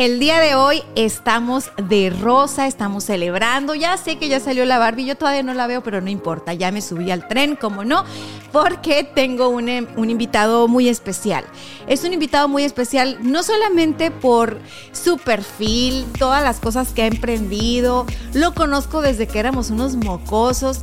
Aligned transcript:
El 0.00 0.18
día 0.18 0.40
de 0.40 0.54
hoy 0.54 0.82
estamos 0.94 1.72
de 1.76 2.08
rosa, 2.08 2.66
estamos 2.66 3.04
celebrando. 3.04 3.74
Ya 3.74 3.98
sé 3.98 4.16
que 4.16 4.28
ya 4.28 4.40
salió 4.40 4.64
la 4.64 4.78
Barbie, 4.78 5.04
yo 5.04 5.14
todavía 5.14 5.42
no 5.42 5.52
la 5.52 5.66
veo, 5.66 5.82
pero 5.82 6.00
no 6.00 6.08
importa. 6.08 6.54
Ya 6.54 6.72
me 6.72 6.80
subí 6.80 7.10
al 7.10 7.28
tren, 7.28 7.54
como 7.54 7.84
no, 7.84 8.06
porque 8.50 9.04
tengo 9.04 9.50
un, 9.50 9.68
em, 9.68 9.86
un 9.98 10.08
invitado 10.08 10.68
muy 10.68 10.88
especial. 10.88 11.44
Es 11.86 12.02
un 12.02 12.14
invitado 12.14 12.48
muy 12.48 12.62
especial 12.62 13.18
no 13.20 13.42
solamente 13.42 14.10
por 14.10 14.58
su 14.92 15.18
perfil, 15.18 16.06
todas 16.18 16.42
las 16.42 16.60
cosas 16.60 16.94
que 16.94 17.02
ha 17.02 17.06
emprendido. 17.06 18.06
Lo 18.32 18.54
conozco 18.54 19.02
desde 19.02 19.26
que 19.26 19.38
éramos 19.38 19.68
unos 19.68 19.96
mocosos. 19.96 20.80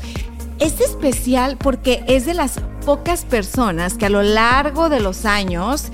Es 0.59 0.79
especial 0.79 1.57
porque 1.57 2.03
es 2.05 2.27
de 2.27 2.35
las 2.35 2.61
pocas 2.85 3.25
personas 3.25 3.95
que 3.95 4.05
a 4.05 4.09
lo 4.09 4.21
largo 4.21 4.89
de 4.89 4.99
los 4.99 5.25
años 5.25 5.91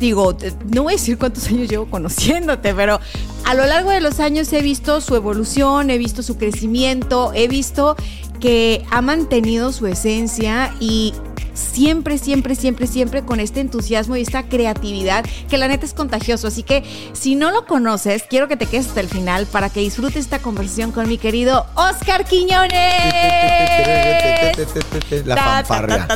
digo, 0.00 0.36
no 0.74 0.82
voy 0.82 0.94
a 0.94 0.96
decir 0.96 1.18
cuántos 1.18 1.46
años 1.48 1.68
llevo 1.68 1.88
conociéndote, 1.88 2.74
pero 2.74 2.98
a 3.44 3.54
lo 3.54 3.64
largo 3.66 3.90
de 3.90 4.00
los 4.00 4.18
años 4.18 4.52
he 4.52 4.62
visto 4.62 5.00
su 5.00 5.14
evolución, 5.14 5.90
he 5.90 5.98
visto 5.98 6.24
su 6.24 6.36
crecimiento, 6.36 7.30
he 7.34 7.46
visto 7.46 7.94
que 8.40 8.84
ha 8.90 9.02
mantenido 9.02 9.70
su 9.70 9.86
esencia 9.86 10.74
y 10.80 11.12
siempre, 11.52 12.16
siempre, 12.16 12.54
siempre, 12.54 12.86
siempre 12.86 13.22
con 13.22 13.38
este 13.38 13.60
entusiasmo 13.60 14.16
y 14.16 14.22
esta 14.22 14.44
creatividad 14.44 15.26
que 15.48 15.58
la 15.58 15.68
neta 15.68 15.84
es 15.84 15.92
contagioso. 15.92 16.48
Así 16.48 16.62
que 16.62 16.82
si 17.12 17.34
no 17.34 17.50
lo 17.50 17.66
conoces, 17.66 18.22
quiero 18.22 18.48
que 18.48 18.56
te 18.56 18.66
quedes 18.66 18.88
hasta 18.88 19.00
el 19.00 19.08
final 19.08 19.46
para 19.46 19.68
que 19.68 19.80
disfrutes 19.80 20.16
esta 20.16 20.38
conversación 20.38 20.92
con 20.92 21.06
mi 21.06 21.18
querido 21.18 21.66
Oscar 21.74 22.24
Quiñones. 22.24 22.70
La 25.26 25.36
fanfarria. 25.36 26.08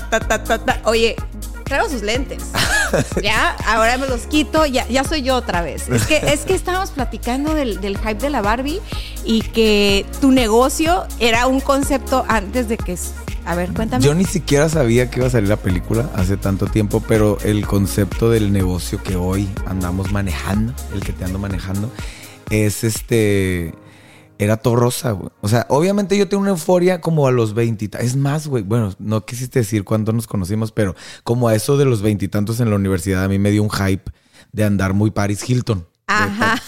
Oye, 0.85 1.17
traigo 1.65 1.89
sus 1.89 2.03
lentes. 2.03 2.43
ya, 3.23 3.57
ahora 3.67 3.99
me 3.99 4.07
los 4.07 4.27
quito, 4.27 4.67
ya, 4.67 4.87
ya 4.89 5.05
soy 5.05 5.23
yo 5.23 5.37
otra 5.37 5.63
vez. 5.63 5.89
Es 5.89 6.05
que, 6.07 6.17
es 6.17 6.41
que 6.41 6.55
estábamos 6.55 6.91
platicando 6.91 7.55
del, 7.55 7.81
del 7.81 7.99
hype 7.99 8.15
de 8.15 8.31
la 8.31 8.43
Barbie 8.43 8.81
y 9.25 9.41
que 9.41 10.07
tu 10.21 10.31
negocio 10.31 11.07
era 11.19 11.47
un 11.47 11.61
concepto 11.61 12.25
antes 12.29 12.69
de 12.69 12.77
que 12.77 12.97
a 13.47 13.55
ver, 13.55 13.73
cuéntame. 13.73 14.03
Yo 14.03 14.15
ni 14.15 14.25
siquiera 14.25 14.69
sabía 14.69 15.11
que 15.11 15.21
iba 15.21 15.27
a 15.27 15.31
salir 15.31 15.49
la 15.49 15.57
película 15.57 16.09
hace 16.15 16.37
tanto 16.37 16.67
tiempo, 16.67 17.03
pero 17.07 17.39
el 17.45 17.67
concepto 17.67 18.31
del 18.31 18.53
negocio 18.53 19.03
que 19.03 19.17
hoy 19.17 19.49
andamos 19.67 20.13
manejando, 20.13 20.73
el 20.95 21.01
que 21.01 21.13
te 21.13 21.25
ando 21.25 21.39
manejando, 21.39 21.91
es 22.51 22.85
este. 22.85 23.75
Era 24.45 24.57
todo 24.57 24.77
rosa, 24.77 25.13
güey. 25.13 25.31
O 25.41 25.49
sea, 25.49 25.67
obviamente 25.69 26.17
yo 26.17 26.29
tengo 26.29 26.43
una 26.43 26.51
euforia 26.51 27.01
como 27.01 27.27
a 27.27 27.33
los 27.33 27.55
veintitantos. 27.55 28.07
Es 28.07 28.17
más, 28.17 28.47
güey. 28.47 28.63
Bueno, 28.63 28.93
no 28.99 29.25
quisiste 29.25 29.61
decir 29.61 29.85
cuándo 29.85 30.13
nos 30.13 30.27
conocimos, 30.27 30.71
pero 30.73 30.95
como 31.23 31.49
a 31.49 31.55
eso 31.55 31.77
de 31.77 31.85
los 31.85 32.03
veintitantos 32.03 32.61
en 32.61 32.71
la 32.71 32.77
universidad, 32.77 33.25
a 33.25 33.29
mí 33.29 33.39
me 33.39 33.51
dio 33.51 33.63
un 33.63 33.71
hype 33.71 34.11
de 34.53 34.65
andar 34.65 34.95
muy 34.95 35.11
Paris 35.11 35.49
Hilton. 35.49 35.87
Ajá. 36.07 36.61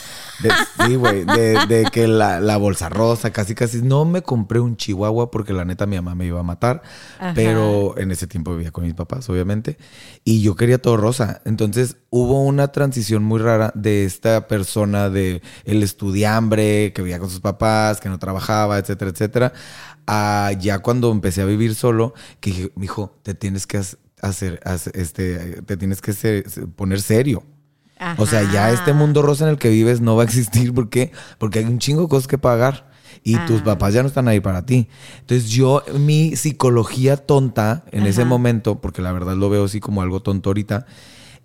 De, 0.43 0.51
sí, 0.85 0.97
güey, 0.97 1.25
de, 1.25 1.67
de, 1.67 1.85
que 1.91 2.07
la, 2.07 2.41
la, 2.41 2.59
bolsa 2.59 2.89
rosa, 2.91 3.31
casi, 3.31 3.55
casi. 3.55 3.81
No 3.81 4.05
me 4.05 4.23
compré 4.23 4.61
un 4.61 4.77
chihuahua 4.77 5.31
porque 5.31 5.55
la 5.55 5.65
neta 5.65 5.87
mi 5.87 5.97
mamá 5.97 6.15
me 6.15 6.27
iba 6.27 6.41
a 6.41 6.43
matar, 6.43 6.83
Ajá. 7.19 7.33
pero 7.35 7.97
en 7.99 8.11
ese 8.11 8.27
tiempo 8.27 8.55
vivía 8.55 8.71
con 8.71 8.85
mis 8.85 8.95
papás, 8.95 9.29
obviamente, 9.31 9.79
y 10.25 10.43
yo 10.43 10.55
quería 10.55 10.79
todo 10.79 10.99
rosa. 10.99 11.41
Entonces 11.47 11.97
hubo 12.11 12.43
una 12.43 12.69
transición 12.69 13.25
muy 13.25 13.41
rara 13.41 13.73
de 13.75 14.05
esta 14.05 14.47
persona, 14.47 15.09
de 15.09 15.41
el 15.65 15.83
estudiambre, 15.83 16.93
que 16.93 17.03
vivía 17.03 17.19
con 17.19 17.31
sus 17.31 17.41
papás, 17.41 18.01
que 18.01 18.11
no 18.11 18.19
trabajaba, 18.19 18.79
etcétera, 18.79 19.11
etcétera, 19.11 19.53
a 20.07 20.53
ya 20.59 20.81
cuando 20.81 21.11
empecé 21.11 21.43
a 21.43 21.47
vivir 21.47 21.75
solo, 21.75 22.13
que 22.41 22.51
dije, 22.51 22.73
hijo, 22.83 23.19
te 23.23 23.35
tienes 23.35 23.67
que 23.67 23.79
hacer, 23.79 24.61
hacer 24.65 24.93
este, 24.97 25.63
te 25.63 25.77
tienes 25.77 26.03
que 26.03 26.13
ser, 26.13 26.45
poner 26.77 27.01
serio. 27.01 27.43
Ajá. 27.99 28.23
O 28.23 28.27
sea, 28.27 28.43
ya 28.53 28.71
este 28.71 28.93
mundo 28.93 29.23
rosa 29.23 29.45
en 29.45 29.51
el 29.51 29.59
que 29.59 29.71
vives 29.71 30.01
no 30.01 30.17
va 30.17 30.23
a 30.23 30.27
existir. 30.27 30.75
¿Por 30.75 30.89
qué? 30.89 31.13
Porque 31.39 31.61
hay 31.61 31.65
un 31.65 31.79
chingo 31.79 32.03
de 32.03 32.09
cosas 32.09 32.29
que 32.29 32.39
pagar. 32.39 32.89
Y 33.23 33.35
ah. 33.35 33.45
tus 33.47 33.63
papás 33.63 33.93
ya 33.95 34.03
no 34.03 34.09
están 34.09 34.29
ahí 34.29 34.39
para 34.41 34.67
ti. 34.67 34.89
Entonces 35.21 35.49
yo, 35.51 35.83
mi 35.99 36.37
psicología 36.37 37.17
tonta 37.17 37.85
en 37.91 38.01
Ajá. 38.01 38.11
ese 38.11 38.25
momento, 38.25 38.81
porque 38.81 39.03
la 39.03 39.11
verdad 39.13 39.35
lo 39.35 39.51
veo 39.51 39.65
así 39.65 39.81
como 39.81 40.03
algo 40.03 40.21
tonto 40.21 40.51
ahorita, 40.51 40.87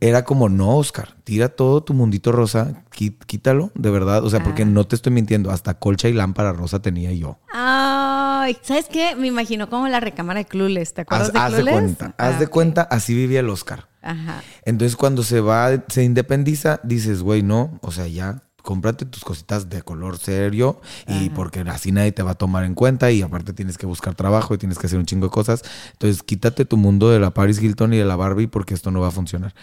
era 0.02 0.26
como, 0.26 0.50
no, 0.50 0.78
Oscar, 0.78 1.16
tira 1.24 1.50
todo 1.50 1.84
tu 1.84 1.94
mundito 1.94 2.32
rosa, 2.32 2.84
quítalo, 2.90 3.72
de 3.76 3.92
verdad. 3.92 4.26
O 4.26 4.30
sea, 4.32 4.40
ah. 4.40 4.44
porque 4.44 4.66
no 4.66 4.86
te 4.88 4.96
estoy 4.96 5.14
mintiendo, 5.14 5.52
hasta 5.52 5.76
colcha 5.76 6.10
y 6.10 6.14
lámpara 6.14 6.54
rosa 6.54 6.82
tenía 6.82 7.14
yo. 7.14 7.38
Ay, 7.54 8.58
¿sabes 8.64 8.88
qué? 8.92 9.16
Me 9.16 9.28
imagino 9.28 9.70
como 9.70 9.88
la 9.88 10.00
recámara 10.00 10.40
de 10.40 10.46
Clueless, 10.46 10.96
¿te 10.96 11.02
acuerdas 11.02 11.28
haz, 11.28 11.34
de 11.34 11.40
haz 11.40 11.56
de 11.56 11.72
cuenta, 11.72 12.16
haz 12.18 12.40
de 12.40 12.48
cuenta, 12.48 12.82
así 12.82 13.14
vivía 13.14 13.42
el 13.42 13.50
Oscar. 13.50 13.90
Ajá. 14.02 14.42
Entonces 14.66 14.98
cuando 14.98 15.22
se 15.22 15.40
va, 15.40 15.70
se 15.88 16.04
independiza, 16.04 16.80
dices, 16.82 17.22
güey, 17.22 17.44
no, 17.44 17.78
o 17.82 17.92
sea, 17.92 18.08
ya, 18.08 18.42
cómprate 18.64 19.06
tus 19.06 19.24
cositas 19.24 19.70
de 19.70 19.84
color 19.84 20.18
serio 20.18 20.82
y 21.08 21.28
Ajá. 21.28 21.36
porque 21.36 21.60
así 21.62 21.92
nadie 21.92 22.12
te 22.12 22.24
va 22.24 22.32
a 22.32 22.36
tomar 22.36 22.64
en 22.64 22.74
cuenta 22.74 23.12
y 23.12 23.22
aparte 23.22 23.54
tienes 23.54 23.78
que 23.78 23.86
buscar 23.86 24.16
trabajo 24.16 24.56
y 24.56 24.58
tienes 24.58 24.80
que 24.80 24.88
hacer 24.88 24.98
un 24.98 25.06
chingo 25.06 25.28
de 25.28 25.32
cosas. 25.32 25.62
Entonces 25.94 26.24
quítate 26.24 26.66
tu 26.66 26.78
mundo 26.78 27.12
de 27.12 27.20
la 27.20 27.32
Paris 27.32 27.62
Hilton 27.62 27.94
y 27.94 27.98
de 27.98 28.06
la 28.06 28.16
Barbie 28.16 28.48
porque 28.48 28.74
esto 28.74 28.90
no 28.90 29.02
va 29.02 29.10
a 29.10 29.12
funcionar. 29.12 29.54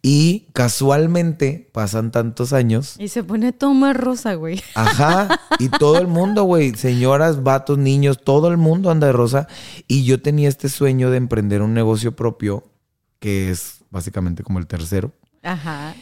Y 0.00 0.46
casualmente 0.52 1.68
pasan 1.72 2.12
tantos 2.12 2.52
años. 2.52 2.94
Y 2.98 3.08
se 3.08 3.24
pone 3.24 3.52
todo 3.52 3.74
más 3.74 3.96
rosa, 3.96 4.34
güey. 4.34 4.62
Ajá. 4.74 5.40
Y 5.58 5.68
todo 5.68 5.98
el 5.98 6.06
mundo, 6.06 6.44
güey. 6.44 6.74
Señoras, 6.74 7.42
vatos, 7.42 7.78
niños, 7.78 8.22
todo 8.22 8.48
el 8.48 8.56
mundo 8.58 8.90
anda 8.90 9.08
de 9.08 9.12
rosa. 9.12 9.48
Y 9.88 10.04
yo 10.04 10.22
tenía 10.22 10.48
este 10.48 10.68
sueño 10.68 11.10
de 11.10 11.16
emprender 11.16 11.62
un 11.62 11.74
negocio 11.74 12.14
propio, 12.14 12.70
que 13.18 13.50
es 13.50 13.84
básicamente 13.90 14.44
como 14.44 14.60
el 14.60 14.68
tercero. 14.68 15.12
Ajá. 15.42 15.94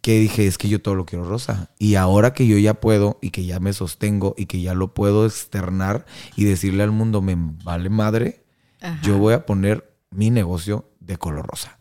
Que 0.00 0.18
dije, 0.18 0.46
es 0.46 0.58
que 0.58 0.68
yo 0.68 0.82
todo 0.82 0.96
lo 0.96 1.06
quiero 1.06 1.24
rosa. 1.24 1.70
Y 1.78 1.94
ahora 1.94 2.32
que 2.34 2.46
yo 2.48 2.58
ya 2.58 2.74
puedo 2.74 3.18
y 3.22 3.30
que 3.30 3.44
ya 3.44 3.60
me 3.60 3.72
sostengo 3.72 4.34
y 4.36 4.46
que 4.46 4.60
ya 4.60 4.74
lo 4.74 4.92
puedo 4.92 5.24
externar 5.24 6.04
y 6.34 6.44
decirle 6.44 6.82
al 6.82 6.90
mundo, 6.90 7.22
me 7.22 7.36
vale 7.36 7.90
madre, 7.90 8.44
Ajá. 8.80 9.00
yo 9.02 9.18
voy 9.18 9.34
a 9.34 9.46
poner 9.46 9.94
mi 10.10 10.30
negocio 10.30 10.88
de 11.00 11.16
color 11.16 11.46
rosa. 11.46 11.78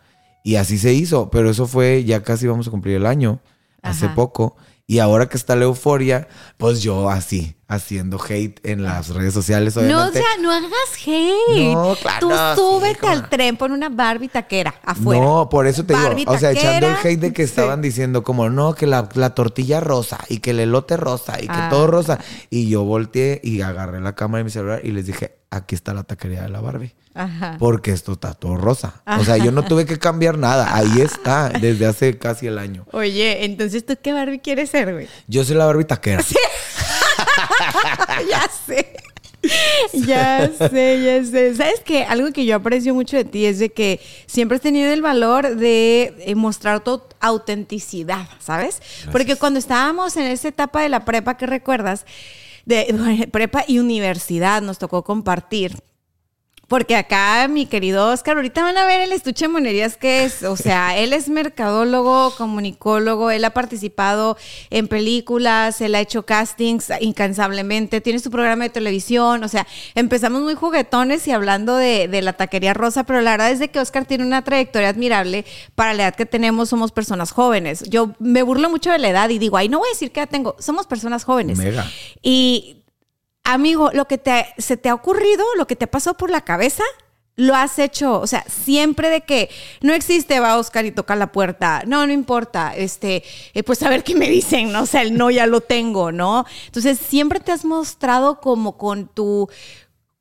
Y 0.49 0.55
así 0.55 0.79
se 0.79 0.95
hizo, 0.95 1.29
pero 1.29 1.51
eso 1.51 1.67
fue, 1.67 2.03
ya 2.05 2.23
casi 2.23 2.47
vamos 2.47 2.67
a 2.67 2.71
cumplir 2.71 2.95
el 2.95 3.05
año, 3.05 3.39
hace 3.83 4.09
poco. 4.09 4.57
Y 4.87 4.97
ahora 4.97 5.29
que 5.29 5.37
está 5.37 5.55
la 5.55 5.65
euforia, 5.65 6.27
pues 6.57 6.81
yo 6.81 7.11
así, 7.11 7.53
haciendo 7.69 8.19
hate 8.21 8.59
en 8.67 8.83
las 8.83 9.09
redes 9.09 9.33
sociales, 9.33 9.75
No, 9.75 9.81
o 9.81 9.85
obviamente. 9.85 10.19
sea, 10.19 10.27
no 10.41 10.51
hagas 10.51 10.71
hate. 11.05 11.73
No, 11.73 11.95
claro, 12.01 12.27
Tú 12.27 12.29
sí, 12.31 12.35
súbete 12.55 12.99
cómo 12.99 13.13
al 13.13 13.29
tren, 13.29 13.55
pon 13.57 13.71
una 13.71 13.87
Barbie 13.89 14.27
taquera 14.27 14.73
afuera. 14.83 15.21
No, 15.23 15.47
por 15.49 15.67
eso 15.67 15.85
te 15.85 15.93
Barbie 15.93 16.15
digo, 16.21 16.31
o 16.33 16.37
sea, 16.39 16.51
echando 16.51 16.87
el 16.87 16.95
hate 16.95 17.19
de 17.19 17.31
que 17.31 17.43
Sí. 17.45 17.51
estaban 17.51 17.81
diciendo 17.81 18.23
como, 18.23 18.49
no, 18.49 18.73
que 18.73 18.87
la, 18.87 19.07
la 19.13 19.35
tortilla 19.35 19.79
rosa 19.79 20.17
y 20.29 20.39
que 20.39 20.49
el 20.51 20.59
elote 20.59 20.97
rosa 20.97 21.37
y 21.39 21.43
que 21.47 21.53
Ah. 21.53 21.67
todo 21.69 21.87
rosa. 21.87 22.19
Y 22.49 22.67
yo 22.69 22.83
volteé 22.83 23.39
y 23.43 23.61
agarré 23.61 24.01
la 24.01 24.15
cámara 24.15 24.39
de 24.39 24.43
mi 24.45 24.49
celular 24.49 24.81
y 24.83 24.91
les 24.91 25.05
dije, 25.05 25.37
aquí 25.51 25.75
está 25.75 25.93
la 25.93 26.03
taquería 26.03 26.41
de 26.41 26.49
la 26.49 26.61
Barbie. 26.61 26.95
Ajá. 27.13 27.55
Porque 27.59 27.91
esto 27.91 28.13
está 28.13 28.33
todo 28.33 28.55
rosa. 28.55 29.01
O 29.19 29.23
sea, 29.23 29.37
yo 29.37 29.51
no 29.51 29.63
tuve 29.63 29.85
que 29.85 29.97
cambiar 29.99 30.37
nada. 30.37 30.75
Ahí 30.75 31.01
está, 31.01 31.49
desde 31.49 31.85
hace 31.85 32.17
casi 32.17 32.47
el 32.47 32.57
año. 32.57 32.85
Oye, 32.93 33.45
entonces 33.45 33.85
tú 33.85 33.95
qué 34.01 34.13
Barbie 34.13 34.39
quieres 34.39 34.69
ser, 34.71 34.93
güey. 34.93 35.07
Yo 35.27 35.43
soy 35.43 35.55
la 35.55 35.65
Barbie 35.65 35.85
taquera. 35.85 36.23
ya 38.29 38.49
sé. 38.65 38.93
Ya 39.93 40.49
sé, 40.49 41.01
ya 41.03 41.23
sé. 41.23 41.55
¿Sabes 41.55 41.81
qué? 41.85 42.03
Algo 42.03 42.31
que 42.33 42.45
yo 42.45 42.57
aprecio 42.57 42.93
mucho 42.93 43.15
de 43.15 43.25
ti 43.25 43.45
es 43.45 43.59
de 43.59 43.69
que 43.69 43.99
siempre 44.25 44.57
has 44.57 44.61
tenido 44.61 44.91
el 44.91 45.01
valor 45.01 45.55
de 45.55 46.13
eh, 46.19 46.35
mostrar 46.35 46.83
tu 46.83 47.01
autenticidad, 47.19 48.27
¿sabes? 48.39 48.81
Porque 49.11 49.35
cuando 49.37 49.59
estábamos 49.59 50.17
en 50.17 50.25
esa 50.25 50.49
etapa 50.49 50.81
de 50.81 50.89
la 50.89 51.05
prepa, 51.05 51.37
¿qué 51.37 51.45
recuerdas? 51.45 52.05
De 52.65 52.87
bueno, 52.91 53.25
prepa 53.31 53.63
y 53.67 53.79
universidad 53.79 54.61
nos 54.61 54.77
tocó 54.77 55.03
compartir 55.03 55.73
Porque 56.69 56.95
acá 56.95 57.47
mi 57.49 57.65
querido 57.65 58.09
Oscar, 58.09 58.37
ahorita 58.37 58.61
van 58.61 58.77
a 58.77 58.85
ver 58.85 59.01
el 59.01 59.11
estuche 59.11 59.45
de 59.45 59.49
monerías 59.49 59.97
que 59.97 60.23
es, 60.23 60.43
o 60.43 60.55
sea, 60.55 60.95
él 60.99 61.13
es 61.13 61.27
mercadólogo, 61.27 62.31
comunicólogo, 62.37 63.31
él 63.31 63.43
ha 63.43 63.49
participado 63.49 64.37
en 64.69 64.87
películas, 64.87 65.81
él 65.81 65.95
ha 65.95 65.99
hecho 65.99 66.27
castings 66.27 66.91
incansablemente, 67.01 68.01
tiene 68.01 68.19
su 68.19 68.29
programa 68.29 68.65
de 68.65 68.69
televisión, 68.69 69.43
o 69.43 69.47
sea, 69.47 69.65
empezamos 69.95 70.43
muy 70.43 70.53
juguetones 70.53 71.27
y 71.27 71.31
hablando 71.31 71.75
de, 71.75 72.07
de 72.07 72.21
la 72.21 72.33
taquería 72.33 72.75
rosa, 72.75 73.03
pero 73.03 73.19
la 73.21 73.31
verdad 73.31 73.49
es 73.49 73.57
de 73.57 73.69
que 73.69 73.79
Oscar 73.79 74.05
tiene 74.05 74.23
una 74.23 74.43
trayectoria 74.43 74.89
admirable 74.89 75.45
para 75.73 75.95
la 75.95 76.03
edad 76.03 76.15
que 76.15 76.27
tenemos, 76.27 76.69
somos 76.69 76.91
personas 76.91 77.31
jóvenes. 77.31 77.83
Yo 77.89 78.13
me 78.19 78.43
burlo 78.43 78.69
mucho 78.69 78.91
de 78.91 78.99
la 78.99 79.09
edad 79.09 79.29
y 79.29 79.39
digo, 79.39 79.57
ay, 79.57 79.69
no 79.69 79.79
voy 79.79 79.87
a 79.87 79.93
decir 79.93 80.11
que 80.11 80.19
ya 80.19 80.27
tengo, 80.27 80.55
somos 80.59 80.85
personas 80.85 81.23
jóvenes. 81.23 81.57
Mega. 81.57 81.89
Y 82.21 82.78
amigo, 83.53 83.91
lo 83.93 84.05
que 84.05 84.17
te, 84.17 84.47
se 84.57 84.77
te 84.77 84.89
ha 84.89 84.93
ocurrido, 84.93 85.45
lo 85.57 85.67
que 85.67 85.75
te 85.75 85.87
pasó 85.87 86.15
por 86.15 86.29
la 86.29 86.41
cabeza, 86.41 86.83
lo 87.39 87.55
has 87.55 87.79
hecho, 87.79 88.19
o 88.19 88.27
sea, 88.27 88.43
siempre 88.49 89.09
de 89.09 89.21
que 89.21 89.49
no 89.79 89.93
existe, 89.93 90.41
va 90.41 90.57
Oscar 90.57 90.85
y 90.85 90.91
toca 90.91 91.15
la 91.15 91.31
puerta, 91.31 91.83
no, 91.87 92.05
no 92.05 92.11
importa, 92.11 92.75
este, 92.75 93.23
eh, 93.53 93.63
pues 93.63 93.81
a 93.81 93.89
ver 93.89 94.03
qué 94.03 94.13
me 94.13 94.27
dicen, 94.27 94.73
¿no? 94.73 94.81
O 94.81 94.85
sea, 94.85 95.03
el 95.03 95.17
no 95.17 95.31
ya 95.31 95.47
lo 95.47 95.61
tengo, 95.61 96.11
¿no? 96.11 96.45
Entonces, 96.65 96.99
siempre 96.99 97.39
te 97.39 97.53
has 97.53 97.63
mostrado 97.63 98.41
como 98.41 98.77
con 98.77 99.07
tu, 99.07 99.49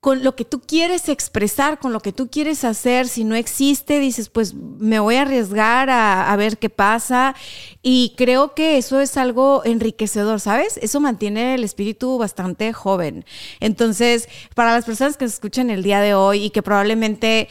con 0.00 0.22
lo 0.22 0.36
que 0.36 0.44
tú 0.44 0.60
quieres 0.60 1.08
expresar, 1.08 1.80
con 1.80 1.92
lo 1.92 1.98
que 1.98 2.12
tú 2.12 2.30
quieres 2.30 2.62
hacer, 2.62 3.08
si 3.08 3.24
no 3.24 3.34
existe, 3.34 3.98
dices, 3.98 4.28
pues 4.28 4.54
me 4.54 5.00
voy 5.00 5.16
a 5.16 5.22
arriesgar 5.22 5.90
a, 5.90 6.34
ver 6.36 6.58
qué 6.58 6.70
pasa. 6.70 7.34
Y 7.82 8.14
creo 8.16 8.54
que 8.54 8.78
eso 8.78 9.00
es 9.00 9.16
algo 9.16 9.62
enriquecedor, 9.64 10.38
¿sabes? 10.38 10.78
Eso 10.82 11.00
mantiene 11.00 11.54
el 11.56 11.64
espíritu 11.64 12.16
bastante 12.16 12.72
joven. 12.72 13.24
Entonces, 13.58 14.28
para 14.54 14.72
las 14.72 14.84
personas 14.84 15.16
que 15.16 15.26
se 15.26 15.34
escuchan 15.34 15.68
el 15.68 15.82
día 15.82 16.00
de 16.00 16.14
hoy 16.14 16.44
y 16.44 16.50
que 16.50 16.62
probablemente 16.62 17.48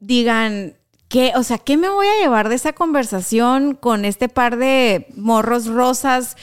digan, 0.00 0.76
¿Qué, 1.08 1.32
o 1.34 1.42
sea, 1.42 1.58
¿qué 1.58 1.76
me 1.76 1.88
voy 1.88 2.06
a 2.06 2.22
llevar 2.22 2.48
de 2.48 2.54
esa 2.54 2.72
conversación 2.72 3.74
con 3.74 4.04
este 4.04 4.28
par 4.28 4.58
de 4.58 5.08
morros 5.16 5.66
rosas? 5.66 6.36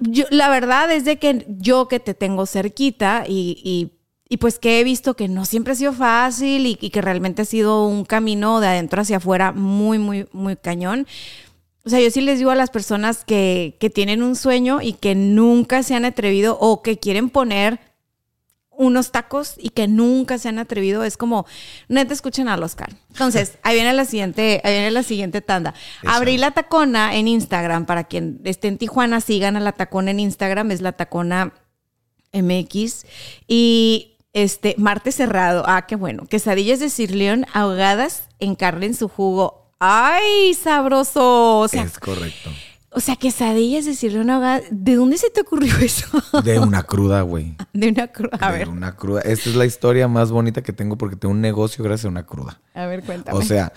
Yo, 0.00 0.24
la 0.30 0.48
verdad 0.48 0.90
es 0.90 1.04
de 1.04 1.20
que 1.20 1.46
yo 1.48 1.86
que 1.86 2.00
te 2.00 2.14
tengo 2.14 2.44
cerquita 2.46 3.22
y 3.28 3.99
y 4.32 4.36
pues 4.36 4.60
que 4.60 4.78
he 4.78 4.84
visto 4.84 5.14
que 5.14 5.26
no 5.26 5.44
siempre 5.44 5.72
ha 5.72 5.76
sido 5.76 5.92
fácil 5.92 6.64
y, 6.64 6.76
que 6.76 7.02
realmente 7.02 7.42
ha 7.42 7.44
sido 7.44 7.86
un 7.88 8.04
camino 8.04 8.60
de 8.60 8.68
adentro 8.68 9.02
hacia 9.02 9.16
afuera 9.16 9.50
muy, 9.50 9.98
muy, 9.98 10.28
muy 10.32 10.54
cañón. 10.54 11.08
O 11.84 11.90
sea, 11.90 11.98
yo 11.98 12.08
sí 12.12 12.20
les 12.20 12.38
digo 12.38 12.52
a 12.52 12.54
las 12.54 12.70
personas 12.70 13.24
que, 13.24 13.76
que 13.80 13.90
tienen 13.90 14.22
un 14.22 14.36
sueño 14.36 14.80
y 14.80 14.92
que 14.92 15.16
nunca 15.16 15.82
se 15.82 15.96
han 15.96 16.04
atrevido 16.04 16.56
o 16.60 16.80
que 16.80 16.96
quieren 16.96 17.28
poner 17.28 17.80
unos 18.70 19.10
tacos 19.10 19.56
y 19.58 19.70
que 19.70 19.88
nunca 19.88 20.38
se 20.38 20.48
han 20.48 20.60
atrevido, 20.60 21.02
es 21.02 21.16
como, 21.16 21.44
neta, 21.88 22.14
escuchen 22.14 22.46
al 22.46 22.62
Oscar. 22.62 22.90
Entonces, 23.08 23.58
ahí 23.64 23.74
viene 23.74 23.92
la 23.94 24.04
siguiente, 24.04 24.60
ahí 24.62 24.74
viene 24.74 24.92
la 24.92 25.02
siguiente 25.02 25.40
tanda. 25.40 25.74
Abrí 26.06 26.38
la 26.38 26.52
tacona 26.52 27.16
en 27.16 27.26
Instagram, 27.26 27.84
para 27.84 28.04
quien 28.04 28.40
esté 28.44 28.68
en 28.68 28.78
Tijuana, 28.78 29.20
sigan 29.20 29.56
a 29.56 29.60
la 29.60 29.72
tacona 29.72 30.12
en 30.12 30.20
Instagram, 30.20 30.70
es 30.70 30.82
la 30.82 30.92
tacona 30.92 31.52
MX. 32.32 33.06
Y 33.48 34.10
este, 34.32 34.74
martes 34.78 35.16
cerrado. 35.16 35.64
Ah, 35.66 35.86
qué 35.86 35.96
bueno. 35.96 36.26
Quesadillas 36.26 36.80
de 36.80 36.90
sirleón 36.90 37.46
ahogadas 37.52 38.28
en 38.38 38.54
carne 38.54 38.86
en 38.86 38.94
su 38.94 39.08
jugo. 39.08 39.72
¡Ay, 39.78 40.54
sabroso! 40.54 41.66
es 41.72 41.98
correcto. 41.98 42.50
O 42.92 43.00
sea, 43.00 43.14
quesadillas 43.16 43.84
de 43.84 43.94
sirleón 43.94 44.30
ahogadas. 44.30 44.64
¿De 44.70 44.96
dónde 44.96 45.16
se 45.16 45.30
te 45.30 45.40
ocurrió 45.40 45.76
eso? 45.80 46.06
De 46.42 46.58
una 46.58 46.82
cruda, 46.82 47.22
güey. 47.22 47.54
De 47.72 47.88
una 47.88 48.08
cruda. 48.08 48.38
A 48.40 48.52
de 48.52 48.66
una 48.66 48.96
cruda. 48.96 49.20
Esta 49.22 49.48
es 49.48 49.56
la 49.56 49.64
historia 49.64 50.08
más 50.08 50.30
bonita 50.30 50.62
que 50.62 50.72
tengo 50.72 50.98
porque 50.98 51.16
tengo 51.16 51.32
un 51.32 51.40
negocio 51.40 51.84
gracias 51.84 52.06
a 52.06 52.08
una 52.08 52.26
cruda. 52.26 52.60
A 52.74 52.86
ver, 52.86 53.02
cuéntame. 53.02 53.38
O 53.38 53.42
sea, 53.42 53.72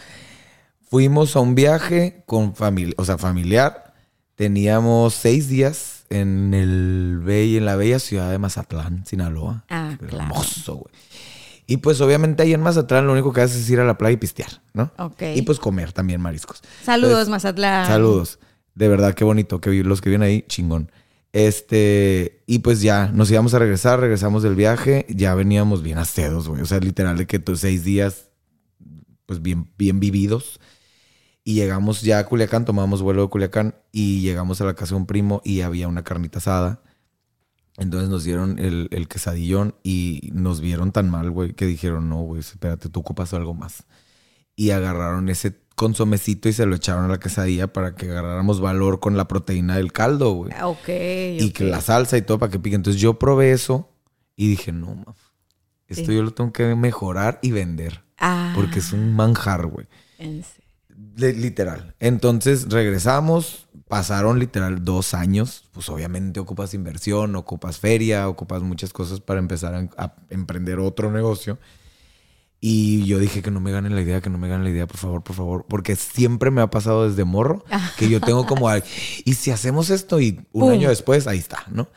fuimos 0.89 1.35
a 1.35 1.39
un 1.41 1.55
viaje 1.55 2.23
con 2.25 2.55
familia, 2.55 2.95
o 2.97 3.05
sea, 3.05 3.17
familiar. 3.17 3.93
Teníamos 4.35 5.13
seis 5.13 5.47
días 5.47 6.02
en 6.09 6.53
el 6.53 7.21
en 7.27 7.65
la 7.65 7.75
bella 7.75 7.99
ciudad 7.99 8.29
de 8.31 8.37
Mazatlán, 8.37 9.05
Sinaloa. 9.05 9.65
Ah, 9.69 9.95
claro. 9.99 10.17
Hermoso, 10.17 10.75
güey. 10.75 10.93
Y 11.65 11.77
pues 11.77 12.01
obviamente 12.01 12.43
ahí 12.43 12.53
en 12.53 12.61
Mazatlán 12.61 13.07
lo 13.07 13.13
único 13.13 13.31
que 13.31 13.41
haces 13.41 13.61
es 13.61 13.69
ir 13.69 13.79
a 13.79 13.85
la 13.85 13.97
playa 13.97 14.13
y 14.13 14.17
pistear, 14.17 14.61
¿no? 14.73 14.91
Ok. 14.97 15.21
Y 15.35 15.41
pues 15.43 15.59
comer 15.59 15.93
también 15.93 16.21
mariscos. 16.21 16.61
Saludos, 16.83 17.29
Mazatlán. 17.29 17.87
Saludos. 17.87 18.39
De 18.75 18.87
verdad, 18.87 19.13
qué 19.13 19.23
bonito. 19.23 19.61
Que 19.61 19.71
los 19.83 20.01
que 20.01 20.09
vienen 20.09 20.27
ahí, 20.27 20.45
chingón. 20.47 20.91
Este, 21.31 22.43
y 22.45 22.59
pues 22.59 22.81
ya, 22.81 23.07
nos 23.07 23.31
íbamos 23.31 23.53
a 23.55 23.59
regresar, 23.59 23.99
regresamos 23.99 24.43
del 24.43 24.55
viaje, 24.55 25.07
ya 25.09 25.33
veníamos 25.33 25.81
bien 25.81 25.97
asedos, 25.97 26.47
güey. 26.47 26.61
O 26.61 26.65
sea, 26.65 26.79
literal 26.79 27.17
de 27.17 27.25
que 27.25 27.39
tus 27.39 27.61
seis 27.61 27.83
días, 27.83 28.29
pues 29.25 29.41
bien, 29.41 29.71
bien 29.77 29.99
vividos. 29.99 30.59
Y 31.43 31.55
llegamos 31.55 32.01
ya 32.01 32.19
a 32.19 32.25
Culiacán, 32.25 32.65
tomamos 32.65 33.01
vuelo 33.01 33.23
de 33.23 33.29
Culiacán 33.29 33.75
y 33.91 34.21
llegamos 34.21 34.61
a 34.61 34.65
la 34.65 34.75
casa 34.75 34.95
de 34.95 35.01
un 35.01 35.05
primo 35.05 35.41
y 35.43 35.61
había 35.61 35.87
una 35.87 36.03
carnita 36.03 36.39
asada. 36.39 36.81
Entonces 37.77 38.09
nos 38.09 38.23
dieron 38.23 38.59
el, 38.59 38.87
el 38.91 39.07
quesadillón 39.07 39.75
y 39.83 40.29
nos 40.33 40.61
vieron 40.61 40.91
tan 40.91 41.09
mal, 41.09 41.31
güey, 41.31 41.53
que 41.53 41.65
dijeron, 41.65 42.07
no, 42.07 42.21
güey, 42.21 42.39
espérate, 42.39 42.89
tú 42.89 42.99
ocupas 42.99 43.33
algo 43.33 43.53
más. 43.53 43.83
Y 44.55 44.69
agarraron 44.69 45.27
ese 45.29 45.59
consomecito 45.75 46.49
y 46.49 46.53
se 46.53 46.65
lo 46.65 46.75
echaron 46.75 47.05
a 47.05 47.07
la 47.07 47.19
quesadilla 47.19 47.73
para 47.73 47.95
que 47.95 48.05
agarráramos 48.05 48.61
valor 48.61 48.99
con 48.99 49.17
la 49.17 49.27
proteína 49.27 49.77
del 49.77 49.91
caldo, 49.91 50.31
güey. 50.33 50.51
Ah, 50.55 50.67
ok. 50.67 50.87
Y 50.87 51.51
que 51.51 51.63
la 51.63 51.81
salsa 51.81 52.17
y 52.17 52.21
todo 52.21 52.39
para 52.39 52.51
que 52.51 52.59
pique. 52.59 52.75
Entonces 52.75 53.01
yo 53.01 53.17
probé 53.17 53.51
eso 53.51 53.89
y 54.35 54.47
dije, 54.49 54.71
no, 54.71 54.95
ma, 54.95 55.15
esto 55.87 56.11
yo 56.11 56.23
lo 56.23 56.31
tengo 56.31 56.51
que 56.53 56.75
mejorar 56.75 57.39
y 57.41 57.51
vender. 57.51 58.03
Ah. 58.17 58.53
Porque 58.55 58.79
es 58.79 58.93
un 58.93 59.15
manjar, 59.15 59.65
güey. 59.67 59.87
En 60.17 60.43
serio. 60.43 60.62
Literal. 61.15 61.95
Entonces 61.99 62.69
regresamos, 62.69 63.67
pasaron 63.87 64.39
literal 64.39 64.83
dos 64.83 65.13
años, 65.13 65.69
pues 65.71 65.89
obviamente 65.89 66.39
ocupas 66.39 66.73
inversión, 66.73 67.35
ocupas 67.35 67.77
feria, 67.77 68.27
ocupas 68.27 68.61
muchas 68.61 68.93
cosas 68.93 69.19
para 69.19 69.39
empezar 69.39 69.89
a, 69.97 70.15
emprender 70.29 70.79
otro 70.79 71.11
negocio. 71.11 71.59
Y 72.59 73.03
yo 73.05 73.19
dije 73.19 73.41
que 73.41 73.51
no 73.51 73.59
me 73.59 73.71
ganen 73.71 73.93
la 73.93 74.01
idea, 74.01 74.21
que 74.21 74.29
no 74.29 74.37
me 74.37 74.47
ganen 74.47 74.63
la 74.63 74.69
idea, 74.69 74.87
por 74.87 74.97
favor, 74.97 75.23
por 75.23 75.35
favor. 75.35 75.65
Porque 75.67 75.95
siempre 75.95 76.49
me 76.49 76.61
ha 76.61 76.69
pasado 76.69 77.07
desde 77.07 77.25
morro 77.25 77.65
que 77.97 78.09
yo 78.09 78.21
tengo 78.21 78.45
como, 78.45 78.69
y 79.25 79.33
si 79.33 79.51
hacemos 79.51 79.89
esto 79.89 80.21
y 80.21 80.47
un 80.53 80.71
año 80.71 80.89
después, 80.89 81.27
ahí 81.27 81.39
está, 81.39 81.65
¿no? 81.69 81.89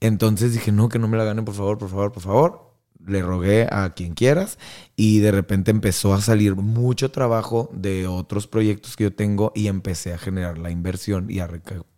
Entonces 0.00 0.54
dije, 0.54 0.72
no, 0.72 0.88
que 0.88 0.98
no 0.98 1.06
me 1.06 1.18
la 1.18 1.24
ganen, 1.24 1.44
por 1.44 1.54
favor, 1.54 1.78
por 1.78 1.90
favor, 1.90 2.12
por 2.12 2.22
favor 2.22 2.75
le 3.06 3.22
rogué 3.22 3.68
a 3.70 3.94
quien 3.94 4.14
quieras 4.14 4.58
y 4.96 5.20
de 5.20 5.30
repente 5.30 5.70
empezó 5.70 6.14
a 6.14 6.20
salir 6.20 6.56
mucho 6.56 7.10
trabajo 7.10 7.70
de 7.72 8.06
otros 8.06 8.46
proyectos 8.46 8.96
que 8.96 9.04
yo 9.04 9.12
tengo 9.12 9.52
y 9.54 9.68
empecé 9.68 10.12
a 10.12 10.18
generar 10.18 10.58
la 10.58 10.70
inversión 10.70 11.30
y 11.30 11.40
a, 11.40 11.48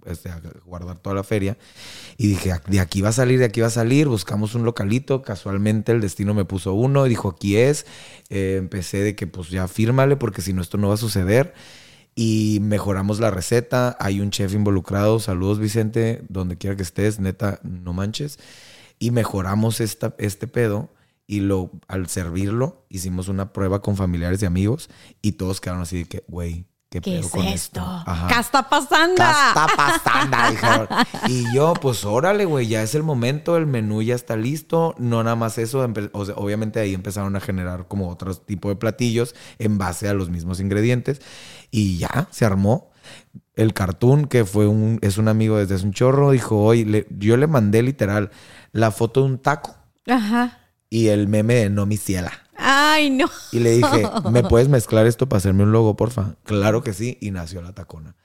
este, 0.06 0.31
guardar 0.65 0.99
toda 0.99 1.15
la 1.15 1.25
feria. 1.25 1.56
Y 2.17 2.29
dije, 2.29 2.53
de 2.67 2.81
aquí 2.81 3.00
va 3.00 3.11
a 3.11 3.12
salir, 3.12 3.39
de 3.39 3.47
aquí 3.47 3.61
va 3.61 3.69
a 3.69 3.71
salir, 3.71 4.09
buscamos 4.09 4.55
un 4.55 4.65
localito, 4.65 5.23
casualmente 5.23 5.93
el 5.93 6.00
destino 6.00 6.35
me 6.35 6.45
puso 6.45 6.75
uno 6.75 7.06
y 7.06 7.09
dijo, 7.09 7.29
aquí 7.29 7.56
es. 7.56 7.87
Eh, 8.29 8.56
empecé 8.59 8.99
de 8.99 9.15
que 9.15 9.27
pues 9.27 9.49
ya 9.51 9.69
fírmale 9.69 10.17
porque 10.17 10.43
si 10.43 10.53
no 10.53 10.62
esto 10.62 10.77
no 10.77 10.89
va 10.89 10.94
a 10.94 10.99
suceder. 10.99 11.55
Y 12.15 12.59
mejoramos 12.62 13.21
la 13.21 13.31
receta, 13.31 13.97
hay 14.01 14.21
un 14.21 14.31
chef 14.31 14.53
involucrado, 14.53 15.20
saludos 15.20 15.61
Vicente, 15.61 16.22
donde 16.29 16.58
quiera 16.58 16.75
que 16.75 16.82
estés, 16.82 17.20
neta, 17.20 17.61
no 17.63 17.93
manches. 17.93 18.41
Y 18.99 19.13
mejoramos 19.13 19.81
esta, 19.81 20.17
este 20.19 20.49
pedo 20.49 20.91
y 21.31 21.41
lo, 21.41 21.70
al 21.89 22.08
servirlo, 22.08 22.87
hicimos 22.89 23.29
una 23.29 23.53
prueba 23.53 23.82
con 23.82 23.97
familiares 23.97 24.43
y 24.43 24.47
amigos 24.47 24.89
y 25.20 25.32
todos 25.32 25.61
quedaron 25.61 25.82
así 25.82 25.99
de 25.99 26.05
que, 26.06 26.25
güey, 26.27 26.65
¿qué, 26.89 27.03
¿Qué 27.03 27.19
es 27.19 27.29
con 27.29 27.44
esto? 27.44 27.82
Ajá. 27.82 28.29
¿Qué 28.29 28.41
está 28.41 28.67
pasando? 28.67 29.17
¿Qué 29.17 29.49
está 29.49 29.67
pasando? 29.77 30.89
Y 31.29 31.55
yo, 31.55 31.75
pues 31.75 32.06
órale, 32.06 32.47
güey, 32.47 32.67
ya 32.67 32.82
es 32.82 32.94
el 32.94 33.03
momento, 33.03 33.58
el 33.58 33.67
menú 33.67 34.01
ya 34.01 34.15
está 34.15 34.37
listo. 34.37 34.94
No 34.97 35.23
nada 35.23 35.37
más 35.37 35.58
eso, 35.58 35.87
o 36.13 36.25
sea, 36.25 36.35
obviamente 36.35 36.81
ahí 36.81 36.94
empezaron 36.94 37.37
a 37.37 37.41
generar 37.41 37.89
como 37.89 38.08
otro 38.08 38.35
tipo 38.35 38.70
de 38.70 38.77
platillos 38.77 39.35
en 39.58 39.77
base 39.77 40.08
a 40.08 40.15
los 40.15 40.31
mismos 40.31 40.61
ingredientes. 40.61 41.20
Y 41.70 41.99
ya, 41.99 42.29
se 42.31 42.47
armó. 42.47 42.91
El 43.55 43.75
cartoon, 43.75 44.25
que 44.25 44.47
fue 44.47 44.67
un, 44.67 44.99
es 45.03 45.19
un 45.19 45.29
amigo 45.29 45.58
desde 45.58 45.75
hace 45.75 45.85
un 45.85 45.93
chorro, 45.93 46.31
dijo, 46.31 46.65
oye, 46.65 47.06
yo 47.11 47.37
le 47.37 47.47
mandé 47.47 47.82
literal 47.82 48.31
la 48.73 48.93
foto 48.93 49.20
de 49.20 49.27
un 49.27 49.39
taco. 49.39 49.77
Ajá 50.06 50.58
y 50.91 51.09
el 51.09 51.29
meme 51.29 51.55
de 51.55 51.71
No 51.71 51.87
mi 51.87 51.97
ciela. 51.97 52.33
Ay, 52.57 53.11
no. 53.11 53.31
Y 53.53 53.61
le 53.61 53.71
dije, 53.71 54.09
¿me 54.31 54.43
puedes 54.43 54.69
mezclar 54.71 55.07
esto 55.07 55.29
para 55.29 55.39
hacerme 55.39 55.63
un 55.63 55.73
logo, 55.73 55.97
porfa? 55.97 56.35
Claro 56.45 56.83
que 56.83 56.93
sí, 56.93 57.17
y 57.21 57.31
nació 57.31 57.63
la 57.63 57.73
tacona. 57.73 58.17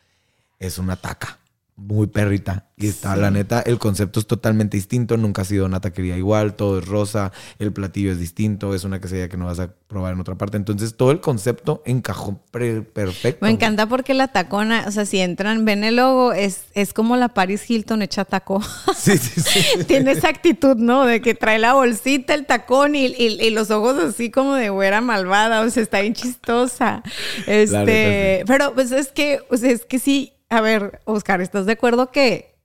Es 0.60 0.78
una 0.78 0.96
taca. 0.96 1.40
Muy 1.76 2.08
perrita. 2.08 2.68
Y 2.76 2.88
está, 2.88 3.16
la 3.16 3.32
neta, 3.32 3.62
el 3.62 3.80
concepto 3.80 4.20
es 4.20 4.28
totalmente 4.28 4.78
distinto. 4.78 5.16
Nunca 5.16 5.44
ha 5.44 5.46
sido 5.46 5.66
una 5.66 5.80
taquería 5.80 6.18
igual. 6.18 6.56
Todo 6.56 6.80
es 6.80 6.88
rosa. 6.88 7.32
El 7.60 7.72
platillo 7.72 8.12
es 8.12 8.20
distinto. 8.20 8.74
Es 8.74 8.84
una 8.84 9.00
quesadilla 9.00 9.30
que 9.30 9.38
no 9.38 9.46
vas 9.46 9.60
a 9.60 9.72
probar 9.88 10.14
en 10.14 10.20
otra 10.20 10.36
parte. 10.36 10.58
Entonces, 10.58 10.96
todo 10.96 11.12
el 11.12 11.22
concepto 11.22 11.82
encajó 11.86 12.42
perfecto. 12.52 13.46
Me 13.46 13.52
encanta 13.52 13.88
porque 13.88 14.14
la 14.14 14.30
tacona, 14.30 14.86
o 14.88 14.92
sea, 14.92 15.06
si 15.06 15.20
entran, 15.20 15.66
ven 15.66 15.84
el 15.84 15.98
logo, 15.98 16.34
es, 16.34 16.66
es 16.74 16.94
como 16.94 17.16
la 17.16 17.30
Paris 17.30 17.70
Hilton 17.70 18.02
hecha 18.02 18.26
taco. 18.26 18.62
Sí, 18.96 19.18
sí, 19.18 19.42
sí. 19.42 19.84
Tiene 19.88 20.12
esa 20.12 20.30
actitud, 20.30 20.78
¿no? 20.78 21.06
De 21.06 21.22
que 21.22 21.36
trae 21.36 21.60
la 21.60 21.74
bolsita, 21.74 22.34
el 22.34 22.46
tacón 22.46 22.96
y, 22.96 23.06
y, 23.08 23.50
los 23.50 23.70
ojos 23.70 23.98
así 23.98 24.32
como 24.32 24.56
de 24.56 24.70
güera 24.70 25.02
malvada. 25.02 25.62
O 25.62 25.70
sea, 25.70 25.84
está 25.84 26.00
bien 26.02 26.14
chistosa. 26.14 27.04
Este, 27.46 28.44
pero 28.48 28.74
pues 28.74 28.92
es 28.92 29.12
que, 29.12 29.40
o 29.50 29.58
sea, 29.58 29.72
es 29.72 29.86
que 29.86 30.00
sí 30.00 30.33
a 30.54 30.62
ver, 30.62 31.02
Oscar, 31.06 31.42
¿estás 31.42 31.66
de 31.66 31.72
acuerdo 31.72 32.12
que 32.12 32.56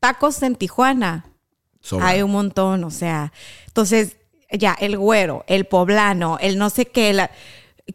tacos 0.00 0.42
en 0.42 0.56
Tijuana 0.56 1.26
hay 2.00 2.22
un 2.22 2.32
montón? 2.32 2.82
O 2.82 2.90
sea, 2.90 3.32
entonces 3.68 4.16
ya 4.50 4.76
el 4.80 4.98
güero, 4.98 5.44
el 5.46 5.64
poblano, 5.64 6.38
el 6.40 6.58
no 6.58 6.70
sé 6.70 6.86
qué, 6.86 7.12
la... 7.12 7.30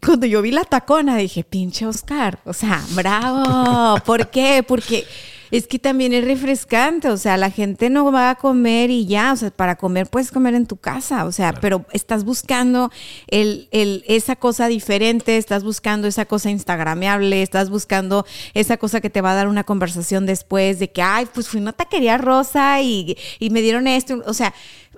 cuando 0.05 0.25
yo 0.25 0.41
vi 0.41 0.51
la 0.51 0.63
tacona 0.63 1.17
dije, 1.17 1.43
pinche 1.43 1.85
Oscar, 1.85 2.39
o 2.45 2.53
sea, 2.53 2.81
bravo, 2.91 3.97
¿por 4.05 4.29
qué? 4.29 4.63
Porque 4.65 5.05
es 5.51 5.67
que 5.67 5.79
también 5.79 6.13
es 6.13 6.25
refrescante, 6.25 7.09
o 7.09 7.17
sea, 7.17 7.35
la 7.37 7.51
gente 7.51 7.89
no 7.89 8.09
va 8.11 8.29
a 8.29 8.35
comer 8.35 8.89
y 8.89 9.05
ya, 9.05 9.33
o 9.33 9.35
sea, 9.35 9.51
para 9.51 9.75
comer 9.75 10.07
puedes 10.07 10.31
comer 10.31 10.55
en 10.55 10.65
tu 10.65 10.77
casa, 10.77 11.25
o 11.25 11.31
sea, 11.31 11.53
pero 11.53 11.85
estás 11.91 12.23
buscando 12.23 12.89
el, 13.27 13.67
el, 13.71 14.03
esa 14.07 14.37
cosa 14.37 14.67
diferente, 14.67 15.37
estás 15.37 15.63
buscando 15.63 16.07
esa 16.07 16.25
cosa 16.25 16.49
instagrameable, 16.49 17.41
estás 17.41 17.69
buscando 17.69 18.25
esa 18.53 18.77
cosa 18.77 19.01
que 19.01 19.09
te 19.09 19.21
va 19.21 19.33
a 19.33 19.35
dar 19.35 19.49
una 19.49 19.65
conversación 19.65 20.25
después 20.25 20.79
de 20.79 20.89
que, 20.89 21.01
ay, 21.01 21.27
pues 21.33 21.49
fui 21.49 21.59
una 21.59 21.73
taquería 21.73 22.17
rosa 22.17 22.81
y, 22.81 23.17
y 23.39 23.49
me 23.49 23.61
dieron 23.61 23.87
esto, 23.87 24.23
o 24.25 24.33
sea, 24.33 24.53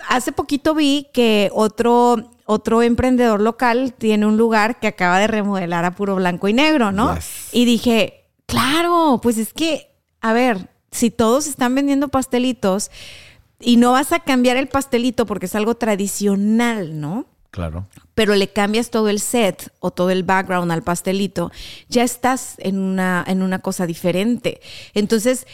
hace 0.07 0.31
poquito 0.31 0.75
vi 0.75 1.07
que 1.13 1.49
otro 1.53 2.29
otro 2.45 2.81
emprendedor 2.81 3.39
local 3.39 3.93
tiene 3.97 4.25
un 4.25 4.37
lugar 4.37 4.79
que 4.79 4.87
acaba 4.87 5.17
de 5.17 5.27
remodelar 5.27 5.85
a 5.85 5.95
puro 5.95 6.15
blanco 6.15 6.49
y 6.49 6.53
negro, 6.53 6.91
¿no? 6.91 7.17
Y 7.53 7.63
dije, 7.63 8.25
claro, 8.45 9.19
pues 9.23 9.37
es 9.37 9.53
que 9.53 9.92
a 10.23 10.31
ver, 10.31 10.69
si 10.89 11.11
todos 11.11 11.47
están 11.47 11.75
vendiendo 11.75 12.07
pastelitos 12.07 12.89
y 13.59 13.75
no 13.75 13.91
vas 13.91 14.13
a 14.13 14.21
cambiar 14.21 14.55
el 14.55 14.69
pastelito 14.69 15.25
porque 15.25 15.47
es 15.47 15.55
algo 15.55 15.75
tradicional, 15.75 16.99
¿no? 16.99 17.27
Claro. 17.51 17.87
Pero 18.15 18.33
le 18.33 18.47
cambias 18.47 18.89
todo 18.89 19.09
el 19.09 19.19
set 19.19 19.71
o 19.79 19.91
todo 19.91 20.11
el 20.11 20.23
background 20.23 20.71
al 20.71 20.81
pastelito, 20.81 21.51
ya 21.89 22.03
estás 22.03 22.55
en 22.59 22.79
una, 22.79 23.23
en 23.27 23.43
una 23.43 23.59
cosa 23.59 23.85
diferente. 23.85 24.61
Entonces, 24.93 25.45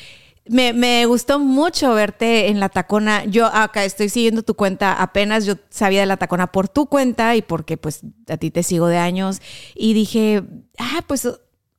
me, 0.46 0.72
me, 0.72 1.06
gustó 1.08 1.40
mucho 1.40 1.94
verte 1.96 2.50
en 2.50 2.60
la 2.60 2.70
tacona. 2.70 3.26
Yo 3.26 3.48
acá 3.48 3.84
estoy 3.86 4.10
siguiendo 4.10 4.44
tu 4.44 4.54
cuenta 4.54 4.94
apenas. 4.94 5.46
Yo 5.46 5.56
sabía 5.70 6.02
de 6.02 6.06
la 6.06 6.18
tacona 6.18 6.52
por 6.52 6.70
tu 6.70 6.86
cuenta 6.86 7.36
y 7.36 7.42
porque 7.42 7.76
pues 7.76 8.02
a 8.28 8.38
ti 8.38 8.52
te 8.52 8.62
sigo 8.62 8.88
de 8.88 8.98
años. 8.98 9.42
Y 9.76 9.94
dije, 9.94 10.44
ah, 10.78 11.04
pues 11.08 11.28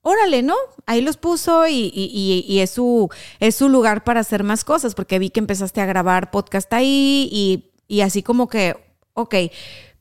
órale, 0.02 0.42
¿no? 0.42 0.54
Ahí 0.86 1.00
los 1.00 1.16
puso 1.16 1.66
y, 1.68 2.58
es, 2.60 2.70
su, 2.70 3.08
es 3.38 3.54
su 3.54 3.68
lugar 3.68 4.04
para 4.04 4.20
hacer 4.20 4.44
más 4.44 4.64
cosas, 4.64 4.94
porque 4.94 5.18
vi 5.18 5.30
que 5.30 5.40
empezaste 5.40 5.80
a 5.80 5.86
grabar 5.86 6.30
podcast 6.30 6.72
ahí 6.72 7.72
y, 7.88 8.00
así 8.00 8.22
como 8.22 8.48
que, 8.48 8.76
ok, 9.14 9.34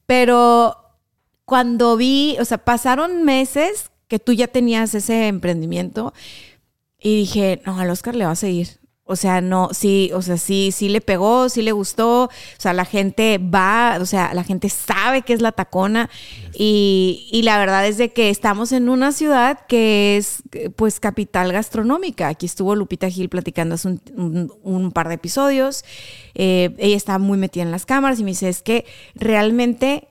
pero 0.05 0.75
cuando 1.45 1.97
vi, 1.97 2.37
o 2.39 2.45
sea, 2.45 2.59
pasaron 2.59 3.23
meses 3.23 3.91
que 4.07 4.19
tú 4.19 4.33
ya 4.33 4.47
tenías 4.47 4.93
ese 4.95 5.27
emprendimiento 5.27 6.13
y 6.99 7.15
dije, 7.15 7.61
no, 7.65 7.79
al 7.79 7.89
Oscar 7.89 8.15
le 8.15 8.25
va 8.25 8.31
a 8.31 8.35
seguir. 8.35 8.78
O 9.11 9.15
sea, 9.15 9.41
no, 9.41 9.69
sí, 9.71 10.11
o 10.13 10.21
sea, 10.21 10.37
sí, 10.37 10.71
sí 10.71 10.87
le 10.87 11.01
pegó, 11.01 11.49
sí 11.49 11.63
le 11.63 11.71
gustó. 11.71 12.25
O 12.25 12.29
sea, 12.59 12.73
la 12.73 12.85
gente 12.85 13.39
va, 13.39 13.97
o 13.99 14.05
sea, 14.05 14.35
la 14.35 14.43
gente 14.43 14.69
sabe 14.69 15.23
que 15.23 15.33
es 15.33 15.41
la 15.41 15.51
tacona. 15.51 16.11
Y, 16.53 17.27
y, 17.31 17.41
la 17.41 17.57
verdad 17.57 17.87
es 17.87 17.97
de 17.97 18.13
que 18.13 18.29
estamos 18.29 18.71
en 18.71 18.87
una 18.87 19.11
ciudad 19.11 19.65
que 19.67 20.17
es, 20.17 20.43
pues, 20.75 20.99
capital 20.99 21.51
gastronómica. 21.51 22.27
Aquí 22.27 22.45
estuvo 22.45 22.75
Lupita 22.75 23.09
Gil 23.09 23.29
platicando 23.29 23.73
hace 23.73 23.87
un, 23.87 24.53
un, 24.61 24.91
par 24.91 25.07
de 25.07 25.15
episodios. 25.15 25.83
Eh, 26.35 26.75
ella 26.77 26.95
estaba 26.95 27.17
muy 27.17 27.39
metida 27.39 27.63
en 27.63 27.71
las 27.71 27.87
cámaras 27.87 28.19
y 28.19 28.23
me 28.23 28.29
dice, 28.29 28.47
es 28.47 28.61
que 28.61 28.85
realmente 29.15 30.09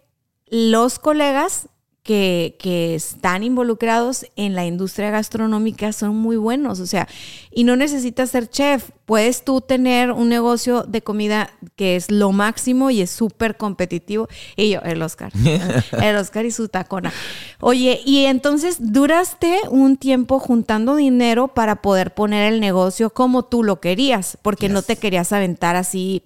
los 0.50 0.98
colegas 0.98 1.68
que, 2.08 2.94
están 2.94 3.42
involucrados 3.42 4.24
en 4.34 4.54
la 4.54 4.64
industria 4.64 5.10
gastronómica 5.10 5.92
son 5.92 6.16
muy 6.16 6.36
buenos, 6.36 6.80
o 6.80 6.86
sea, 6.86 7.06
y 7.50 7.64
no 7.64 7.76
necesitas 7.76 8.30
ser 8.30 8.48
chef, 8.48 8.90
puedes 9.04 9.44
tú 9.44 9.60
tener 9.60 10.12
un 10.12 10.30
negocio 10.30 10.84
de 10.84 11.02
comida 11.02 11.50
que 11.76 11.96
es 11.96 12.10
lo 12.10 12.32
máximo 12.32 12.90
y 12.90 13.02
es 13.02 13.10
súper 13.10 13.58
competitivo. 13.58 14.26
Y 14.56 14.70
yo, 14.70 14.80
el 14.80 15.02
Oscar, 15.02 15.32
el 16.02 16.16
Oscar 16.16 16.46
y 16.46 16.50
su 16.50 16.68
tacona. 16.68 17.12
Oye, 17.60 18.00
y 18.06 18.24
entonces 18.24 18.78
duraste 18.80 19.58
un 19.70 19.98
tiempo 19.98 20.38
juntando 20.38 20.96
dinero 20.96 21.48
para 21.48 21.82
poder 21.82 22.14
poner 22.14 22.50
el 22.50 22.60
negocio 22.60 23.10
como 23.10 23.44
tú 23.44 23.62
lo 23.62 23.80
querías, 23.80 24.38
porque 24.40 24.70
no 24.70 24.80
te 24.80 24.96
querías 24.96 25.32
aventar 25.32 25.76
así 25.76 26.22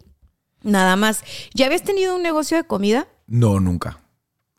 nada 0.63 0.95
más. 0.95 1.25
¿Ya 1.55 1.67
habías 1.67 1.83
tenido 1.83 2.15
un 2.15 2.23
negocio 2.23 2.57
de 2.57 2.65
comida? 2.65 3.09
No, 3.27 3.59
nunca. 3.59 4.02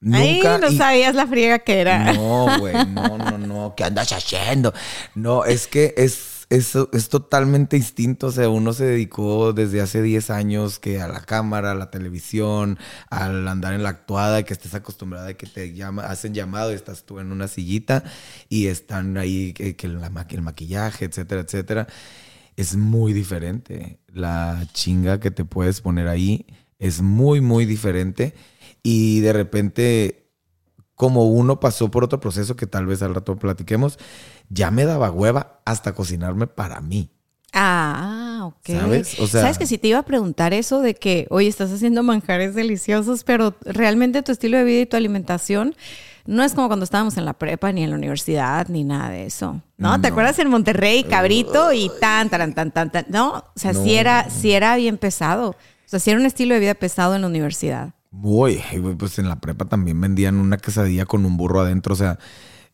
Nunca. 0.04 0.58
no 0.58 0.70
sabías 0.72 1.16
la 1.16 1.26
friega 1.26 1.60
que 1.60 1.80
era. 1.80 2.12
No, 2.14 2.60
güey, 2.60 2.74
no, 2.88 3.18
no, 3.18 3.38
no. 3.38 3.74
¿Qué 3.76 3.86
andas 3.86 4.12
haciendo? 4.12 4.74
No, 5.16 5.46
es 5.46 5.68
que 5.68 5.94
es, 5.96 6.46
es, 6.50 6.74
es 6.92 7.08
totalmente 7.08 7.78
distinto. 7.78 8.28
O 8.28 8.32
sea, 8.32 8.50
uno 8.50 8.74
se 8.74 8.84
dedicó 8.84 9.54
desde 9.54 9.80
hace 9.80 10.02
10 10.02 10.30
años 10.30 10.80
que 10.80 11.02
a 11.02 11.08
la 11.08 11.22
cámara, 11.22 11.72
a 11.72 11.76
la 11.76 11.90
televisión, 11.90 12.78
al 13.10 13.48
andar 13.48 13.74
en 13.74 13.84
la 13.84 13.90
actuada, 13.90 14.44
que 14.44 14.54
estés 14.54 14.74
acostumbrada 14.74 15.30
a 15.30 15.34
que 15.36 15.48
te 15.48 15.74
llama, 15.74 16.04
hacen 16.04 16.34
llamado 16.34 16.74
y 16.74 16.76
estás 16.76 17.06
tú 17.06 17.20
en 17.20 17.32
una 17.32 17.48
sillita 17.48 18.04
y 18.50 18.68
están 18.68 19.18
ahí 19.18 19.54
que, 19.54 19.78
que 19.78 19.88
la, 19.88 20.12
el 20.30 20.42
maquillaje, 20.42 21.06
etcétera, 21.06 21.42
etcétera. 21.42 21.88
Es 22.58 22.76
muy 22.76 23.14
diferente. 23.14 24.00
La 24.08 24.68
chinga 24.74 25.22
que 25.22 25.32
te 25.32 25.46
puedes 25.46 25.80
poner 25.80 26.10
ahí 26.10 26.46
es 26.78 27.02
muy, 27.02 27.40
muy 27.40 27.66
diferente 27.66 28.34
y 28.84 29.22
de 29.22 29.34
repente, 29.34 30.30
como 30.96 31.26
uno 31.26 31.60
pasó 31.60 31.90
por 31.90 32.04
otro 32.04 32.20
proceso 32.20 32.56
que 32.56 32.68
tal 32.68 32.86
vez 32.86 33.02
al 33.02 33.16
rato 33.16 33.38
platiquemos, 33.38 33.98
ya 34.50 34.70
me 34.70 34.86
daba 34.86 35.10
hueva 35.10 35.62
hasta 35.66 35.94
cocinarme 35.96 36.48
para 36.48 36.82
mí. 36.82 37.10
Ah, 37.54 38.42
ok. 38.46 38.80
¿Sabes? 38.80 39.20
O 39.20 39.28
sea, 39.28 39.42
¿Sabes 39.42 39.58
que 39.58 39.68
si 39.68 39.78
te 39.78 39.88
iba 39.88 40.00
a 40.00 40.06
preguntar 40.06 40.54
eso 40.54 40.82
de 40.82 40.96
que, 40.96 41.28
oye, 41.30 41.48
estás 41.48 41.72
haciendo 41.72 42.02
manjares 42.02 42.56
deliciosos, 42.56 43.24
pero 43.24 43.56
realmente 43.62 44.24
tu 44.24 44.32
estilo 44.32 44.58
de 44.58 44.64
vida 44.64 44.82
y 44.82 44.86
tu 44.88 44.98
alimentación 44.98 45.76
no 46.26 46.44
es 46.44 46.54
como 46.54 46.68
cuando 46.68 46.84
estábamos 46.84 47.18
en 47.18 47.26
la 47.26 47.34
prepa, 47.34 47.72
ni 47.72 47.84
en 47.84 47.92
la 47.92 47.96
universidad, 47.96 48.68
ni 48.70 48.84
nada 48.84 49.10
de 49.10 49.26
eso. 49.26 49.62
¿No? 49.78 50.00
¿Te 50.02 50.08
acuerdas 50.08 50.40
en 50.40 50.50
Monterrey, 50.50 51.04
cabrito 51.04 51.74
y 51.74 51.92
tan, 52.00 52.30
tan, 52.30 52.54
tan, 52.54 52.72
tan, 52.72 52.92
tan? 52.92 53.06
No, 53.10 53.34
o 53.34 53.60
sea, 53.60 53.74
sí, 53.74 53.96
era, 53.96 54.30
sí 54.30 54.54
era 54.54 54.76
bien 54.76 54.98
pesado. 54.98 55.50
O 55.50 55.56
sea, 55.86 56.00
sí 56.00 56.10
era 56.10 56.20
un 56.20 56.26
estilo 56.26 56.54
de 56.56 56.62
vida 56.62 56.74
pesado 56.74 57.16
en 57.16 57.22
la 57.22 57.28
universidad. 57.28 57.94
Uy, 58.22 58.62
pues 58.98 59.18
en 59.20 59.28
la 59.28 59.40
prepa 59.40 59.66
también 59.66 60.00
vendían 60.00 60.36
una 60.36 60.58
quesadilla 60.58 61.06
con 61.06 61.26
un 61.26 61.36
burro 61.36 61.62
adentro, 61.62 61.94
o 61.94 61.98
sea. 61.98 62.20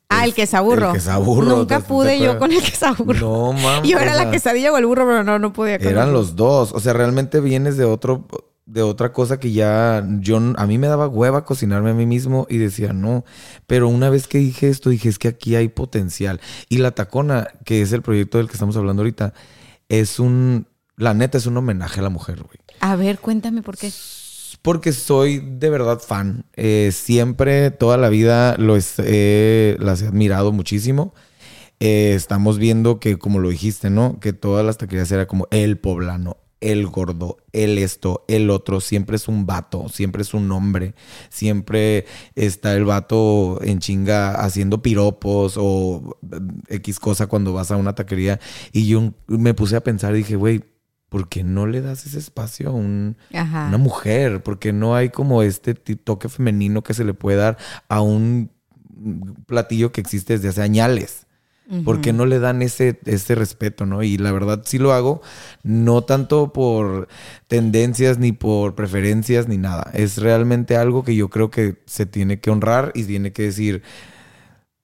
Ah, 0.09 0.25
el 0.25 0.33
quesaburro. 0.33 0.87
El 0.87 0.93
quesaburro. 0.93 1.57
Nunca 1.57 1.79
pude 1.79 2.19
yo 2.19 2.39
con 2.39 2.51
el 2.51 2.61
quesaburro. 2.61 3.19
No, 3.19 3.53
mames. 3.53 3.89
Yo 3.89 3.99
era 3.99 4.15
la 4.15 4.31
quesadilla 4.31 4.73
o 4.73 4.77
el 4.77 4.85
burro, 4.85 5.05
pero 5.05 5.23
no, 5.23 5.39
no 5.39 5.53
podía. 5.53 5.75
eran 5.75 6.11
los 6.13 6.35
dos. 6.35 6.73
O 6.73 6.79
sea, 6.79 6.93
realmente 6.93 7.39
vienes 7.39 7.77
de 7.77 7.85
otro, 7.85 8.27
de 8.65 8.81
otra 8.81 9.13
cosa 9.13 9.39
que 9.39 9.51
ya 9.51 10.05
yo, 10.19 10.37
a 10.57 10.65
mí 10.67 10.77
me 10.77 10.87
daba 10.87 11.07
hueva 11.07 11.45
cocinarme 11.45 11.91
a 11.91 11.93
mí 11.93 12.05
mismo 12.05 12.45
y 12.49 12.57
decía 12.57 12.91
no. 12.91 13.23
Pero 13.65 13.87
una 13.87 14.09
vez 14.09 14.27
que 14.27 14.39
dije 14.39 14.67
esto, 14.67 14.89
dije 14.89 15.09
es 15.09 15.19
que 15.19 15.29
aquí 15.29 15.55
hay 15.55 15.69
potencial. 15.69 16.41
Y 16.69 16.79
la 16.79 16.91
tacona, 16.91 17.47
que 17.63 17.81
es 17.81 17.93
el 17.93 18.01
proyecto 18.01 18.39
del 18.39 18.47
que 18.47 18.53
estamos 18.53 18.75
hablando 18.77 19.01
ahorita, 19.01 19.33
es 19.89 20.19
un, 20.19 20.67
la 20.97 21.13
neta 21.13 21.37
es 21.37 21.45
un 21.45 21.55
homenaje 21.55 21.99
a 21.99 22.03
la 22.03 22.09
mujer, 22.09 22.43
güey. 22.43 22.57
A 22.81 22.95
ver, 22.95 23.19
cuéntame 23.19 23.61
por 23.61 23.77
qué. 23.77 23.91
Porque 24.61 24.91
soy 24.91 25.39
de 25.39 25.69
verdad 25.69 25.99
fan. 25.99 26.45
Eh, 26.55 26.91
siempre, 26.93 27.71
toda 27.71 27.97
la 27.97 28.09
vida, 28.09 28.55
lo 28.57 28.75
las 28.75 28.97
he 30.01 30.07
admirado 30.07 30.51
muchísimo. 30.51 31.13
Eh, 31.79 32.13
estamos 32.13 32.57
viendo 32.57 32.99
que, 32.99 33.17
como 33.17 33.39
lo 33.39 33.49
dijiste, 33.49 33.89
¿no? 33.89 34.19
Que 34.19 34.33
todas 34.33 34.65
las 34.65 34.77
taquerías 34.77 35.11
era 35.11 35.27
como 35.27 35.47
el 35.51 35.77
poblano, 35.77 36.35
el 36.59 36.85
gordo, 36.87 37.37
el 37.53 37.77
esto, 37.77 38.25
el 38.27 38.49
otro. 38.49 38.81
Siempre 38.81 39.15
es 39.15 39.29
un 39.29 39.45
vato, 39.45 39.87
siempre 39.87 40.23
es 40.23 40.33
un 40.33 40.51
hombre. 40.51 40.93
Siempre 41.29 42.05
está 42.35 42.75
el 42.75 42.83
vato 42.83 43.61
en 43.63 43.79
chinga 43.79 44.31
haciendo 44.31 44.81
piropos 44.81 45.55
o 45.57 46.17
X 46.67 46.99
cosa 46.99 47.27
cuando 47.27 47.53
vas 47.53 47.71
a 47.71 47.77
una 47.77 47.95
taquería. 47.95 48.41
Y 48.73 48.87
yo 48.87 49.13
me 49.27 49.53
puse 49.53 49.77
a 49.77 49.83
pensar 49.83 50.13
y 50.15 50.19
dije, 50.19 50.35
güey, 50.35 50.63
¿por 51.09 51.27
qué 51.27 51.43
no 51.43 51.65
le 51.65 51.81
das 51.81 52.05
ese 52.05 52.19
espacio 52.19 52.69
a 52.69 52.73
una 52.73 53.77
mujer? 53.77 54.41
Porque 54.43 54.71
no 54.71 54.95
hay 54.95 55.09
como 55.09 55.43
este 55.43 55.73
toque 55.73 56.29
femenino 56.29 56.83
que 56.83 56.93
se 56.93 57.03
le 57.03 57.13
puede 57.13 57.37
dar 57.37 57.57
a 57.87 58.01
un 58.01 58.51
platillo 59.45 59.91
que 59.91 60.01
existe 60.01 60.33
desde 60.33 60.49
hace 60.49 60.61
años. 60.61 61.25
¿Por 61.85 62.01
qué 62.01 62.13
no 62.13 62.25
le 62.25 62.39
dan 62.39 62.63
ese, 62.63 62.99
ese 63.05 63.35
respeto, 63.35 63.85
no? 63.85 64.01
Y 64.01 64.17
la 64.17 64.31
verdad 64.31 64.63
sí 64.65 64.79
lo 64.79 64.91
hago, 64.91 65.21
no 65.61 66.03
tanto 66.03 66.51
por 66.51 67.07
tendencias 67.47 68.17
ni 68.17 68.31
por 68.31 68.73
preferencias 68.73 69.47
ni 69.47 69.57
nada. 69.57 69.91
Es 69.93 70.17
realmente 70.17 70.77
algo 70.77 71.03
que 71.03 71.15
yo 71.15 71.29
creo 71.29 71.51
que 71.51 71.75
se 71.85 72.07
tiene 72.07 72.39
que 72.39 72.49
honrar 72.49 72.91
y 72.95 73.03
tiene 73.03 73.33
que 73.33 73.43
decir, 73.43 73.83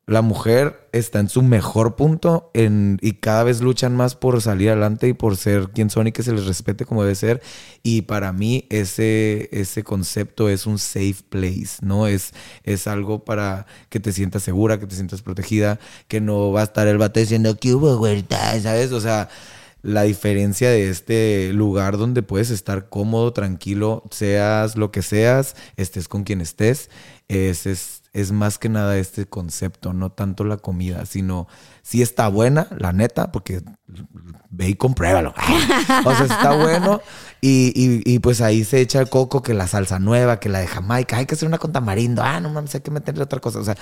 la 0.07 0.21
mujer 0.21 0.88
está 0.91 1.19
en 1.19 1.29
su 1.29 1.41
mejor 1.41 1.95
punto 1.95 2.51
y 2.53 3.13
cada 3.13 3.43
vez 3.43 3.62
luchan 3.62 3.95
más 3.95 4.15
por 4.15 4.39
salir 4.41 4.69
adelante 4.69 5.07
y 5.07 5.13
por 5.13 5.35
ser 5.35 5.69
quien 5.69 5.89
son 5.89 6.07
y 6.07 6.12
que 6.12 6.21
se 6.21 6.31
les 6.31 6.45
respete 6.45 6.85
como 6.85 7.01
debe 7.01 7.15
ser. 7.15 7.41
Y 7.81 8.03
para 8.03 8.31
mí 8.31 8.67
ese, 8.69 9.50
ese 9.51 9.83
concepto 9.83 10.47
es 10.47 10.67
un 10.67 10.77
safe 10.77 11.17
place, 11.27 11.77
¿no? 11.81 12.05
Es, 12.05 12.33
es 12.63 12.85
algo 12.85 13.25
para 13.25 13.65
que 13.89 14.00
te 14.00 14.12
sientas 14.12 14.43
segura, 14.43 14.79
que 14.79 14.85
te 14.85 14.95
sientas 14.95 15.24
protegida, 15.24 15.79
que 16.07 16.21
no 16.21 16.51
va 16.51 16.62
a 16.62 16.65
estar 16.65 16.88
el 16.88 17.00
bate 17.00 17.21
diciendo 17.21 17.57
que 17.57 17.74
hubo 17.74 17.97
vuelta, 17.97 18.59
¿sabes? 18.62 18.91
O 18.91 19.01
sea, 19.01 19.29
la 19.81 20.03
diferencia 20.03 20.69
de 20.69 20.89
este 20.89 21.51
lugar 21.53 21.97
donde 21.97 22.24
puedes 22.24 22.51
estar 22.51 22.89
cómodo, 22.89 23.33
tranquilo, 23.33 24.03
seas 24.12 24.77
lo 24.77 24.91
que 24.91 25.01
seas, 25.01 25.55
estés 25.77 26.07
con 26.07 26.24
quien 26.24 26.41
estés, 26.41 26.89
es, 27.27 27.65
es 27.65 27.94
es 28.15 28.31
más 28.31 28.57
que 28.57 28.69
nada 28.69 28.98
este 28.98 29.25
concepto, 29.25 29.91
no 29.91 30.10
tanto 30.10 30.45
la 30.45 30.55
comida, 30.55 31.05
sino 31.05 31.50
si 31.81 32.01
está 32.01 32.29
buena, 32.29 32.67
la 32.77 32.93
neta, 32.93 33.34
porque 33.34 33.62
ve 34.50 34.69
y 34.69 34.75
compruébalo. 34.75 35.34
o 36.05 36.15
sea, 36.15 36.24
está 36.24 36.55
bueno 36.55 37.01
y, 37.41 38.19
pues 38.19 38.39
ahí 38.39 38.63
se 38.63 38.79
echa 38.79 39.01
el 39.01 39.10
coco, 39.10 39.43
que 39.43 39.53
la 39.53 39.67
salsa 39.67 40.00
nueva, 40.00 40.39
que 40.39 40.48
la 40.48 40.60
de 40.60 40.67
Jamaica, 40.67 41.17
hay 41.17 41.25
que 41.25 41.36
hacer 41.36 41.45
una 41.45 41.57
con 41.57 41.74
tamarindo, 41.74 42.24
ah, 42.24 42.39
no 42.39 42.50
mames, 42.50 42.74
hay 42.74 42.81
que 42.81 42.89
meterle 42.89 43.22
otra 43.22 43.41
cosa. 43.41 43.60
O 43.60 43.65
sea, 43.65 43.75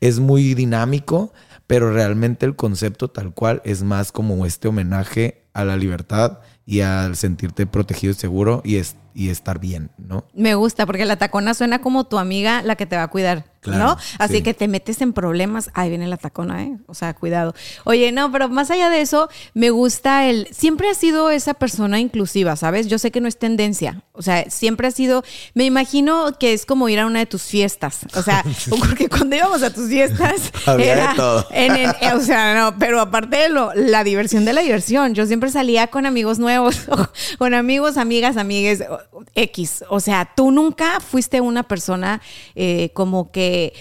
es 0.00 0.20
muy 0.20 0.54
dinámico, 0.54 1.32
pero 1.66 1.92
realmente 1.92 2.46
el 2.46 2.54
concepto 2.54 3.08
tal 3.08 3.34
cual 3.34 3.60
es 3.64 3.82
más 3.82 4.12
como 4.12 4.46
este 4.46 4.68
homenaje 4.68 5.42
a 5.52 5.64
la 5.64 5.76
libertad 5.76 6.38
y 6.64 6.82
al 6.82 7.16
sentirte 7.16 7.66
protegido 7.66 8.12
y 8.12 8.14
seguro 8.14 8.62
y, 8.64 8.80
y 9.14 9.30
estar 9.30 9.58
bien, 9.58 9.90
¿no? 9.98 10.24
Me 10.34 10.54
gusta 10.54 10.86
porque 10.86 11.04
la 11.04 11.16
tacona 11.16 11.54
suena 11.54 11.80
como 11.80 12.04
tu 12.04 12.18
amiga 12.18 12.62
la 12.62 12.76
que 12.76 12.86
te 12.86 12.96
va 12.96 13.04
a 13.04 13.08
cuidar. 13.08 13.44
¿no? 13.66 13.96
Así 14.18 14.42
que 14.42 14.54
te 14.54 14.68
metes 14.68 15.00
en 15.00 15.12
problemas, 15.12 15.70
ahí 15.74 15.90
viene 15.90 16.06
la 16.06 16.16
tacona, 16.16 16.62
¿eh? 16.64 16.78
O 16.86 16.94
sea, 16.94 17.14
cuidado. 17.14 17.54
Oye, 17.84 18.10
no, 18.12 18.32
pero 18.32 18.48
más 18.48 18.70
allá 18.70 18.88
de 18.88 19.00
eso, 19.00 19.28
me 19.54 19.70
gusta 19.70 20.26
el, 20.28 20.48
siempre 20.50 20.88
ha 20.88 20.94
sido 20.94 21.30
esa 21.30 21.54
persona 21.54 22.00
inclusiva, 22.00 22.56
¿sabes? 22.56 22.86
Yo 22.86 22.98
sé 22.98 23.10
que 23.10 23.20
no 23.20 23.28
es 23.28 23.38
tendencia, 23.38 24.02
o 24.12 24.22
sea, 24.22 24.48
siempre 24.50 24.88
ha 24.88 24.90
sido, 24.90 25.24
me 25.54 25.64
imagino 25.64 26.38
que 26.38 26.52
es 26.52 26.64
como 26.64 26.88
ir 26.88 27.00
a 27.00 27.06
una 27.06 27.18
de 27.18 27.26
tus 27.26 27.42
fiestas, 27.42 28.00
o 28.14 28.22
sea, 28.22 28.44
porque 28.78 29.08
cuando 29.08 29.36
íbamos 29.36 29.62
a 29.62 29.72
tus 29.72 29.88
fiestas, 29.88 30.52
era 30.78 31.14
todo. 31.14 31.46
o 32.14 32.20
sea, 32.20 32.54
no, 32.54 32.78
pero 32.78 33.00
aparte 33.00 33.36
de 33.36 33.48
lo, 33.50 33.74
la 33.74 34.04
diversión 34.04 34.44
de 34.44 34.54
la 34.54 34.62
diversión, 34.62 35.14
yo 35.14 35.26
siempre 35.26 35.50
salía 35.50 35.88
con 35.88 36.06
amigos 36.06 36.38
nuevos, 36.38 36.88
con 37.38 37.54
amigos, 37.54 37.98
amigas, 37.98 38.36
amigues, 38.36 38.82
X, 39.34 39.84
o 39.88 40.00
sea, 40.00 40.32
tú 40.36 40.50
nunca 40.50 41.00
fuiste 41.00 41.40
una 41.40 41.62
persona 41.64 42.20
eh, 42.54 42.90
como 42.94 43.30
que 43.30 43.72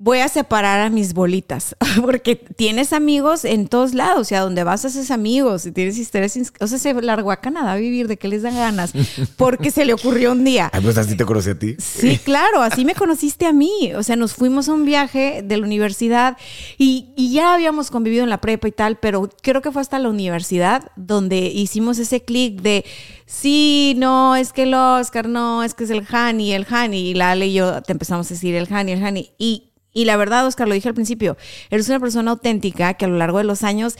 voy 0.00 0.20
a 0.20 0.28
separar 0.28 0.80
a 0.80 0.90
mis 0.90 1.12
bolitas, 1.12 1.74
porque 2.00 2.36
tienes 2.36 2.92
amigos 2.92 3.44
en 3.44 3.66
todos 3.66 3.94
lados 3.94 4.30
y 4.30 4.36
a 4.36 4.40
donde 4.40 4.62
vas 4.62 4.84
haces 4.84 5.10
amigos 5.10 5.66
y 5.66 5.72
tienes 5.72 5.98
historias, 5.98 6.38
o 6.60 6.66
sea, 6.68 6.78
se 6.78 6.94
largó 7.02 7.32
a 7.32 7.38
Canadá 7.40 7.72
a 7.72 7.76
vivir, 7.76 8.06
¿de 8.06 8.16
qué 8.16 8.28
les 8.28 8.42
da 8.42 8.52
ganas? 8.52 8.92
Porque 9.36 9.72
se 9.72 9.84
le 9.84 9.92
ocurrió 9.92 10.32
un 10.32 10.44
día. 10.44 10.70
Ay, 10.72 10.82
pues 10.82 10.96
así 10.98 11.16
te 11.16 11.24
conocí 11.24 11.50
a 11.50 11.58
ti. 11.58 11.74
Sí, 11.78 12.18
claro, 12.18 12.62
así 12.62 12.84
me 12.84 12.94
conociste 12.94 13.46
a 13.46 13.52
mí, 13.52 13.92
o 13.96 14.02
sea, 14.04 14.14
nos 14.14 14.34
fuimos 14.34 14.68
a 14.68 14.72
un 14.72 14.84
viaje 14.84 15.42
de 15.44 15.56
la 15.56 15.64
universidad 15.64 16.36
y, 16.78 17.08
y 17.16 17.32
ya 17.32 17.54
habíamos 17.54 17.90
convivido 17.90 18.22
en 18.22 18.30
la 18.30 18.40
prepa 18.40 18.68
y 18.68 18.72
tal, 18.72 18.98
pero 18.98 19.28
creo 19.42 19.62
que 19.62 19.72
fue 19.72 19.82
hasta 19.82 19.98
la 19.98 20.08
universidad 20.08 20.92
donde 20.94 21.38
hicimos 21.38 21.98
ese 21.98 22.22
clic 22.22 22.62
de 22.62 22.84
sí, 23.26 23.94
no, 23.98 24.36
es 24.36 24.52
que 24.52 24.62
el 24.62 24.74
Oscar, 24.74 25.28
no, 25.28 25.62
es 25.62 25.74
que 25.74 25.84
es 25.84 25.90
el 25.90 26.06
Hani, 26.10 26.52
el 26.52 26.66
Hani, 26.68 27.10
y 27.10 27.14
la 27.14 27.36
y 27.36 27.52
yo 27.52 27.82
te 27.82 27.92
empezamos 27.92 28.26
a 28.26 28.34
decir 28.34 28.54
el 28.54 28.72
Hani, 28.72 28.92
el 28.92 29.04
Hani, 29.04 29.30
y, 29.38 29.67
y 29.92 30.04
la 30.04 30.16
verdad, 30.16 30.46
Oscar, 30.46 30.68
lo 30.68 30.74
dije 30.74 30.88
al 30.88 30.94
principio, 30.94 31.36
eres 31.70 31.88
una 31.88 32.00
persona 32.00 32.30
auténtica 32.30 32.94
que 32.94 33.04
a 33.04 33.08
lo 33.08 33.16
largo 33.16 33.38
de 33.38 33.44
los 33.44 33.62
años 33.62 33.96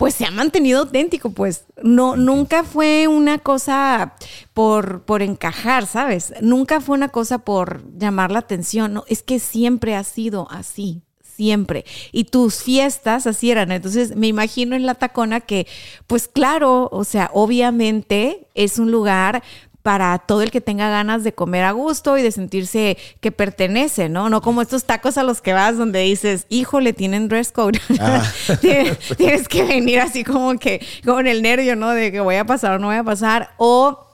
pues 0.00 0.14
se 0.14 0.24
ha 0.24 0.30
mantenido 0.30 0.80
auténtico, 0.80 1.28
pues 1.28 1.66
no, 1.82 2.16
nunca 2.16 2.64
fue 2.64 3.06
una 3.06 3.38
cosa 3.38 4.14
por, 4.54 5.02
por 5.02 5.20
encajar, 5.20 5.86
¿sabes? 5.86 6.32
Nunca 6.40 6.80
fue 6.80 6.96
una 6.96 7.10
cosa 7.10 7.40
por 7.40 7.82
llamar 7.98 8.30
la 8.30 8.38
atención, 8.38 8.94
no, 8.94 9.04
es 9.08 9.22
que 9.22 9.38
siempre 9.38 9.94
ha 9.94 10.02
sido 10.02 10.50
así, 10.50 11.02
siempre. 11.22 11.84
Y 12.12 12.24
tus 12.24 12.62
fiestas 12.62 13.26
así 13.26 13.50
eran. 13.50 13.72
Entonces 13.72 14.16
me 14.16 14.26
imagino 14.26 14.74
en 14.74 14.86
la 14.86 14.94
tacona 14.94 15.40
que, 15.40 15.66
pues 16.06 16.28
claro, 16.28 16.88
o 16.92 17.04
sea, 17.04 17.30
obviamente 17.34 18.46
es 18.54 18.78
un 18.78 18.90
lugar 18.90 19.42
para 19.82 20.18
todo 20.18 20.42
el 20.42 20.50
que 20.50 20.60
tenga 20.60 20.90
ganas 20.90 21.24
de 21.24 21.32
comer 21.32 21.64
a 21.64 21.72
gusto 21.72 22.18
y 22.18 22.22
de 22.22 22.32
sentirse 22.32 22.98
que 23.20 23.32
pertenece, 23.32 24.08
¿no? 24.08 24.28
No 24.28 24.42
como 24.42 24.62
estos 24.62 24.84
tacos 24.84 25.16
a 25.16 25.22
los 25.22 25.40
que 25.40 25.52
vas 25.52 25.78
donde 25.78 26.00
dices, 26.00 26.46
híjole, 26.48 26.92
tienen 26.92 27.28
dress 27.28 27.52
code. 27.52 27.80
Ah. 27.98 28.22
tienes, 28.60 28.98
tienes, 29.16 29.48
que 29.48 29.64
venir 29.64 30.00
así 30.00 30.24
como 30.24 30.58
que 30.58 30.84
con 31.04 31.26
el 31.26 31.42
nervio, 31.42 31.76
¿no? 31.76 31.90
De 31.90 32.12
que 32.12 32.20
voy 32.20 32.36
a 32.36 32.44
pasar 32.44 32.72
o 32.72 32.78
no 32.78 32.88
voy 32.88 32.96
a 32.96 33.04
pasar. 33.04 33.54
O 33.56 34.09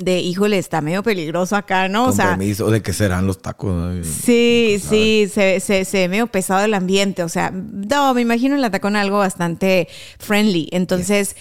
de, 0.00 0.20
híjole, 0.20 0.58
está 0.58 0.80
medio 0.80 1.02
peligroso 1.02 1.56
acá, 1.56 1.88
¿no? 1.88 2.06
O 2.06 2.12
sea, 2.12 2.36
de 2.36 2.82
que 2.82 2.92
serán 2.92 3.26
los 3.26 3.40
tacos. 3.40 4.06
Sí, 4.06 4.80
sí, 4.86 5.30
se, 5.32 5.60
se, 5.60 5.84
ve 5.92 6.08
medio 6.08 6.26
pesado 6.26 6.64
el 6.64 6.74
ambiente. 6.74 7.22
O 7.22 7.28
sea, 7.28 7.50
no, 7.52 8.14
me 8.14 8.22
imagino 8.22 8.54
en 8.54 8.62
la 8.62 8.70
tacona 8.70 9.02
algo 9.02 9.18
bastante 9.18 9.88
friendly. 10.18 10.68
Entonces, 10.72 11.36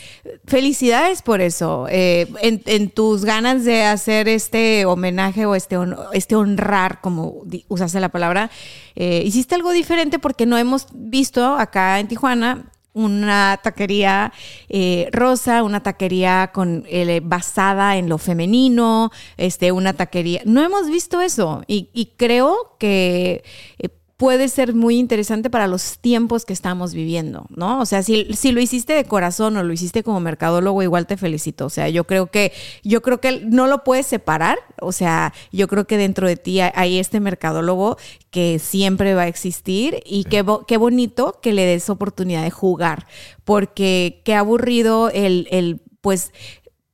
felicidades 0.45 1.21
por 1.21 1.41
eso. 1.41 1.87
Eh, 1.89 2.27
en, 2.41 2.89
tus 2.89 3.23
ganas 3.23 3.63
de 3.65 3.83
hacer 3.83 4.27
este 4.27 4.85
homenaje 4.85 5.45
o 5.45 5.55
este, 5.55 5.77
este 6.13 6.35
honrar, 6.35 6.99
como 7.01 7.43
usaste 7.67 7.99
la 7.99 8.09
palabra, 8.09 8.51
eh, 8.95 9.23
hiciste 9.25 9.55
algo 9.55 9.71
diferente 9.71 10.19
porque 10.19 10.45
no 10.45 10.57
hemos 10.57 10.87
visto 10.93 11.55
acá 11.55 11.99
en 11.99 12.07
Tijuana 12.07 12.65
una 12.93 13.59
taquería 13.63 14.33
eh, 14.67 15.09
rosa, 15.11 15.63
una 15.63 15.81
taquería 15.81 16.51
con 16.53 16.83
eh, 16.87 17.21
basada 17.23 17.97
en 17.97 18.09
lo 18.09 18.17
femenino, 18.17 19.11
este, 19.37 19.71
una 19.71 19.93
taquería. 19.93 20.41
No 20.45 20.63
hemos 20.63 20.89
visto 20.89 21.21
eso 21.21 21.63
y, 21.67 21.89
y 21.93 22.13
creo 22.17 22.75
que 22.79 23.43
eh, 23.77 23.89
puede 24.19 24.49
ser 24.49 24.73
muy 24.73 24.97
interesante 24.97 25.49
para 25.49 25.67
los 25.67 25.97
tiempos 25.97 26.43
que 26.43 26.51
estamos 26.51 26.93
viviendo, 26.93 27.45
¿no? 27.55 27.79
O 27.79 27.85
sea, 27.85 28.03
si, 28.03 28.25
si, 28.33 28.51
lo 28.51 28.59
hiciste 28.59 28.91
de 28.91 29.05
corazón 29.05 29.55
o 29.55 29.63
lo 29.63 29.71
hiciste 29.71 30.03
como 30.03 30.19
mercadólogo, 30.19 30.83
igual 30.83 31.07
te 31.07 31.15
felicito. 31.15 31.65
O 31.65 31.69
sea, 31.69 31.87
yo 31.87 32.03
creo 32.03 32.27
que, 32.27 32.51
yo 32.83 33.01
creo 33.01 33.21
que 33.21 33.39
no 33.45 33.65
lo 33.67 33.85
puedes 33.85 34.05
separar. 34.07 34.57
O 34.81 34.91
sea, 34.91 35.33
yo 35.53 35.69
creo 35.69 35.87
que 35.87 35.95
dentro 35.95 36.27
de 36.27 36.35
ti 36.35 36.59
hay 36.59 36.99
este 36.99 37.21
mercadólogo 37.21 37.95
que 38.29 38.59
siempre 38.59 39.15
va 39.15 39.21
a 39.21 39.27
existir 39.29 40.03
y 40.05 40.25
qué, 40.25 40.45
qué 40.67 40.75
bonito 40.75 41.39
que 41.41 41.53
le 41.53 41.63
des 41.63 41.89
oportunidad 41.89 42.43
de 42.43 42.51
jugar, 42.51 43.07
porque 43.45 44.21
qué 44.25 44.35
aburrido 44.35 45.09
el, 45.11 45.47
el 45.49 45.81
pues 46.01 46.33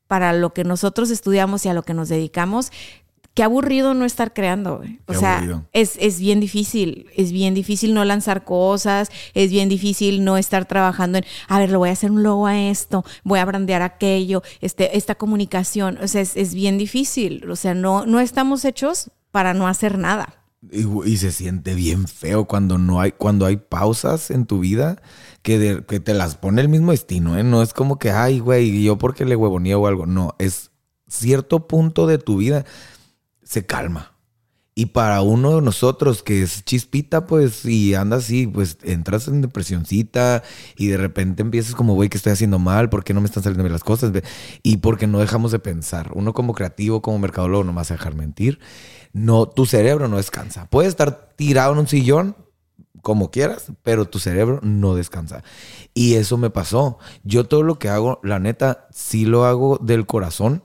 para 0.06 0.32
lo 0.32 0.54
que 0.54 0.64
nosotros 0.64 1.10
estudiamos 1.10 1.66
y 1.66 1.70
a 1.70 1.74
lo 1.74 1.82
que 1.82 1.96
nos 1.96 2.08
dedicamos, 2.08 2.72
qué 3.36 3.44
aburrido 3.44 3.94
no 3.94 4.06
estar 4.06 4.34
creando. 4.34 4.82
O 5.06 5.14
sea, 5.14 5.64
es, 5.74 5.98
es, 6.00 6.20
bien 6.20 6.40
difícil, 6.40 7.08
es 7.16 7.32
bien 7.34 7.54
difícil 7.54 7.94
no 7.94 8.06
lanzar 8.06 8.46
cosas, 8.46 9.12
es 9.34 9.52
bien 9.52 9.68
difícil 9.68 10.24
no 10.24 10.38
estar 10.38 10.66
trabajando 10.66 11.20
en, 11.20 11.26
a 11.50 11.60
ver, 11.60 11.70
le 11.70 11.78
voy 11.78 11.90
a 11.90 11.92
hacer 11.92 12.12
un 12.12 12.24
logo 12.24 12.48
a 12.48 12.58
esto, 12.58 13.06
voy 13.24 13.40
a 13.40 13.46
brandear 13.46 13.82
aquello, 13.82 14.42
este, 14.62 14.98
esta 14.98 15.16
comunicación. 15.16 16.00
O 16.02 16.08
sea, 16.08 16.22
es, 16.22 16.38
es 16.38 16.56
bien 16.56 16.78
difícil. 16.78 17.48
O 17.52 17.58
sea, 17.58 17.76
no, 17.76 18.06
no 18.06 18.22
estamos 18.22 18.64
hechos 18.64 19.12
para 19.32 19.54
no 19.54 19.68
hacer 19.68 19.98
nada. 19.98 20.42
Y, 20.72 21.18
se 21.18 21.32
siente 21.32 21.76
bien 21.76 22.08
feo 22.08 22.46
cuando 22.46 22.78
no 22.78 23.02
hay, 23.02 23.12
cuando 23.12 23.46
hay 23.46 23.58
pausas 23.58 24.32
en 24.32 24.46
tu 24.46 24.60
vida 24.60 25.02
que, 25.44 25.84
que 25.88 26.00
te 26.00 26.14
las 26.14 26.38
pone 26.38 26.62
el 26.62 26.70
mismo 26.70 26.92
destino, 26.92 27.38
¿eh? 27.38 27.44
No 27.44 27.62
es 27.62 27.74
como 27.74 28.00
que, 28.00 28.10
ay, 28.10 28.40
güey, 28.40 28.82
yo 28.82 28.98
porque 28.98 29.26
le 29.26 29.36
huevonía 29.36 29.78
o 29.78 29.86
algo. 29.86 30.08
No, 30.08 30.34
es 30.40 30.72
cierto 31.08 31.68
punto 31.68 32.08
de 32.08 32.18
tu 32.18 32.38
vida 32.38 32.66
se 33.46 33.66
calma. 33.66 34.12
Y 34.78 34.88
para 34.88 35.22
uno 35.22 35.56
de 35.56 35.62
nosotros 35.62 36.22
que 36.22 36.44
es 36.44 36.66
chispita, 36.66 37.28
pues, 37.28 37.64
y 37.64 37.96
anda 37.96 38.18
así, 38.18 38.46
pues 38.46 38.78
entras 38.84 39.30
en 39.30 39.40
depresioncita 39.40 40.44
y 40.76 40.88
de 40.88 40.98
repente 40.98 41.44
empiezas 41.44 41.76
como, 41.76 41.94
güey, 41.94 42.10
que 42.10 42.18
estoy 42.18 42.34
haciendo 42.34 42.60
mal? 42.60 42.90
¿Por 42.90 43.06
qué 43.06 43.14
no 43.14 43.22
me 43.22 43.28
están 43.28 43.42
saliendo 43.42 43.64
bien 43.64 43.72
las 43.72 43.86
cosas? 43.86 44.12
Y 44.64 44.78
porque 44.78 45.08
no 45.08 45.20
dejamos 45.20 45.54
de 45.54 45.60
pensar. 45.60 46.12
Uno 46.14 46.34
como 46.34 46.54
creativo, 46.54 47.02
como 47.02 47.20
mercadólogo, 47.20 47.64
no 47.64 47.72
vas 47.72 47.90
a 47.90 47.94
dejar 47.94 48.16
mentir. 48.16 48.60
No, 49.14 49.48
tu 49.48 49.66
cerebro 49.66 50.10
no 50.10 50.18
descansa. 50.18 50.68
Puedes 50.70 50.90
estar 50.90 51.30
tirado 51.38 51.72
en 51.72 51.80
un 51.80 51.88
sillón, 51.88 52.36
como 53.02 53.32
quieras, 53.32 53.72
pero 53.82 54.10
tu 54.10 54.20
cerebro 54.20 54.60
no 54.62 54.94
descansa. 54.94 55.42
Y 55.94 56.16
eso 56.16 56.38
me 56.38 56.50
pasó. 56.50 56.98
Yo 57.24 57.46
todo 57.46 57.64
lo 57.64 57.80
que 57.80 57.88
hago, 57.88 58.20
la 58.24 58.40
neta, 58.40 58.90
sí 58.92 59.24
lo 59.24 59.46
hago 59.46 59.78
del 59.78 60.06
corazón 60.06 60.64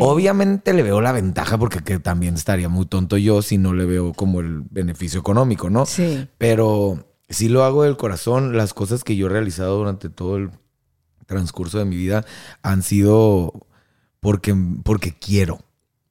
Obviamente 0.00 0.72
le 0.72 0.82
veo 0.82 1.00
la 1.00 1.12
ventaja 1.12 1.58
porque 1.58 1.98
también 1.98 2.34
estaría 2.34 2.68
muy 2.68 2.86
tonto 2.86 3.16
yo 3.16 3.42
si 3.42 3.58
no 3.58 3.74
le 3.74 3.84
veo 3.84 4.12
como 4.12 4.40
el 4.40 4.62
beneficio 4.70 5.20
económico, 5.20 5.70
¿no? 5.70 5.86
Sí. 5.86 6.28
Pero 6.38 7.06
sí 7.28 7.48
lo 7.48 7.64
hago 7.64 7.82
del 7.82 7.96
corazón. 7.96 8.56
Las 8.56 8.74
cosas 8.74 9.04
que 9.04 9.16
yo 9.16 9.26
he 9.26 9.30
realizado 9.30 9.78
durante 9.78 10.08
todo 10.08 10.36
el 10.36 10.50
transcurso 11.26 11.78
de 11.78 11.84
mi 11.84 11.96
vida 11.96 12.24
han 12.62 12.82
sido 12.82 13.52
porque, 14.20 14.54
porque 14.84 15.14
quiero, 15.18 15.60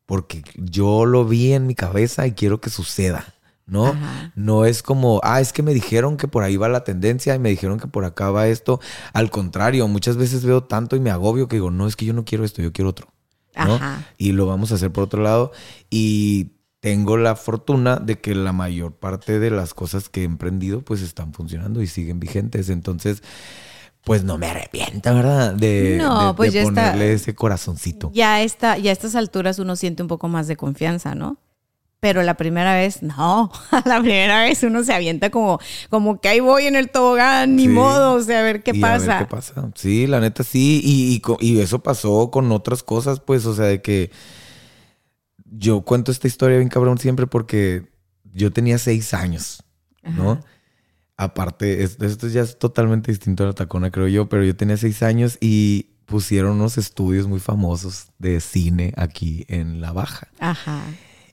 porque 0.06 0.44
yo 0.56 1.06
lo 1.06 1.26
vi 1.26 1.54
en 1.54 1.68
mi 1.68 1.76
cabeza 1.76 2.28
y 2.28 2.34
quiero 2.34 2.60
que 2.60 2.70
suceda. 2.70 3.34
¿no? 3.72 3.96
No 4.36 4.66
es 4.66 4.84
como, 4.84 5.22
ah, 5.24 5.40
es 5.40 5.54
que 5.54 5.64
me 5.64 5.74
dijeron 5.74 6.18
que 6.18 6.28
por 6.28 6.44
ahí 6.44 6.58
va 6.58 6.68
la 6.68 6.84
tendencia 6.84 7.34
y 7.34 7.40
me 7.40 7.50
dijeron 7.50 7.80
que 7.80 7.88
por 7.88 8.04
acá 8.04 8.30
va 8.30 8.50
esto. 8.50 8.82
Al 9.14 9.32
contrario, 9.32 9.88
muchas 9.88 10.18
veces 10.18 10.44
veo 10.44 10.62
tanto 10.66 10.98
y 10.98 11.00
me 11.00 11.10
agobio 11.10 11.48
que 11.48 11.56
digo, 11.56 11.72
no, 11.72 11.88
es 11.88 11.96
que 11.96 12.06
yo 12.06 12.14
no 12.14 12.26
quiero 12.26 12.44
esto, 12.44 12.62
yo 12.62 12.74
quiero 12.74 12.90
otro. 12.90 13.08
¿No? 13.56 13.80
Y 14.18 14.32
lo 14.32 14.46
vamos 14.46 14.72
a 14.72 14.76
hacer 14.76 14.92
por 14.92 15.04
otro 15.04 15.22
lado. 15.22 15.52
Y 15.90 16.52
tengo 16.80 17.18
la 17.18 17.36
fortuna 17.36 17.98
de 17.98 18.20
que 18.20 18.36
la 18.36 18.54
mayor 18.54 18.96
parte 18.96 19.40
de 19.40 19.52
las 19.52 19.74
cosas 19.74 20.10
que 20.10 20.22
he 20.22 20.26
emprendido 20.26 20.82
pues 20.82 21.02
están 21.02 21.34
funcionando 21.34 21.82
y 21.82 21.88
siguen 21.88 22.20
vigentes. 22.20 22.70
Entonces, 22.70 23.22
pues 24.04 24.24
no 24.24 24.38
me 24.38 24.48
arrepiento, 24.48 25.14
¿verdad? 25.14 25.54
De, 25.54 25.98
no, 26.00 26.36
pues 26.36 26.56
ponerle 26.56 27.14
ese 27.14 27.36
corazoncito. 27.36 28.12
Ya 28.14 28.42
está, 28.42 28.78
ya 28.78 28.90
a 28.90 28.94
estas 28.94 29.16
alturas 29.16 29.60
uno 29.60 29.76
siente 29.76 30.02
un 30.02 30.08
poco 30.08 30.28
más 30.28 30.48
de 30.48 30.56
confianza, 30.56 31.14
¿no? 31.14 31.38
Pero 32.02 32.24
la 32.24 32.34
primera 32.34 32.74
vez, 32.74 33.04
no. 33.04 33.52
La 33.86 34.02
primera 34.02 34.42
vez 34.42 34.64
uno 34.64 34.84
se 34.84 34.92
avienta 34.92 35.30
como, 35.30 35.60
como 35.92 36.20
que 36.20 36.30
ahí 36.30 36.40
voy 36.40 36.66
en 36.66 36.76
el 36.76 36.90
tobogán, 36.90 37.56
ni 37.56 37.68
modo, 37.68 38.16
o 38.16 38.24
sea, 38.24 38.40
a 38.40 38.44
ver 38.44 38.64
qué 38.64 38.74
pasa. 38.74 39.18
A 39.18 39.20
ver 39.20 39.28
qué 39.28 39.36
pasa. 39.36 39.70
Sí, 39.76 40.08
la 40.08 40.20
neta 40.20 40.44
sí. 40.44 40.82
Y, 40.84 41.22
y, 41.40 41.60
eso 41.60 41.84
pasó 41.84 42.32
con 42.32 42.52
otras 42.52 42.82
cosas, 42.82 43.20
pues, 43.20 43.46
o 43.46 43.54
sea, 43.54 43.66
de 43.68 43.84
que 43.84 44.10
yo 45.46 45.82
cuento 45.82 46.12
esta 46.12 46.28
historia 46.28 46.58
bien 46.58 46.70
cabrón 46.70 46.98
siempre 46.98 47.28
porque 47.28 47.92
yo 48.34 48.52
tenía 48.52 48.80
seis 48.80 49.14
años, 49.14 49.64
¿no? 50.02 50.42
Aparte, 51.18 51.84
esto, 51.84 52.28
ya 52.30 52.42
es 52.42 52.58
totalmente 52.58 53.12
distinto 53.12 53.44
a 53.44 53.48
la 53.48 53.54
tacona, 53.54 53.92
creo 53.92 54.08
yo, 54.08 54.28
pero 54.28 54.44
yo 54.44 54.56
tenía 54.56 54.76
seis 54.76 55.04
años 55.04 55.38
y 55.40 55.92
pusieron 56.08 56.54
unos 56.54 56.80
estudios 56.80 57.28
muy 57.28 57.40
famosos 57.40 58.08
de 58.18 58.40
cine 58.40 58.92
aquí 58.98 59.46
en 59.50 59.82
La 59.82 59.92
Baja. 59.92 60.30
Ajá. 60.40 60.82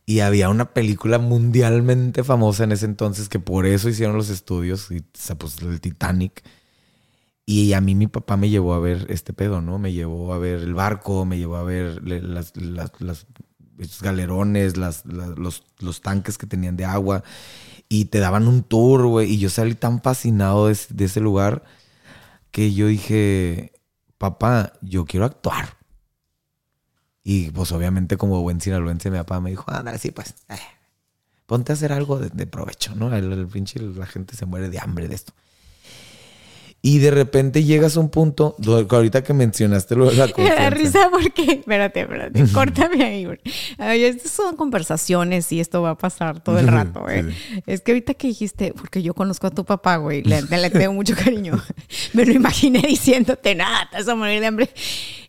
Y 0.09 0.21
había 0.21 0.49
una 0.49 0.73
película 0.73 1.19
mundialmente 1.19 2.25
famosa 2.25 2.65
en 2.65 2.73
ese 2.73 2.87
entonces 2.87 3.29
que 3.29 3.41
por 3.41 3.67
eso 3.67 3.91
hicieron 3.91 4.17
los 4.17 4.31
estudios, 4.31 4.91
y, 4.91 5.03
pues 5.35 5.61
el 5.61 5.83
Titanic. 5.83 6.43
Y 7.45 7.75
a 7.75 7.83
mí 7.83 7.95
mi 7.95 8.07
papá 8.07 8.39
me 8.39 8.49
llevó 8.49 8.73
a 8.73 8.79
ver 8.79 9.05
este 9.11 9.35
pedo, 9.35 9.61
¿no? 9.61 9.79
Me 9.79 9.93
llevó 9.93 10.33
a 10.33 10.39
ver 10.39 10.61
el 10.61 10.73
barco, 10.73 11.27
me 11.27 11.37
llevó 11.37 11.57
a 11.57 11.63
ver 11.63 12.03
las, 12.03 12.55
galerones, 14.01 14.79
las, 14.79 15.05
los, 15.05 16.01
tanques 16.01 16.39
que 16.39 16.47
tenían 16.47 16.79
de 16.79 16.87
agua. 16.87 17.23
Y 17.91 18.07
te 18.07 18.19
daban 18.19 18.49
un 18.49 18.63
tour, 18.63 19.09
güey. 19.09 19.31
Y 19.31 19.39
yo 19.39 19.51
salí 19.51 19.75
tan 19.75 20.01
fascinado 20.01 20.69
de 20.69 21.05
ese 21.05 21.21
lugar 21.21 21.65
que 22.51 22.73
yo 22.73 22.87
dije, 22.87 23.75
papá, 24.17 24.73
yo 24.81 25.05
quiero 25.05 25.27
actuar. 25.27 25.78
Y 27.23 27.51
pues 27.51 27.73
obviamente 27.73 28.17
como 28.17 28.41
buen 28.43 28.61
sinaloense, 28.61 29.11
mi 29.11 29.19
papá 29.19 29.41
me 29.41 29.51
dijo, 29.51 29.71
ándale, 29.71 29.99
sí, 29.99 30.11
pues, 30.11 30.35
eh, 30.49 30.57
ponte 31.47 31.73
a 31.73 31.75
hacer 31.75 31.93
algo 31.93 32.19
de, 32.19 32.47
provecho, 32.47 32.95
¿no? 32.95 33.15
El, 33.15 33.47
pinche, 33.49 33.81
la 33.81 34.07
gente 34.07 34.37
se 34.37 34.47
muere 34.47 34.71
de 34.71 34.79
hambre 34.79 35.09
de 35.09 35.15
esto. 35.15 35.33
Y 36.81 37.01
de 37.01 37.11
repente 37.11 37.65
llegas 37.65 37.97
a 37.97 38.01
un 38.01 38.09
punto, 38.09 38.55
ahorita 38.89 39.25
que 39.25 39.35
mencionaste 39.35 39.97
lo 39.97 40.09
de 40.09 40.17
la. 40.17 40.29
Me 40.37 40.49
da 40.49 40.71
risa 40.71 41.09
porque, 41.11 41.43
espérate, 41.43 42.03
espérate, 42.03 42.45
córtame 42.53 43.05
ahí. 43.05 43.27
Ay, 43.79 44.05
estas 44.05 44.31
son 44.31 44.55
conversaciones 44.55 45.51
y 45.51 45.59
esto 45.59 45.83
va 45.83 45.91
a 45.91 45.99
pasar 45.99 46.41
todo 46.41 46.59
el 46.61 46.69
rato, 46.69 47.09
¿eh? 47.09 47.25
Es 47.67 47.81
que 47.81 47.93
ahorita 47.93 48.15
que 48.15 48.29
dijiste, 48.29 48.73
porque 48.77 49.03
yo 49.03 49.13
conozco 49.13 49.49
a 49.49 49.51
tu 49.51 49.65
papá, 49.65 49.97
güey, 49.97 50.23
le, 50.23 50.41
le 50.43 50.71
tengo 50.71 50.93
mucho 50.93 51.17
cariño. 51.17 51.61
Me 52.13 52.25
lo 52.25 52.33
imaginé 52.33 52.81
diciéndote, 52.87 53.57
nada, 53.57 53.89
te 53.91 53.97
vas 53.97 54.09
a 54.09 54.15
morir 54.15 54.41
de 54.41 54.47
hambre. 54.47 54.71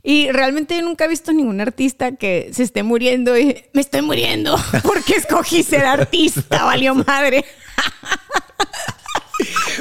Y 0.04 0.32
realmente 0.32 0.80
nunca 0.84 1.06
he 1.06 1.08
visto 1.08 1.34
ningún 1.34 1.62
artista 1.62 2.16
que 2.16 2.52
se 2.54 2.62
esté 2.62 2.84
muriendo 2.84 3.38
y 3.38 3.64
me 3.74 3.82
estoy 3.82 4.02
muriendo 4.02 4.56
porque 4.84 5.16
escogí 5.16 5.64
ser 5.64 5.86
artista, 5.86 6.64
valió 6.64 6.94
madre. 6.94 7.44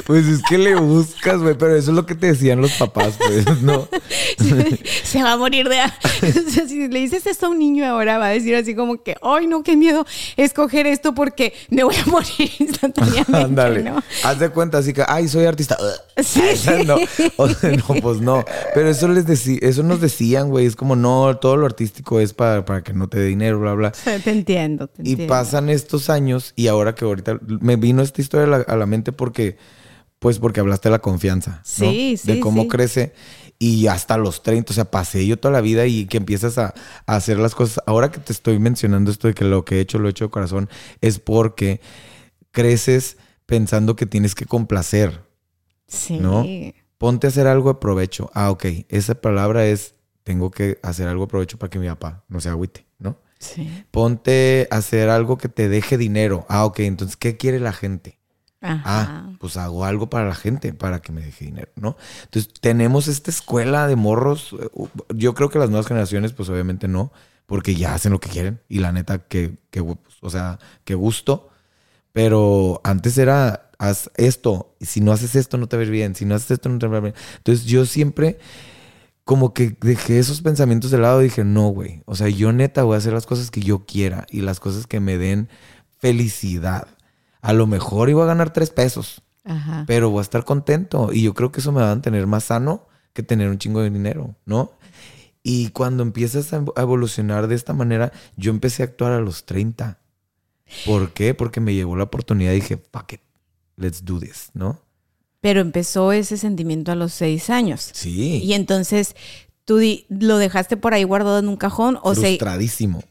Pues 0.06 0.26
es 0.26 0.40
que 0.48 0.58
le 0.58 0.74
buscas, 0.76 1.38
güey, 1.40 1.54
pero 1.58 1.74
eso 1.76 1.90
es 1.90 1.96
lo 1.96 2.06
que 2.06 2.14
te 2.14 2.28
decían 2.28 2.60
los 2.60 2.72
papás, 2.72 3.14
pues, 3.18 3.62
¿no? 3.62 3.88
Se 5.04 5.22
va 5.22 5.32
a 5.32 5.36
morir 5.36 5.68
de... 5.68 5.78
si 6.68 6.88
le 6.88 7.00
dices 7.00 7.26
esto 7.26 7.46
a 7.46 7.48
un 7.50 7.58
niño 7.58 7.84
ahora, 7.84 8.18
va 8.18 8.26
a 8.26 8.30
decir 8.30 8.54
así 8.54 8.74
como 8.74 9.02
que, 9.02 9.16
ay, 9.22 9.46
no, 9.46 9.62
qué 9.62 9.76
miedo 9.76 10.06
escoger 10.36 10.86
esto 10.86 11.14
porque 11.14 11.52
me 11.70 11.82
voy 11.84 11.96
a 11.96 12.06
morir 12.06 12.50
instantáneamente, 12.58 13.36
Ándale. 13.36 13.82
¿no? 13.82 14.02
Haz 14.24 14.38
de 14.38 14.50
cuenta, 14.50 14.78
así 14.78 14.92
que, 14.92 15.04
ay, 15.06 15.28
soy 15.28 15.44
artista. 15.44 15.76
Sí, 16.22 16.40
No. 16.86 16.96
no, 16.96 18.00
pues 18.00 18.20
no. 18.20 18.44
Pero 18.74 18.88
eso 18.88 19.08
les 19.08 19.26
decía, 19.26 19.58
eso 19.62 19.82
nos 19.82 20.00
decían, 20.00 20.48
güey, 20.48 20.66
es 20.66 20.76
como, 20.76 20.96
no, 20.96 21.36
todo 21.38 21.56
lo 21.56 21.66
artístico 21.66 22.20
es 22.20 22.32
para, 22.32 22.64
para 22.64 22.82
que 22.82 22.92
no 22.92 23.08
te 23.08 23.18
dé 23.18 23.26
dinero, 23.26 23.60
bla, 23.60 23.74
bla. 23.74 23.92
Te 23.92 24.30
entiendo, 24.30 24.88
te 24.88 25.02
Y 25.04 25.16
pasan 25.26 25.68
estos 25.68 26.10
años 26.10 26.52
y 26.56 26.68
ahora 26.68 26.94
que 26.94 27.04
ahorita 27.04 27.38
me 27.60 27.76
vino 27.76 28.02
esta 28.02 28.20
historia 28.20 28.64
a 28.66 28.76
la 28.76 28.86
mente 28.86 29.12
porque 29.12 29.47
pues 30.18 30.38
porque 30.38 30.60
hablaste 30.60 30.88
de 30.88 30.92
la 30.92 30.98
confianza, 30.98 31.60
sí, 31.64 32.16
sí, 32.16 32.26
de 32.26 32.40
cómo 32.40 32.66
crece 32.66 33.12
y 33.58 33.88
hasta 33.88 34.16
los 34.16 34.42
30, 34.42 34.72
o 34.72 34.74
sea, 34.74 34.90
pasé 34.90 35.26
yo 35.26 35.38
toda 35.38 35.52
la 35.52 35.60
vida 35.60 35.86
y 35.86 36.06
que 36.06 36.16
empiezas 36.16 36.58
a, 36.58 36.74
hacer 37.06 37.38
las 37.38 37.54
cosas. 37.54 37.82
Ahora 37.86 38.10
que 38.10 38.20
te 38.20 38.32
estoy 38.32 38.58
mencionando 38.58 39.10
esto 39.10 39.26
de 39.26 39.34
que 39.34 39.44
lo 39.44 39.64
que 39.64 39.76
he 39.76 39.80
hecho 39.80 39.98
lo 39.98 40.06
he 40.06 40.10
hecho 40.10 40.26
de 40.26 40.30
corazón, 40.30 40.68
es 41.00 41.18
porque 41.18 41.80
creces 42.52 43.16
pensando 43.46 43.96
que 43.96 44.06
tienes 44.06 44.34
que 44.34 44.44
complacer. 44.44 45.24
Sí. 45.88 46.18
¿No? 46.18 46.46
Ponte 46.98 47.26
a 47.26 47.30
hacer 47.30 47.46
algo 47.46 47.72
de 47.72 47.80
provecho. 47.80 48.30
Ah, 48.34 48.50
ok, 48.50 48.66
esa 48.88 49.20
palabra 49.20 49.66
es, 49.66 49.94
tengo 50.22 50.50
que 50.50 50.78
hacer 50.82 51.08
algo 51.08 51.24
de 51.24 51.30
provecho 51.30 51.58
para 51.58 51.70
que 51.70 51.78
mi 51.78 51.88
papá 51.88 52.24
no 52.28 52.40
se 52.40 52.48
agüite, 52.48 52.86
¿no? 52.98 53.18
Sí. 53.38 53.84
Ponte 53.90 54.68
a 54.70 54.76
hacer 54.76 55.08
algo 55.08 55.38
que 55.38 55.48
te 55.48 55.68
deje 55.68 55.96
dinero. 55.96 56.44
Ah, 56.48 56.64
ok, 56.64 56.80
entonces, 56.80 57.16
¿qué 57.16 57.36
quiere 57.36 57.60
la 57.60 57.72
gente? 57.72 58.17
Ah, 58.60 59.30
pues 59.38 59.56
hago 59.56 59.84
algo 59.84 60.10
para 60.10 60.28
la 60.28 60.34
gente, 60.34 60.72
para 60.72 61.00
que 61.00 61.12
me 61.12 61.22
deje 61.22 61.44
dinero, 61.46 61.70
¿no? 61.76 61.96
Entonces, 62.24 62.52
tenemos 62.60 63.06
esta 63.06 63.30
escuela 63.30 63.86
de 63.86 63.96
morros. 63.96 64.54
Eh, 64.60 64.68
yo 65.14 65.34
creo 65.34 65.48
que 65.48 65.58
las 65.58 65.70
nuevas 65.70 65.86
generaciones, 65.86 66.32
pues 66.32 66.48
obviamente 66.48 66.88
no, 66.88 67.12
porque 67.46 67.74
ya 67.76 67.94
hacen 67.94 68.12
lo 68.12 68.20
que 68.20 68.30
quieren. 68.30 68.60
Y 68.68 68.80
la 68.80 68.92
neta, 68.92 69.18
que, 69.18 69.58
que 69.70 69.80
o 69.80 70.30
sea, 70.30 70.58
que 70.84 70.94
gusto. 70.94 71.50
Pero 72.12 72.80
antes 72.84 73.16
era, 73.18 73.70
haz 73.78 74.10
esto, 74.16 74.74
y 74.80 74.86
si 74.86 75.00
no 75.00 75.12
haces 75.12 75.36
esto, 75.36 75.56
no 75.58 75.68
te 75.68 75.76
ves 75.76 75.90
bien. 75.90 76.14
Si 76.16 76.24
no 76.24 76.34
haces 76.34 76.52
esto, 76.52 76.68
no 76.68 76.78
te 76.78 76.88
ves 76.88 77.02
bien. 77.02 77.14
Entonces, 77.36 77.64
yo 77.66 77.86
siempre 77.86 78.38
como 79.24 79.52
que 79.52 79.76
dejé 79.80 80.18
esos 80.18 80.40
pensamientos 80.40 80.90
de 80.90 80.98
lado 80.98 81.20
y 81.20 81.24
dije, 81.24 81.44
no, 81.44 81.68
güey. 81.68 82.02
O 82.06 82.16
sea, 82.16 82.28
yo 82.28 82.52
neta 82.52 82.82
voy 82.84 82.94
a 82.94 82.98
hacer 82.98 83.12
las 83.12 83.26
cosas 83.26 83.50
que 83.50 83.60
yo 83.60 83.84
quiera 83.84 84.26
y 84.30 84.40
las 84.40 84.58
cosas 84.58 84.86
que 84.86 85.00
me 85.00 85.18
den 85.18 85.50
felicidad 85.98 86.88
a 87.40 87.52
lo 87.52 87.66
mejor 87.66 88.10
iba 88.10 88.22
a 88.24 88.26
ganar 88.26 88.52
tres 88.52 88.70
pesos, 88.70 89.22
pero 89.86 90.10
voy 90.10 90.18
a 90.18 90.22
estar 90.22 90.44
contento. 90.44 91.10
Y 91.12 91.22
yo 91.22 91.34
creo 91.34 91.52
que 91.52 91.60
eso 91.60 91.72
me 91.72 91.80
va 91.80 91.90
a 91.90 91.94
mantener 91.94 92.26
más 92.26 92.44
sano 92.44 92.86
que 93.12 93.22
tener 93.22 93.48
un 93.48 93.58
chingo 93.58 93.80
de 93.80 93.90
dinero, 93.90 94.34
¿no? 94.44 94.72
Y 95.42 95.70
cuando 95.70 96.02
empiezas 96.02 96.52
a 96.52 96.62
evolucionar 96.76 97.46
de 97.46 97.54
esta 97.54 97.72
manera, 97.72 98.12
yo 98.36 98.50
empecé 98.50 98.82
a 98.82 98.86
actuar 98.86 99.12
a 99.12 99.20
los 99.20 99.46
30. 99.46 99.98
¿Por 100.84 101.12
qué? 101.12 101.32
Porque 101.34 101.60
me 101.60 101.74
llegó 101.74 101.96
la 101.96 102.04
oportunidad 102.04 102.52
y 102.52 102.56
dije, 102.56 102.76
fuck 102.92 103.14
it, 103.14 103.20
let's 103.76 104.04
do 104.04 104.18
this, 104.18 104.50
¿no? 104.52 104.80
Pero 105.40 105.60
empezó 105.60 106.12
ese 106.12 106.36
sentimiento 106.36 106.92
a 106.92 106.96
los 106.96 107.12
seis 107.12 107.48
años. 107.48 107.90
Sí. 107.94 108.42
Y 108.42 108.52
entonces, 108.52 109.14
¿tú 109.64 109.80
lo 110.08 110.36
dejaste 110.38 110.76
por 110.76 110.94
ahí 110.94 111.04
guardado 111.04 111.38
en 111.38 111.48
un 111.48 111.56
cajón? 111.56 111.98
O 112.02 112.14
Frustradísimo. 112.14 113.02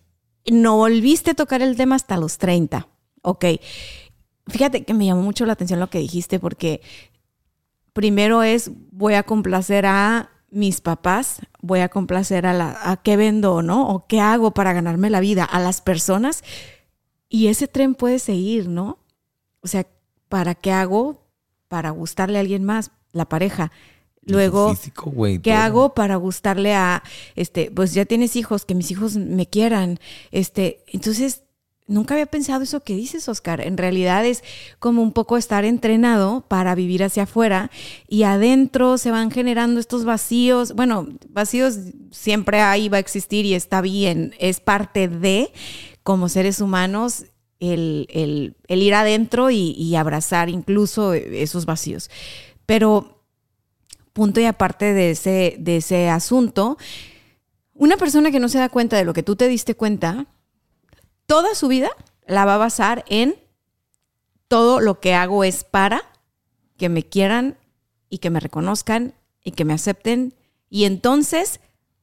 no 0.45 0.75
volviste 0.75 1.31
a 1.31 1.35
tocar 1.35 1.61
el 1.61 1.77
tema 1.77 1.95
hasta 1.95 2.17
los 2.17 2.37
30. 2.37 2.87
Ok. 3.21 3.45
Fíjate 4.49 4.83
que 4.83 4.93
me 4.93 5.05
llamó 5.05 5.21
mucho 5.21 5.45
la 5.45 5.53
atención 5.53 5.79
lo 5.79 5.89
que 5.89 5.99
dijiste 5.99 6.39
porque 6.39 6.81
primero 7.93 8.43
es 8.43 8.71
voy 8.91 9.15
a 9.15 9.23
complacer 9.23 9.85
a 9.85 10.29
mis 10.49 10.81
papás, 10.81 11.41
voy 11.61 11.79
a 11.79 11.89
complacer 11.89 12.45
a, 12.45 12.53
la, 12.53 12.77
a 12.83 12.97
qué 12.97 13.17
vendo, 13.17 13.61
¿no? 13.61 13.89
O 13.89 14.07
qué 14.07 14.19
hago 14.21 14.51
para 14.51 14.73
ganarme 14.73 15.09
la 15.09 15.19
vida, 15.19 15.43
a 15.43 15.59
las 15.59 15.81
personas. 15.81 16.43
Y 17.29 17.47
ese 17.47 17.67
tren 17.67 17.95
puede 17.95 18.19
seguir, 18.19 18.69
¿no? 18.69 18.99
O 19.61 19.67
sea, 19.67 19.85
¿para 20.29 20.55
qué 20.55 20.71
hago? 20.71 21.25
Para 21.67 21.89
gustarle 21.89 22.37
a 22.37 22.41
alguien 22.41 22.63
más, 22.63 22.91
la 23.11 23.27
pareja. 23.27 23.71
Luego, 24.21 24.75
¿qué 25.41 25.53
hago 25.53 25.93
para 25.93 26.17
gustarle 26.17 26.75
a, 26.75 27.01
este, 27.35 27.71
pues 27.71 27.93
ya 27.93 28.05
tienes 28.05 28.35
hijos, 28.35 28.65
que 28.65 28.75
mis 28.75 28.91
hijos 28.91 29.15
me 29.15 29.47
quieran? 29.47 29.99
Este, 30.31 30.83
entonces 30.87 31.43
Nunca 31.87 32.15
había 32.15 32.25
pensado 32.25 32.63
eso 32.63 32.81
que 32.81 32.95
dices, 32.95 33.29
Oscar. 33.29 33.61
En 33.61 33.77
realidad 33.77 34.25
es 34.25 34.43
como 34.77 35.01
un 35.01 35.13
poco 35.13 35.37
estar 35.37 35.63
entrenado 35.63 36.41
para 36.47 36.75
vivir 36.75 37.01
hacia 37.01 37.23
afuera 37.23 37.71
y 38.09 38.23
adentro 38.23 38.97
se 38.97 39.09
van 39.09 39.31
generando 39.31 39.79
estos 39.79 40.03
vacíos. 40.03 40.73
Bueno, 40.73 41.07
vacíos 41.29 41.77
siempre 42.11 42.59
hay, 42.59 42.89
va 42.89 42.97
a 42.97 42.99
existir 42.99 43.45
y 43.45 43.53
está 43.53 43.79
bien. 43.79 44.35
Es 44.37 44.59
parte 44.59 45.07
de, 45.07 45.53
como 46.03 46.27
seres 46.27 46.59
humanos, 46.59 47.25
el, 47.61 48.53
el, 48.67 48.81
ir 48.81 48.93
adentro 48.93 49.49
y, 49.49 49.71
y, 49.71 49.95
abrazar 49.95 50.49
incluso 50.49 51.13
esos 51.13 51.65
vacíos. 51.65 52.11
Pero 52.65 53.23
punto 54.11 54.41
y 54.41 54.45
aparte 54.45 54.93
de 54.93 55.11
ese, 55.11 55.55
de 55.57 55.77
ese 55.77 56.09
asunto, 56.09 56.77
una 57.73 57.95
persona 57.95 58.29
que 58.29 58.39
no 58.39 58.49
se 58.49 58.57
da 58.57 58.67
cuenta 58.67 58.97
de 58.97 59.05
lo 59.05 59.13
que 59.13 59.23
tú 59.23 59.35
te 59.35 59.47
diste 59.47 59.75
cuenta, 59.75 60.25
toda 61.27 61.53
su 61.53 61.67
vida 61.67 61.91
la 62.25 62.45
va 62.45 62.55
a 62.55 62.59
basar 62.59 63.05
en 63.07 63.35
todo 64.47 64.79
lo 64.79 64.99
que 64.99 65.13
hago 65.13 65.43
es 65.43 65.63
para 65.63 66.01
que 66.77 66.89
me 66.89 67.03
quieran 67.03 67.57
y 68.09 68.17
que 68.17 68.29
me 68.29 68.39
reconozcan 68.39 69.13
y 69.43 69.51
que 69.51 69.65
me 69.65 69.73
acepten. 69.73 70.33
Y 70.69 70.85
entonces 70.85 71.59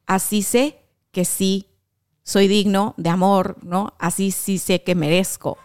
así 0.06 0.42
sé 0.42 0.78
que 1.10 1.24
sí 1.24 1.66
soy 2.22 2.48
digno 2.48 2.94
de 2.96 3.10
amor, 3.10 3.56
¿no? 3.62 3.94
Así 3.98 4.30
sí 4.30 4.58
sé 4.58 4.82
que 4.82 4.94
merezco. 4.94 5.58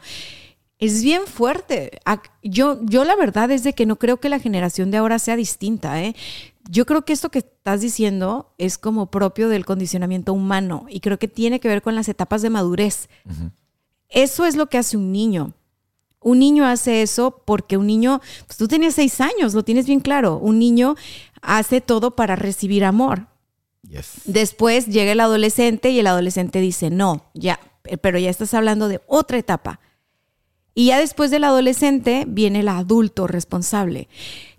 Es 0.78 1.04
bien 1.04 1.26
fuerte. 1.26 2.00
Yo, 2.42 2.80
yo 2.84 3.04
la 3.04 3.16
verdad 3.16 3.52
es 3.52 3.64
de 3.64 3.74
que 3.74 3.86
no 3.86 3.98
creo 3.98 4.18
que 4.18 4.30
la 4.30 4.40
generación 4.40 4.92
de 4.92 4.98
ahora 4.98 5.20
sea 5.20 5.36
distinta, 5.36 6.02
¿eh? 6.02 6.16
Yo 6.72 6.86
creo 6.86 7.04
que 7.04 7.14
esto 7.14 7.32
que 7.32 7.40
estás 7.40 7.82
diciendo 7.82 8.54
es 8.60 8.78
como 8.78 9.10
propio 9.10 9.50
del 9.50 9.66
condicionamiento 9.66 10.34
humano 10.34 10.86
y 10.88 11.00
creo 11.00 11.18
que 11.18 11.28
tiene 11.28 11.60
que 11.60 11.68
ver 11.68 11.82
con 11.82 11.96
las 11.96 12.08
etapas 12.10 12.44
de 12.44 12.52
madurez. 12.52 13.10
Eso 14.08 14.46
es 14.46 14.56
lo 14.56 14.68
que 14.68 14.78
hace 14.78 14.96
un 14.96 15.12
niño. 15.12 15.54
Un 16.20 16.38
niño 16.38 16.68
hace 16.68 17.02
eso 17.02 17.42
porque 17.44 17.76
un 17.76 17.88
niño, 17.88 18.22
pues 18.46 18.58
tú 18.58 18.68
tenías 18.68 18.94
seis 18.94 19.20
años, 19.20 19.56
lo 19.56 19.64
tienes 19.64 19.88
bien 19.88 20.00
claro. 20.00 20.38
Un 20.38 20.60
niño 20.60 20.96
hace 21.42 21.82
todo 21.82 22.16
para 22.16 22.36
recibir 22.36 22.86
amor. 22.86 23.26
Después 24.26 24.86
llega 24.86 25.14
el 25.14 25.22
adolescente 25.22 25.90
y 25.90 25.98
el 25.98 26.06
adolescente 26.06 26.62
dice, 26.62 26.92
no, 26.92 27.32
ya, 27.34 27.60
pero 28.02 28.20
ya 28.20 28.30
estás 28.30 28.54
hablando 28.54 28.90
de 28.90 29.02
otra 29.08 29.40
etapa. 29.40 29.80
Y 30.76 30.88
ya 30.88 31.00
después 31.00 31.32
del 31.32 31.46
adolescente 31.46 32.26
viene 32.28 32.60
el 32.60 32.68
adulto 32.68 33.26
responsable. 33.26 34.08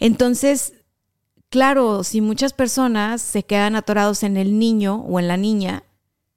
Entonces, 0.01 0.75
claro, 1.51 2.05
si 2.05 2.21
muchas 2.21 2.53
personas 2.53 3.21
se 3.21 3.43
quedan 3.43 3.77
atorados 3.77 4.23
en 4.23 4.37
el 4.37 4.59
niño 4.59 5.05
o 5.09 5.19
en 5.19 5.29
la 5.29 5.37
niña, 5.37 5.85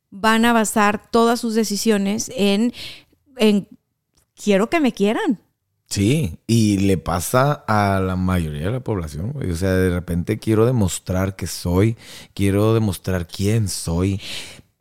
van 0.10 0.46
a 0.46 0.54
basar 0.54 1.10
todas 1.10 1.40
sus 1.40 1.56
decisiones 1.56 2.32
en, 2.36 2.74
en 3.38 3.68
quiero 4.36 4.70
que 4.70 4.80
me 4.80 4.92
quieran. 4.92 5.40
Sí, 5.90 6.40
y 6.48 6.78
le 6.78 6.98
pasa 6.98 7.64
a 7.68 8.00
la 8.00 8.16
mayoría 8.16 8.66
de 8.66 8.72
la 8.72 8.80
población, 8.80 9.36
O 9.36 9.56
sea, 9.56 9.74
de 9.74 9.92
repente 9.92 10.40
quiero 10.40 10.66
demostrar 10.66 11.36
que 11.36 11.46
soy, 11.46 11.98
quiero 12.34 12.74
demostrar 12.74 13.28
quién 13.28 13.68
soy. 13.68 14.20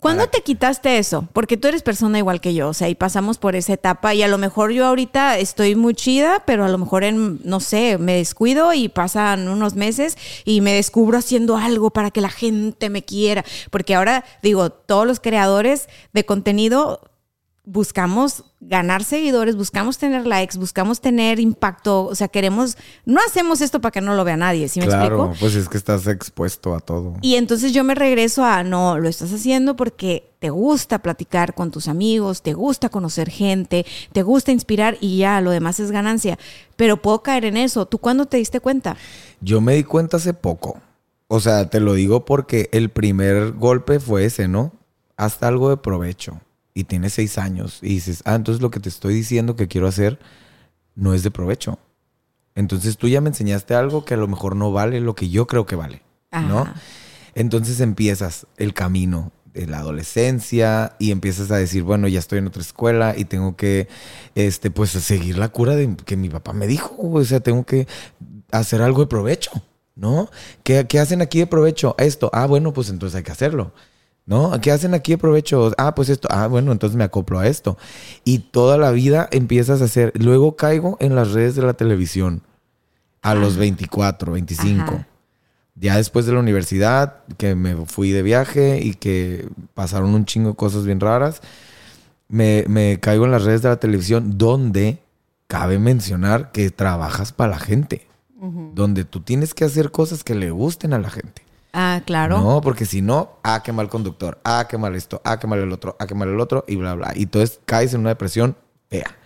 ¿Cuándo 0.02 0.26
te 0.26 0.42
quitaste 0.42 0.98
eso? 0.98 1.28
Porque 1.32 1.56
tú 1.56 1.68
eres 1.68 1.84
persona 1.84 2.18
igual 2.18 2.40
que 2.40 2.54
yo, 2.54 2.70
o 2.70 2.74
sea, 2.74 2.88
y 2.88 2.96
pasamos 2.96 3.38
por 3.38 3.54
esa 3.54 3.74
etapa 3.74 4.12
y 4.14 4.24
a 4.24 4.26
lo 4.26 4.36
mejor 4.36 4.72
yo 4.72 4.84
ahorita 4.84 5.38
estoy 5.38 5.76
muy 5.76 5.94
chida, 5.94 6.42
pero 6.44 6.64
a 6.64 6.68
lo 6.68 6.76
mejor 6.76 7.04
en, 7.04 7.40
no 7.44 7.60
sé, 7.60 7.98
me 7.98 8.16
descuido 8.16 8.72
y 8.74 8.88
pasan 8.88 9.46
unos 9.46 9.76
meses 9.76 10.18
y 10.44 10.60
me 10.60 10.72
descubro 10.74 11.18
haciendo 11.18 11.56
algo 11.56 11.90
para 11.90 12.10
que 12.10 12.20
la 12.20 12.30
gente 12.30 12.90
me 12.90 13.04
quiera. 13.04 13.44
Porque 13.70 13.94
ahora, 13.94 14.24
digo, 14.42 14.70
todos 14.70 15.06
los 15.06 15.20
creadores 15.20 15.88
de 16.12 16.26
contenido 16.26 17.11
buscamos 17.64 18.44
ganar 18.60 19.04
seguidores, 19.04 19.54
buscamos 19.54 19.96
tener 19.96 20.26
likes, 20.26 20.58
buscamos 20.58 21.00
tener 21.00 21.38
impacto, 21.38 22.06
o 22.06 22.14
sea, 22.14 22.26
queremos, 22.26 22.76
no 23.04 23.20
hacemos 23.24 23.60
esto 23.60 23.80
para 23.80 23.92
que 23.92 24.00
no 24.00 24.14
lo 24.14 24.24
vea 24.24 24.36
nadie, 24.36 24.68
¿sí 24.68 24.80
me 24.80 24.86
claro, 24.86 25.32
pues 25.38 25.54
es 25.54 25.68
que 25.68 25.76
estás 25.76 26.08
expuesto 26.08 26.74
a 26.74 26.80
todo. 26.80 27.14
Y 27.22 27.36
entonces 27.36 27.72
yo 27.72 27.84
me 27.84 27.94
regreso 27.94 28.44
a, 28.44 28.64
no, 28.64 28.98
lo 28.98 29.08
estás 29.08 29.32
haciendo 29.32 29.76
porque 29.76 30.32
te 30.40 30.50
gusta 30.50 30.98
platicar 31.00 31.54
con 31.54 31.70
tus 31.70 31.86
amigos, 31.86 32.42
te 32.42 32.52
gusta 32.52 32.88
conocer 32.88 33.30
gente, 33.30 33.86
te 34.12 34.22
gusta 34.24 34.50
inspirar 34.50 34.98
y 35.00 35.18
ya, 35.18 35.40
lo 35.40 35.52
demás 35.52 35.78
es 35.78 35.92
ganancia. 35.92 36.38
Pero 36.74 37.00
puedo 37.00 37.22
caer 37.22 37.44
en 37.44 37.56
eso. 37.56 37.86
¿Tú 37.86 37.98
cuándo 37.98 38.26
te 38.26 38.38
diste 38.38 38.58
cuenta? 38.58 38.96
Yo 39.40 39.60
me 39.60 39.74
di 39.74 39.84
cuenta 39.84 40.16
hace 40.16 40.34
poco. 40.34 40.80
O 41.28 41.38
sea, 41.38 41.70
te 41.70 41.78
lo 41.78 41.94
digo 41.94 42.24
porque 42.24 42.68
el 42.72 42.88
primer 42.88 43.52
golpe 43.52 44.00
fue 44.00 44.24
ese, 44.24 44.48
¿no? 44.48 44.72
Hasta 45.16 45.46
algo 45.46 45.70
de 45.70 45.76
provecho 45.76 46.40
y 46.74 46.84
tienes 46.84 47.14
seis 47.14 47.38
años 47.38 47.78
y 47.82 47.88
dices, 47.88 48.22
ah, 48.24 48.34
entonces 48.34 48.62
lo 48.62 48.70
que 48.70 48.80
te 48.80 48.88
estoy 48.88 49.14
diciendo 49.14 49.56
que 49.56 49.68
quiero 49.68 49.86
hacer 49.86 50.18
no 50.94 51.14
es 51.14 51.22
de 51.22 51.30
provecho. 51.30 51.78
Entonces 52.54 52.98
tú 52.98 53.08
ya 53.08 53.20
me 53.20 53.28
enseñaste 53.28 53.74
algo 53.74 54.04
que 54.04 54.14
a 54.14 54.18
lo 54.18 54.28
mejor 54.28 54.56
no 54.56 54.72
vale 54.72 55.00
lo 55.00 55.14
que 55.14 55.28
yo 55.28 55.46
creo 55.46 55.66
que 55.66 55.76
vale, 55.76 56.02
¿no? 56.32 56.66
Entonces 57.34 57.80
empiezas 57.80 58.46
el 58.58 58.74
camino 58.74 59.32
de 59.54 59.66
la 59.66 59.78
adolescencia 59.78 60.96
y 60.98 61.10
empiezas 61.10 61.50
a 61.50 61.56
decir, 61.56 61.82
bueno, 61.82 62.08
ya 62.08 62.18
estoy 62.18 62.38
en 62.38 62.46
otra 62.46 62.62
escuela 62.62 63.14
y 63.16 63.24
tengo 63.24 63.56
que, 63.56 63.88
este, 64.34 64.70
pues, 64.70 64.90
seguir 64.90 65.38
la 65.38 65.48
cura 65.48 65.76
de 65.76 65.94
que 65.96 66.16
mi 66.16 66.28
papá 66.28 66.52
me 66.52 66.66
dijo, 66.66 66.94
o 66.98 67.24
sea, 67.24 67.40
tengo 67.40 67.64
que 67.64 67.86
hacer 68.50 68.82
algo 68.82 69.02
de 69.02 69.06
provecho, 69.08 69.50
¿no? 69.94 70.30
¿Qué, 70.62 70.86
qué 70.86 71.00
hacen 71.00 71.22
aquí 71.22 71.38
de 71.38 71.46
provecho? 71.46 71.94
Esto, 71.98 72.30
ah, 72.32 72.46
bueno, 72.46 72.72
pues 72.72 72.88
entonces 72.88 73.16
hay 73.16 73.22
que 73.22 73.32
hacerlo. 73.32 73.72
¿No? 74.24 74.52
¿Qué 74.60 74.70
hacen 74.70 74.94
aquí 74.94 75.12
de 75.12 75.18
provecho? 75.18 75.72
Ah, 75.78 75.94
pues 75.94 76.08
esto. 76.08 76.28
Ah, 76.30 76.46
bueno, 76.46 76.70
entonces 76.72 76.96
me 76.96 77.04
acoplo 77.04 77.38
a 77.38 77.48
esto. 77.48 77.76
Y 78.24 78.38
toda 78.38 78.78
la 78.78 78.92
vida 78.92 79.28
empiezas 79.32 79.82
a 79.82 79.86
hacer. 79.86 80.12
Luego 80.14 80.56
caigo 80.56 80.96
en 81.00 81.14
las 81.14 81.32
redes 81.32 81.56
de 81.56 81.62
la 81.62 81.74
televisión 81.74 82.42
a 83.20 83.34
los 83.34 83.56
24, 83.56 84.32
25. 84.32 85.04
Ya 85.74 85.96
después 85.96 86.26
de 86.26 86.32
la 86.32 86.40
universidad, 86.40 87.24
que 87.38 87.54
me 87.54 87.74
fui 87.86 88.10
de 88.10 88.22
viaje 88.22 88.80
y 88.82 88.94
que 88.94 89.48
pasaron 89.74 90.14
un 90.14 90.24
chingo 90.24 90.50
de 90.50 90.56
cosas 90.56 90.84
bien 90.84 91.00
raras, 91.00 91.40
me, 92.28 92.64
me 92.68 93.00
caigo 93.00 93.24
en 93.24 93.30
las 93.30 93.44
redes 93.44 93.62
de 93.62 93.70
la 93.70 93.80
televisión 93.80 94.38
donde 94.38 95.00
cabe 95.52 95.78
mencionar 95.78 96.50
que 96.50 96.70
trabajas 96.70 97.32
para 97.32 97.52
la 97.52 97.58
gente. 97.58 98.06
Donde 98.74 99.04
tú 99.04 99.20
tienes 99.20 99.54
que 99.54 99.64
hacer 99.64 99.92
cosas 99.92 100.24
que 100.24 100.34
le 100.34 100.50
gusten 100.50 100.94
a 100.94 100.98
la 100.98 101.10
gente. 101.10 101.42
Ah, 101.72 102.02
claro. 102.04 102.40
No, 102.40 102.60
porque 102.60 102.84
si 102.84 103.00
no, 103.00 103.38
ah, 103.42 103.62
qué 103.64 103.72
mal 103.72 103.88
conductor, 103.88 104.38
ah, 104.44 104.66
qué 104.68 104.76
mal 104.76 104.94
esto, 104.94 105.22
ah, 105.24 105.38
qué 105.38 105.46
mal 105.46 105.58
el 105.58 105.72
otro, 105.72 105.96
ah, 105.98 106.06
qué 106.06 106.14
mal 106.14 106.28
el 106.28 106.38
otro, 106.38 106.64
y 106.68 106.76
bla, 106.76 106.94
bla. 106.94 107.12
Y 107.16 107.22
entonces 107.22 107.60
caes 107.64 107.94
en 107.94 108.00
una 108.00 108.10
depresión 108.10 108.56
fea. 108.90 109.16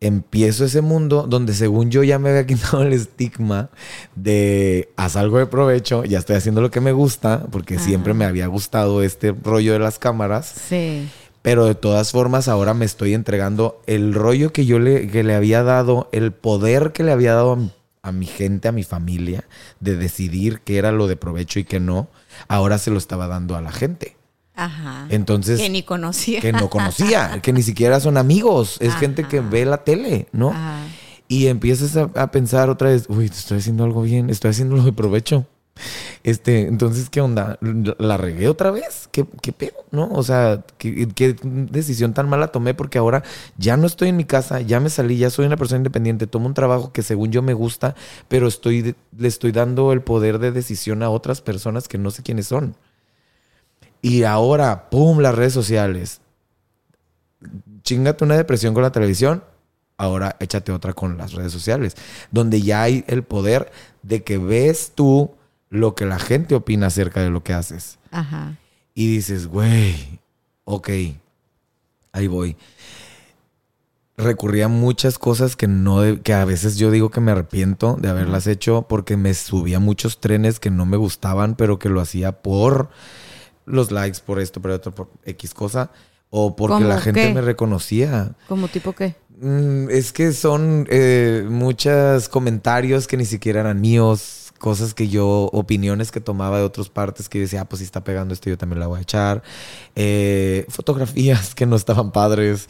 Empiezo 0.00 0.64
ese 0.64 0.82
mundo 0.82 1.26
donde 1.28 1.54
según 1.54 1.90
yo 1.90 2.02
ya 2.02 2.18
me 2.18 2.30
había 2.30 2.46
quitado 2.46 2.82
el 2.82 2.92
estigma 2.92 3.70
de 4.16 4.92
haz 4.96 5.16
algo 5.16 5.38
de 5.38 5.46
provecho, 5.46 6.04
ya 6.04 6.18
estoy 6.18 6.36
haciendo 6.36 6.60
lo 6.60 6.70
que 6.70 6.80
me 6.80 6.92
gusta, 6.92 7.46
porque 7.52 7.78
siempre 7.78 8.12
me 8.12 8.24
había 8.24 8.48
gustado 8.48 9.02
este 9.02 9.32
rollo 9.32 9.72
de 9.72 9.78
las 9.78 10.00
cámaras. 10.00 10.52
Sí. 10.68 11.08
Pero 11.42 11.64
de 11.66 11.76
todas 11.76 12.10
formas 12.10 12.48
ahora 12.48 12.74
me 12.74 12.84
estoy 12.84 13.14
entregando 13.14 13.80
el 13.86 14.14
rollo 14.14 14.52
que 14.52 14.66
yo 14.66 14.80
le, 14.80 15.06
que 15.06 15.22
le 15.22 15.32
había 15.32 15.62
dado, 15.62 16.08
el 16.10 16.32
poder 16.32 16.90
que 16.90 17.04
le 17.04 17.12
había 17.12 17.34
dado 17.34 17.52
a 17.52 17.56
mi 17.56 17.70
a 18.06 18.12
mi 18.12 18.26
gente, 18.26 18.68
a 18.68 18.72
mi 18.72 18.84
familia, 18.84 19.44
de 19.80 19.96
decidir 19.96 20.60
qué 20.60 20.78
era 20.78 20.92
lo 20.92 21.08
de 21.08 21.16
provecho 21.16 21.58
y 21.58 21.64
qué 21.64 21.80
no, 21.80 22.08
ahora 22.48 22.78
se 22.78 22.90
lo 22.90 22.98
estaba 22.98 23.26
dando 23.26 23.56
a 23.56 23.60
la 23.60 23.72
gente. 23.72 24.16
Ajá. 24.54 25.06
Entonces. 25.10 25.60
Que 25.60 25.68
ni 25.68 25.82
conocía. 25.82 26.40
Que 26.40 26.52
no 26.52 26.70
conocía, 26.70 27.40
que 27.42 27.52
ni 27.52 27.62
siquiera 27.62 28.00
son 28.00 28.16
amigos. 28.16 28.78
Es 28.80 28.94
gente 28.94 29.24
que 29.24 29.40
ve 29.40 29.64
la 29.66 29.84
tele, 29.84 30.28
¿no? 30.32 30.54
Y 31.28 31.48
empiezas 31.48 31.96
a, 31.96 32.30
pensar 32.30 32.70
otra 32.70 32.90
vez, 32.90 33.06
uy, 33.08 33.26
estoy 33.26 33.58
haciendo 33.58 33.84
algo 33.84 34.02
bien, 34.02 34.30
estoy 34.30 34.52
haciendo 34.52 34.76
lo 34.76 34.84
de 34.84 34.92
provecho. 34.92 35.46
Este, 36.22 36.62
entonces, 36.62 37.10
¿qué 37.10 37.20
onda? 37.20 37.58
¿La 37.98 38.16
regué 38.16 38.48
otra 38.48 38.70
vez? 38.70 39.08
¿Qué, 39.12 39.24
qué 39.42 39.52
pedo? 39.52 39.84
¿No? 39.90 40.08
O 40.12 40.22
sea, 40.22 40.64
¿qué, 40.78 41.36
decisión 41.42 42.14
tan 42.14 42.28
mala 42.28 42.48
tomé? 42.48 42.74
Porque 42.74 42.98
ahora 42.98 43.22
ya 43.56 43.76
no 43.76 43.86
estoy 43.86 44.08
en 44.08 44.16
mi 44.16 44.24
casa, 44.24 44.60
ya 44.60 44.80
me 44.80 44.90
salí, 44.90 45.18
ya 45.18 45.30
soy 45.30 45.46
una 45.46 45.56
persona 45.56 45.78
independiente, 45.78 46.26
tomo 46.26 46.46
un 46.46 46.54
trabajo 46.54 46.92
que 46.92 47.02
según 47.02 47.30
yo 47.30 47.42
me 47.42 47.54
gusta, 47.54 47.94
pero 48.28 48.48
estoy, 48.48 48.96
le 49.16 49.28
estoy 49.28 49.52
dando 49.52 49.92
el 49.92 50.02
poder 50.02 50.38
de 50.38 50.52
decisión 50.52 51.02
a 51.02 51.10
otras 51.10 51.40
personas 51.40 51.88
que 51.88 51.98
no 51.98 52.10
sé 52.10 52.22
quiénes 52.22 52.48
son. 52.48 52.76
Y 54.02 54.24
ahora, 54.24 54.90
¡pum! 54.90 55.20
Las 55.20 55.34
redes 55.34 55.52
sociales. 55.52 56.20
Chingate 57.82 58.24
una 58.24 58.36
depresión 58.36 58.74
con 58.74 58.82
la 58.82 58.90
televisión, 58.90 59.44
ahora 59.96 60.36
échate 60.40 60.72
otra 60.72 60.92
con 60.92 61.16
las 61.16 61.32
redes 61.32 61.52
sociales, 61.52 61.96
donde 62.30 62.60
ya 62.62 62.82
hay 62.82 63.04
el 63.06 63.22
poder 63.22 63.70
de 64.02 64.24
que 64.24 64.38
ves 64.38 64.92
tú 64.94 65.35
lo 65.70 65.94
que 65.94 66.06
la 66.06 66.18
gente 66.18 66.54
opina 66.54 66.86
acerca 66.86 67.22
de 67.22 67.30
lo 67.30 67.42
que 67.42 67.52
haces. 67.52 67.98
Ajá. 68.10 68.56
Y 68.94 69.08
dices, 69.10 69.46
güey, 69.46 70.20
ok, 70.64 70.90
ahí 72.12 72.26
voy. 72.26 72.56
Recurría 74.16 74.66
a 74.66 74.68
muchas 74.68 75.18
cosas 75.18 75.56
que 75.56 75.66
no, 75.66 76.00
que 76.22 76.32
a 76.32 76.46
veces 76.46 76.78
yo 76.78 76.90
digo 76.90 77.10
que 77.10 77.20
me 77.20 77.32
arrepiento 77.32 77.96
de 78.00 78.08
haberlas 78.08 78.46
hecho 78.46 78.86
porque 78.88 79.18
me 79.18 79.34
subía 79.34 79.78
muchos 79.78 80.20
trenes 80.20 80.58
que 80.58 80.70
no 80.70 80.86
me 80.86 80.96
gustaban, 80.96 81.54
pero 81.54 81.78
que 81.78 81.90
lo 81.90 82.00
hacía 82.00 82.32
por 82.40 82.88
los 83.66 83.90
likes, 83.90 84.20
por 84.24 84.40
esto, 84.40 84.62
por 84.62 84.70
otro, 84.70 84.94
por 84.94 85.10
X 85.24 85.52
cosa, 85.52 85.90
o 86.30 86.56
porque 86.56 86.84
la 86.84 87.00
gente 87.00 87.34
me 87.34 87.42
reconocía. 87.42 88.32
¿Como 88.48 88.68
tipo 88.68 88.94
qué? 88.94 89.16
Mm, 89.38 89.90
es 89.90 90.12
que 90.12 90.32
son 90.32 90.86
eh, 90.88 91.44
muchos 91.48 92.30
comentarios 92.30 93.06
que 93.06 93.18
ni 93.18 93.26
siquiera 93.26 93.60
eran 93.60 93.80
míos 93.82 94.45
cosas 94.58 94.94
que 94.94 95.08
yo, 95.08 95.48
opiniones 95.52 96.10
que 96.10 96.20
tomaba 96.20 96.58
de 96.58 96.64
otras 96.64 96.88
partes 96.88 97.28
que 97.28 97.40
decía, 97.40 97.62
ah, 97.62 97.64
pues 97.64 97.80
si 97.80 97.84
está 97.84 98.04
pegando 98.04 98.34
esto, 98.34 98.50
yo 98.50 98.58
también 98.58 98.80
la 98.80 98.86
voy 98.86 98.98
a 98.98 99.02
echar. 99.02 99.42
Eh, 99.94 100.66
fotografías 100.70 101.54
que 101.54 101.66
no 101.66 101.76
estaban 101.76 102.12
padres. 102.12 102.68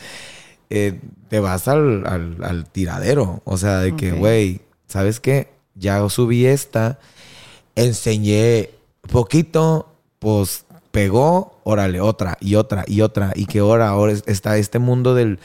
eh, 0.70 1.01
te 1.29 1.40
vas 1.40 1.68
al, 1.68 2.07
al, 2.07 2.68
tiradero. 2.70 3.42
O 3.44 3.57
sea, 3.57 3.81
de 3.81 3.96
que, 3.96 4.12
güey, 4.12 4.62
¿sabes 4.87 5.20
qué? 5.20 5.49
Ya 5.75 6.09
subí 6.09 6.46
esta, 6.46 6.99
enseñé 7.75 8.70
poquito, 9.11 9.92
pues 10.18 10.64
pegó, 10.90 11.61
órale, 11.64 12.01
otra 12.01 12.38
y 12.40 12.55
otra 12.55 12.85
y 12.87 13.03
otra. 13.03 13.33
Y 13.35 13.46
que 13.46 13.61
ahora, 13.61 13.88
ahora 13.88 14.14
está 14.27 14.57
este 14.57 14.79
mundo 14.79 15.14
del, 15.14 15.38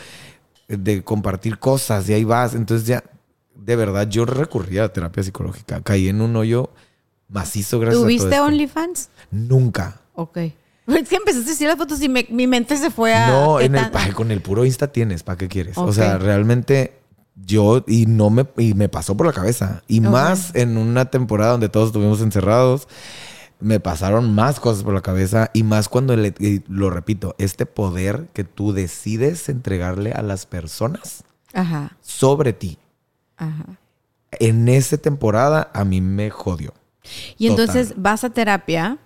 de 0.67 1.04
compartir 1.04 1.60
cosas 1.60 2.08
y 2.10 2.13
ahí 2.13 2.23
vas. 2.23 2.56
Entonces 2.56 2.88
ya, 2.88 3.04
de 3.63 3.76
verdad, 3.76 4.08
yo 4.10 4.26
recurría 4.26 4.86
a 4.86 4.89
terapia 4.93 5.24
psicológica. 5.24 5.82
Caí 5.82 6.10
en 6.10 6.21
un 6.21 6.36
hoyo 6.36 6.69
macizo 7.30 7.80
gracias 7.80 8.02
¿Tuviste 8.02 8.36
a 8.36 8.39
todo 8.39 8.47
OnlyFans? 8.47 9.10
Nunca. 9.30 10.02
Ok. 10.13 10.38
Es 10.38 11.08
que 11.08 11.15
empezaste 11.15 11.47
a 11.47 11.52
decir 11.52 11.67
las 11.67 11.78
fotos 11.78 12.02
y 12.02 12.10
mi 12.10 12.47
mente 12.47 12.76
se 12.76 12.89
fue 12.89 13.13
a... 13.13 13.30
No, 13.30 13.60
en 13.60 13.76
el, 13.76 14.13
con 14.13 14.32
el 14.32 14.41
puro 14.41 14.65
Insta 14.65 14.88
tienes, 14.91 15.24
¿para 15.24 15.38
qué 15.38 15.47
quieres? 15.47 15.78
O 15.78 15.93
sea, 15.93 16.17
realmente 16.17 17.00
yo, 17.36 17.84
y 17.88 18.08
no 18.08 18.30
me, 18.30 18.47
y 18.58 18.74
me 18.74 18.89
pasó 18.89 19.15
por 19.15 19.28
la 19.28 19.34
cabeza. 19.34 19.84
Y 19.88 20.02
más 20.02 20.54
en 20.56 20.78
una 20.78 21.06
temporada 21.06 21.52
donde 21.52 21.69
todos 21.69 21.88
estuvimos 21.88 22.21
encerrados, 22.21 22.88
me 23.60 23.80
pasaron 23.80 24.34
más 24.34 24.60
cosas 24.60 24.84
por 24.84 24.93
la 24.93 25.02
cabeza. 25.02 25.52
Y 25.54 25.63
más 25.63 25.88
cuando, 25.88 26.15
lo 26.67 26.89
repito, 26.89 27.36
este 27.38 27.65
poder 27.65 28.28
que 28.34 28.43
tú 28.43 28.74
decides 28.74 29.47
entregarle 29.50 30.12
a 30.12 30.24
las 30.24 30.45
personas 30.47 31.24
sobre 32.02 32.54
ti. 32.54 32.80
Ajá. 33.41 33.65
En 34.39 34.69
esa 34.69 34.97
temporada 34.97 35.71
a 35.73 35.84
mí 35.84 35.99
me 35.99 36.30
jodió. 36.30 36.73
Y 37.38 37.47
entonces 37.47 37.93
vas 37.97 38.23
a 38.23 38.30
terapia 38.30 38.99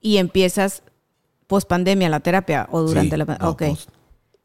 y 0.00 0.18
empiezas 0.18 0.82
post 1.46 1.66
pandemia 1.66 2.08
la 2.08 2.20
terapia 2.20 2.68
o 2.70 2.82
durante 2.82 3.16
la 3.16 3.24
pandemia. 3.24 3.50
ok. 3.50 3.62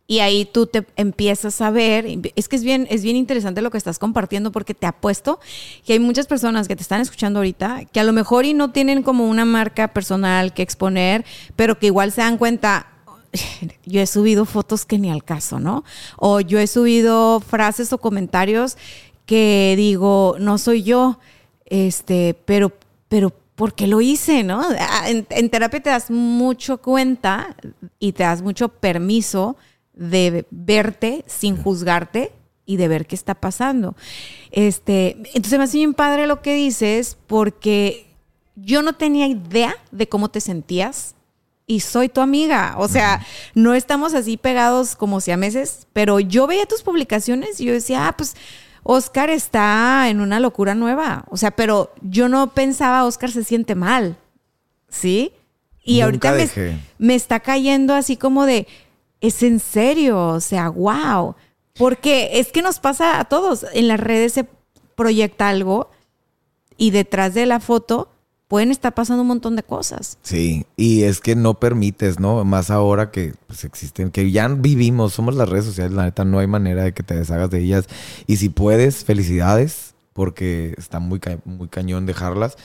Y 0.07 0.19
ahí 0.19 0.45
tú 0.45 0.67
te 0.67 0.85
empiezas 0.97 1.61
a 1.61 1.71
ver, 1.71 2.05
es 2.35 2.47
que 2.47 2.55
es 2.55 2.63
bien, 2.63 2.87
es 2.91 3.01
bien 3.01 3.15
interesante 3.15 3.63
lo 3.63 3.71
que 3.71 3.77
estás 3.77 3.97
compartiendo 3.97 4.51
porque 4.51 4.75
te 4.75 4.85
apuesto 4.85 5.39
que 5.83 5.93
hay 5.93 5.99
muchas 5.99 6.27
personas 6.27 6.67
que 6.67 6.75
te 6.75 6.83
están 6.83 7.01
escuchando 7.01 7.39
ahorita 7.39 7.85
que 7.85 7.99
a 7.99 8.03
lo 8.03 8.13
mejor 8.13 8.45
y 8.45 8.53
no 8.53 8.71
tienen 8.71 9.01
como 9.01 9.27
una 9.27 9.45
marca 9.45 9.87
personal 9.87 10.53
que 10.53 10.61
exponer, 10.61 11.25
pero 11.55 11.79
que 11.79 11.87
igual 11.87 12.11
se 12.11 12.21
dan 12.21 12.37
cuenta, 12.37 12.85
yo 13.85 13.99
he 13.99 14.07
subido 14.07 14.45
fotos 14.45 14.85
que 14.85 14.99
ni 14.99 15.09
al 15.09 15.23
caso, 15.23 15.59
¿no? 15.59 15.83
O 16.17 16.39
yo 16.39 16.59
he 16.59 16.67
subido 16.67 17.39
frases 17.39 17.91
o 17.93 17.97
comentarios 17.97 18.77
que 19.25 19.73
digo, 19.77 20.35
no 20.39 20.57
soy 20.57 20.83
yo, 20.83 21.19
este, 21.65 22.35
pero, 22.45 22.71
pero 23.07 23.33
porque 23.55 23.87
lo 23.87 24.01
hice, 24.01 24.43
¿no? 24.43 24.61
Ah, 24.79 25.09
en, 25.09 25.49
terapia 25.49 25.81
te 25.81 25.89
das 25.89 26.11
mucho 26.11 26.79
cuenta 26.79 27.55
y 27.99 28.11
te 28.11 28.23
das 28.23 28.41
mucho 28.41 28.69
permiso 28.69 29.55
de 29.93 30.45
verte 30.51 31.23
sin 31.27 31.55
juzgarte 31.55 32.33
y 32.65 32.77
de 32.77 32.87
ver 32.87 33.05
qué 33.05 33.15
está 33.15 33.33
pasando. 33.35 33.95
Este, 34.51 35.17
entonces 35.33 35.57
me 35.57 35.63
hace 35.63 35.77
bien 35.77 35.93
padre 35.93 36.27
lo 36.27 36.41
que 36.41 36.53
dices 36.53 37.17
porque 37.27 38.07
yo 38.55 38.81
no 38.81 38.93
tenía 38.93 39.27
idea 39.27 39.75
de 39.91 40.07
cómo 40.09 40.29
te 40.29 40.41
sentías 40.41 41.15
y 41.67 41.79
soy 41.79 42.09
tu 42.09 42.21
amiga. 42.21 42.75
O 42.77 42.87
sea, 42.87 43.25
no 43.53 43.73
estamos 43.73 44.13
así 44.13 44.37
pegados 44.37 44.95
como 44.95 45.21
si 45.21 45.31
a 45.31 45.37
meses, 45.37 45.87
pero 45.93 46.19
yo 46.19 46.45
veía 46.47 46.65
tus 46.65 46.83
publicaciones 46.83 47.59
y 47.59 47.65
yo 47.65 47.73
decía, 47.73 48.07
ah, 48.07 48.17
pues 48.17 48.35
Oscar 48.87 49.31
está 49.31 50.09
en 50.09 50.21
una 50.21 50.39
locura 50.39 50.75
nueva. 50.75 51.25
O 51.31 51.37
sea, 51.37 51.49
pero 51.49 51.91
yo 52.01 52.29
no 52.29 52.53
pensaba, 52.53 53.03
Oscar 53.05 53.31
se 53.31 53.43
siente 53.43 53.73
mal. 53.73 54.15
¿Sí? 54.87 55.33
Y 55.83 56.01
ahorita 56.01 56.35
me, 56.99 57.15
está 57.15 57.39
cayendo 57.39 57.95
así 57.95 58.15
como 58.15 58.45
de, 58.45 58.67
es 59.21 59.41
en 59.41 59.59
serio, 59.59 60.27
o 60.27 60.39
sea, 60.39 60.69
wow. 60.69 61.35
Porque 61.73 62.39
es 62.39 62.51
que 62.51 62.61
nos 62.61 62.79
pasa 62.79 63.19
a 63.19 63.25
todos. 63.25 63.65
En 63.73 63.87
las 63.87 63.99
redes 63.99 64.33
se 64.33 64.45
proyecta 64.95 65.49
algo 65.49 65.89
y 66.77 66.91
detrás 66.91 67.33
de 67.33 67.47
la 67.47 67.59
foto 67.59 68.09
pueden 68.47 68.71
estar 68.71 68.93
pasando 68.93 69.21
un 69.21 69.27
montón 69.27 69.55
de 69.55 69.63
cosas. 69.63 70.17
Sí, 70.21 70.65
y 70.75 71.03
es 71.03 71.19
que 71.19 71.35
no 71.35 71.55
permites, 71.55 72.19
¿no? 72.19 72.43
Más 72.45 72.69
ahora 72.69 73.11
que 73.11 73.33
pues, 73.47 73.63
existen, 73.63 74.11
que 74.11 74.31
ya 74.31 74.47
vivimos, 74.47 75.13
somos 75.13 75.35
las 75.35 75.49
redes 75.49 75.65
sociales, 75.65 75.93
la 75.93 76.03
neta, 76.03 76.25
no 76.25 76.39
hay 76.39 76.47
manera 76.47 76.83
de 76.83 76.93
que 76.93 77.03
te 77.03 77.15
deshagas 77.15 77.49
de 77.49 77.59
ellas. 77.59 77.87
Y 78.27 78.37
si 78.37 78.49
puedes, 78.49 79.03
felicidades, 79.03 79.95
porque 80.13 80.73
está 80.77 80.99
muy, 80.99 81.19
muy 81.43 81.67
cañón 81.67 82.05
dejarlas 82.05 82.57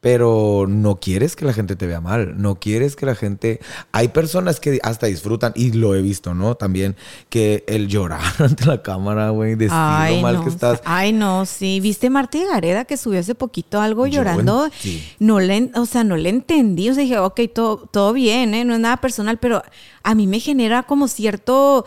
pero 0.00 0.64
no 0.66 0.98
quieres 0.98 1.36
que 1.36 1.44
la 1.44 1.52
gente 1.52 1.76
te 1.76 1.86
vea 1.86 2.00
mal, 2.00 2.40
no 2.40 2.58
quieres 2.58 2.96
que 2.96 3.04
la 3.04 3.14
gente... 3.14 3.60
Hay 3.92 4.08
personas 4.08 4.58
que 4.58 4.78
hasta 4.82 5.06
disfrutan, 5.06 5.52
y 5.54 5.72
lo 5.72 5.94
he 5.94 6.00
visto, 6.00 6.34
¿no? 6.34 6.54
También, 6.54 6.96
que 7.28 7.64
el 7.66 7.88
llorar 7.88 8.22
ante 8.38 8.64
la 8.64 8.82
cámara, 8.82 9.28
güey, 9.30 9.56
decir 9.56 9.76
lo 9.76 10.22
mal 10.22 10.42
que 10.42 10.48
estás. 10.48 10.80
Ay, 10.86 11.12
no, 11.12 11.44
sí. 11.44 11.80
¿Viste 11.80 12.08
Marta 12.08 12.38
Gareda 12.50 12.86
que 12.86 12.96
subió 12.96 13.20
hace 13.20 13.34
poquito 13.34 13.80
algo 13.80 14.06
llorando? 14.06 14.70
No 15.18 15.38
le, 15.38 15.70
o 15.74 15.84
sea, 15.84 16.02
no 16.02 16.16
le 16.16 16.30
entendí. 16.30 16.88
O 16.88 16.94
sea, 16.94 17.02
dije, 17.02 17.18
ok, 17.18 17.40
todo, 17.54 17.76
todo 17.92 18.14
bien, 18.14 18.54
¿eh? 18.54 18.64
No 18.64 18.74
es 18.74 18.80
nada 18.80 18.96
personal, 18.96 19.38
pero 19.38 19.62
a 20.02 20.14
mí 20.14 20.26
me 20.26 20.40
genera 20.40 20.82
como 20.84 21.08
cierto 21.08 21.84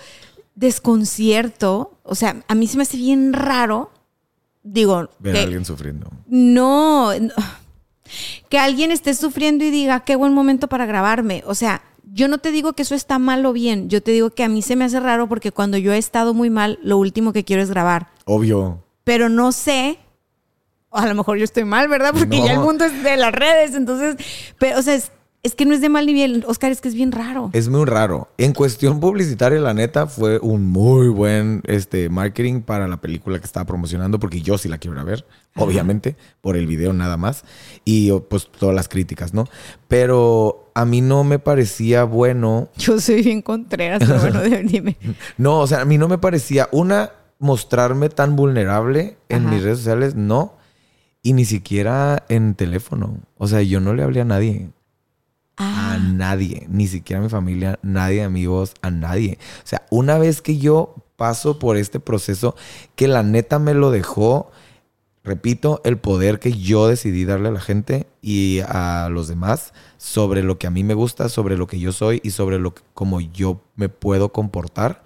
desconcierto. 0.54 1.97
O 2.04 2.13
sea, 2.13 2.43
a 2.47 2.54
mí 2.54 2.67
se 2.67 2.78
me 2.78 2.84
hace 2.84 2.97
bien 2.97 3.34
raro. 3.34 3.89
Digo... 4.62 5.10
Ver 5.19 5.38
a 5.38 5.41
alguien 5.41 5.65
sufriendo. 5.65 6.10
no 6.28 7.12
que 8.49 8.59
alguien 8.59 8.91
esté 8.91 9.13
sufriendo 9.13 9.63
y 9.63 9.71
diga, 9.71 10.01
qué 10.01 10.15
buen 10.15 10.33
momento 10.33 10.67
para 10.67 10.85
grabarme. 10.85 11.43
O 11.45 11.55
sea, 11.55 11.81
yo 12.11 12.27
no 12.27 12.37
te 12.37 12.51
digo 12.51 12.73
que 12.73 12.83
eso 12.83 12.95
está 12.95 13.19
mal 13.19 13.45
o 13.45 13.53
bien, 13.53 13.89
yo 13.89 14.01
te 14.01 14.11
digo 14.11 14.29
que 14.29 14.43
a 14.43 14.49
mí 14.49 14.61
se 14.61 14.75
me 14.75 14.85
hace 14.85 14.99
raro 14.99 15.27
porque 15.27 15.51
cuando 15.51 15.77
yo 15.77 15.93
he 15.93 15.97
estado 15.97 16.33
muy 16.33 16.49
mal, 16.49 16.79
lo 16.83 16.97
último 16.97 17.33
que 17.33 17.43
quiero 17.43 17.61
es 17.61 17.69
grabar. 17.69 18.09
Obvio. 18.25 18.83
Pero 19.03 19.29
no 19.29 19.51
sé, 19.51 19.97
a 20.91 21.07
lo 21.07 21.15
mejor 21.15 21.37
yo 21.37 21.43
estoy 21.43 21.65
mal, 21.65 21.87
¿verdad? 21.87 22.13
Porque 22.17 22.41
ya 22.43 22.53
el 22.53 22.59
mundo 22.59 22.85
es 22.85 23.03
de 23.03 23.17
las 23.17 23.33
redes, 23.33 23.73
entonces, 23.73 24.15
pero, 24.59 24.79
o 24.79 24.81
sea, 24.81 24.95
es, 24.95 25.11
es 25.43 25.56
que 25.56 25.65
no 25.65 25.73
es 25.73 25.82
de 25.82 25.89
mal 25.89 26.06
ni 26.06 26.13
bien, 26.13 26.45
Oscar, 26.47 26.71
es 26.71 26.79
que 26.79 26.88
es 26.88 26.95
bien 26.95 27.12
raro. 27.12 27.49
Es 27.51 27.67
muy 27.67 27.84
raro. 27.84 28.29
En 28.38 28.53
cuestión 28.53 29.01
publicitaria, 29.01 29.60
la 29.60 29.73
neta, 29.73 30.08
fue 30.08 30.39
un 30.39 30.65
muy 30.65 31.10
buen 31.10 31.62
este, 31.65 32.08
marketing 32.08 32.62
para 32.62 32.88
la 32.88 33.01
película 33.01 33.38
que 33.39 33.45
estaba 33.45 33.65
promocionando, 33.65 34.19
porque 34.19 34.41
yo 34.41 34.58
sí 34.58 34.69
la 34.69 34.77
quiero 34.77 34.95
ir 34.95 35.01
a 35.01 35.03
ver, 35.03 35.25
obviamente, 35.58 36.15
por 36.39 36.56
el 36.56 36.65
video 36.65 36.93
nada 36.93 37.17
más. 37.17 37.43
Y 37.84 38.10
pues 38.29 38.49
todas 38.58 38.73
las 38.73 38.88
críticas, 38.88 39.34
¿no? 39.34 39.49
Pero 39.89 40.71
a 40.75 40.86
mí 40.86 41.01
no 41.01 41.25
me 41.25 41.39
parecía 41.39 42.06
bueno. 42.06 42.69
Yo 42.77 43.01
soy 43.01 43.21
bien 43.21 43.41
contreras, 43.41 43.99
pero 43.99 44.21
bueno, 44.21 44.41
dime. 44.63 44.95
no, 45.38 45.60
o 45.60 45.67
sea, 45.67 45.82
a 45.82 45.86
mí 45.86 45.97
no 45.97 46.08
me 46.08 46.19
parecía, 46.19 46.69
una, 46.71 47.12
mostrarme 47.39 48.08
tan 48.08 48.38
vulnerable 48.38 49.17
en 49.27 49.49
mis 49.49 49.62
redes 49.62 49.79
sociales, 49.79 50.15
no. 50.15 50.53
Y 51.21 51.34
ni 51.34 51.43
siquiera 51.43 52.23
en 52.29 52.56
teléfono. 52.56 53.17
O 53.38 53.47
sea, 53.47 53.62
yo 53.62 53.82
no 53.82 53.93
le 53.93 54.03
hablé 54.03 54.21
a 54.21 54.25
nadie. 54.25 54.69
A 55.55 55.93
ah. 55.93 55.97
nadie, 55.99 56.65
ni 56.69 56.87
siquiera 56.87 57.19
a 57.19 57.23
mi 57.23 57.29
familia, 57.29 57.79
nadie, 57.83 58.23
amigos, 58.23 58.73
a 58.81 58.89
nadie. 58.89 59.37
O 59.63 59.67
sea, 59.67 59.85
una 59.91 60.17
vez 60.17 60.41
que 60.41 60.57
yo 60.57 60.95
paso 61.15 61.59
por 61.59 61.77
este 61.77 61.99
proceso, 61.99 62.55
que 62.95 63.07
la 63.07 63.23
neta 63.23 63.59
me 63.59 63.73
lo 63.73 63.91
dejó, 63.91 64.51
repito, 65.23 65.81
el 65.85 65.97
poder 65.97 66.39
que 66.39 66.53
yo 66.53 66.87
decidí 66.87 67.23
darle 67.25 67.49
a 67.49 67.51
la 67.51 67.61
gente 67.61 68.07
y 68.21 68.61
a 68.67 69.09
los 69.11 69.27
demás 69.27 69.73
sobre 69.97 70.43
lo 70.43 70.57
que 70.57 70.67
a 70.67 70.71
mí 70.71 70.83
me 70.83 70.95
gusta, 70.95 71.29
sobre 71.29 71.55
lo 71.55 71.67
que 71.67 71.79
yo 71.79 71.91
soy 71.91 72.19
y 72.23 72.31
sobre 72.31 72.59
lo 72.59 72.73
que, 72.73 72.81
como 72.93 73.21
yo 73.21 73.61
me 73.75 73.89
puedo 73.89 74.33
comportar, 74.33 75.03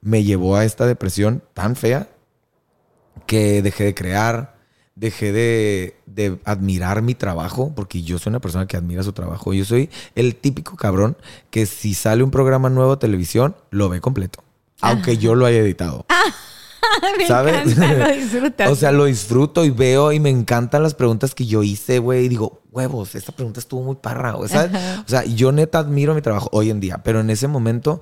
me 0.00 0.24
llevó 0.24 0.56
a 0.56 0.64
esta 0.64 0.86
depresión 0.86 1.42
tan 1.54 1.76
fea 1.76 2.08
que 3.26 3.62
dejé 3.62 3.84
de 3.84 3.94
crear, 3.94 4.53
dejé 4.96 5.32
de, 5.32 6.38
admirar 6.44 7.02
mi 7.02 7.14
trabajo, 7.14 7.72
porque 7.74 8.02
yo 8.02 8.18
soy 8.18 8.30
una 8.30 8.40
persona 8.40 8.66
que 8.66 8.76
admira 8.76 9.02
su 9.02 9.12
trabajo. 9.12 9.52
Yo 9.52 9.64
soy 9.64 9.90
el 10.14 10.36
típico 10.36 10.76
cabrón 10.76 11.16
que 11.50 11.66
si 11.66 11.94
sale 11.94 12.22
un 12.22 12.30
programa 12.30 12.70
nuevo 12.70 12.96
de 12.96 13.00
televisión, 13.00 13.56
lo 13.70 13.88
ve 13.88 14.00
completo. 14.00 14.42
Aunque 14.80 15.16
yo 15.16 15.34
lo 15.34 15.46
haya 15.46 15.58
editado. 15.58 16.06
¿Sabes? 17.26 17.76
lo 17.76 18.52
o 18.70 18.76
sea, 18.76 18.92
lo 18.92 19.06
disfruto 19.06 19.64
y 19.64 19.70
veo 19.70 20.12
y 20.12 20.20
me 20.20 20.30
encantan 20.30 20.82
las 20.82 20.94
preguntas 20.94 21.34
que 21.34 21.46
yo 21.46 21.62
hice, 21.62 21.98
güey. 21.98 22.26
Y 22.26 22.28
digo, 22.28 22.60
huevos, 22.70 23.14
esta 23.14 23.32
pregunta 23.32 23.60
estuvo 23.60 23.82
muy 23.82 23.96
parra, 23.96 24.36
O 24.36 24.46
sea, 24.46 25.24
yo 25.24 25.52
neta 25.52 25.78
admiro 25.78 26.14
mi 26.14 26.22
trabajo 26.22 26.48
hoy 26.52 26.70
en 26.70 26.80
día, 26.80 27.02
pero 27.02 27.20
en 27.20 27.30
ese 27.30 27.48
momento 27.48 28.00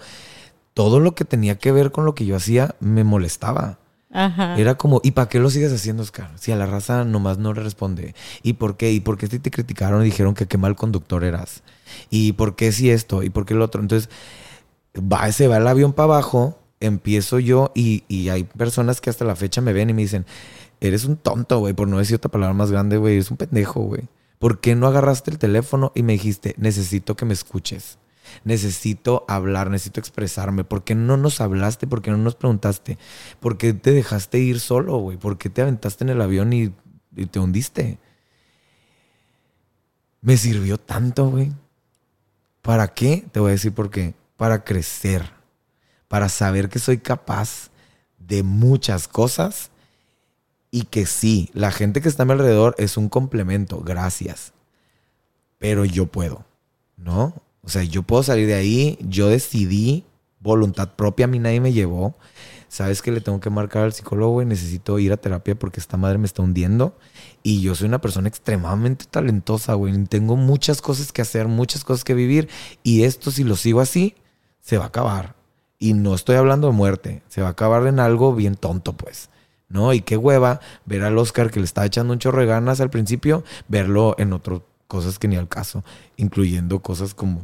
todo 0.75 1.01
lo 1.01 1.15
que 1.15 1.25
tenía 1.25 1.57
que 1.59 1.73
ver 1.73 1.93
con 1.93 2.05
lo 2.05 2.15
que 2.15 2.27
yo 2.27 2.37
hacía 2.37 2.75
me 2.81 3.05
molestaba. 3.05 3.79
Era 4.13 4.75
como, 4.75 5.01
¿y 5.03 5.13
para 5.13 5.29
qué 5.29 5.39
lo 5.39 5.49
sigues 5.49 5.73
haciendo, 5.73 6.03
Oscar? 6.03 6.31
Si 6.37 6.53
a 6.53 6.57
la 6.57 6.67
raza 6.67 7.05
nomás 7.05 7.39
no 7.39 7.55
le 7.55 7.63
responde. 7.63 8.15
¿Y 8.43 8.55
por 8.55 8.77
qué? 8.77 8.93
¿Y 8.93 9.01
por 9.01 9.17
qué 9.17 9.27
si 9.27 9.39
te 9.39 9.51
criticaron 9.51 10.03
y 10.03 10.07
dijeron 10.07 10.35
que 10.35 10.47
qué 10.47 10.59
mal 10.59 10.77
conductor 10.77 11.25
eras? 11.25 11.63
¿Y 12.11 12.33
por 12.33 12.55
qué 12.55 12.73
si 12.73 12.91
esto? 12.91 13.23
¿Y 13.23 13.31
por 13.31 13.47
qué 13.47 13.55
el 13.55 13.63
otro? 13.63 13.81
Entonces, 13.81 14.11
va, 14.97 15.31
se 15.33 15.49
va 15.49 15.57
el 15.57 15.67
avión 15.67 15.93
para 15.95 16.05
abajo, 16.05 16.59
empiezo 16.81 17.39
yo 17.39 17.73
y, 17.75 18.05
y 18.09 18.29
hay 18.29 18.45
personas 18.45 19.01
que 19.01 19.11
hasta 19.11 19.25
la 19.25 19.37
fecha 19.37 19.61
me 19.61 19.73
ven 19.73 19.91
y 19.91 19.95
me 19.95 20.03
dicen, 20.03 20.27
eres 20.81 21.05
un 21.05 21.17
tonto, 21.17 21.61
güey, 21.61 21.73
por 21.75 21.89
no 21.89 21.99
decir 21.99 22.17
otra 22.17 22.31
palabra 22.31 22.55
más 22.55 22.71
grande, 22.71 22.97
güey, 22.99 23.15
eres 23.15 23.31
un 23.31 23.37
pendejo, 23.37 23.81
güey. 23.81 24.09
¿Por 24.39 24.61
qué 24.61 24.75
no 24.75 24.89
agarraste 24.89 25.31
el 25.31 25.39
teléfono 25.39 25.93
y 25.95 26.03
me 26.03 26.15
dijiste, 26.15 26.55
necesito 26.59 27.15
que 27.15 27.25
me 27.25 27.33
escuches? 27.33 27.99
Necesito 28.45 29.25
hablar, 29.29 29.71
necesito 29.71 30.01
expresarme. 30.01 30.65
¿Por 30.65 30.85
qué 30.85 30.95
no 30.95 31.17
nos 31.17 31.41
hablaste? 31.41 31.87
¿Por 31.87 32.03
qué 32.03 32.11
no 32.11 32.17
nos 32.17 32.35
preguntaste? 32.35 32.99
¿Por 33.41 33.59
qué 33.59 33.73
te 33.73 33.93
dejaste 33.93 34.39
ir 34.39 34.61
solo, 34.61 34.99
güey? 34.99 35.17
¿Por 35.17 35.39
qué 35.39 35.51
te 35.51 35.63
aventaste 35.63 36.05
en 36.05 36.11
el 36.11 36.21
avión 36.21 36.53
y, 36.53 36.73
te 37.27 37.39
hundiste? 37.39 37.99
Me 40.21 40.37
sirvió 40.37 40.79
tanto, 40.79 41.31
güey. 41.31 41.53
¿Para 42.63 42.89
qué? 42.95 43.25
Te 43.33 43.41
voy 43.41 43.51
a 43.51 43.53
decir 43.53 43.73
por 43.73 43.91
qué. 43.91 44.15
Para 44.37 44.65
crecer, 44.65 45.31
para 46.09 46.29
saber 46.29 46.69
que 46.69 46.79
soy 46.79 46.99
capaz 46.99 47.71
de 48.19 48.43
muchas 48.43 49.09
cosas 49.09 49.71
y 50.75 50.85
que 50.85 51.05
sí, 51.05 51.51
la 51.53 51.71
gente 51.71 52.01
que 52.01 52.09
está 52.09 52.23
a 52.23 52.27
mi 52.27 52.33
alrededor 52.33 52.75
es 52.79 52.97
un 52.97 53.11
complemento, 53.11 53.81
gracias. 53.81 54.55
Pero 55.59 55.85
yo 55.85 56.07
puedo, 56.07 56.47
¿no? 56.97 57.35
O 57.65 57.69
sea, 57.69 57.85
yo 57.85 58.03
puedo 58.03 58.23
salir 58.23 58.49
de 58.49 58.55
ahí, 58.55 58.99
yo 59.01 59.29
decidí, 59.29 60.05
voluntad 60.41 60.97
propia, 60.97 61.27
a 61.27 61.29
mí 61.29 61.39
nadie 61.39 61.61
me 61.61 61.73
llevó. 61.73 62.17
Sabes 62.69 63.03
que 63.03 63.13
le 63.13 63.21
tengo 63.21 63.39
que 63.39 63.51
marcar 63.51 63.85
al 63.85 63.93
psicólogo 63.93 64.41
y 64.43 64.47
necesito 64.47 64.99
ir 64.99 65.13
a 65.13 65.19
terapia 65.19 65.55
porque 65.55 65.79
esta 65.79 65.97
madre 65.97 66.19
me 66.19 66.27
está 66.27 66.43
hundiendo. 66.43 66.97
Y 67.43 67.61
yo 67.61 67.75
soy 67.75 67.87
una 67.87 68.01
persona 68.01 68.29
extremadamente 68.29 69.05
talentosa, 69.05 69.75
güey. 69.75 70.07
Tengo 70.07 70.37
muchas 70.37 70.81
cosas 70.81 71.13
que 71.13 71.23
hacer, 71.23 71.49
muchas 71.49 71.85
cosas 71.85 72.03
que 72.03 72.15
vivir. 72.15 72.49
Y 72.83 73.05
esto, 73.05 73.31
si 73.31 73.45
lo 73.45 73.57
sigo 73.57 73.81
así, 73.81 74.15
se 74.61 74.79
va 74.79 74.85
a 74.85 74.89
acabar. 74.89 75.35
Y 75.79 75.93
no 75.93 76.15
estoy 76.15 76.37
hablando 76.37 76.69
de 76.69 76.73
muerte, 76.73 77.23
se 77.29 77.43
va 77.43 77.49
a 77.49 77.51
acabar 77.51 77.87
en 77.87 78.01
algo 78.01 78.35
bien 78.35 78.55
tonto, 78.55 78.95
pues. 78.95 79.29
¿No? 79.69 79.93
Y 79.93 80.01
qué 80.01 80.17
hueva 80.17 80.61
ver 80.87 81.03
al 81.03 81.19
Oscar 81.19 81.51
que 81.51 81.61
le 81.61 81.65
estaba 81.65 81.87
echando 81.87 82.13
un 82.13 82.19
chorro 82.19 82.41
de 82.41 82.47
ganas 82.47 82.81
al 82.81 82.91
principio, 82.91 83.45
verlo 83.69 84.15
en 84.19 84.33
otras 84.33 84.61
cosas 84.93 85.19
que 85.19 85.27
ni 85.27 85.37
al 85.37 85.49
caso, 85.49 85.83
incluyendo 86.19 86.83
cosas 86.83 87.15
como 87.15 87.41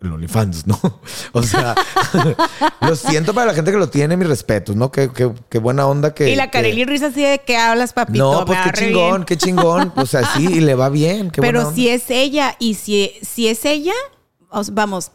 el 0.00 0.12
OnlyFans, 0.12 0.68
¿no? 0.68 0.78
O 1.32 1.42
sea, 1.42 1.74
lo 2.80 2.94
siento 2.94 3.34
para 3.34 3.48
la 3.48 3.54
gente 3.54 3.72
que 3.72 3.78
lo 3.78 3.88
tiene, 3.88 4.16
mis 4.16 4.28
respetos, 4.28 4.76
¿no? 4.76 4.92
Qué, 4.92 5.10
qué, 5.48 5.58
buena 5.58 5.88
onda 5.88 6.14
que. 6.14 6.30
Y 6.30 6.36
la 6.36 6.52
Kareli 6.52 6.84
Ruiz 6.84 7.02
así 7.02 7.20
de 7.20 7.40
que 7.40 7.56
hablas, 7.56 7.92
papito. 7.92 8.32
No, 8.32 8.44
pues 8.44 8.60
qué 8.62 8.70
chingón, 8.84 9.24
qué 9.24 9.36
chingón. 9.36 9.92
O 9.96 10.06
sea, 10.06 10.22
sí, 10.36 10.46
y 10.46 10.60
le 10.60 10.76
va 10.76 10.88
bien. 10.88 11.32
Qué 11.32 11.40
Pero 11.40 11.72
si 11.72 11.88
es 11.88 12.08
ella 12.10 12.54
y 12.60 12.74
si, 12.74 13.12
si 13.22 13.48
es 13.48 13.64
ella, 13.64 13.94
vamos, 14.70 15.10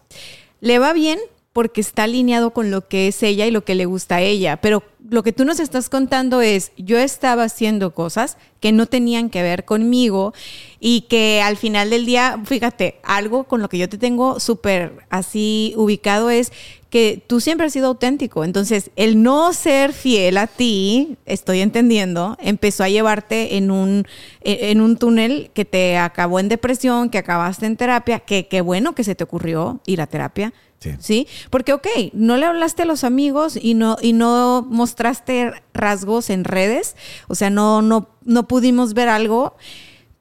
le 0.59 0.79
va 0.79 0.91
bien 0.91 1.17
porque 1.57 1.81
está 1.81 2.03
alineado 2.03 2.51
con 2.51 2.69
lo 2.69 2.87
que 2.87 3.07
es 3.07 3.23
ella 3.23 3.47
y 3.47 3.49
lo 3.49 3.65
que 3.65 3.73
le 3.73 3.85
gusta 3.87 4.17
a 4.17 4.21
ella. 4.21 4.57
Pero 4.57 4.83
lo 5.09 5.23
que 5.23 5.33
tú 5.33 5.43
nos 5.43 5.59
estás 5.59 5.89
contando 5.89 6.43
es, 6.43 6.71
yo 6.77 6.99
estaba 6.99 7.45
haciendo 7.45 7.95
cosas 7.95 8.37
que 8.59 8.71
no 8.71 8.85
tenían 8.85 9.31
que 9.31 9.41
ver 9.41 9.65
conmigo 9.65 10.35
y 10.79 11.07
que 11.09 11.41
al 11.41 11.57
final 11.57 11.89
del 11.89 12.05
día, 12.05 12.39
fíjate, 12.45 12.99
algo 13.01 13.45
con 13.45 13.59
lo 13.59 13.69
que 13.69 13.79
yo 13.79 13.89
te 13.89 13.97
tengo 13.97 14.39
súper 14.39 14.99
así 15.09 15.73
ubicado 15.77 16.29
es 16.29 16.53
que 16.91 17.23
tú 17.25 17.41
siempre 17.41 17.65
has 17.65 17.73
sido 17.73 17.87
auténtico. 17.87 18.43
Entonces, 18.43 18.91
el 18.95 19.23
no 19.23 19.51
ser 19.51 19.93
fiel 19.93 20.37
a 20.37 20.45
ti, 20.45 21.17
estoy 21.25 21.61
entendiendo, 21.61 22.37
empezó 22.39 22.83
a 22.83 22.89
llevarte 22.89 23.57
en 23.57 23.71
un, 23.71 24.05
en 24.41 24.79
un 24.79 24.95
túnel 24.95 25.49
que 25.55 25.65
te 25.65 25.97
acabó 25.97 26.39
en 26.39 26.49
depresión, 26.49 27.09
que 27.09 27.17
acabaste 27.17 27.65
en 27.65 27.77
terapia, 27.77 28.19
que 28.19 28.47
qué 28.47 28.61
bueno 28.61 28.93
que 28.93 29.03
se 29.03 29.15
te 29.15 29.23
ocurrió 29.23 29.81
ir 29.87 30.01
a 30.01 30.05
terapia 30.05 30.53
Sí. 30.99 31.27
Porque, 31.49 31.73
ok, 31.73 31.87
no 32.13 32.37
le 32.37 32.45
hablaste 32.45 32.83
a 32.83 32.85
los 32.85 33.03
amigos 33.03 33.57
y 33.59 33.73
no, 33.73 33.97
y 34.01 34.13
no 34.13 34.65
mostraste 34.69 35.51
rasgos 35.73 36.29
en 36.29 36.43
redes, 36.43 36.95
o 37.27 37.35
sea, 37.35 37.49
no, 37.49 37.81
no, 37.81 38.09
no 38.23 38.47
pudimos 38.47 38.93
ver 38.93 39.09
algo, 39.09 39.55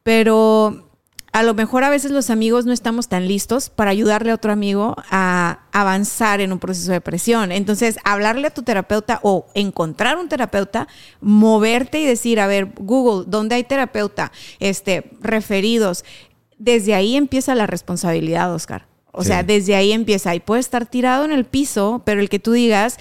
pero 0.02 0.86
a 1.32 1.42
lo 1.42 1.52
mejor 1.52 1.84
a 1.84 1.90
veces 1.90 2.12
los 2.12 2.30
amigos 2.30 2.64
no 2.64 2.72
estamos 2.72 3.08
tan 3.08 3.28
listos 3.28 3.68
para 3.68 3.90
ayudarle 3.90 4.30
a 4.30 4.34
otro 4.36 4.52
amigo 4.52 4.96
a 5.10 5.60
avanzar 5.70 6.40
en 6.40 6.50
un 6.50 6.58
proceso 6.58 6.88
de 6.88 6.94
depresión. 6.94 7.52
Entonces, 7.52 7.98
hablarle 8.04 8.46
a 8.46 8.54
tu 8.54 8.62
terapeuta 8.62 9.20
o 9.22 9.46
encontrar 9.52 10.16
un 10.16 10.30
terapeuta, 10.30 10.88
moverte 11.20 12.00
y 12.00 12.06
decir, 12.06 12.40
a 12.40 12.46
ver, 12.46 12.72
Google, 12.78 13.26
¿dónde 13.28 13.56
hay 13.56 13.64
terapeuta? 13.64 14.32
Este, 14.60 15.10
referidos. 15.20 16.06
Desde 16.56 16.94
ahí 16.94 17.16
empieza 17.16 17.54
la 17.54 17.66
responsabilidad, 17.66 18.54
Oscar. 18.54 18.86
O 19.16 19.24
sea, 19.24 19.42
desde 19.42 19.74
ahí 19.74 19.92
empieza. 19.92 20.34
Y 20.34 20.40
puede 20.40 20.60
estar 20.60 20.84
tirado 20.84 21.24
en 21.24 21.32
el 21.32 21.46
piso, 21.46 22.02
pero 22.04 22.20
el 22.20 22.28
que 22.28 22.38
tú 22.38 22.52
digas, 22.52 22.98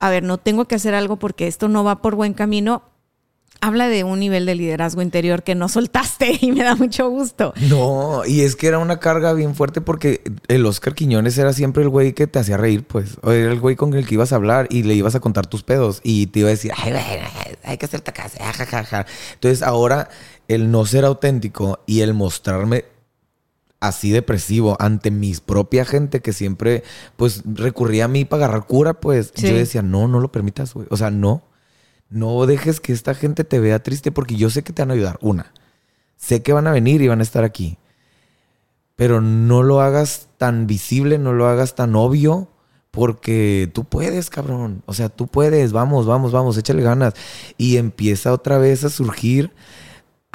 a 0.00 0.10
ver, 0.10 0.24
no 0.24 0.36
tengo 0.36 0.66
que 0.66 0.74
hacer 0.74 0.94
algo 0.94 1.16
porque 1.16 1.46
esto 1.46 1.68
no 1.68 1.84
va 1.84 2.02
por 2.02 2.16
buen 2.16 2.34
camino, 2.34 2.82
habla 3.60 3.88
de 3.88 4.02
un 4.02 4.18
nivel 4.18 4.46
de 4.46 4.56
liderazgo 4.56 5.00
interior 5.00 5.44
que 5.44 5.54
no 5.54 5.68
soltaste 5.70 6.38
y 6.40 6.50
me 6.50 6.64
da 6.64 6.74
mucho 6.74 7.08
gusto. 7.08 7.54
No, 7.68 8.22
y 8.26 8.40
es 8.40 8.56
que 8.56 8.66
era 8.66 8.78
una 8.78 8.98
carga 8.98 9.32
bien 9.32 9.54
fuerte 9.54 9.80
porque 9.80 10.22
el 10.48 10.66
Oscar 10.66 10.94
Quiñones 10.94 11.38
era 11.38 11.52
siempre 11.52 11.84
el 11.84 11.88
güey 11.88 12.14
que 12.14 12.26
te 12.26 12.40
hacía 12.40 12.56
reír, 12.56 12.84
pues. 12.84 13.18
O 13.22 13.30
era 13.30 13.52
el 13.52 13.60
güey 13.60 13.76
con 13.76 13.94
el 13.94 14.04
que 14.06 14.14
ibas 14.14 14.32
a 14.32 14.36
hablar 14.36 14.66
y 14.70 14.82
le 14.82 14.94
ibas 14.94 15.14
a 15.14 15.20
contar 15.20 15.46
tus 15.46 15.62
pedos 15.62 16.00
y 16.02 16.26
te 16.26 16.40
iba 16.40 16.48
a 16.48 16.50
decir, 16.50 16.72
ay, 16.76 16.94
hay 17.62 17.78
que 17.78 17.86
hacerte 17.86 18.12
casa, 18.12 18.52
jajaja. 18.52 19.06
Entonces 19.34 19.62
ahora 19.62 20.08
el 20.48 20.72
no 20.72 20.84
ser 20.84 21.04
auténtico 21.04 21.78
y 21.86 22.00
el 22.00 22.12
mostrarme 22.12 22.86
así 23.82 24.12
depresivo 24.12 24.76
ante 24.78 25.10
mis 25.10 25.40
propia 25.40 25.84
gente 25.84 26.20
que 26.20 26.32
siempre 26.32 26.84
pues 27.16 27.42
recurría 27.44 28.04
a 28.04 28.08
mí 28.08 28.24
para 28.24 28.44
agarrar 28.44 28.66
cura, 28.66 28.94
pues 28.94 29.32
yo 29.34 29.54
decía, 29.54 29.82
no, 29.82 30.06
no 30.06 30.20
lo 30.20 30.30
permitas, 30.30 30.72
güey. 30.72 30.86
O 30.88 30.96
sea, 30.96 31.10
no, 31.10 31.42
no 32.08 32.46
dejes 32.46 32.78
que 32.78 32.92
esta 32.92 33.14
gente 33.14 33.42
te 33.42 33.58
vea 33.58 33.82
triste 33.82 34.12
porque 34.12 34.36
yo 34.36 34.50
sé 34.50 34.62
que 34.62 34.72
te 34.72 34.82
van 34.82 34.92
a 34.92 34.94
ayudar. 34.94 35.18
Una, 35.20 35.52
sé 36.16 36.42
que 36.42 36.52
van 36.52 36.68
a 36.68 36.72
venir 36.72 37.02
y 37.02 37.08
van 37.08 37.18
a 37.18 37.24
estar 37.24 37.42
aquí. 37.42 37.76
Pero 38.94 39.20
no 39.20 39.64
lo 39.64 39.80
hagas 39.80 40.28
tan 40.38 40.68
visible, 40.68 41.18
no 41.18 41.32
lo 41.32 41.48
hagas 41.48 41.74
tan 41.74 41.96
obvio, 41.96 42.48
porque 42.92 43.68
tú 43.74 43.82
puedes, 43.82 44.30
cabrón. 44.30 44.84
O 44.86 44.94
sea, 44.94 45.08
tú 45.08 45.26
puedes, 45.26 45.72
vamos, 45.72 46.06
vamos, 46.06 46.30
vamos, 46.30 46.56
échale 46.56 46.84
ganas. 46.84 47.14
Y 47.58 47.78
empieza 47.78 48.32
otra 48.32 48.58
vez 48.58 48.84
a 48.84 48.90
surgir 48.90 49.50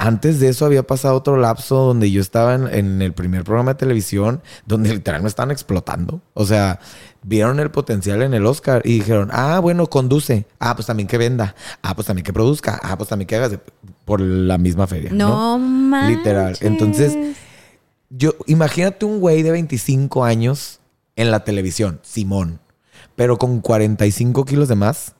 antes 0.00 0.38
de 0.38 0.48
eso 0.48 0.64
había 0.64 0.84
pasado 0.84 1.16
otro 1.16 1.36
lapso 1.36 1.74
donde 1.74 2.12
yo 2.12 2.20
estaba 2.20 2.54
en, 2.54 3.02
el 3.02 3.12
primer 3.12 3.42
programa 3.42 3.72
de 3.72 3.78
televisión 3.78 4.40
donde 4.64 4.94
literal 4.94 5.22
me 5.22 5.28
estaban 5.28 5.50
explotando. 5.50 6.22
O 6.34 6.46
sea, 6.46 6.78
vieron 7.24 7.58
el 7.58 7.72
potencial 7.72 8.22
en 8.22 8.32
el 8.32 8.46
Oscar 8.46 8.80
y 8.84 9.00
dijeron, 9.00 9.28
ah, 9.32 9.58
bueno, 9.58 9.88
conduce. 9.88 10.46
Ah, 10.60 10.76
pues 10.76 10.86
también 10.86 11.08
que 11.08 11.18
venda. 11.18 11.56
Ah, 11.82 11.96
pues 11.96 12.06
también 12.06 12.24
que 12.24 12.32
produzca. 12.32 12.78
Ah, 12.80 12.96
pues 12.96 13.08
también 13.08 13.26
que 13.26 13.34
hagas 13.34 13.58
por 14.04 14.20
la 14.20 14.56
misma 14.56 14.86
feria. 14.86 15.10
No, 15.12 15.58
¿no? 15.58 16.08
Literal. 16.08 16.56
Entonces, 16.60 17.36
yo, 18.08 18.36
imagínate 18.46 19.04
un 19.04 19.18
güey 19.18 19.42
de 19.42 19.50
25 19.50 20.24
años 20.24 20.78
en 21.16 21.32
la 21.32 21.42
televisión, 21.42 21.98
Simón, 22.04 22.60
pero 23.16 23.36
con 23.36 23.60
45 23.60 24.44
kilos 24.44 24.68
de 24.68 24.76
más, 24.76 25.16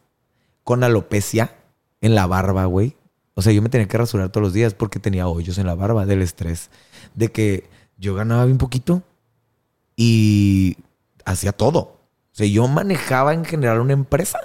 con 0.62 0.85
alopecia 0.85 1.57
en 2.01 2.14
la 2.14 2.29
barba, 2.29 2.66
güey 2.66 2.95
o 3.39 3.43
sea, 3.43 3.53
yo 3.53 3.62
me 3.62 3.68
tenía 3.68 3.86
que 3.86 3.97
rasurar 3.97 4.30
todos 4.30 4.43
los 4.43 4.53
días 4.53 4.74
porque 4.74 4.99
tenía 4.99 5.28
hoyos 5.28 5.59
en 5.59 5.66
la 5.66 5.76
barba 5.76 6.05
del 6.07 6.22
estrés. 6.22 6.70
De 7.14 7.30
que 7.30 7.70
yo 7.97 8.16
ganaba 8.16 8.45
bien 8.47 8.59
poquito 8.59 9.05
y 9.95 10.76
hacía 11.24 11.53
todo. 11.53 11.78
O 11.78 12.32
sea, 12.32 12.49
yo 12.49 12.66
manejaba 12.66 13.34
en 13.34 13.45
general 13.45 13.78
una 13.78 13.93
empresa 13.93 14.41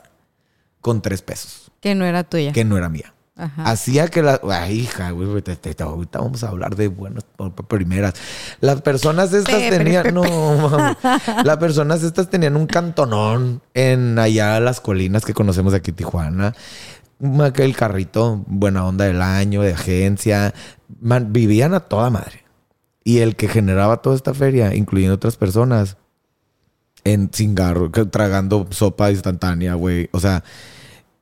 con 0.79 1.01
tres 1.01 1.23
pesos. 1.23 1.71
Que 1.79 1.95
no 1.95 2.05
era 2.05 2.23
tuya. 2.23 2.51
Que 2.51 2.65
no 2.65 2.77
era 2.77 2.87
mía. 2.87 3.15
Hacía 3.57 4.09
que 4.09 4.21
la. 4.21 4.39
Ay, 4.47 4.81
hija, 4.81 5.09
güey, 5.09 5.27
ahorita 5.27 6.19
vamos 6.19 6.43
a 6.43 6.49
hablar 6.49 6.75
de 6.75 6.87
buenas 6.87 7.25
primeras. 7.67 8.13
Las 8.61 8.83
personas 8.83 9.33
estas 9.33 9.71
tenían. 9.71 10.13
No, 10.13 10.21
las 11.43 11.57
personas 11.57 12.03
estas 12.03 12.29
tenían 12.29 12.55
un 12.55 12.67
cantonón 12.67 13.63
en 13.73 14.19
allá 14.19 14.59
las 14.59 14.79
colinas 14.79 15.25
que 15.25 15.33
conocemos 15.33 15.73
aquí 15.73 15.89
en 15.89 15.95
Tijuana 15.95 16.53
el 17.19 17.75
carrito, 17.75 18.43
buena 18.47 18.85
onda 18.85 19.05
del 19.05 19.21
año, 19.21 19.61
de 19.61 19.73
agencia. 19.73 20.53
vivían 20.99 21.73
a 21.73 21.81
toda 21.81 22.09
madre. 22.09 22.43
Y 23.03 23.19
el 23.19 23.35
que 23.35 23.47
generaba 23.47 24.01
toda 24.01 24.15
esta 24.15 24.33
feria, 24.33 24.73
incluyendo 24.75 25.15
otras 25.15 25.37
personas, 25.37 25.97
en 27.03 27.29
cingarro, 27.33 27.91
tragando 27.91 28.67
sopa 28.71 29.11
instantánea, 29.11 29.73
güey. 29.73 30.09
O 30.13 30.19
sea, 30.19 30.43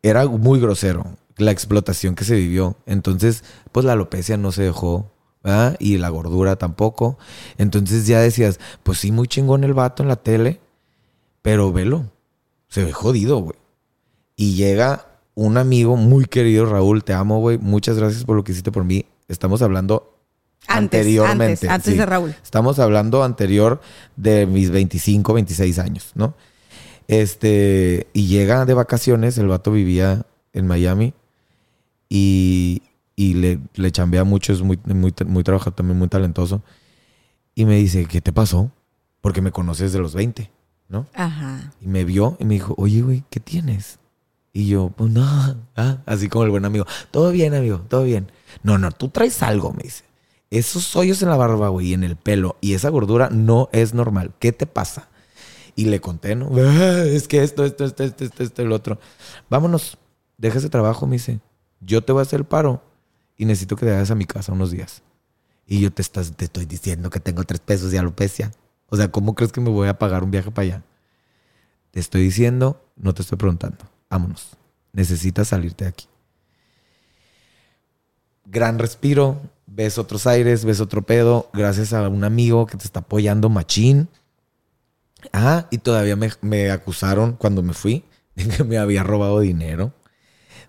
era 0.03 0.27
muy 0.27 0.59
grosero 0.59 1.17
la 1.37 1.51
explotación 1.51 2.15
que 2.15 2.23
se 2.23 2.35
vivió. 2.35 2.77
Entonces, 2.85 3.43
pues 3.71 3.85
la 3.85 3.93
alopecia 3.93 4.37
no 4.37 4.51
se 4.51 4.63
dejó. 4.63 5.11
Y 5.79 5.97
la 5.97 6.09
gordura 6.09 6.55
tampoco. 6.55 7.17
Entonces 7.57 8.05
ya 8.05 8.19
decías, 8.19 8.59
pues 8.83 8.99
sí, 8.99 9.11
muy 9.11 9.27
chingón 9.27 9.63
el 9.63 9.73
vato 9.73 10.03
en 10.03 10.09
la 10.09 10.17
tele, 10.17 10.61
pero 11.41 11.73
velo, 11.73 12.11
se 12.67 12.85
ve 12.85 12.91
jodido, 12.91 13.39
güey. 13.39 13.57
Y 14.35 14.53
llega 14.53 15.07
un 15.41 15.57
amigo 15.57 15.95
muy 15.95 16.25
querido, 16.25 16.65
Raúl, 16.65 17.03
te 17.03 17.13
amo, 17.13 17.39
güey. 17.39 17.57
Muchas 17.57 17.97
gracias 17.97 18.23
por 18.23 18.35
lo 18.35 18.43
que 18.43 18.51
hiciste 18.51 18.71
por 18.71 18.83
mí. 18.83 19.05
Estamos 19.27 19.61
hablando 19.61 20.17
anteriormente. 20.67 21.67
Antes, 21.69 21.97
de 21.97 22.05
Raúl. 22.05 22.35
Estamos 22.43 22.79
hablando 22.79 23.23
anterior 23.23 23.81
de 24.15 24.45
mis 24.45 24.71
25, 24.71 25.33
26 25.33 25.79
años, 25.79 26.11
¿no? 26.15 26.35
Este, 27.07 28.07
y 28.13 28.27
llega 28.27 28.65
de 28.65 28.73
vacaciones, 28.73 29.37
el 29.37 29.47
vato 29.47 29.71
vivía 29.71 30.25
en 30.53 30.67
Miami 30.67 31.13
y, 32.07 32.81
le, 33.17 33.59
le 33.75 33.91
chambea 33.91 34.23
mucho, 34.23 34.53
es 34.53 34.61
muy, 34.61 34.79
muy, 34.85 35.13
muy 35.25 35.43
trabajador, 35.43 35.73
también 35.73 35.97
muy 35.97 36.07
talentoso. 36.07 36.61
Y 37.53 37.65
me 37.65 37.75
dice, 37.75 38.05
¿qué 38.05 38.21
te 38.21 38.31
pasó? 38.31 38.71
porque 39.21 39.41
me 39.41 39.51
conoce 39.51 39.83
desde 39.83 39.99
los 39.99 40.13
20, 40.13 40.51
¿no? 40.89 41.07
Ajá. 41.13 41.71
Y 41.79 41.87
me 41.87 42.03
vio 42.03 42.35
y 42.39 42.45
me 42.45 42.55
dijo, 42.55 42.73
oye, 42.77 43.01
güey, 43.01 43.23
¿qué 43.29 43.39
tienes? 43.39 43.99
Y 44.53 44.67
yo, 44.67 44.89
pues 44.89 45.09
no, 45.11 45.23
ah, 45.77 45.97
así 46.05 46.27
como 46.27 46.43
el 46.43 46.49
buen 46.51 46.65
amigo, 46.65 46.85
todo 47.11 47.31
bien, 47.31 47.53
amigo, 47.53 47.79
todo 47.87 48.03
bien. 48.03 48.31
No, 48.63 48.77
no, 48.77 48.91
tú 48.91 49.07
traes 49.09 49.41
algo, 49.43 49.71
me 49.73 49.83
dice. 49.83 50.03
Esos 50.49 50.93
hoyos 50.97 51.21
en 51.21 51.29
la 51.29 51.37
barba, 51.37 51.69
güey, 51.69 51.87
y 51.87 51.93
en 51.93 52.03
el 52.03 52.17
pelo, 52.17 52.57
y 52.59 52.73
esa 52.73 52.89
gordura 52.89 53.29
no 53.29 53.69
es 53.71 53.93
normal. 53.93 54.33
¿Qué 54.39 54.51
te 54.51 54.65
pasa? 54.67 55.07
Y 55.75 55.85
le 55.85 56.01
conté, 56.01 56.35
¿no? 56.35 56.49
"Ah, 56.57 57.03
Es 57.05 57.29
que 57.29 57.41
esto, 57.43 57.63
esto, 57.63 57.85
esto, 57.85 58.03
esto, 58.03 58.25
esto, 58.25 58.43
esto, 58.43 58.61
el 58.61 58.73
otro. 58.73 58.99
Vámonos, 59.49 59.97
deja 60.37 60.57
ese 60.57 60.69
trabajo, 60.69 61.07
me 61.07 61.13
dice. 61.15 61.39
Yo 61.79 62.03
te 62.03 62.11
voy 62.11 62.19
a 62.19 62.23
hacer 62.23 62.41
el 62.41 62.45
paro 62.45 62.83
y 63.37 63.45
necesito 63.45 63.77
que 63.77 63.85
te 63.85 63.91
vayas 63.93 64.11
a 64.11 64.15
mi 64.15 64.25
casa 64.25 64.51
unos 64.51 64.71
días. 64.71 65.01
Y 65.65 65.79
yo 65.79 65.91
te, 65.93 66.01
estás, 66.01 66.33
te 66.35 66.45
estoy 66.45 66.65
diciendo 66.65 67.09
que 67.09 67.21
tengo 67.21 67.45
tres 67.45 67.61
pesos 67.61 67.89
de 67.91 67.99
alopecia. 67.99 68.51
O 68.89 68.97
sea, 68.97 69.09
¿cómo 69.09 69.33
crees 69.35 69.53
que 69.53 69.61
me 69.61 69.69
voy 69.69 69.87
a 69.87 69.97
pagar 69.97 70.23
un 70.25 70.31
viaje 70.31 70.51
para 70.51 70.65
allá? 70.65 70.83
Te 71.91 72.01
estoy 72.01 72.23
diciendo, 72.23 72.83
no 72.97 73.13
te 73.13 73.21
estoy 73.21 73.37
preguntando. 73.37 73.77
Vámonos. 74.11 74.49
Necesitas 74.91 75.47
salirte 75.47 75.85
de 75.85 75.89
aquí. 75.89 76.07
Gran 78.45 78.77
respiro, 78.77 79.41
ves 79.65 79.97
otros 79.97 80.27
aires, 80.27 80.65
ves 80.65 80.81
otro 80.81 81.01
pedo, 81.03 81.49
gracias 81.53 81.93
a 81.93 82.07
un 82.09 82.25
amigo 82.25 82.65
que 82.65 82.77
te 82.77 82.83
está 82.83 82.99
apoyando 82.99 83.47
machín. 83.47 84.09
Ah, 85.31 85.67
y 85.71 85.77
todavía 85.77 86.17
me, 86.41 86.71
acusaron 86.71 87.33
cuando 87.33 87.63
me 87.63 87.73
fui 87.73 88.03
de 88.35 88.49
que 88.49 88.63
me 88.65 88.77
había 88.77 89.03
robado 89.03 89.39
dinero, 89.39 89.93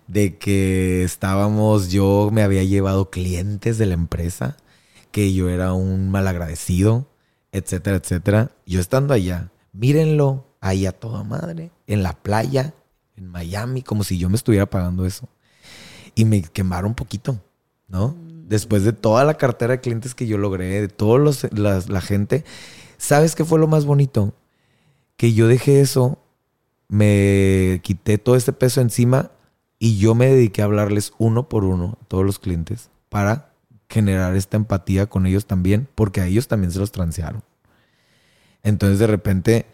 de 0.07 0.37
que 0.37 1.03
estábamos, 1.03 1.89
yo 1.89 2.29
me 2.31 2.43
había 2.43 2.63
llevado 2.63 3.09
clientes 3.09 3.77
de 3.77 3.87
la 3.87 3.95
empresa, 3.95 4.55
que 5.11 5.33
yo 5.33 5.49
era 5.49 5.73
un 5.73 6.09
malagradecido, 6.09 7.09
etcétera, 7.51 7.97
etcétera. 7.97 8.51
Yo 8.65 8.79
estando 8.79 9.13
allá, 9.13 9.51
mírenlo, 9.73 10.47
ahí 10.61 10.85
a 10.85 10.93
toda 10.93 11.25
madre, 11.25 11.71
en 11.87 12.03
la 12.03 12.13
playa, 12.13 12.73
en 13.15 13.27
Miami, 13.27 13.81
como 13.81 14.03
si 14.03 14.17
yo 14.17 14.29
me 14.29 14.35
estuviera 14.35 14.69
pagando 14.69 15.05
eso. 15.05 15.29
Y 16.15 16.25
me 16.25 16.41
quemaron 16.41 16.89
un 16.89 16.95
poquito, 16.95 17.41
¿no? 17.87 18.15
Después 18.47 18.83
de 18.83 18.93
toda 18.93 19.23
la 19.23 19.35
cartera 19.35 19.73
de 19.73 19.81
clientes 19.81 20.13
que 20.13 20.27
yo 20.27 20.37
logré, 20.37 20.81
de 20.81 20.87
toda 20.87 21.31
la 21.51 22.01
gente, 22.01 22.43
¿sabes 22.97 23.35
qué 23.35 23.45
fue 23.45 23.59
lo 23.59 23.67
más 23.67 23.85
bonito? 23.85 24.33
Que 25.17 25.33
yo 25.33 25.47
dejé 25.47 25.81
eso, 25.81 26.19
me 26.87 27.79
quité 27.83 28.17
todo 28.17 28.35
este 28.35 28.53
peso 28.53 28.81
encima 28.81 29.31
y 29.79 29.97
yo 29.97 30.13
me 30.15 30.27
dediqué 30.27 30.61
a 30.61 30.65
hablarles 30.65 31.13
uno 31.17 31.49
por 31.49 31.63
uno 31.63 31.97
a 32.01 32.05
todos 32.05 32.25
los 32.25 32.39
clientes 32.39 32.89
para 33.09 33.53
generar 33.89 34.35
esta 34.35 34.57
empatía 34.57 35.07
con 35.07 35.25
ellos 35.25 35.45
también, 35.45 35.87
porque 35.95 36.21
a 36.21 36.27
ellos 36.27 36.47
también 36.47 36.71
se 36.71 36.79
los 36.79 36.91
transearon. 36.91 37.43
Entonces 38.63 38.99
de 38.99 39.07
repente, 39.07 39.65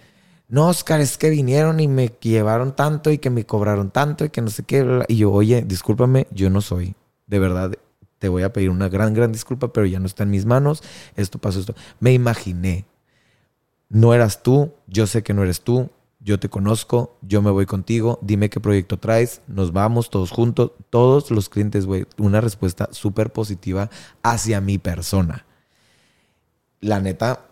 no, 0.50 0.68
Oscar, 0.68 1.00
es 1.00 1.18
que 1.20 1.30
vinieron 1.30 1.80
y 1.80 1.88
me 1.88 2.08
llevaron 2.20 2.76
tanto 2.76 3.12
y 3.12 3.20
que 3.20 3.30
me 3.30 3.46
cobraron 3.46 3.92
tanto 3.92 4.26
y 4.26 4.30
que 4.30 4.42
no 4.42 4.50
sé 4.50 4.64
qué. 4.64 4.82
bla, 4.84 4.96
bla". 4.98 5.06
Y 5.08 5.18
yo, 5.18 5.32
oye, 5.32 5.64
discúlpame, 5.66 6.28
yo 6.32 6.50
no 6.50 6.62
soy. 6.62 6.96
De 7.28 7.38
verdad, 7.38 7.78
te 8.18 8.30
voy 8.30 8.42
a 8.42 8.52
pedir 8.52 8.72
una 8.72 8.90
gran, 8.90 9.14
gran 9.14 9.32
disculpa, 9.32 9.72
pero 9.72 9.86
ya 9.86 10.00
no 10.00 10.08
está 10.08 10.24
en 10.24 10.32
mis 10.32 10.46
manos. 10.46 10.82
Esto 11.16 11.38
pasó, 11.38 11.60
esto. 11.60 11.76
Me 12.00 12.14
imaginé. 12.14 12.86
No 13.90 14.14
eras 14.16 14.42
tú, 14.42 14.74
yo 14.88 15.06
sé 15.06 15.22
que 15.22 15.34
no 15.36 15.44
eres 15.44 15.62
tú, 15.62 15.92
yo 16.20 16.40
te 16.40 16.50
conozco, 16.50 17.18
yo 17.22 17.42
me 17.42 17.50
voy 17.50 17.66
contigo, 17.66 18.20
dime 18.22 18.50
qué 18.50 18.60
proyecto 18.60 18.98
traes, 18.98 19.42
nos 19.48 19.72
vamos 19.72 20.10
todos 20.10 20.32
juntos, 20.32 20.74
todos 20.90 21.32
los 21.32 21.50
clientes, 21.50 21.86
güey, 21.86 22.06
una 22.18 22.42
respuesta 22.42 22.90
súper 22.92 23.32
positiva 23.32 23.90
hacia 24.22 24.62
mi 24.62 24.78
persona. 24.78 25.46
La 26.82 27.00
neta, 27.00 27.46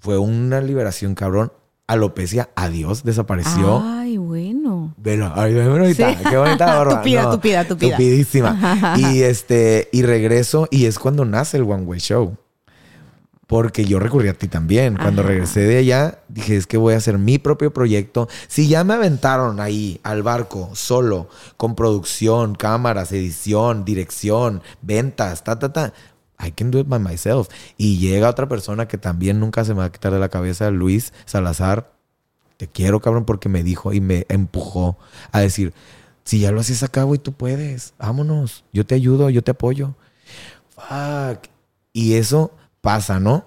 fue 0.00 0.18
una 0.18 0.60
liberación, 0.60 1.14
cabrón. 1.14 1.52
Alopecia, 1.88 2.50
adiós, 2.54 3.02
desapareció. 3.02 3.82
Ay, 3.82 4.18
bueno. 4.18 4.94
Velo, 4.98 5.32
ay, 5.34 5.54
qué 5.54 5.66
bonita, 5.68 6.10
Sí. 6.10 6.18
qué 6.28 6.36
bonita 6.36 6.66
barba. 6.76 6.98
Tupida, 6.98 7.30
tupida, 7.30 7.64
tupida. 7.66 7.96
Tupidísima. 7.96 8.94
y 8.98 9.22
este, 9.22 9.88
y 9.90 10.02
regreso, 10.02 10.68
y 10.70 10.84
es 10.84 10.98
cuando 10.98 11.24
nace 11.24 11.56
el 11.56 11.62
One 11.64 11.84
Way 11.84 11.98
Show. 12.00 12.36
Porque 13.46 13.86
yo 13.86 13.98
recurrí 13.98 14.28
a 14.28 14.34
ti 14.34 14.46
también. 14.46 14.96
Cuando 14.96 15.22
Ajá. 15.22 15.30
regresé 15.30 15.60
de 15.60 15.78
allá, 15.78 16.18
dije, 16.28 16.54
es 16.58 16.66
que 16.66 16.76
voy 16.76 16.92
a 16.92 16.98
hacer 16.98 17.16
mi 17.16 17.38
propio 17.38 17.72
proyecto. 17.72 18.28
Si 18.46 18.68
ya 18.68 18.84
me 18.84 18.92
aventaron 18.92 19.58
ahí 19.58 19.98
al 20.02 20.22
barco, 20.22 20.68
solo, 20.74 21.30
con 21.56 21.74
producción, 21.74 22.54
cámaras, 22.54 23.10
edición, 23.12 23.86
dirección, 23.86 24.60
ventas, 24.82 25.44
ta, 25.44 25.58
ta, 25.58 25.72
ta. 25.72 25.94
I 26.38 26.52
can 26.52 26.70
do 26.70 26.78
it 26.78 26.88
by 26.88 26.98
myself. 26.98 27.48
Y 27.76 27.98
llega 27.98 28.28
otra 28.28 28.48
persona 28.48 28.86
que 28.88 28.98
también 28.98 29.40
nunca 29.40 29.64
se 29.64 29.74
me 29.74 29.80
va 29.80 29.86
a 29.86 29.92
quitar 29.92 30.12
de 30.12 30.18
la 30.18 30.28
cabeza, 30.28 30.70
Luis 30.70 31.12
Salazar. 31.24 31.92
Te 32.56 32.66
quiero, 32.68 33.00
cabrón, 33.00 33.24
porque 33.24 33.48
me 33.48 33.62
dijo 33.62 33.92
y 33.92 34.00
me 34.00 34.26
empujó 34.28 34.98
a 35.30 35.40
decir, 35.40 35.72
si 36.24 36.40
ya 36.40 36.52
lo 36.52 36.60
haces 36.60 36.82
acá, 36.82 37.04
güey, 37.04 37.18
tú 37.18 37.32
puedes. 37.32 37.94
Vámonos. 37.98 38.64
Yo 38.72 38.84
te 38.84 38.94
ayudo, 38.94 39.30
yo 39.30 39.42
te 39.42 39.52
apoyo. 39.52 39.94
Fuck. 40.74 41.48
Y 41.92 42.14
eso 42.14 42.52
pasa, 42.80 43.18
¿no? 43.18 43.44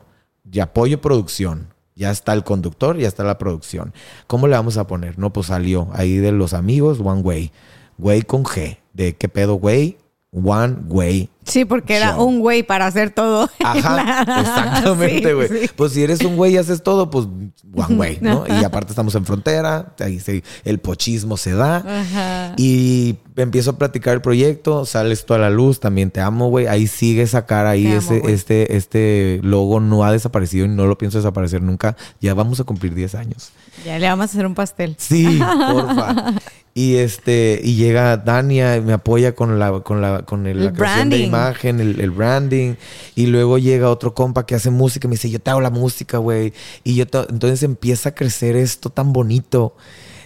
Y 0.52 0.60
apoyo 0.60 1.00
producción. 1.02 1.68
Ya 1.96 2.10
está 2.10 2.34
el 2.34 2.44
conductor, 2.44 2.98
ya 2.98 3.08
está 3.08 3.24
la 3.24 3.38
producción. 3.38 3.94
¿Cómo 4.28 4.48
le 4.48 4.56
vamos 4.56 4.78
a 4.78 4.88
poner? 4.88 5.20
No, 5.20 5.32
pues 5.32 5.48
salió 5.48 5.90
ahí 5.94 6.18
de 6.18 6.32
los 6.32 6.54
amigos, 6.54 7.00
One 7.00 7.22
Way. 7.22 7.52
Way 8.00 8.22
con 8.24 8.44
G. 8.44 8.80
¿De 8.94 9.16
qué 9.16 9.30
pedo, 9.30 9.56
güey? 9.56 9.98
One 10.32 10.78
Way. 10.88 11.30
Sí, 11.46 11.66
porque 11.66 11.96
era 11.96 12.18
un 12.18 12.40
güey 12.40 12.64
para 12.64 12.86
hacer 12.86 13.10
todo. 13.10 13.50
Ajá, 13.64 14.22
exactamente, 14.42 15.34
güey. 15.34 15.48
sí. 15.48 15.70
Pues 15.76 15.94
si 15.94 16.04
eres 16.04 16.22
un 16.22 16.36
güey 16.38 16.54
y 16.54 16.58
haces 16.58 16.84
todo, 16.84 17.10
pues 17.10 17.26
one 17.74 17.96
way, 17.96 18.18
¿no? 18.22 18.44
Y 18.62 18.64
aparte 18.64 18.92
estamos 18.92 19.16
en 19.16 19.26
frontera, 19.26 19.94
ahí 20.00 20.20
se- 20.20 20.44
el 20.64 20.80
pochismo 20.80 21.38
se 21.38 21.54
da. 21.54 21.78
Ajá. 21.78 22.54
Y 22.58 23.18
empiezo 23.38 23.72
a 23.72 23.78
platicar 23.78 24.14
el 24.14 24.22
proyecto, 24.22 24.86
sales 24.86 25.26
tú 25.26 25.34
a 25.34 25.38
la 25.40 25.50
luz, 25.50 25.80
también 25.80 26.12
te 26.12 26.22
amo, 26.22 26.50
güey. 26.50 26.68
Ahí 26.68 26.86
sigue 26.88 27.24
esa 27.24 27.46
cara, 27.46 27.72
ahí 27.72 27.84
Te 27.86 27.96
ese, 27.98 28.22
este, 28.32 28.76
este 28.78 29.40
logo 29.42 29.80
no 29.80 30.04
ha 30.04 30.12
desaparecido 30.12 30.66
y 30.66 30.70
no 30.70 30.86
lo 30.86 30.98
pienso 30.98 31.18
desaparecer 31.18 31.62
nunca. 31.64 31.96
Ya 32.20 32.34
vamos 32.34 32.60
a 32.60 32.66
cumplir 32.66 32.94
10 32.94 33.16
años. 33.16 33.52
Ya 33.86 33.98
le 33.98 34.08
vamos 34.08 34.24
a 34.24 34.26
hacer 34.26 34.46
un 34.46 34.54
pastel. 34.54 34.96
Sí, 35.00 35.40
porfa. 35.72 36.34
Y 36.74 36.96
este, 36.98 37.60
y 37.62 37.76
llega 37.76 38.16
Dania 38.16 38.78
y 38.78 38.82
me 38.82 38.94
apoya 38.94 39.36
con 39.36 39.60
la, 39.60 39.82
con 39.82 40.02
la, 40.02 40.22
con 40.24 40.48
el- 40.48 40.60
El 40.60 40.66
la 40.66 40.72
branding. 40.72 41.31
Imagen, 41.38 41.80
el, 41.80 42.00
el 42.00 42.12
branding. 42.12 42.76
Y 43.16 43.28
luego 43.28 43.58
llega 43.58 43.90
otro 43.90 44.14
compa 44.14 44.46
que 44.46 44.56
hace 44.56 44.70
música 44.70 45.08
y 45.08 45.10
me 45.10 45.14
dice, 45.16 45.30
yo 45.30 45.40
te 45.40 45.50
hago 45.52 45.62
la 45.62 45.70
música, 45.70 46.18
güey. 46.18 46.54
Y 46.84 46.96
yo 46.96 47.08
te- 47.08 47.20
entonces 47.30 47.64
empieza 47.64 48.10
a 48.10 48.16
crecer 48.16 48.56
esto 48.56 48.90
tan 48.90 49.14
bonito 49.14 49.76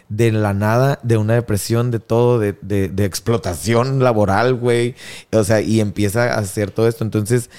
de 0.08 0.32
la 0.32 0.54
nada, 0.54 1.00
de 1.02 1.18
una 1.18 1.34
depresión, 1.34 1.90
de 1.90 2.00
todo, 2.00 2.38
de, 2.40 2.54
de- 2.62 2.90
de 2.90 3.06
explotación 3.06 4.04
laboral, 4.04 4.54
güey. 4.56 4.94
O 5.32 5.44
sea, 5.44 5.62
y 5.62 5.80
empieza 5.80 6.34
a 6.34 6.40
hacer 6.40 6.70
todo 6.72 6.88
esto. 6.88 7.04
Entonces, 7.04 7.50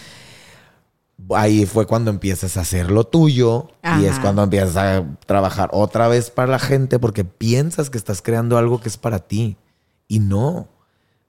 ahí 1.34 1.66
fue 1.66 1.86
cuando 1.86 2.10
empiezas 2.10 2.56
a 2.56 2.60
hacer 2.60 2.90
lo 2.90 3.04
tuyo 3.04 3.68
y 4.00 4.04
es 4.04 4.18
cuando 4.20 4.42
empiezas 4.42 4.76
a 4.76 5.04
trabajar 5.26 5.70
otra 5.72 6.08
vez 6.08 6.30
para 6.30 6.52
la 6.52 6.58
gente 6.58 6.98
porque 6.98 7.24
piensas 7.24 7.88
que 7.90 7.98
estás 7.98 8.20
creando 8.22 8.58
algo 8.58 8.80
que 8.80 8.88
es 8.88 8.96
para 8.96 9.18
ti 9.20 9.56
y 10.08 10.18
no. 10.20 10.68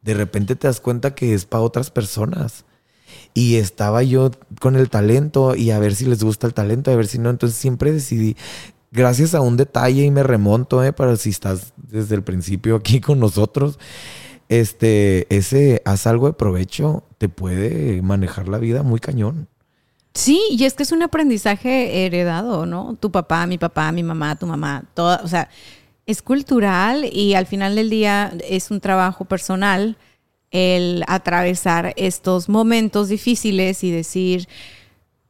De 0.07 0.13
repente 0.13 0.55
te 0.55 0.67
das 0.67 0.79
cuenta 0.79 1.13
que 1.13 1.33
es 1.33 1.43
para 1.43 1.63
otras 1.63 1.91
personas. 1.91 2.63
Y 3.33 3.57
estaba 3.57 4.03
yo 4.03 4.31
con 4.61 4.77
el 4.77 4.89
talento 4.89 5.53
y 5.53 5.71
a 5.71 5.79
ver 5.79 5.95
si 5.95 6.05
les 6.05 6.23
gusta 6.23 6.47
el 6.47 6.53
talento, 6.53 6.91
a 6.91 6.95
ver 6.95 7.07
si 7.07 7.19
no. 7.19 7.29
Entonces 7.29 7.57
siempre 7.57 7.91
decidí, 7.91 8.37
gracias 8.89 9.35
a 9.35 9.41
un 9.41 9.57
detalle 9.57 10.05
y 10.05 10.11
me 10.11 10.23
remonto, 10.23 10.81
eh, 10.81 10.93
para 10.93 11.17
si 11.17 11.31
estás 11.31 11.73
desde 11.75 12.15
el 12.15 12.23
principio 12.23 12.77
aquí 12.77 13.01
con 13.01 13.19
nosotros, 13.19 13.79
este, 14.47 15.27
ese, 15.35 15.81
haz 15.83 16.07
algo 16.07 16.27
de 16.27 16.33
provecho, 16.33 17.03
te 17.17 17.27
puede 17.27 18.01
manejar 18.01 18.47
la 18.47 18.59
vida 18.59 18.83
muy 18.83 19.01
cañón. 19.01 19.49
Sí, 20.13 20.41
y 20.51 20.63
es 20.63 20.73
que 20.73 20.83
es 20.83 20.93
un 20.93 21.03
aprendizaje 21.03 22.05
heredado, 22.05 22.65
¿no? 22.65 22.95
Tu 22.97 23.11
papá, 23.11 23.45
mi 23.45 23.57
papá, 23.57 23.91
mi 23.91 24.03
mamá, 24.03 24.37
tu 24.37 24.47
mamá, 24.47 24.85
toda, 24.93 25.19
o 25.21 25.27
sea, 25.27 25.49
es 26.07 26.21
cultural 26.23 27.05
y 27.11 27.35
al 27.35 27.45
final 27.45 27.75
del 27.75 27.89
día 27.91 28.33
es 28.49 28.71
un 28.71 28.79
trabajo 28.81 29.25
personal 29.25 29.97
el 30.49 31.03
atravesar 31.07 31.93
estos 31.97 32.49
momentos 32.49 33.09
difíciles 33.09 33.83
y 33.83 33.91
decir, 33.91 34.47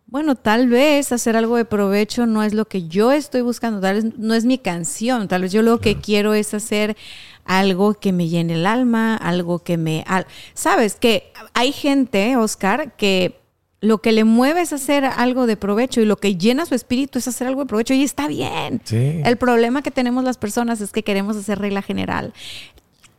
bueno, 0.05 0.36
tal 0.36 0.69
vez 0.69 1.11
hacer 1.11 1.36
algo 1.36 1.57
de 1.57 1.65
provecho 1.65 2.25
no 2.28 2.43
es 2.43 2.53
lo 2.53 2.65
que 2.65 2.88
yo 2.88 3.11
estoy 3.11 3.41
buscando, 3.41 3.82
tal 3.82 3.95
vez 3.95 4.17
no 4.17 4.34
es 4.36 4.45
mi 4.45 4.57
canción, 4.57 5.28
tal 5.28 5.41
vez 5.41 5.51
yo 5.51 5.63
lo 5.63 5.82
que 5.82 5.97
quiero 5.99 6.34
es 6.34 6.53
hacer 6.53 6.95
algo 7.43 7.95
que 7.95 8.13
me 8.13 8.28
llene 8.30 8.53
el 8.53 8.65
alma, 8.65 9.17
algo 9.17 9.59
que 9.59 9.78
me... 9.78 10.03
al- 10.07 10.28
Sabes 10.53 10.95
que 10.95 11.32
hay 11.53 11.71
gente, 11.73 12.38
Oscar, 12.38 12.95
que 12.95 13.41
lo 13.80 13.99
que 13.99 14.11
le 14.11 14.23
mueve 14.23 14.61
es 14.61 14.73
hacer 14.73 15.05
algo 15.05 15.45
de 15.45 15.55
provecho 15.55 16.01
y 16.01 16.05
lo 16.05 16.17
que 16.17 16.36
llena 16.36 16.65
su 16.65 16.73
espíritu 16.73 17.19
es 17.19 17.28
hacer 17.28 17.47
algo 17.47 17.61
de 17.61 17.67
provecho 17.67 17.93
y 17.93 18.03
está 18.03 18.28
bien. 18.28 18.82
Sí. 18.84 19.21
El 19.23 19.38
problema 19.38 19.82
que 19.82 19.91
tenemos 19.91 20.23
las 20.23 20.38
personas 20.38 20.82
es 20.82 20.91
que 20.91 21.03
queremos 21.03 21.38
hacer 21.38 21.59
regla 21.59 21.82
general. 21.82 22.34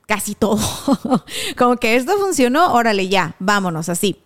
Casi 0.06 0.34
todo. 0.34 0.58
Como 1.56 1.76
que 1.76 1.96
esto 1.96 2.16
funcionó, 2.18 2.72
órale, 2.72 3.08
ya, 3.08 3.36
vámonos 3.38 3.88
así. 3.88 4.16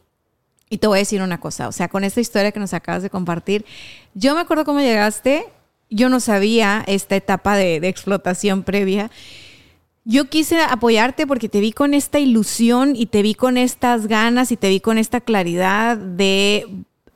Y 0.71 0.79
te 0.79 0.87
voy 0.87 0.99
a 0.99 1.01
decir 1.01 1.21
una 1.21 1.39
cosa, 1.39 1.69
o 1.69 1.73
sea, 1.73 1.89
con 1.89 2.03
esta 2.03 2.21
historia 2.21 2.51
que 2.51 2.61
nos 2.61 2.73
acabas 2.73 3.03
de 3.03 3.11
compartir, 3.11 3.67
yo 4.15 4.35
me 4.35 4.41
acuerdo 4.41 4.65
cómo 4.65 4.81
llegaste, 4.81 5.45
yo 5.91 6.09
no 6.09 6.19
sabía 6.19 6.83
esta 6.87 7.15
etapa 7.15 7.57
de, 7.57 7.79
de 7.79 7.89
explotación 7.89 8.63
previa. 8.63 9.11
Yo 10.05 10.29
quise 10.29 10.61
apoyarte 10.61 11.27
porque 11.27 11.49
te 11.49 11.61
vi 11.61 11.73
con 11.73 11.95
esta 11.95 12.19
ilusión 12.19 12.97
y 12.97 13.07
te 13.07 13.23
vi 13.23 13.35
con 13.35 13.57
estas 13.57 14.09
ganas 14.09 14.51
y 14.51 14.57
te 14.57 14.69
vi 14.69 14.81
con 14.81 14.99
esta 14.99 15.21
claridad 15.21 15.97
de 15.97 16.67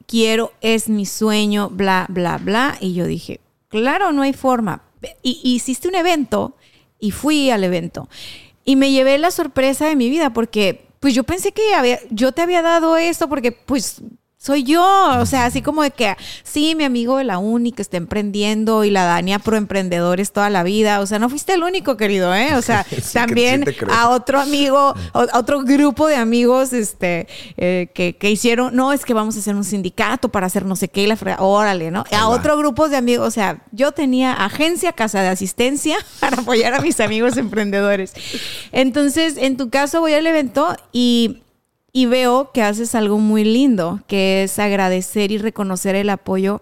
quiero, 0.06 0.52
es 0.60 0.88
mi 0.88 1.04
sueño, 1.04 1.68
bla, 1.68 2.06
bla, 2.08 2.38
bla. 2.38 2.76
Y 2.80 2.94
yo 2.94 3.06
dije, 3.06 3.40
claro, 3.68 4.12
no 4.12 4.22
hay 4.22 4.32
forma. 4.32 4.82
Y, 5.22 5.40
hiciste 5.42 5.88
un 5.88 5.96
evento 5.96 6.56
y 7.00 7.10
fui 7.10 7.50
al 7.50 7.64
evento. 7.64 8.08
Y 8.64 8.76
me 8.76 8.90
llevé 8.90 9.18
la 9.18 9.30
sorpresa 9.30 9.86
de 9.86 9.96
mi 9.96 10.08
vida 10.08 10.32
porque 10.32 10.86
pues 11.00 11.14
yo 11.14 11.24
pensé 11.24 11.52
que 11.52 11.74
había, 11.74 12.00
yo 12.10 12.32
te 12.32 12.42
había 12.42 12.62
dado 12.62 12.96
esto 12.96 13.28
porque 13.28 13.52
pues 13.52 14.02
soy 14.46 14.62
yo, 14.62 15.18
o 15.18 15.26
sea, 15.26 15.46
así 15.46 15.60
como 15.60 15.82
de 15.82 15.90
que, 15.90 16.14
sí, 16.44 16.76
mi 16.76 16.84
amigo 16.84 17.16
de 17.16 17.24
la 17.24 17.38
uni 17.38 17.72
que 17.72 17.82
está 17.82 17.96
emprendiendo 17.96 18.84
y 18.84 18.90
la 18.90 19.04
Dania 19.04 19.40
pro 19.40 19.56
emprendedores 19.56 20.30
toda 20.30 20.50
la 20.50 20.62
vida, 20.62 21.00
o 21.00 21.06
sea, 21.06 21.18
no 21.18 21.28
fuiste 21.28 21.54
el 21.54 21.64
único, 21.64 21.96
querido, 21.96 22.32
¿eh? 22.32 22.54
O 22.54 22.62
sea, 22.62 22.86
también 23.12 23.64
a 23.90 24.10
otro 24.10 24.40
amigo, 24.40 24.94
a 25.12 25.38
otro 25.38 25.62
grupo 25.64 26.06
de 26.06 26.14
amigos, 26.14 26.72
este, 26.72 27.26
eh, 27.56 27.88
que, 27.92 28.16
que, 28.16 28.30
hicieron, 28.30 28.76
no, 28.76 28.92
es 28.92 29.04
que 29.04 29.14
vamos 29.14 29.34
a 29.34 29.40
hacer 29.40 29.56
un 29.56 29.64
sindicato 29.64 30.28
para 30.28 30.46
hacer 30.46 30.64
no 30.64 30.76
sé 30.76 30.86
qué, 30.86 31.02
y 31.02 31.06
la 31.08 31.18
órale, 31.40 31.90
¿no? 31.90 32.04
a 32.12 32.28
otro 32.28 32.56
grupo 32.56 32.88
de 32.88 32.96
amigos, 32.96 33.26
o 33.26 33.30
sea, 33.32 33.64
yo 33.72 33.90
tenía 33.90 34.32
agencia, 34.32 34.92
casa 34.92 35.22
de 35.22 35.28
asistencia 35.28 35.96
para 36.20 36.42
apoyar 36.42 36.72
a 36.72 36.80
mis 36.80 37.00
amigos 37.00 37.36
emprendedores. 37.36 38.12
Entonces, 38.70 39.38
en 39.38 39.56
tu 39.56 39.70
caso 39.70 40.00
voy 40.00 40.14
al 40.14 40.24
evento 40.24 40.76
y 40.92 41.42
y 41.96 42.04
veo 42.04 42.50
que 42.52 42.60
haces 42.60 42.94
algo 42.94 43.16
muy 43.18 43.42
lindo, 43.42 44.00
que 44.06 44.42
es 44.42 44.58
agradecer 44.58 45.32
y 45.32 45.38
reconocer 45.38 45.94
el 45.94 46.10
apoyo 46.10 46.60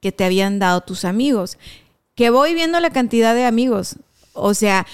que 0.00 0.10
te 0.10 0.24
habían 0.24 0.58
dado 0.58 0.80
tus 0.80 1.04
amigos. 1.04 1.58
Que 2.16 2.28
voy 2.30 2.52
viendo 2.52 2.80
la 2.80 2.90
cantidad 2.90 3.36
de 3.36 3.44
amigos. 3.44 3.98
O 4.32 4.54
sea, 4.54 4.84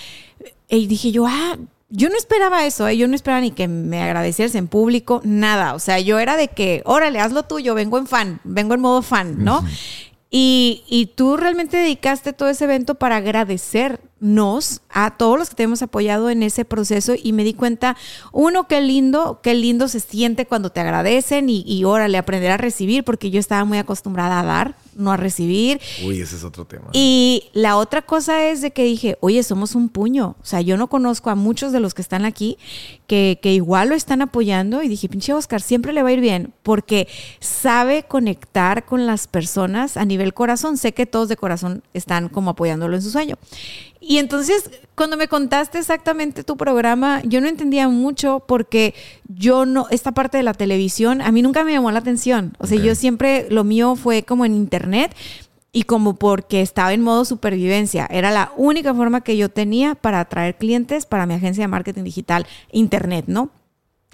y 0.68 0.86
dije 0.86 1.12
yo, 1.12 1.24
ah, 1.26 1.56
yo 1.88 2.10
no 2.10 2.16
esperaba 2.18 2.66
eso, 2.66 2.86
¿eh? 2.88 2.98
yo 2.98 3.08
no 3.08 3.14
esperaba 3.14 3.40
ni 3.40 3.50
que 3.50 3.68
me 3.68 4.02
agradecieras 4.02 4.54
en 4.54 4.68
público, 4.68 5.22
nada. 5.24 5.72
O 5.72 5.78
sea, 5.78 5.98
yo 5.98 6.18
era 6.18 6.36
de 6.36 6.48
que, 6.48 6.82
órale, 6.84 7.18
hazlo 7.18 7.44
tuyo, 7.44 7.74
vengo 7.74 7.96
en 7.96 8.06
fan, 8.06 8.40
vengo 8.44 8.74
en 8.74 8.82
modo 8.82 9.00
fan, 9.00 9.42
¿no? 9.42 9.64
Y, 10.30 10.84
y, 10.86 11.06
tú 11.06 11.38
realmente 11.38 11.78
dedicaste 11.78 12.34
todo 12.34 12.50
ese 12.50 12.64
evento 12.64 12.96
para 12.96 13.16
agradecernos 13.16 14.82
a 14.90 15.16
todos 15.16 15.38
los 15.38 15.48
que 15.48 15.56
te 15.56 15.62
hemos 15.62 15.80
apoyado 15.80 16.28
en 16.28 16.42
ese 16.42 16.66
proceso. 16.66 17.14
Y 17.16 17.32
me 17.32 17.44
di 17.44 17.54
cuenta, 17.54 17.96
uno, 18.30 18.68
qué 18.68 18.82
lindo, 18.82 19.40
qué 19.42 19.54
lindo 19.54 19.88
se 19.88 20.00
siente 20.00 20.44
cuando 20.44 20.70
te 20.70 20.80
agradecen 20.80 21.48
y, 21.48 21.64
y 21.66 21.84
órale, 21.84 22.18
aprender 22.18 22.50
a 22.50 22.58
recibir, 22.58 23.04
porque 23.04 23.30
yo 23.30 23.40
estaba 23.40 23.64
muy 23.64 23.78
acostumbrada 23.78 24.40
a 24.40 24.44
dar, 24.44 24.74
no 24.98 25.12
a 25.12 25.16
recibir. 25.16 25.80
Uy, 26.04 26.20
ese 26.20 26.36
es 26.36 26.44
otro 26.44 26.66
tema. 26.66 26.90
Y 26.92 27.44
la 27.52 27.76
otra 27.76 28.02
cosa 28.02 28.44
es 28.44 28.60
de 28.60 28.72
que 28.72 28.84
dije, 28.84 29.16
oye, 29.20 29.42
somos 29.42 29.74
un 29.74 29.88
puño. 29.88 30.36
O 30.42 30.44
sea, 30.44 30.60
yo 30.60 30.76
no 30.76 30.88
conozco 30.88 31.30
a 31.30 31.34
muchos 31.34 31.72
de 31.72 31.80
los 31.80 31.94
que 31.94 32.02
están 32.02 32.24
aquí 32.24 32.58
que, 33.06 33.38
que 33.40 33.54
igual 33.54 33.88
lo 33.88 33.94
están 33.94 34.20
apoyando 34.22 34.82
y 34.82 34.88
dije, 34.88 35.08
pinche 35.08 35.32
Oscar, 35.32 35.62
siempre 35.62 35.92
le 35.92 36.02
va 36.02 36.10
a 36.10 36.12
ir 36.12 36.20
bien 36.20 36.52
porque 36.62 37.08
sabe 37.40 38.02
conectar 38.02 38.84
con 38.84 39.06
las 39.06 39.26
personas 39.26 39.96
a 39.96 40.04
nivel 40.04 40.34
corazón. 40.34 40.76
Sé 40.76 40.92
que 40.92 41.06
todos 41.06 41.28
de 41.28 41.36
corazón 41.36 41.82
están 41.94 42.28
como 42.28 42.50
apoyándolo 42.50 42.96
en 42.96 43.02
su 43.02 43.10
sueño. 43.10 43.36
Y 44.00 44.18
entonces, 44.18 44.70
cuando 44.94 45.16
me 45.16 45.28
contaste 45.28 45.78
exactamente 45.78 46.44
tu 46.44 46.56
programa, 46.56 47.20
yo 47.24 47.40
no 47.40 47.48
entendía 47.48 47.88
mucho 47.88 48.44
porque 48.46 48.94
yo 49.26 49.66
no, 49.66 49.86
esta 49.90 50.12
parte 50.12 50.36
de 50.36 50.44
la 50.44 50.54
televisión, 50.54 51.20
a 51.20 51.32
mí 51.32 51.42
nunca 51.42 51.64
me 51.64 51.72
llamó 51.72 51.90
la 51.90 51.98
atención. 51.98 52.54
O 52.58 52.66
sea, 52.66 52.78
yo 52.78 52.94
siempre, 52.94 53.48
lo 53.50 53.64
mío 53.64 53.96
fue 53.96 54.22
como 54.22 54.44
en 54.44 54.54
internet 54.54 55.14
y 55.72 55.82
como 55.82 56.14
porque 56.14 56.62
estaba 56.62 56.92
en 56.92 57.02
modo 57.02 57.24
supervivencia. 57.24 58.06
Era 58.10 58.30
la 58.30 58.52
única 58.56 58.94
forma 58.94 59.20
que 59.20 59.36
yo 59.36 59.48
tenía 59.48 59.94
para 59.94 60.20
atraer 60.20 60.56
clientes 60.56 61.04
para 61.04 61.26
mi 61.26 61.34
agencia 61.34 61.64
de 61.64 61.68
marketing 61.68 62.04
digital, 62.04 62.46
internet, 62.70 63.24
¿no? 63.26 63.50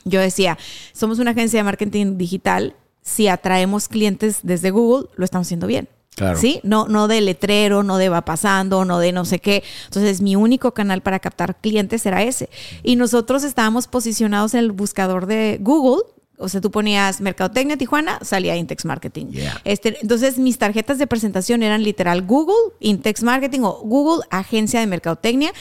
Yo 0.04 0.20
decía, 0.20 0.58
somos 0.92 1.18
una 1.18 1.30
agencia 1.30 1.60
de 1.60 1.64
marketing 1.64 2.16
digital, 2.18 2.74
si 3.02 3.28
atraemos 3.28 3.88
clientes 3.88 4.40
desde 4.42 4.70
Google, 4.70 5.08
lo 5.16 5.24
estamos 5.24 5.46
haciendo 5.46 5.66
bien. 5.66 5.88
¿Sí? 6.36 6.60
No, 6.62 6.86
no 6.88 7.08
de 7.08 7.20
letrero, 7.20 7.82
no 7.82 7.98
de 7.98 8.08
va 8.08 8.24
pasando, 8.24 8.84
no 8.84 8.98
de 8.98 9.12
no 9.12 9.24
sé 9.24 9.40
qué. 9.40 9.62
Entonces, 9.86 10.20
mi 10.20 10.36
único 10.36 10.72
canal 10.72 11.00
para 11.00 11.18
captar 11.18 11.56
clientes 11.56 12.06
era 12.06 12.22
ese. 12.22 12.50
Y 12.82 12.96
nosotros 12.96 13.42
estábamos 13.42 13.88
posicionados 13.88 14.54
en 14.54 14.60
el 14.60 14.72
buscador 14.72 15.26
de 15.26 15.58
Google. 15.60 16.04
O 16.36 16.48
sea, 16.48 16.60
tú 16.60 16.70
ponías 16.70 17.20
Mercadotecnia 17.20 17.76
Tijuana, 17.76 18.18
salía 18.22 18.56
Intex 18.56 18.84
Marketing. 18.84 19.26
Este, 19.64 19.98
entonces, 20.00 20.38
mis 20.38 20.58
tarjetas 20.58 20.98
de 20.98 21.06
presentación 21.06 21.62
eran 21.62 21.82
literal 21.82 22.22
Google, 22.22 22.74
Intex 22.80 23.22
Marketing 23.22 23.60
o 23.60 23.80
Google, 23.82 24.24
agencia 24.30 24.80
de 24.80 24.86
Mercadotecnia. 24.86 25.52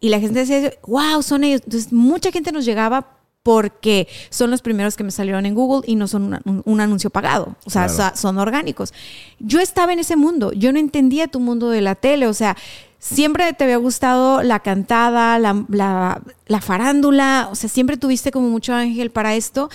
Y 0.00 0.08
la 0.08 0.18
gente 0.18 0.40
decía, 0.40 0.72
wow, 0.86 1.22
son 1.22 1.44
ellos. 1.44 1.62
Entonces, 1.64 1.92
mucha 1.92 2.32
gente 2.32 2.52
nos 2.52 2.64
llegaba 2.64 3.19
porque 3.42 4.08
son 4.28 4.50
los 4.50 4.62
primeros 4.62 4.96
que 4.96 5.04
me 5.04 5.10
salieron 5.10 5.46
en 5.46 5.54
Google 5.54 5.82
y 5.86 5.96
no 5.96 6.08
son 6.08 6.40
un, 6.64 6.80
anuncio 6.80 7.10
pagado, 7.10 7.56
o 7.64 7.70
sea, 7.70 7.88
son 8.16 8.38
orgánicos. 8.38 8.92
Yo 9.38 9.60
estaba 9.60 9.92
en 9.92 9.98
ese 9.98 10.16
mundo, 10.16 10.52
yo 10.52 10.72
no 10.72 10.78
entendía 10.78 11.28
tu 11.28 11.40
mundo 11.40 11.70
de 11.70 11.80
la 11.80 11.94
tele, 11.94 12.26
o 12.26 12.34
sea, 12.34 12.56
siempre 12.98 13.52
te 13.54 13.64
había 13.64 13.78
gustado 13.78 14.42
la 14.42 14.60
cantada, 14.60 15.38
la, 15.38 16.22
la 16.46 16.60
farándula, 16.60 17.48
o 17.50 17.54
sea, 17.54 17.70
siempre 17.70 17.96
tuviste 17.96 18.30
como 18.30 18.48
mucho 18.48 18.74
ángel 18.74 19.10
para 19.10 19.34
esto. 19.34 19.70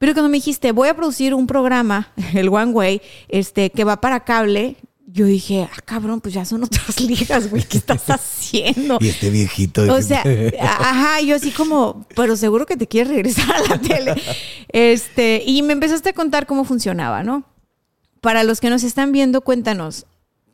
Pero 0.00 0.14
cuando 0.14 0.30
me 0.30 0.38
dijiste, 0.38 0.72
voy 0.72 0.88
a 0.88 0.96
producir 0.96 1.34
un 1.34 1.46
programa, 1.46 2.10
el 2.34 2.48
One 2.48 2.72
Way, 2.72 3.02
este, 3.28 3.68
que 3.68 3.84
va 3.84 4.00
para 4.00 4.20
cable, 4.20 4.76
yo 5.12 5.26
dije, 5.26 5.68
ah, 5.70 5.80
cabrón, 5.84 6.20
pues 6.20 6.34
ya 6.34 6.44
son 6.44 6.62
otras 6.64 7.00
ligas, 7.00 7.50
güey, 7.50 7.62
¿qué 7.62 7.78
estás 7.78 8.08
haciendo? 8.08 8.98
y 9.00 9.08
este 9.08 9.30
viejito. 9.30 9.82
O 9.92 10.02
sea, 10.02 10.22
ajá, 10.60 11.20
yo 11.20 11.36
así 11.36 11.50
como, 11.50 12.06
pero 12.14 12.36
seguro 12.36 12.66
que 12.66 12.76
te 12.76 12.86
quieres 12.86 13.12
regresar 13.12 13.50
a 13.50 13.68
la 13.68 13.80
tele. 13.80 14.14
Este, 14.68 15.42
y 15.44 15.62
me 15.62 15.72
empezaste 15.72 16.10
a 16.10 16.12
contar 16.12 16.46
cómo 16.46 16.64
funcionaba, 16.64 17.22
¿no? 17.22 17.44
Para 18.20 18.44
los 18.44 18.60
que 18.60 18.70
nos 18.70 18.84
están 18.84 19.12
viendo, 19.12 19.40
cuéntanos, 19.40 20.06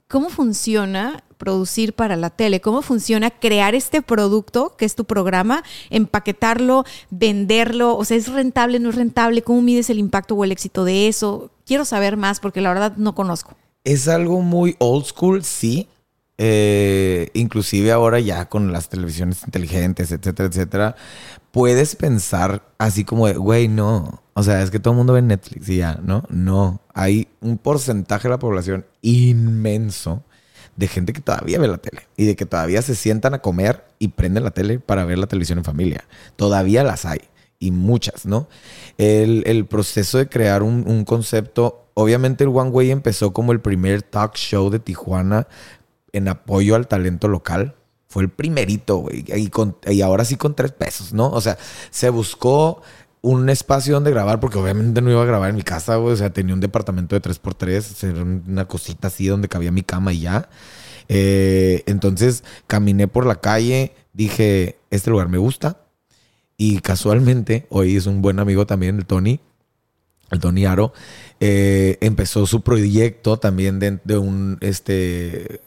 ¿cómo 0.09 0.31
funciona 0.31 1.25
producir 1.37 1.93
para 1.93 2.17
la 2.17 2.31
tele? 2.31 2.61
¿Cómo 2.61 2.81
funciona 2.81 3.31
crear 3.31 3.75
este 3.75 4.01
producto, 4.01 4.75
que 4.77 4.85
es 4.85 4.95
tu 4.95 5.05
programa, 5.05 5.65
empaquetarlo, 5.91 6.85
venderlo? 7.11 7.97
O 7.97 8.05
sea, 8.05 8.17
¿es 8.17 8.29
rentable, 8.29 8.79
no 8.79 8.91
es 8.91 8.95
rentable? 8.95 9.43
¿Cómo 9.43 9.61
mides 9.61 9.91
el 9.91 9.99
impacto 9.99 10.35
o 10.35 10.45
el 10.45 10.53
éxito 10.53 10.85
de 10.85 11.09
eso? 11.09 11.51
Quiero 11.67 11.85
saber 11.85 12.17
más 12.17 12.41
porque 12.41 12.61
la 12.61 12.73
verdad 12.73 12.97
no 12.97 13.15
conozco. 13.15 13.57
Es 13.87 14.09
algo 14.09 14.43
muy 14.43 14.75
old 14.81 15.05
school, 15.05 15.45
sí. 15.45 15.89
Eh, 16.39 17.31
inclusive 17.35 17.93
ahora 17.93 18.19
ya 18.19 18.49
con 18.49 18.73
las 18.73 18.89
televisiones 18.89 19.45
inteligentes, 19.45 20.11
etcétera, 20.11 20.49
etcétera, 20.49 20.97
puedes 21.53 21.95
pensar 21.95 22.69
así 22.79 23.05
como 23.05 23.29
de, 23.29 23.35
güey, 23.35 23.69
no. 23.69 24.25
O 24.35 24.43
sea, 24.43 24.61
es 24.61 24.73
que 24.73 24.81
todo 24.81 24.93
el 24.93 24.99
mundo 24.99 25.13
ve 25.13 25.23
Netflix 25.23 25.69
y 25.69 25.77
ya, 25.77 26.01
¿no? 26.03 26.25
No. 26.31 26.81
Hay 26.95 27.29
un 27.41 27.59
porcentaje 27.59 28.25
de 28.25 28.31
la 28.31 28.41
población 28.41 28.85
inmenso 29.03 30.25
de 30.75 30.89
gente 30.89 31.13
que 31.13 31.21
todavía 31.21 31.61
ve 31.61 31.69
la 31.69 31.79
tele 31.79 32.09
y 32.17 32.27
de 32.27 32.35
que 32.35 32.45
todavía 32.45 32.83
se 32.83 32.97
sientan 32.97 33.35
a 33.35 33.39
comer 33.39 33.85
y 34.01 34.09
prenden 34.09 34.43
la 34.43 34.51
tele 34.51 34.81
para 34.81 35.05
ver 35.05 35.19
la 35.19 35.29
televisión 35.29 35.59
en 35.59 35.65
familia. 35.65 36.09
Todavía 36.35 36.83
las 36.83 37.05
hay 37.05 37.21
y 37.61 37.71
muchas, 37.71 38.27
¿no? 38.27 38.49
El, 38.99 39.65
proceso 39.67 40.19
de 40.19 40.29
crear 40.29 40.65
un, 40.65 40.83
un 40.89 41.05
concepto 41.05 41.86
obviamente 41.97 42.45
el 42.45 42.51
One 42.51 42.71
Way 42.71 42.91
empezó 42.91 43.33
como 43.33 43.53
el 43.53 43.61
primer 43.61 44.03
talk 44.03 44.35
show 44.35 44.69
de 44.69 44.79
Tijuana 44.79 45.49
en 46.13 46.29
apoyo 46.29 46.75
al 46.75 46.87
talento 46.87 47.27
local. 47.27 47.75
Fue 48.07 48.23
el 48.23 48.29
primerito, 48.29 48.99
güey. 48.99 49.25
Y, 49.27 50.01
ahora 50.03 50.25
sí 50.25 50.37
con 50.37 50.55
tres 50.55 50.73
pesos, 50.73 51.13
¿no? 51.15 51.31
O 51.31 51.41
sea, 51.41 51.57
se 51.91 52.11
buscó 52.11 52.83
un 53.23 53.49
espacio 53.49 53.95
donde 53.95 54.11
grabar, 54.11 54.41
porque 54.41 54.59
obviamente 54.59 55.01
no 55.01 55.11
iba 55.11 55.23
a 55.23 55.27
grabar 55.27 55.51
en 55.51 55.57
mi 55.57 55.63
casa, 55.63 55.97
güey. 55.97 56.13
O 56.13 56.17
sea, 56.17 56.31
tenía 56.31 56.55
un 56.55 56.61
departamento 56.61 57.19
de 57.19 57.23
3x3, 57.23 58.45
una 58.47 58.67
cosita 58.67 59.09
así 59.09 59.27
donde 59.27 59.49
cabía 59.49 59.73
mi 59.73 59.83
cama 59.83 60.13
y 60.13 60.21
ya. 60.21 60.51
Eh, 61.09 61.83
entonces 61.87 62.45
caminé 62.67 63.09
por 63.09 63.25
la 63.27 63.41
calle, 63.41 63.95
dije, 64.13 64.79
este 64.91 65.11
lugar 65.11 65.29
me 65.29 65.39
gusta. 65.39 65.81
Y 66.59 66.81
casualmente, 66.81 67.67
hoy 67.71 67.97
es 67.97 68.07
un 68.07 68.21
buen 68.21 68.39
amigo 68.39 68.67
también, 68.67 68.99
el 68.99 69.07
Tony, 69.07 69.41
Tony 70.41 70.67
Aro, 70.67 70.93
eh, 71.41 71.99
empezó 72.01 72.47
su 72.47 72.63
proyecto 72.63 73.39
también 73.39 73.79
de, 73.79 74.19
un, 74.19 74.59
este, 74.61 75.61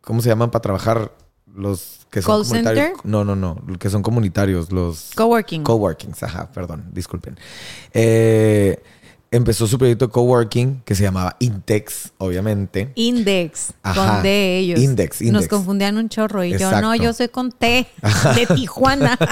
¿cómo 0.00 0.22
se 0.22 0.28
llaman 0.28 0.50
para 0.50 0.62
trabajar? 0.62 1.12
Los 1.54 2.06
que 2.10 2.20
son 2.20 2.42
comunitarios. 2.42 3.00
No, 3.02 3.24
no, 3.24 3.34
no, 3.34 3.56
que 3.78 3.88
son 3.88 4.02
comunitarios, 4.02 4.70
los... 4.72 5.12
Coworking. 5.16 5.62
Coworkings, 5.62 6.22
ajá, 6.22 6.52
perdón, 6.52 6.90
disculpen. 6.92 7.38
Eh, 7.94 8.82
empezó 9.30 9.66
su 9.66 9.78
proyecto 9.78 10.06
de 10.06 10.12
coworking 10.12 10.82
que 10.84 10.94
se 10.94 11.02
llamaba 11.02 11.36
Intex, 11.40 12.12
obviamente. 12.18 12.92
Index, 12.94 13.72
Ajá. 13.82 14.14
con 14.14 14.22
D 14.22 14.58
ellos. 14.58 14.80
Index, 14.80 15.20
Nos 15.20 15.28
Index. 15.28 15.48
confundían 15.48 15.96
un 15.96 16.08
chorro 16.08 16.44
y 16.44 16.56
yo 16.56 16.80
no, 16.80 16.94
yo 16.94 17.12
soy 17.12 17.28
con 17.28 17.52
T, 17.52 17.86
de 18.34 18.46
Tijuana. 18.54 19.18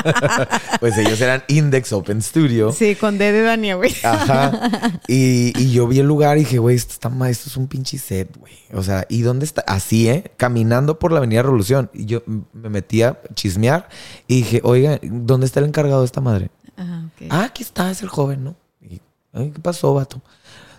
Pues 0.81 0.99
ellos 0.99 1.21
eran 1.21 1.43
Index 1.49 1.93
Open 1.93 2.21
Studio. 2.21 2.73
sí, 2.73 2.95
con 2.95 3.17
D 3.19 3.33
de 3.33 3.43
Dania, 3.43 3.77
güey. 3.77 3.95
Ajá. 4.03 5.01
Y, 5.09 5.53
y 5.61 5.73
yo 5.73 5.87
vi 5.87 6.01
el 6.01 6.07
lugar 6.07 6.37
y 6.37 6.41
dije, 6.41 6.59
güey, 6.59 6.77
esto 6.77 6.93
está 6.93 7.09
esto 7.29 7.49
es 7.49 7.57
un 7.57 7.69
pinche 7.69 7.99
set, 7.99 8.37
güey. 8.37 8.53
O 8.73 8.83
sea, 8.83 9.07
¿y 9.09 9.23
dónde 9.23 9.45
está? 9.45 9.63
Así, 9.67 10.09
¿eh? 10.09 10.33
Caminando 10.37 10.99
por 10.99 11.13
la 11.13 11.19
Avenida 11.19 11.43
Revolución. 11.43 11.91
Y 11.95 12.07
yo 12.07 12.23
me 12.53 12.69
metí 12.69 13.03
a 13.03 13.21
chismear 13.35 13.89
y 14.27 14.37
dije, 14.39 14.61
oiga, 14.65 14.99
¿dónde 15.03 15.47
está 15.47 15.61
el 15.61 15.67
encargado 15.67 16.01
de 16.01 16.07
esta 16.07 16.21
madre? 16.21 16.51
Ajá, 16.77 17.05
ok. 17.07 17.27
Ah, 17.31 17.45
aquí 17.45 17.63
está, 17.63 17.91
es 17.91 18.03
el 18.03 18.09
joven, 18.09 18.45
¿no? 18.45 18.57
¿Qué 19.35 19.61
pasó, 19.61 19.95
vato? 19.95 20.23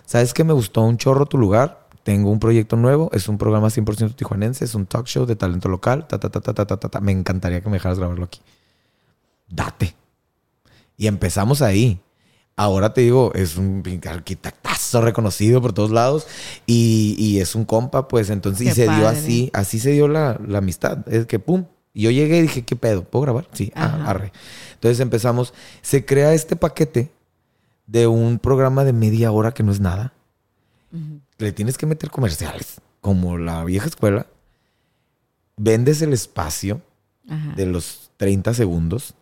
¿Sabes 0.06 0.34
que 0.34 0.43
me 0.43 0.53
gustó 0.53 0.82
un 0.82 0.97
chorro 0.97 1.26
tu 1.26 1.38
lugar? 1.38 1.88
Tengo 2.03 2.30
un 2.32 2.39
proyecto 2.39 2.76
nuevo, 2.76 3.10
es 3.14 3.28
un 3.28 3.38
programa 3.38 3.68
100% 3.68 4.16
tijuanense, 4.16 4.64
es 4.64 4.76
un 4.76 4.86
talk 4.86 5.08
show 5.08 5.26
de 5.26 5.36
talento 5.36 5.70
local, 5.70 6.08
ta, 6.08 6.20
ta, 6.20 6.30
ta, 6.30 6.39
ta, 6.39 6.53
ta, 6.53 6.66
ta, 6.66 6.78
ta. 6.78 7.01
Me 7.01 7.12
encantaría 7.12 7.62
que 7.62 7.68
me 7.68 7.78
dejaras 7.78 7.97
grabarlo 7.97 8.26
aquí. 8.26 8.41
Date. 9.49 9.95
Y 10.97 11.08
empezamos 11.08 11.62
ahí. 11.62 11.99
Ahora 12.56 12.93
te 12.93 13.01
digo, 13.01 13.34
es 13.34 13.58
un 13.58 13.84
arquitectazo 14.08 15.01
reconocido 15.01 15.62
por 15.62 15.74
todos 15.74 15.91
lados 15.91 16.26
y, 16.66 17.16
y 17.18 17.39
es 17.39 17.53
un 17.53 17.66
compa, 17.66 18.08
pues 18.08 18.30
entonces, 18.30 18.68
y 18.68 18.72
se 18.72 18.84
dio 18.84 19.10
así, 19.10 19.49
así 19.53 19.80
se 19.80 19.91
dio 19.91 20.08
la, 20.08 20.39
la 20.47 20.60
amistad. 20.60 20.99
Es 21.12 21.26
que, 21.26 21.39
pum, 21.39 21.66
yo 21.93 22.12
llegué 22.12 22.38
y 22.38 22.41
dije, 22.43 22.64
¿qué 22.64 22.78
pedo? 22.78 23.03
¿Puedo 23.03 23.24
grabar? 23.24 23.49
Sí, 23.51 23.74
ah, 23.76 24.06
arre. 24.06 24.32
Entonces 24.76 25.01
empezamos, 25.01 25.53
se 25.82 26.06
crea 26.06 26.34
este 26.34 26.56
paquete 26.56 27.12
de 27.88 28.08
un 28.08 28.40
programa 28.40 28.84
de 28.84 28.94
media 28.94 29.32
hora 29.32 29.54
que 29.54 29.64
no 29.64 29.72
es 29.72 29.80
nada. 29.80 30.14
Le 31.38 31.52
tienes 31.52 31.78
que 31.78 31.86
meter 31.86 32.10
comerciales, 32.10 32.80
como 33.02 33.38
la 33.38 33.64
vieja 33.66 33.88
escuela. 33.88 34.28
Vendes 35.58 36.02
el 36.02 36.14
espacio 36.14 36.82
Ajá. 37.30 37.54
de 37.56 37.66
los 37.66 38.12
30 38.18 38.54
segundos 38.54 39.14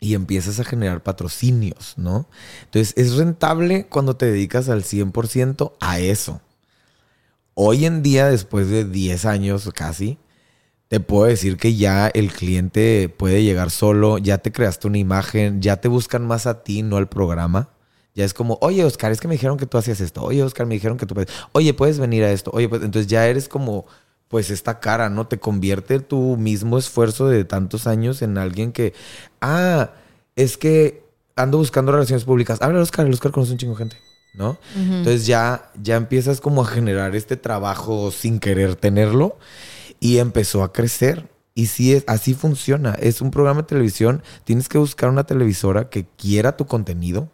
y 0.00 0.14
empiezas 0.14 0.60
a 0.60 0.64
generar 0.64 1.02
patrocinios, 1.02 1.94
¿no? 1.96 2.26
Entonces 2.64 2.92
es 2.96 3.14
rentable 3.14 3.86
cuando 3.86 4.16
te 4.16 4.26
dedicas 4.26 4.68
al 4.68 4.82
100% 4.82 5.72
a 5.80 5.98
eso. 6.00 6.40
Hoy 7.54 7.86
en 7.86 8.02
día, 8.02 8.26
después 8.26 8.68
de 8.68 8.84
10 8.84 9.24
años 9.26 9.70
casi, 9.74 10.18
te 10.94 11.00
puedo 11.00 11.24
decir 11.24 11.56
que 11.56 11.74
ya 11.74 12.06
el 12.06 12.30
cliente 12.32 13.08
puede 13.08 13.42
llegar 13.42 13.72
solo, 13.72 14.18
ya 14.18 14.38
te 14.38 14.52
creaste 14.52 14.86
una 14.86 14.98
imagen, 14.98 15.60
ya 15.60 15.80
te 15.80 15.88
buscan 15.88 16.24
más 16.24 16.46
a 16.46 16.62
ti, 16.62 16.84
no 16.84 16.98
al 16.98 17.08
programa. 17.08 17.70
Ya 18.14 18.24
es 18.24 18.32
como, 18.32 18.58
oye, 18.60 18.84
Oscar, 18.84 19.10
es 19.10 19.20
que 19.20 19.26
me 19.26 19.34
dijeron 19.34 19.56
que 19.56 19.66
tú 19.66 19.76
hacías 19.76 20.00
esto. 20.00 20.22
Oye, 20.22 20.44
Oscar, 20.44 20.66
me 20.66 20.74
dijeron 20.74 20.96
que 20.96 21.04
tú 21.04 21.16
puedes. 21.16 21.34
Oye, 21.50 21.74
puedes 21.74 21.98
venir 21.98 22.22
a 22.22 22.30
esto. 22.30 22.52
Oye, 22.54 22.68
pues 22.68 22.80
entonces 22.84 23.08
ya 23.08 23.26
eres 23.26 23.48
como, 23.48 23.86
pues 24.28 24.50
esta 24.50 24.78
cara, 24.78 25.10
¿no? 25.10 25.26
Te 25.26 25.40
convierte 25.40 25.98
tu 25.98 26.36
mismo 26.36 26.78
esfuerzo 26.78 27.26
de 27.26 27.44
tantos 27.44 27.88
años 27.88 28.22
en 28.22 28.38
alguien 28.38 28.70
que, 28.70 28.94
ah, 29.40 29.90
es 30.36 30.56
que 30.56 31.02
ando 31.34 31.58
buscando 31.58 31.90
relaciones 31.90 32.24
públicas. 32.24 32.62
Habla 32.62 32.80
Oscar, 32.80 33.04
el 33.04 33.12
Oscar 33.14 33.32
conoce 33.32 33.50
un 33.50 33.58
chingo 33.58 33.74
de 33.74 33.78
gente, 33.78 33.96
¿no? 34.34 34.58
Entonces 34.76 35.26
ya, 35.26 35.72
ya 35.82 35.96
empiezas 35.96 36.40
como 36.40 36.62
a 36.62 36.66
generar 36.66 37.16
este 37.16 37.36
trabajo 37.36 38.12
sin 38.12 38.38
querer 38.38 38.76
tenerlo 38.76 39.38
y 40.00 40.18
empezó 40.18 40.62
a 40.62 40.72
crecer. 40.72 41.30
Y 41.54 41.66
sí, 41.66 41.92
es, 41.94 42.04
así 42.08 42.34
funciona. 42.34 42.92
Es 42.94 43.20
un 43.20 43.30
programa 43.30 43.62
de 43.62 43.68
televisión. 43.68 44.22
Tienes 44.44 44.68
que 44.68 44.78
buscar 44.78 45.08
una 45.10 45.24
televisora 45.24 45.88
que 45.90 46.06
quiera 46.16 46.56
tu 46.56 46.66
contenido. 46.66 47.30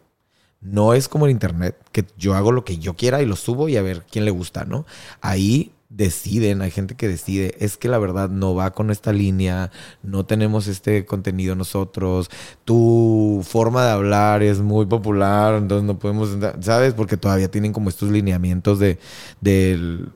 No 0.61 0.93
es 0.93 1.07
como 1.07 1.25
el 1.25 1.31
internet, 1.31 1.75
que 1.91 2.05
yo 2.17 2.35
hago 2.35 2.51
lo 2.51 2.63
que 2.63 2.77
yo 2.77 2.95
quiera 2.95 3.21
y 3.21 3.25
lo 3.25 3.35
subo 3.35 3.67
y 3.67 3.77
a 3.77 3.81
ver 3.81 4.05
quién 4.11 4.25
le 4.25 4.31
gusta, 4.31 4.63
¿no? 4.63 4.85
Ahí 5.19 5.71
deciden, 5.89 6.61
hay 6.61 6.69
gente 6.71 6.95
que 6.95 7.07
decide, 7.07 7.55
es 7.59 7.77
que 7.77 7.87
la 7.89 7.97
verdad 7.97 8.29
no 8.29 8.53
va 8.55 8.71
con 8.71 8.91
esta 8.91 9.11
línea, 9.11 9.71
no 10.03 10.25
tenemos 10.25 10.67
este 10.67 11.05
contenido 11.05 11.55
nosotros, 11.55 12.29
tu 12.63 13.41
forma 13.45 13.83
de 13.85 13.91
hablar 13.91 14.43
es 14.43 14.59
muy 14.61 14.85
popular, 14.85 15.55
entonces 15.55 15.85
no 15.85 15.99
podemos, 15.99 16.37
¿sabes? 16.61 16.93
Porque 16.93 17.17
todavía 17.17 17.49
tienen 17.51 17.73
como 17.73 17.89
estos 17.89 18.09
lineamientos 18.11 18.79
de, 18.79 18.99
del- 19.41 20.11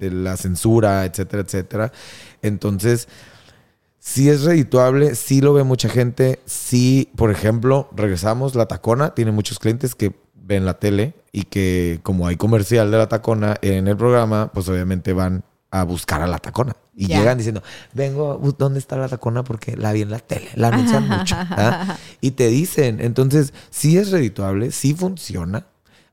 de 0.00 0.10
la 0.10 0.36
censura, 0.36 1.04
etcétera, 1.04 1.42
etcétera. 1.42 1.92
Entonces, 2.42 3.06
sí 4.00 4.28
es 4.28 4.42
redituable, 4.42 5.14
sí 5.14 5.40
lo 5.40 5.52
ve 5.52 5.62
mucha 5.62 5.88
gente, 5.88 6.40
sí, 6.46 7.10
por 7.16 7.30
ejemplo, 7.30 7.88
regresamos, 7.94 8.54
la 8.54 8.66
tacona 8.66 9.14
tiene 9.14 9.30
muchos 9.30 9.58
clientes 9.58 9.94
que 9.94 10.12
ven 10.34 10.64
la 10.64 10.74
tele 10.74 11.14
y 11.30 11.44
que 11.44 12.00
como 12.02 12.26
hay 12.26 12.36
comercial 12.36 12.90
de 12.90 12.98
la 12.98 13.08
tacona 13.08 13.56
en 13.62 13.86
el 13.86 13.96
programa, 13.96 14.50
pues 14.52 14.68
obviamente 14.68 15.12
van 15.12 15.44
a 15.70 15.84
buscar 15.84 16.22
a 16.22 16.26
la 16.26 16.38
tacona. 16.38 16.74
Y 16.96 17.06
llegan 17.06 17.38
diciendo, 17.38 17.62
vengo, 17.94 18.36
uh, 18.36 18.52
¿dónde 18.52 18.78
está 18.78 18.96
la 18.96 19.08
tacona? 19.08 19.44
Porque 19.44 19.76
la 19.76 19.92
vi 19.92 20.02
en 20.02 20.10
la 20.10 20.18
tele, 20.18 20.48
la 20.54 20.68
anuncian 20.68 21.08
mucho. 21.08 21.36
¿ah? 21.38 21.96
Y 22.20 22.32
te 22.32 22.48
dicen, 22.48 23.00
entonces, 23.00 23.54
sí 23.70 23.96
es 23.96 24.10
redituable, 24.10 24.70
sí 24.72 24.92
funciona. 24.92 25.66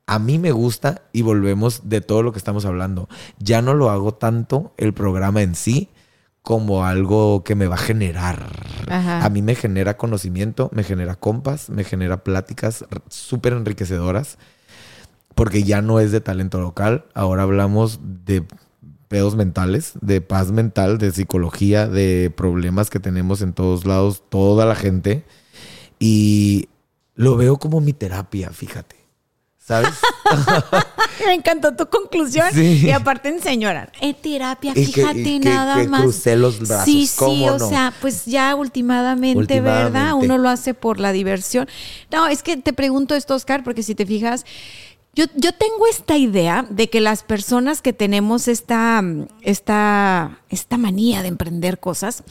A 0.08 0.20
mí 0.20 0.39
me 0.39 0.51
gusta 0.51 1.03
y 1.12 1.22
volvemos 1.22 1.82
de 1.84 2.01
todo 2.01 2.24
lo 2.24 2.32
que 2.32 2.39
estamos 2.39 2.66
hablando. 2.66 3.10
Ya 3.39 3.62
no 3.62 3.74
lo 3.74 3.89
hago 3.89 4.14
tanto 4.14 4.74
el 4.78 4.93
programa 4.93 5.41
en 5.41 5.53
sí 5.53 5.89
como 6.41 6.86
algo 6.86 7.43
que 7.43 7.55
me 7.55 7.68
va 7.68 7.76
a 7.76 7.80
generar. 7.80 8.47
Ajá. 8.88 9.26
A 9.26 9.30
mí 9.30 9.41
me 9.41 9.53
genera 9.53 9.97
conocimiento, 9.97 10.70
me 10.74 10.86
genera 10.86 11.16
compas, 11.16 11.70
me 11.70 11.84
genera 11.84 12.24
pláticas 12.24 12.86
súper 13.10 13.51
enriquecedoras, 13.51 14.38
porque 15.36 15.64
ya 15.64 15.82
no 15.82 15.99
es 15.99 16.14
de 16.14 16.22
talento 16.22 16.62
local, 16.62 17.03
ahora 17.14 17.43
hablamos 17.43 17.99
de 18.01 18.45
pedos 19.10 19.36
mentales, 19.36 19.91
de 19.99 20.22
paz 20.22 20.51
mental, 20.51 20.97
de 20.99 21.12
psicología, 21.12 21.88
de 21.88 22.34
problemas 22.36 22.89
que 22.89 23.01
tenemos 23.01 23.41
en 23.41 23.51
todos 23.51 23.86
lados, 23.86 24.24
toda 24.30 24.66
la 24.66 24.76
gente, 24.76 25.26
y 25.99 26.70
lo 27.16 27.36
veo 27.36 27.58
como 27.58 27.82
mi 27.82 27.91
terapia, 27.91 28.51
fíjate. 28.51 28.97
¿Sabes? 29.68 29.95
Me 31.26 31.34
encantó 31.34 31.76
tu 31.76 31.88
conclusión. 31.89 32.47
Sí. 32.53 32.84
Y 32.86 32.91
aparte 32.91 33.28
en 33.28 33.41
señora, 33.41 33.91
eh, 33.99 34.13
terapia, 34.13 34.72
Y 34.72 34.86
que- 34.86 34.93
fíjate 34.93 35.20
y 35.20 35.39
que- 35.41 35.49
nada 35.49 35.76
que 35.82 35.88
más. 35.89 36.01
crucé 36.03 36.38
los 36.38 36.59
brazos, 36.59 36.86
Sí, 36.86 37.05
sí, 37.05 37.15
¿cómo 37.18 37.45
o 37.47 37.57
no? 37.57 37.68
sea, 37.68 37.93
pues 37.99 38.26
ya 38.26 38.55
últimamente, 38.55 39.38
Últimamente. 39.39 39.91
¿verdad? 39.91 40.13
Uno 40.13 40.38
lo 40.38 40.47
hace 40.47 40.74
por 40.74 41.01
la 41.01 41.11
diversión. 41.11 41.68
No, 42.11 42.28
es 42.28 42.43
que 42.43 42.55
te 42.55 42.72
pregunto 42.72 43.13
esto, 43.13 43.36
Oscar, 43.36 43.63
porque 43.65 43.84
si 43.84 43.93
te 43.93 44.05
fijas, 44.05 44.45
yo, 45.13 45.26
yo 45.36 45.51
tengo 45.51 45.86
esta 45.89 46.15
idea 46.15 46.65
de 46.70 46.89
que 46.89 47.01
las 47.01 47.24
personas 47.24 47.82
que 47.82 47.91
tenemos 47.91 48.47
esta, 48.47 49.03
esta, 49.41 50.39
esta 50.49 50.78
manía 50.78 51.22
de 51.24 51.28
emprender 51.28 51.80
cosas, 51.80 52.24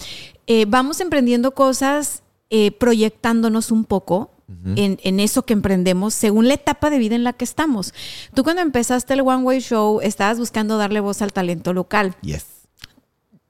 eh, 0.47 0.65
vamos 0.67 1.01
emprendiendo 1.01 1.51
cosas 1.53 2.23
eh, 2.49 2.71
proyectándonos 2.71 3.71
un 3.73 3.85
poco 3.85 4.31
en, 4.49 4.99
en 5.03 5.21
eso 5.21 5.45
que 5.45 5.53
emprendemos 5.53 6.15
según 6.15 6.47
la 6.49 6.55
etapa 6.55 6.91
de 6.91 6.99
vida 6.99 7.15
en 7.15 7.25
la 7.25 7.33
que 7.33 7.45
estamos. 7.45 7.93
Tú 8.35 8.45
cuando 8.45 8.63
empezaste 8.63 9.15
el 9.15 9.23
One 9.23 9.43
Way 9.43 9.61
Show 9.61 10.01
estabas 10.03 10.39
buscando 10.39 10.79
darle 10.79 11.01
voz 11.01 11.23
al 11.23 11.33
talento 11.33 11.73
local. 11.73 12.15
Yes. 12.23 12.47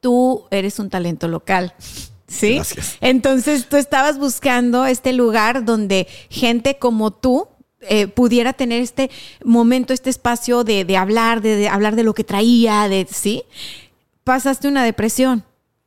Tú 0.00 0.44
eres 0.50 0.78
un 0.78 0.90
talento 0.90 1.28
local. 1.28 1.74
¿Sí? 2.28 2.56
Gracias. 2.56 2.96
Entonces 3.00 3.68
tú 3.68 3.76
estabas 3.76 4.18
buscando 4.18 4.84
este 4.86 5.12
lugar 5.12 5.64
donde 5.64 6.08
gente 6.28 6.76
como 6.78 7.12
tú 7.12 7.46
eh, 7.82 8.08
pudiera 8.08 8.52
tener 8.52 8.82
este 8.82 9.10
momento, 9.44 9.92
este 9.92 10.10
espacio 10.10 10.64
de, 10.64 10.84
de 10.84 10.96
hablar, 10.96 11.40
de, 11.40 11.56
de 11.56 11.68
hablar 11.68 11.94
de 11.94 12.02
lo 12.02 12.14
que 12.14 12.24
traía, 12.24 12.88
de 12.88 13.06
sí. 13.08 13.44
Pasaste 14.24 14.66
una 14.66 14.82
depresión. 14.82 15.44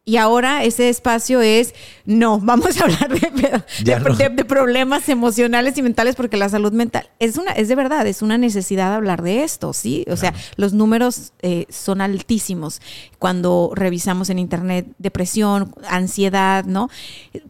Y 0.10 0.18
ahora 0.18 0.64
ese 0.64 0.89
espacio 0.89 1.41
es, 1.41 1.76
no, 2.05 2.39
vamos 2.43 2.82
a 2.82 2.86
hablar 2.86 3.10
de, 3.10 3.32
pedo- 3.32 3.64
Ya 3.84 3.99
de- 3.99 4.10
no. 4.10 4.16
de- 4.16 4.30
de 4.30 4.45
problemas 4.45 5.07
emocionales 5.07 5.78
y 5.78 5.84
mentales 5.84 6.16
porque 6.16 6.36
la 6.36 6.49
salud 6.49 6.72
mental 6.72 7.10
es 7.20 7.38
una, 7.38 7.51
es 7.51 7.68
de 7.68 7.76
verdad, 7.76 8.07
es 8.07 8.24
una 8.24 8.38
necesidad 8.39 8.93
hablar 8.95 9.22
de 9.22 9.43
esto, 9.43 9.72
¿sí? 9.74 10.05
O 10.10 10.18
sea, 10.18 10.34
los 10.55 10.74
números 10.74 11.34
eh, 11.43 11.66
son 11.70 12.01
altísimos 12.01 12.82
cuando 13.20 13.72
revisamos 13.76 14.30
en 14.32 14.39
internet 14.39 14.88
depresión, 14.97 15.76
ansiedad, 15.88 16.66
¿no? 16.66 16.89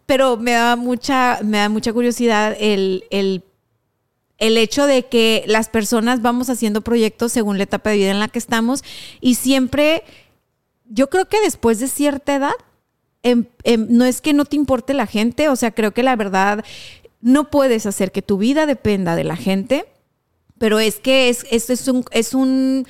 Pero 0.05 0.35
me 0.35 0.51
da 0.51 0.75
mucha, 0.75 1.39
me 1.43 1.59
da 1.59 1.69
mucha 1.69 1.93
curiosidad 1.93 2.55
el, 2.59 3.05
el 3.09 3.43
el 4.37 4.57
hecho 4.57 4.85
de 4.87 5.05
que 5.05 5.43
las 5.47 5.67
personas 5.67 6.21
vamos 6.21 6.49
haciendo 6.49 6.79
proyectos 6.81 7.33
según 7.33 7.57
la 7.57 7.65
etapa 7.65 7.89
de 7.89 7.97
vida 7.97 8.11
en 8.11 8.19
la 8.21 8.29
que 8.29 8.39
estamos 8.39 8.85
y 9.19 9.35
siempre, 9.35 10.03
yo 10.89 11.09
creo 11.09 11.25
que 11.29 11.39
después 11.41 11.79
de 11.79 11.87
cierta 11.87 12.35
edad, 12.35 12.53
em- 13.23 13.45
em, 13.63 13.87
no 13.89 14.05
es 14.05 14.21
que 14.21 14.33
no 14.33 14.45
te 14.45 14.55
importe 14.57 14.93
la 14.93 15.07
gente, 15.07 15.49
o 15.49 15.55
sea, 15.55 15.71
creo 15.71 15.93
que 15.93 16.03
la 16.03 16.15
verdad 16.15 16.65
no 17.21 17.49
puedes 17.49 17.85
hacer 17.85 18.11
que 18.11 18.21
tu 18.21 18.37
vida 18.37 18.65
dependa 18.65 19.15
de 19.15 19.23
la 19.23 19.35
gente, 19.35 19.85
pero 20.57 20.79
es 20.79 20.99
que 20.99 21.29
es, 21.29 21.45
es, 21.51 21.87
un, 21.87 22.03
es 22.11 22.33
un 22.33 22.85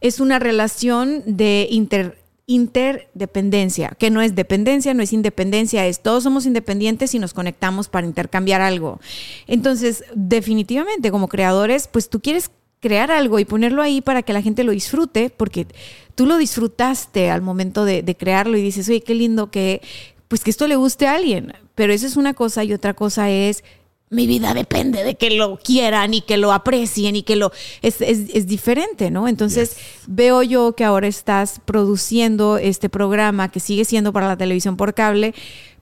es 0.00 0.18
una 0.18 0.38
relación 0.40 1.22
de 1.26 1.68
inter 1.70 2.18
interdependencia, 2.46 3.90
que 3.98 4.10
no 4.10 4.20
es 4.20 4.34
dependencia, 4.34 4.92
no 4.94 5.02
es 5.02 5.12
independencia, 5.12 5.86
es 5.86 6.00
todos 6.00 6.24
somos 6.24 6.44
independientes 6.44 7.14
y 7.14 7.20
nos 7.20 7.34
conectamos 7.34 7.88
para 7.88 8.06
intercambiar 8.06 8.60
algo. 8.60 9.00
Entonces, 9.46 10.04
definitivamente 10.14 11.12
como 11.12 11.28
creadores, 11.28 11.86
pues 11.86 12.10
tú 12.10 12.20
quieres 12.20 12.50
crear 12.80 13.12
algo 13.12 13.38
y 13.38 13.44
ponerlo 13.44 13.80
ahí 13.80 14.00
para 14.00 14.22
que 14.22 14.32
la 14.32 14.42
gente 14.42 14.64
lo 14.64 14.72
disfrute, 14.72 15.30
porque 15.30 15.68
tú 16.14 16.26
lo 16.26 16.36
disfrutaste 16.36 17.30
al 17.30 17.42
momento 17.42 17.84
de, 17.84 18.16
crearlo 18.18 18.56
y 18.56 18.62
dices, 18.62 18.88
oye, 18.88 19.02
qué 19.02 19.14
lindo 19.14 19.50
que, 19.50 19.82
pues 20.28 20.44
que 20.44 20.50
esto 20.50 20.66
le 20.66 20.76
guste 20.76 21.06
a 21.06 21.14
alguien. 21.14 21.54
Pero 21.74 21.92
eso 21.92 22.06
es 22.06 22.16
una 22.16 22.34
cosa 22.34 22.64
y 22.64 22.72
otra 22.72 22.94
cosa 22.94 23.30
es 23.30 23.64
mi 24.10 24.26
vida 24.26 24.52
depende 24.52 25.04
de 25.04 25.14
que 25.14 25.30
lo 25.30 25.56
quieran 25.56 26.12
y 26.12 26.20
que 26.20 26.36
lo 26.36 26.52
aprecien 26.52 27.16
y 27.16 27.22
que 27.22 27.34
lo... 27.34 27.50
Es, 27.80 27.98
diferente, 28.46 29.10
¿no? 29.10 29.26
Entonces 29.26 29.78
veo 30.06 30.42
yo 30.42 30.74
que 30.74 30.84
ahora 30.84 31.08
estás 31.08 31.60
produciendo 31.64 32.58
este 32.58 32.90
programa 32.90 33.50
que 33.50 33.58
sigue 33.58 33.86
siendo 33.86 34.12
para 34.12 34.28
la 34.28 34.36
televisión 34.36 34.76
por 34.76 34.92
cable, 34.92 35.34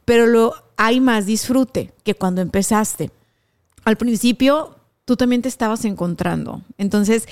pero 0.05 0.27
lo, 0.27 0.55
hay 0.77 1.01
más 1.01 1.27
disfrute 1.27 1.93
que 2.05 2.15
cuando 2.15 2.41
empezaste. 2.41 3.11
Al 3.85 3.97
principio 3.97 4.77
tú 5.05 5.17
también 5.17 5.43
te 5.43 5.49
estabas 5.49 5.85
encontrando. 5.85 6.63
Entonces 6.79 7.27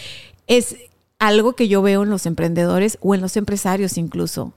es 0.49 0.75
algo 1.19 1.55
que 1.55 1.69
yo 1.69 1.83
veo 1.83 2.03
en 2.03 2.11
los 2.11 2.27
emprendedores 2.27 2.99
o 3.01 3.15
en 3.15 3.21
los 3.21 3.37
empresarios 3.37 3.99
incluso. 3.99 4.53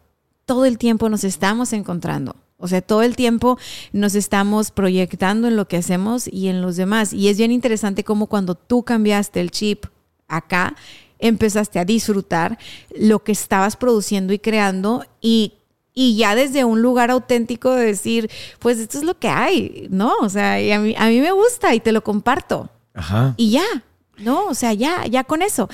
Todo 0.45 0.65
el 0.65 0.77
tiempo 0.77 1.09
nos 1.09 1.23
estamos 1.23 1.73
encontrando. 1.73 2.35
O 2.57 2.67
sea, 2.67 2.81
todo 2.81 3.01
el 3.01 3.15
tiempo 3.15 3.57
nos 3.91 4.13
estamos 4.13 4.69
proyectando 4.69 5.47
en 5.47 5.55
lo 5.55 5.67
que 5.67 5.77
hacemos 5.77 6.27
y 6.27 6.47
en 6.47 6.61
los 6.61 6.75
demás. 6.75 7.11
Y 7.11 7.27
es 7.27 7.37
bien 7.37 7.51
interesante 7.51 8.03
cómo 8.03 8.27
cuando 8.27 8.53
tú 8.55 8.83
cambiaste 8.83 9.41
el 9.41 9.49
chip 9.49 9.85
acá, 10.27 10.75
empezaste 11.17 11.79
a 11.79 11.85
disfrutar 11.85 12.59
lo 12.95 13.23
que 13.23 13.31
estabas 13.31 13.75
produciendo 13.75 14.31
y 14.31 14.39
creando 14.39 15.05
y, 15.19 15.53
y 15.93 16.17
ya 16.17 16.35
desde 16.35 16.63
un 16.63 16.81
lugar 16.81 17.09
auténtico 17.09 17.73
de 17.73 17.85
decir, 17.85 18.29
pues 18.59 18.77
esto 18.77 18.99
es 18.99 19.03
lo 19.03 19.17
que 19.17 19.29
hay, 19.29 19.87
¿no? 19.89 20.13
O 20.21 20.29
sea, 20.29 20.61
y 20.61 20.71
a, 20.71 20.79
mí, 20.79 20.95
a 20.97 21.07
mí 21.07 21.19
me 21.19 21.31
gusta 21.31 21.73
y 21.73 21.79
te 21.79 21.91
lo 21.91 22.03
comparto. 22.03 22.69
Ajá. 22.93 23.33
Y 23.37 23.51
ya, 23.51 23.83
¿no? 24.17 24.45
O 24.45 24.53
sea, 24.53 24.73
ya, 24.73 25.05
ya 25.07 25.23
con 25.23 25.41
eso. 25.41 25.67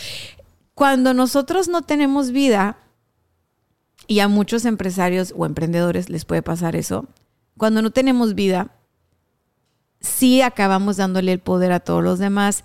Cuando 0.78 1.16
nosotros 1.16 1.68
no 1.70 1.82
tenemos 1.82 2.30
vida, 2.30 2.78
y 4.06 4.20
a 4.20 4.28
muchos 4.28 4.64
empresarios 4.66 5.34
o 5.36 5.48
emprendedores 5.48 6.08
les 6.08 6.24
puede 6.24 6.44
pasar 6.44 6.76
eso. 6.76 7.08
Cuando 7.58 7.82
no 7.82 7.90
tenemos 7.90 8.36
vida, 8.36 8.76
sí 10.02 10.44
acabamos 10.44 10.98
dándole 10.98 11.32
el 11.32 11.40
poder 11.40 11.72
a 11.72 11.80
todos 11.80 12.04
los 12.04 12.20
demás 12.20 12.64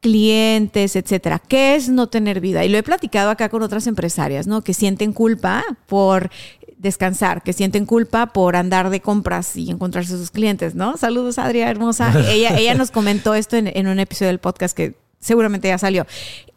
clientes, 0.00 0.96
etcétera. 0.96 1.38
¿Qué 1.38 1.74
es 1.74 1.90
no 1.90 2.08
tener 2.08 2.40
vida? 2.40 2.64
Y 2.64 2.70
lo 2.70 2.78
he 2.78 2.82
platicado 2.82 3.28
acá 3.28 3.50
con 3.50 3.62
otras 3.62 3.86
empresarias, 3.86 4.46
¿no? 4.46 4.62
Que 4.62 4.72
sienten 4.72 5.12
culpa 5.12 5.62
por 5.86 6.30
descansar, 6.78 7.42
que 7.42 7.52
sienten 7.52 7.84
culpa 7.84 8.28
por 8.28 8.56
andar 8.56 8.88
de 8.88 9.02
compras 9.02 9.54
y 9.54 9.70
encontrarse 9.70 10.14
a 10.14 10.16
sus 10.16 10.30
clientes, 10.30 10.74
¿no? 10.74 10.96
Saludos, 10.96 11.36
Adriana 11.36 11.72
hermosa. 11.72 12.10
ella, 12.32 12.56
ella 12.56 12.72
nos 12.72 12.90
comentó 12.90 13.34
esto 13.34 13.58
en, 13.58 13.86
un 13.86 13.98
episodio 14.00 14.28
del 14.28 14.38
podcast 14.38 14.74
que 14.74 14.94
seguramente 15.20 15.68
ya 15.68 15.76
salió. 15.76 16.06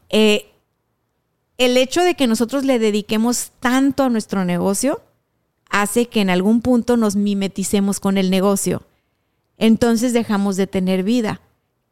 Eh, 0.10 0.48
el 1.58 1.78
hecho 1.78 2.02
de 2.02 2.16
que 2.16 2.28
nosotros 2.28 2.66
le 2.66 2.80
dediquemos 2.80 3.52
tanto 3.60 4.04
a 4.04 4.10
nuestro 4.10 4.46
negocio 4.46 5.02
hace 5.70 6.08
que 6.08 6.22
en 6.22 6.30
algún 6.30 6.62
punto 6.62 6.98
nos 6.98 7.16
mimeticemos 7.16 8.00
con 8.00 8.18
el 8.18 8.30
negocio. 8.30 8.84
Entonces 9.58 10.14
dejamos 10.14 10.58
de 10.58 10.68
tener 10.68 11.04
vida. 11.04 11.42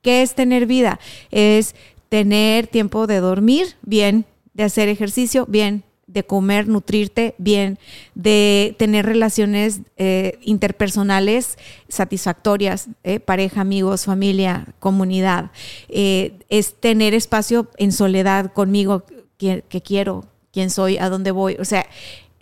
¿Qué 0.01 0.21
es 0.21 0.35
tener 0.35 0.65
vida? 0.65 0.99
Es 1.31 1.75
tener 2.09 2.67
tiempo 2.67 3.07
de 3.07 3.19
dormir 3.19 3.75
bien, 3.81 4.25
de 4.53 4.63
hacer 4.63 4.89
ejercicio 4.89 5.45
bien, 5.47 5.83
de 6.13 6.23
comer, 6.23 6.67
nutrirte 6.67 7.33
bien, 7.37 7.79
de 8.13 8.75
tener 8.77 9.05
relaciones 9.05 9.81
eh, 9.97 10.37
interpersonales 10.41 11.57
satisfactorias, 11.89 12.87
eh, 13.03 13.19
pareja, 13.19 13.61
amigos, 13.61 14.05
familia, 14.05 14.67
comunidad. 14.79 15.51
Eh, 15.89 16.39
es 16.49 16.75
tener 16.79 17.13
espacio 17.13 17.69
en 17.77 17.91
soledad 17.91 18.53
conmigo, 18.53 19.03
qué, 19.37 19.63
quiero, 19.83 20.25
quién 20.51 20.69
soy, 20.69 20.97
a 20.97 21.09
dónde 21.09 21.31
voy. 21.31 21.57
O 21.59 21.65
sea, 21.65 21.87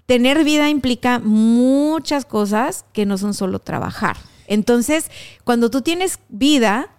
tener 0.06 0.44
vida 0.44 0.70
implica 0.70 1.20
muchas 1.20 2.26
cosas 2.26 2.86
que 2.92 3.06
no 3.06 3.18
son 3.18 3.34
solo 3.34 3.60
trabajar. 3.60 4.18
Entonces, 4.48 5.10
cuando 5.46 5.70
tú 5.70 5.82
tienes 5.82 6.20
vida, 6.28 6.90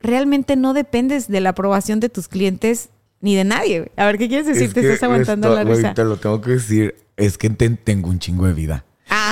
realmente 0.00 0.56
no 0.56 0.74
dependes 0.74 1.28
de 1.28 1.40
la 1.40 1.50
aprobación 1.50 2.00
de 2.00 2.08
tus 2.08 2.26
clientes 2.26 2.90
ni 3.20 3.34
de 3.34 3.44
nadie. 3.44 3.90
A 3.96 4.06
ver, 4.06 4.18
¿qué 4.18 4.28
quieres 4.28 4.46
decir? 4.46 4.72
Te 4.72 4.80
estás 4.80 5.02
aguantando 5.02 5.54
la 5.54 5.64
risa. 5.64 5.94
te 5.94 6.04
lo 6.04 6.16
tengo 6.16 6.40
que 6.40 6.52
decir. 6.52 6.94
Es 7.16 7.36
que 7.36 7.50
tengo 7.50 8.08
un 8.10 8.18
chingo 8.18 8.46
de 8.46 8.52
vida. 8.52 8.84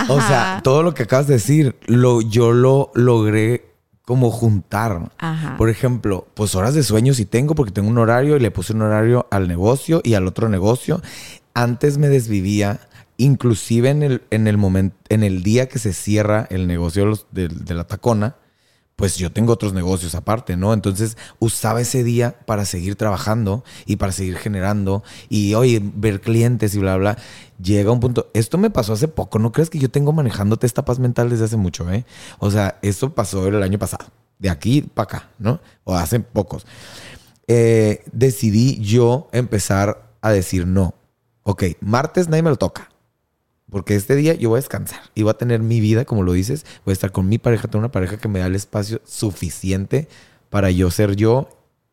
O 0.09 0.21
sea, 0.21 0.61
todo 0.65 0.83
lo 0.83 0.95
que 0.95 1.05
acabas 1.05 1.27
de 1.27 1.35
decir, 1.35 1.77
lo, 1.87 2.21
yo 2.21 2.53
lo 2.53 2.91
logré 2.95 3.77
como 4.05 4.31
juntar. 4.31 5.13
Por 5.59 5.69
ejemplo, 5.69 6.27
pues 6.35 6.55
horas 6.55 6.75
de 6.75 6.83
sueño 6.83 7.15
sí 7.15 7.27
tengo 7.27 7.55
porque 7.55 7.73
tengo 7.73 7.89
un 7.89 7.99
horario 7.99 8.37
y 8.37 8.41
le 8.41 8.51
puse 8.51 8.73
un 8.73 8.83
horario 8.83 9.27
al 9.31 9.49
negocio 9.49 10.01
y 10.03 10.15
al 10.15 10.27
otro 10.27 10.49
negocio. 10.49 11.03
Antes 11.55 11.99
me 11.99 12.09
desvivía, 12.09 12.81
inclusive 13.17 13.91
en 13.91 14.03
el, 14.03 14.23
en 14.31 14.47
el 14.47 14.59
momento, 14.59 14.97
en 15.09 15.23
el 15.23 15.43
día 15.43 15.69
que 15.69 15.79
se 15.79 15.93
cierra 15.93 16.47
el 16.51 16.67
negocio 16.67 17.19
de, 17.31 17.49
de 17.49 17.75
la 17.75 17.85
tacona, 17.85 18.37
pues 18.97 19.19
yo 19.19 19.31
tengo 19.31 19.53
otros 19.53 19.75
negocios 19.75 20.15
aparte, 20.15 20.57
¿no? 20.57 20.73
Entonces 20.73 21.19
usaba 21.39 21.83
ese 21.83 22.03
día 22.03 22.41
para 22.47 22.65
seguir 22.65 22.97
trabajando 22.97 23.63
y 23.85 23.97
para 23.97 24.11
seguir 24.11 24.37
generando 24.37 25.05
y, 25.29 25.55
oye, 25.55 25.81
ver 25.83 26.23
clientes 26.23 26.75
y 26.75 26.79
bla, 26.79 26.97
bla. 26.97 27.19
Llega 27.63 27.93
un 27.93 28.01
punto, 28.01 28.31
esto 28.33 28.57
me 28.57 28.71
pasó 28.71 28.95
hace 28.95 29.09
poco, 29.09 29.39
¿no 29.39 29.53
crees 29.53 29.69
que 29.69 29.79
yo 29.79 29.91
tengo 29.91 30.13
manejándote 30.13 30.67
esta 30.67 30.85
paz 30.85 30.99
mental 30.99 31.29
desde 31.29 31.45
hace 31.45 31.57
mucho, 31.59 31.91
eh? 31.93 32.07
O 32.39 32.51
sea, 32.51 32.79
esto 32.83 33.15
pasó 33.15 33.47
el 33.47 33.63
año 33.63 33.79
pasado, 33.79 34.07
de 34.39 34.49
aquí 34.49 34.81
para 34.83 35.05
acá, 35.05 35.31
¿no? 35.39 35.61
O 35.85 35.95
hace 35.95 36.21
pocos. 36.21 36.67
Eh, 37.49 38.03
decidí 38.13 38.81
yo 38.81 39.29
empezar 39.33 40.11
a 40.23 40.31
decir 40.31 40.67
no. 40.67 40.95
Ok, 41.43 41.65
martes 41.81 42.29
nadie 42.29 42.43
me 42.43 42.51
lo 42.51 42.57
toca 42.57 42.89
porque 43.71 43.97
este 43.97 44.15
día 44.15 44.35
yo 44.35 44.51
voy 44.51 44.59
a 44.59 44.61
descansar 44.61 45.01
y 45.15 45.23
voy 45.23 45.31
a 45.31 45.39
tener 45.39 45.61
mi 45.61 45.81
vida, 45.81 46.05
como 46.05 46.23
lo 46.23 46.33
dices. 46.33 46.65
Voy 46.85 46.93
a 46.93 46.95
estar 46.95 47.13
con 47.13 47.29
mi 47.29 47.39
pareja, 47.39 47.69
tengo 47.69 47.81
una 47.81 47.93
pareja 47.93 48.17
que 48.17 48.29
me 48.29 48.39
da 48.39 48.47
el 48.47 48.55
espacio 48.55 49.01
suficiente 49.05 50.09
para 50.51 50.71
yo 50.71 50.91
ser 50.91 51.17
yo 51.17 51.49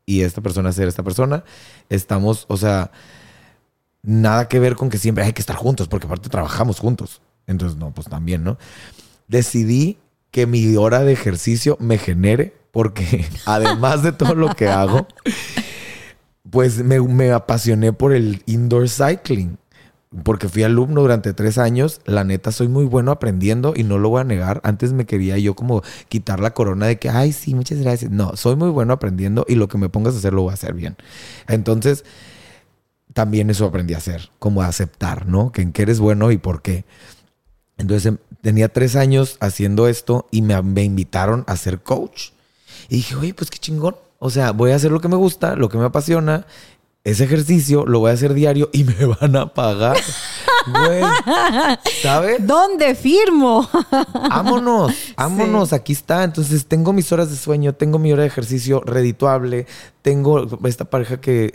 y 0.06 0.22
esta 0.22 0.42
persona 0.42 0.72
ser 0.72 0.88
esta 0.88 1.04
persona. 1.04 1.44
Estamos, 1.90 2.46
o 2.48 2.58
sea, 2.58 2.92
nada 4.04 4.48
que 4.48 4.60
ver 4.60 4.76
con 4.76 4.90
que 4.90 5.00
siempre 5.00 5.24
hay 5.24 5.34
que 5.34 5.42
estar 5.42 5.56
juntos, 5.56 5.88
porque 5.88 6.06
aparte 6.06 6.30
trabajamos 6.30 6.80
juntos. 6.80 7.22
Entonces, 7.48 7.78
no, 7.78 7.92
pues 7.92 8.08
también, 8.08 8.44
¿no? 8.44 8.58
Decidí 9.28 9.98
que 10.30 10.46
mi 10.46 10.76
hora 10.76 11.04
de 11.04 11.14
ejercicio 11.14 11.76
me 11.80 11.98
genere, 11.98 12.54
porque 12.72 13.26
además 13.46 14.04
de 14.04 14.12
todo 14.12 14.36
lo 14.36 14.50
que 14.54 14.70
hago, 14.70 15.08
pues 16.50 16.84
me, 16.84 17.00
me 17.00 17.32
apasioné 17.32 17.94
por 17.94 18.14
el 18.14 18.44
indoor 18.46 18.88
cycling 18.90 19.58
porque 20.24 20.48
fui 20.48 20.64
alumno 20.64 21.02
durante 21.02 21.34
tres 21.34 21.58
años, 21.58 22.02
la 22.06 22.24
neta 22.24 22.52
soy 22.52 22.68
muy 22.68 22.86
bueno 22.86 23.12
aprendiendo 23.12 23.74
y 23.76 23.84
no 23.84 23.98
lo 23.98 24.10
voy 24.10 24.22
a 24.22 24.24
negar. 24.24 24.62
Antes 24.64 24.94
me 24.94 25.06
quería 25.06 25.38
yo 25.38 25.56
como 25.56 25.82
quitar 26.08 26.40
la 26.40 26.54
corona 26.54 26.86
de 26.86 27.00
que, 27.00 27.10
ay, 27.10 27.34
sí, 27.34 27.56
muchas 27.56 27.80
gracias. 27.80 28.12
No, 28.12 28.36
soy 28.36 28.56
muy 28.56 28.70
bueno 28.70 28.94
aprendiendo 28.94 29.46
y 29.48 29.56
lo 29.56 29.68
que 29.68 29.78
me 29.78 29.90
pongas 29.90 30.14
a 30.14 30.18
hacer 30.20 30.34
lo 30.34 30.44
voy 30.44 30.52
a 30.52 30.54
hacer 30.54 30.74
bien. 30.74 30.98
Entonces, 31.48 32.06
también 33.14 33.50
eso 33.50 33.66
aprendí 33.66 33.96
a 33.96 33.98
hacer, 33.98 34.30
como 34.38 34.62
a 34.62 34.68
aceptar, 34.68 35.28
¿no? 35.28 35.52
Que 35.52 35.64
en 35.64 35.72
qué 35.72 35.84
eres 35.84 36.00
bueno 36.00 36.32
y 36.32 36.38
por 36.38 36.62
qué. 36.62 36.86
Entonces, 37.78 38.06
em, 38.06 38.18
tenía 38.42 38.70
tres 38.70 38.96
años 38.96 39.38
haciendo 39.40 39.88
esto 39.88 40.28
y 40.32 40.44
me, 40.44 40.62
me 40.62 40.84
invitaron 40.84 41.44
a 41.48 41.56
ser 41.58 41.82
coach. 41.82 42.32
Y 42.88 42.98
dije, 42.98 43.16
oye, 43.16 43.34
pues 43.34 43.50
qué 43.50 43.58
chingón. 43.58 43.96
O 44.20 44.30
sea, 44.30 44.52
voy 44.52 44.72
a 44.72 44.76
hacer 44.76 44.92
lo 44.92 45.02
que 45.02 45.08
me 45.08 45.16
gusta, 45.16 45.56
lo 45.56 45.70
que 45.70 45.78
me 45.78 45.86
apasiona 45.86 46.46
ese 47.04 47.26
ejercicio 47.26 47.86
lo 47.86 48.00
voy 48.00 48.12
a 48.12 48.14
hacer 48.14 48.34
diario 48.34 48.70
y 48.72 48.84
me 48.86 49.06
van 49.22 49.36
a 49.36 49.54
pagar. 49.54 49.98
Güey, 50.68 51.04
¿sabes? 52.02 52.46
¿Dónde 52.46 52.96
firmo? 52.96 53.70
Vámonos, 54.30 54.94
vámonos, 55.18 55.74
aquí 55.74 55.92
está. 55.94 56.24
Entonces 56.24 56.66
tengo 56.66 56.94
mis 56.94 57.12
horas 57.12 57.30
de 57.30 57.36
sueño, 57.36 57.74
tengo 57.74 58.00
mi 58.00 58.14
hora 58.14 58.22
de 58.22 58.30
ejercicio 58.30 58.82
redituable, 58.86 59.68
tengo 60.02 60.48
esta 60.66 60.86
pareja 60.86 61.20
que 61.20 61.52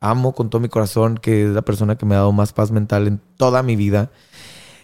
amo 0.00 0.34
con 0.34 0.50
todo 0.50 0.60
mi 0.60 0.68
corazón, 0.68 1.18
que 1.18 1.44
es 1.44 1.50
la 1.50 1.62
persona 1.62 1.96
que 1.96 2.06
me 2.06 2.14
ha 2.14 2.18
dado 2.18 2.32
más 2.32 2.52
paz 2.52 2.72
mental 2.72 3.06
en 3.06 3.20
toda 3.36 3.62
mi 3.62 3.76
vida. 3.76 4.10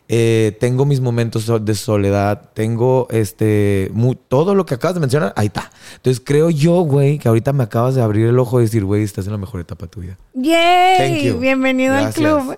Eh, 0.09 0.57
tengo 0.61 0.85
mis 0.85 1.01
momentos 1.01 1.51
de 1.65 1.75
soledad, 1.75 2.51
tengo 2.55 3.09
este, 3.11 3.91
todo 4.29 4.55
lo 4.55 4.65
que 4.65 4.75
acabas 4.75 4.95
de 4.95 5.01
mencionar, 5.01 5.33
ahí 5.37 5.47
está. 5.47 5.73
Entonces 5.97 6.23
creo 6.25 6.51
yo, 6.51 6.83
güey, 6.83 7.19
que 7.19 7.27
ahorita 7.27 7.53
me 7.53 7.65
acabas 7.65 7.97
de 7.97 8.03
abrir 8.03 8.27
el 8.27 8.39
ojo 8.39 8.61
y 8.61 8.65
decir, 8.65 8.85
güey, 8.85 9.03
estás 9.03 9.27
en 9.27 9.33
la 9.33 9.39
mejor 9.39 9.61
etapa 9.61 9.87
de 9.87 9.91
tu 9.91 10.01
vida. 10.01 10.17
¡Yay! 10.35 11.33
Bienvenido 11.33 11.95
al 11.95 12.13
club. 12.13 12.57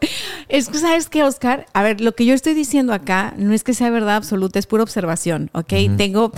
Es 0.48 0.68
que, 0.68 0.78
¿sabes 0.78 1.08
qué, 1.08 1.22
Oscar? 1.22 1.66
A 1.72 1.82
ver, 1.82 2.00
lo 2.00 2.14
que 2.14 2.26
yo 2.26 2.34
estoy 2.34 2.52
diciendo 2.52 2.92
acá 2.92 3.34
no 3.38 3.54
es 3.54 3.64
que 3.64 3.72
sea 3.72 3.90
verdad 3.90 4.16
absoluta, 4.16 4.58
es 4.58 4.66
pura 4.66 4.82
observación, 4.82 5.50
¿ok? 5.52 5.72
Tengo 5.96 6.32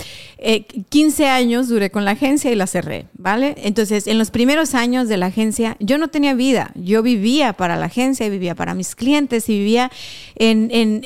15 0.89 1.23
eh, 1.23 1.27
años, 1.27 1.67
duré 1.67 1.91
con 1.91 2.05
la 2.05 2.11
agencia 2.11 2.51
y 2.51 2.55
la 2.55 2.67
cerré, 2.67 3.07
¿vale? 3.17 3.55
Entonces, 3.57 4.07
en 4.07 4.17
los 4.17 4.31
primeros 4.31 4.75
años 4.75 5.09
de 5.09 5.17
la 5.17 5.27
agencia, 5.27 5.75
yo 5.79 5.97
no 5.97 6.07
tenía 6.07 6.33
vida. 6.33 6.71
Yo 6.75 7.03
vivía 7.03 7.53
para 7.53 7.75
la 7.75 7.87
agencia, 7.87 8.29
vivía 8.29 8.55
para 8.55 8.73
mis 8.73 8.95
clientes 8.95 9.49
y 9.49 9.57
vivía 9.57 9.91
en, 10.35 10.69
en 10.71 11.00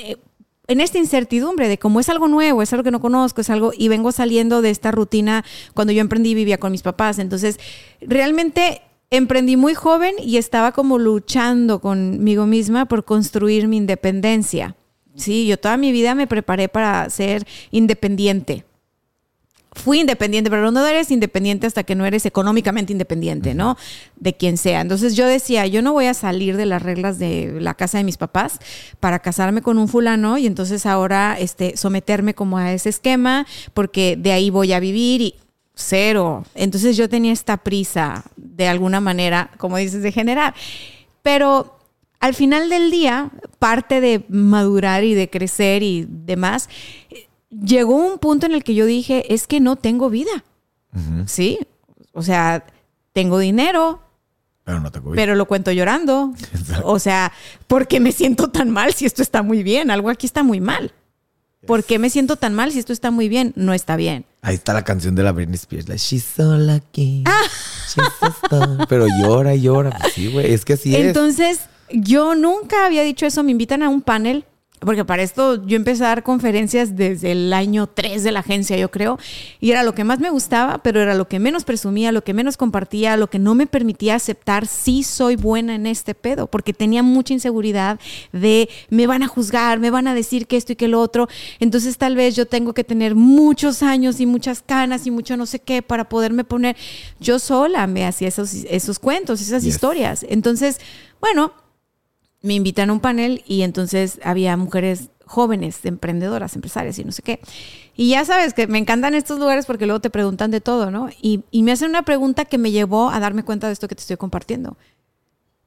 en 0.67 0.81
esta 0.81 0.97
incertidumbre 0.97 1.67
de 1.67 1.77
cómo 1.77 1.99
es 1.99 2.09
algo 2.09 2.27
nuevo, 2.27 2.61
es 2.61 2.73
algo 2.73 2.83
que 2.83 2.91
no 2.91 3.01
conozco, 3.01 3.41
es 3.41 3.49
algo, 3.49 3.71
y 3.77 3.87
vengo 3.87 4.11
saliendo 4.11 4.61
de 4.61 4.71
esta 4.71 4.91
rutina 4.91 5.45
cuando 5.73 5.93
yo 5.93 6.01
emprendí 6.01 6.33
vivía 6.33 6.57
con 6.57 6.71
mis 6.71 6.81
papás. 6.81 7.19
Entonces, 7.19 7.59
realmente 8.01 8.81
emprendí 9.09 9.57
muy 9.57 9.75
joven 9.75 10.15
y 10.21 10.37
estaba 10.37 10.71
como 10.71 10.97
luchando 10.97 11.79
conmigo 11.79 12.45
misma 12.45 12.85
por 12.85 13.05
construir 13.05 13.67
mi 13.67 13.77
independencia. 13.77 14.75
Sí, 15.15 15.47
yo 15.47 15.57
toda 15.57 15.77
mi 15.77 15.91
vida 15.91 16.15
me 16.15 16.27
preparé 16.27 16.67
para 16.67 17.09
ser 17.09 17.47
independiente 17.71 18.65
fui 19.75 19.99
independiente, 19.99 20.49
pero 20.49 20.71
no 20.71 20.85
eres 20.85 21.11
independiente 21.11 21.67
hasta 21.67 21.83
que 21.83 21.95
no 21.95 22.05
eres 22.05 22.25
económicamente 22.25 22.93
independiente, 22.93 23.53
¿no? 23.53 23.77
De 24.15 24.33
quien 24.33 24.57
sea. 24.57 24.81
Entonces 24.81 25.15
yo 25.15 25.27
decía, 25.27 25.67
yo 25.67 25.81
no 25.81 25.93
voy 25.93 26.05
a 26.05 26.13
salir 26.13 26.57
de 26.57 26.65
las 26.65 26.81
reglas 26.81 27.19
de 27.19 27.57
la 27.59 27.73
casa 27.73 27.97
de 27.97 28.03
mis 28.03 28.17
papás 28.17 28.59
para 28.99 29.19
casarme 29.19 29.61
con 29.61 29.77
un 29.77 29.87
fulano 29.87 30.37
y 30.37 30.47
entonces 30.47 30.85
ahora 30.85 31.37
este, 31.39 31.77
someterme 31.77 32.33
como 32.33 32.57
a 32.57 32.73
ese 32.73 32.89
esquema 32.89 33.45
porque 33.73 34.17
de 34.17 34.31
ahí 34.31 34.49
voy 34.49 34.73
a 34.73 34.79
vivir 34.79 35.21
y 35.21 35.35
cero. 35.75 36.45
Entonces 36.55 36.95
yo 36.97 37.09
tenía 37.09 37.33
esta 37.33 37.57
prisa 37.57 38.23
de 38.37 38.67
alguna 38.67 39.01
manera, 39.01 39.51
como 39.57 39.77
dices, 39.77 40.01
de 40.01 40.11
generar. 40.11 40.55
Pero 41.21 41.77
al 42.19 42.33
final 42.33 42.69
del 42.69 42.91
día, 42.91 43.29
parte 43.59 43.99
de 43.99 44.23
madurar 44.29 45.03
y 45.03 45.13
de 45.13 45.29
crecer 45.29 45.83
y 45.83 46.07
demás, 46.09 46.69
llegó 47.49 47.95
un 47.95 48.19
punto 48.19 48.45
en 48.45 48.53
el 48.53 48.63
que 48.63 48.75
yo 48.75 48.85
dije, 48.85 49.33
es 49.33 49.47
que 49.47 49.59
no 49.59 49.75
tengo 49.75 50.09
vida. 50.09 50.43
Sí, 51.25 51.59
o 52.13 52.21
sea, 52.21 52.65
tengo 53.11 53.37
dinero. 53.39 54.01
Pero 54.63 54.79
no 54.79 54.91
tengo 54.91 55.11
vida. 55.11 55.21
Pero 55.21 55.35
lo 55.35 55.45
cuento 55.45 55.71
llorando. 55.71 56.33
O 56.83 56.99
sea, 56.99 57.33
¿por 57.67 57.87
qué 57.87 57.99
me 57.99 58.11
siento 58.11 58.49
tan 58.49 58.69
mal 58.69 58.93
si 58.93 59.05
esto 59.05 59.21
está 59.21 59.43
muy 59.43 59.61
bien? 59.61 59.91
Algo 59.91 60.09
aquí 60.09 60.25
está 60.25 60.41
muy 60.43 60.61
mal. 60.61 60.93
¿Por 61.67 61.83
qué 61.83 61.99
me 61.99 62.09
siento 62.09 62.35
tan 62.35 62.53
mal 62.53 62.71
si 62.71 62.79
esto 62.79 62.93
está 62.93 63.11
muy 63.11 63.27
bien? 63.27 63.51
No 63.55 63.73
está 63.73 63.95
bien. 63.95 64.25
Ahí 64.41 64.55
está 64.55 64.73
la 64.73 64.83
canción 64.83 65.15
de 65.15 65.23
la 65.23 65.31
Britney 65.31 65.55
Spears, 65.55 65.89
la 65.89 65.95
She's 65.95 66.23
so 66.23 66.57
lucky. 66.57 67.23
Ah. 67.25 67.41
Pero 68.87 69.07
llora 69.07 69.55
y 69.55 69.61
llora. 69.61 69.97
Sí, 70.13 70.31
güey, 70.31 70.53
es 70.53 70.63
que 70.63 70.73
así 70.73 70.95
es. 70.95 71.05
Entonces, 71.05 71.61
yo 71.91 72.35
nunca 72.35 72.85
había 72.85 73.01
dicho 73.03 73.25
eso. 73.25 73.43
Me 73.43 73.51
invitan 73.51 73.81
a 73.81 73.89
un 73.89 74.01
panel 74.01 74.45
porque 74.81 75.05
para 75.05 75.23
esto 75.23 75.65
yo 75.65 75.77
empecé 75.77 76.03
a 76.03 76.09
dar 76.09 76.23
conferencias 76.23 76.95
desde 76.95 77.31
el 77.31 77.53
año 77.53 77.87
3 77.87 78.23
de 78.23 78.31
la 78.31 78.41
agencia, 78.41 78.77
yo 78.77 78.91
creo, 78.91 79.17
y 79.59 79.71
era 79.71 79.83
lo 79.83 79.95
que 79.95 80.03
más 80.03 80.19
me 80.19 80.29
gustaba, 80.29 80.83
pero 80.83 81.01
era 81.01 81.15
lo 81.15 81.27
que 81.27 81.39
menos 81.39 81.63
presumía, 81.63 82.11
lo 82.11 82.23
que 82.23 82.33
menos 82.33 82.57
compartía, 82.57 83.15
lo 83.15 83.29
que 83.29 83.39
no 83.39 83.55
me 83.55 83.67
permitía 83.67 84.15
aceptar 84.15 84.67
si 84.67 85.03
soy 85.03 85.37
buena 85.37 85.75
en 85.75 85.85
este 85.85 86.13
pedo, 86.13 86.47
porque 86.47 86.73
tenía 86.73 87.03
mucha 87.03 87.33
inseguridad 87.33 87.99
de 88.33 88.69
me 88.89 89.07
van 89.07 89.23
a 89.23 89.27
juzgar, 89.27 89.79
me 89.79 89.91
van 89.91 90.07
a 90.07 90.13
decir 90.13 90.45
que 90.45 90.57
esto 90.57 90.73
y 90.73 90.75
que 90.75 90.87
lo 90.87 90.99
otro, 90.99 91.27
entonces 91.59 91.97
tal 91.97 92.15
vez 92.15 92.35
yo 92.35 92.45
tengo 92.45 92.73
que 92.73 92.83
tener 92.83 93.15
muchos 93.15 93.81
años 93.81 94.19
y 94.19 94.25
muchas 94.25 94.61
canas 94.61 95.07
y 95.07 95.11
mucho 95.11 95.37
no 95.37 95.45
sé 95.45 95.59
qué 95.59 95.81
para 95.81 96.09
poderme 96.09 96.43
poner, 96.43 96.75
yo 97.19 97.39
sola 97.39 97.87
me 97.87 98.05
hacía 98.05 98.27
esos, 98.27 98.53
esos 98.53 98.99
cuentos, 98.99 99.41
esas 99.41 99.63
historias, 99.63 100.25
entonces, 100.27 100.79
bueno, 101.21 101.53
me 102.45 102.53
invitan 102.53 102.89
a 102.89 102.93
un 102.93 102.99
panel 102.99 103.43
y 103.45 103.63
entonces 103.63 104.19
había 104.23 104.55
mujeres 104.55 105.09
jóvenes, 105.25 105.83
emprendedoras, 105.85 106.55
empresarias 106.55 106.97
y 106.99 107.03
no 107.03 107.11
sé 107.11 107.23
qué. 107.23 107.39
Y 107.95 108.09
ya 108.09 108.23
sabes 108.25 108.53
que 108.53 108.67
me 108.67 108.77
encantan 108.77 109.15
estos 109.15 109.39
lugares 109.39 109.65
porque 109.65 109.85
luego 109.85 109.99
te 109.99 110.09
preguntan 110.09 110.51
de 110.51 110.61
todo, 110.61 110.91
¿no? 110.91 111.09
Y, 111.21 111.43
me 111.51 111.71
hacen 111.71 111.89
una 111.89 112.03
pregunta 112.03 112.45
que 112.45 112.57
me 112.57 112.71
llevó 112.71 113.09
a 113.09 113.19
darme 113.19 113.43
cuenta 113.43 113.67
de 113.67 113.73
esto 113.73 113.87
que 113.87 113.95
te 113.95 114.01
estoy 114.01 114.17
compartiendo. 114.17 114.77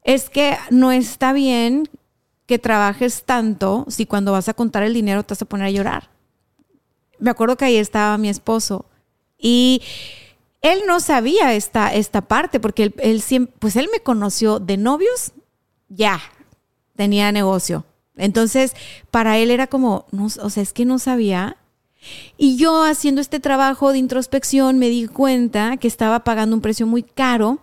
Es 0.03 0.31
que 0.31 0.57
no 0.71 0.93
está 0.93 1.33
bien 1.33 1.89
que 2.47 2.59
trabajes 2.59 3.25
tanto 3.25 3.85
si 3.89 4.07
cuando 4.07 4.33
vas 4.33 4.49
a 4.49 4.55
contar 4.55 4.83
el 4.83 4.95
dinero 4.95 5.23
te 5.25 5.35
vas 5.35 5.43
a 5.43 5.47
poner 5.47 5.67
a 5.67 5.71
llorar. 5.71 6.11
Me 7.19 7.31
acuerdo 7.31 7.57
que 7.57 7.65
ahí 7.65 7.77
estaba 7.77 8.17
mi 8.17 8.29
esposo 8.29 8.87
y 9.37 9.83
él 10.63 10.83
no 10.87 11.01
sabía 11.01 11.55
esta, 11.55 11.93
esta 11.93 12.23
parte 12.23 12.61
porque 12.61 12.93
él, 12.99 13.51
pues 13.59 13.77
él 13.77 13.89
me 13.93 14.01
conoció 14.01 14.61
de 14.61 14.77
novios, 14.77 15.33
ya, 15.89 16.21
tenía 16.99 17.31
negocio. 17.31 17.85
Entonces, 18.17 18.75
para 19.13 19.39
él 19.39 19.53
era 19.53 19.69
como, 19.69 20.07
no, 20.11 20.27
o 20.27 20.51
sea, 20.51 20.65
es 20.65 20.73
que 20.73 20.85
no 20.85 20.99
sabía. 20.99 21.57
Y 22.37 22.57
yo 22.57 22.83
haciendo 22.83 23.21
este 23.21 23.39
trabajo 23.39 23.93
de 23.93 23.99
introspección 23.99 24.81
me 24.81 24.89
di 24.89 25.07
cuenta 25.07 25.77
que 25.77 25.87
estaba 25.87 26.25
pagando 26.25 26.57
un 26.57 26.61
precio 26.61 26.89
muy 26.89 27.05
caro 27.05 27.61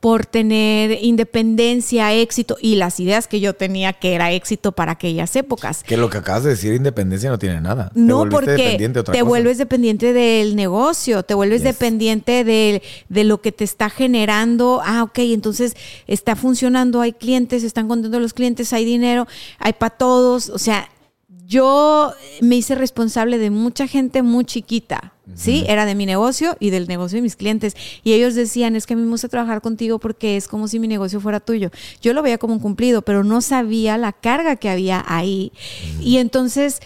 por 0.00 0.24
tener 0.24 0.98
independencia, 1.02 2.14
éxito 2.14 2.56
y 2.60 2.76
las 2.76 2.98
ideas 3.00 3.28
que 3.28 3.38
yo 3.38 3.52
tenía 3.54 3.92
que 3.92 4.14
era 4.14 4.32
éxito 4.32 4.72
para 4.72 4.92
aquellas 4.92 5.36
épocas. 5.36 5.82
Que 5.82 5.98
lo 5.98 6.08
que 6.08 6.18
acabas 6.18 6.44
de 6.44 6.50
decir, 6.50 6.72
independencia 6.72 7.28
no 7.28 7.38
tiene 7.38 7.60
nada. 7.60 7.92
No, 7.94 8.26
porque 8.28 8.78
te 9.12 9.22
vuelves 9.22 9.58
dependiente 9.58 10.14
del 10.14 10.56
negocio, 10.56 11.22
te 11.22 11.34
vuelves 11.34 11.62
dependiente 11.62 12.44
de, 12.44 12.82
de, 13.10 13.24
lo 13.24 13.42
que 13.42 13.52
te 13.52 13.64
está 13.64 13.90
generando. 13.90 14.80
Ah, 14.82 15.02
ok, 15.02 15.18
entonces 15.18 15.76
está 16.06 16.34
funcionando, 16.34 17.02
hay 17.02 17.12
clientes, 17.12 17.62
están 17.62 17.86
contentos 17.86 18.22
los 18.22 18.32
clientes, 18.32 18.72
hay 18.72 18.86
dinero, 18.86 19.28
hay 19.58 19.74
para 19.74 19.96
todos. 19.96 20.48
O 20.48 20.58
sea, 20.58 20.88
yo 21.44 22.14
me 22.40 22.56
hice 22.56 22.74
responsable 22.74 23.36
de 23.36 23.50
mucha 23.50 23.86
gente 23.86 24.22
muy 24.22 24.44
chiquita, 24.44 25.12
¿sí? 25.34 25.64
Era 25.68 25.86
de 25.86 25.94
mi 25.94 26.06
negocio 26.06 26.56
y 26.60 26.70
del 26.70 26.86
negocio 26.88 27.16
de 27.16 27.22
mis 27.22 27.36
clientes. 27.36 27.76
Y 28.02 28.12
ellos 28.12 28.34
decían, 28.34 28.76
es 28.76 28.86
que 28.86 28.94
a 28.94 28.96
mí 28.96 29.02
me 29.02 29.10
gusta 29.10 29.28
trabajar 29.28 29.60
contigo 29.60 29.98
porque 29.98 30.36
es 30.36 30.48
como 30.48 30.68
si 30.68 30.78
mi 30.78 30.88
negocio 30.88 31.20
fuera 31.20 31.40
tuyo. 31.40 31.70
Yo 32.00 32.12
lo 32.12 32.22
veía 32.22 32.38
como 32.38 32.54
un 32.54 32.60
cumplido, 32.60 33.02
pero 33.02 33.24
no 33.24 33.40
sabía 33.40 33.98
la 33.98 34.12
carga 34.12 34.56
que 34.56 34.68
había 34.68 35.04
ahí. 35.06 35.52
Y 36.00 36.18
entonces 36.18 36.80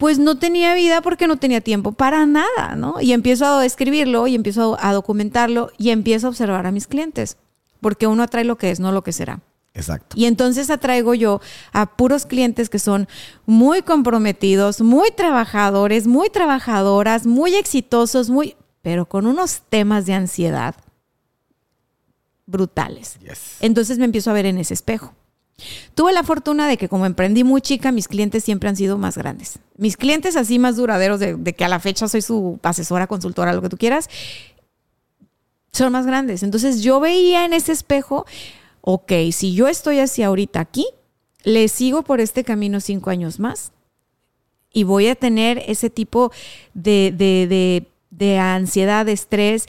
pues 0.00 0.18
no 0.18 0.38
tenía 0.38 0.74
vida 0.74 1.02
porque 1.02 1.26
no 1.26 1.36
tenía 1.36 1.60
tiempo 1.60 1.92
para 1.92 2.24
nada, 2.24 2.74
¿no? 2.74 3.02
Y 3.02 3.12
empiezo 3.12 3.44
a 3.44 3.66
escribirlo 3.66 4.26
y 4.26 4.34
empiezo 4.34 4.78
a 4.80 4.94
documentarlo 4.94 5.72
y 5.76 5.90
empiezo 5.90 6.26
a 6.26 6.30
observar 6.30 6.66
a 6.66 6.72
mis 6.72 6.86
clientes, 6.86 7.36
porque 7.82 8.06
uno 8.06 8.22
atrae 8.22 8.44
lo 8.44 8.56
que 8.56 8.70
es, 8.70 8.80
no 8.80 8.92
lo 8.92 9.02
que 9.02 9.12
será. 9.12 9.40
Exacto. 9.74 10.16
Y 10.18 10.24
entonces 10.24 10.68
atraigo 10.70 11.14
yo 11.14 11.40
a 11.72 11.96
puros 11.96 12.26
clientes 12.26 12.68
que 12.68 12.78
son 12.78 13.08
muy 13.46 13.82
comprometidos, 13.82 14.80
muy 14.80 15.10
trabajadores, 15.10 16.06
muy 16.06 16.28
trabajadoras, 16.28 17.26
muy 17.26 17.54
exitosos, 17.54 18.30
muy, 18.30 18.56
pero 18.82 19.06
con 19.06 19.26
unos 19.26 19.62
temas 19.68 20.06
de 20.06 20.14
ansiedad 20.14 20.74
brutales. 22.46 23.18
Entonces 23.60 23.98
me 23.98 24.04
empiezo 24.06 24.30
a 24.30 24.34
ver 24.34 24.46
en 24.46 24.58
ese 24.58 24.74
espejo. 24.74 25.14
Tuve 25.94 26.12
la 26.12 26.22
fortuna 26.22 26.66
de 26.66 26.76
que 26.76 26.88
como 26.88 27.06
emprendí 27.06 27.44
muy 27.44 27.60
chica, 27.60 27.92
mis 27.92 28.08
clientes 28.08 28.42
siempre 28.42 28.68
han 28.68 28.76
sido 28.76 28.98
más 28.98 29.16
grandes. 29.16 29.58
Mis 29.76 29.96
clientes 29.96 30.36
así 30.36 30.58
más 30.58 30.76
duraderos, 30.76 31.20
de, 31.20 31.36
de 31.36 31.52
que 31.54 31.64
a 31.64 31.68
la 31.68 31.80
fecha 31.80 32.08
soy 32.08 32.22
su 32.22 32.58
asesora, 32.62 33.06
consultora, 33.06 33.52
lo 33.52 33.62
que 33.62 33.68
tú 33.68 33.76
quieras, 33.76 34.08
son 35.72 35.92
más 35.92 36.06
grandes. 36.06 36.42
Entonces 36.42 36.82
yo 36.82 36.98
veía 36.98 37.44
en 37.44 37.52
ese 37.52 37.72
espejo 37.72 38.26
ok, 38.80 39.12
si 39.32 39.54
yo 39.54 39.68
estoy 39.68 39.98
así 39.98 40.22
ahorita 40.22 40.60
aquí, 40.60 40.86
le 41.44 41.68
sigo 41.68 42.02
por 42.02 42.20
este 42.20 42.44
camino 42.44 42.80
cinco 42.80 43.10
años 43.10 43.38
más 43.40 43.72
y 44.72 44.84
voy 44.84 45.08
a 45.08 45.14
tener 45.14 45.62
ese 45.66 45.90
tipo 45.90 46.32
de, 46.74 47.12
de, 47.16 47.86
de, 48.10 48.38
ansiedad, 48.38 49.06
de 49.06 49.12
estrés. 49.12 49.66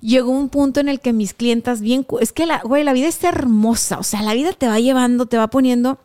Llegó 0.00 0.30
un 0.30 0.48
punto 0.48 0.80
en 0.80 0.88
el 0.88 1.00
que 1.00 1.12
mis 1.12 1.32
clientas 1.32 1.80
bien, 1.80 2.06
es 2.20 2.32
que 2.32 2.46
la, 2.46 2.60
güey, 2.60 2.84
la 2.84 2.92
vida 2.92 3.08
es 3.08 3.22
hermosa, 3.24 3.98
o 3.98 4.02
sea, 4.02 4.22
la 4.22 4.34
vida 4.34 4.52
te 4.52 4.66
va 4.66 4.78
llevando, 4.80 5.26
te 5.26 5.38
va 5.38 5.48
poniendo 5.48 5.98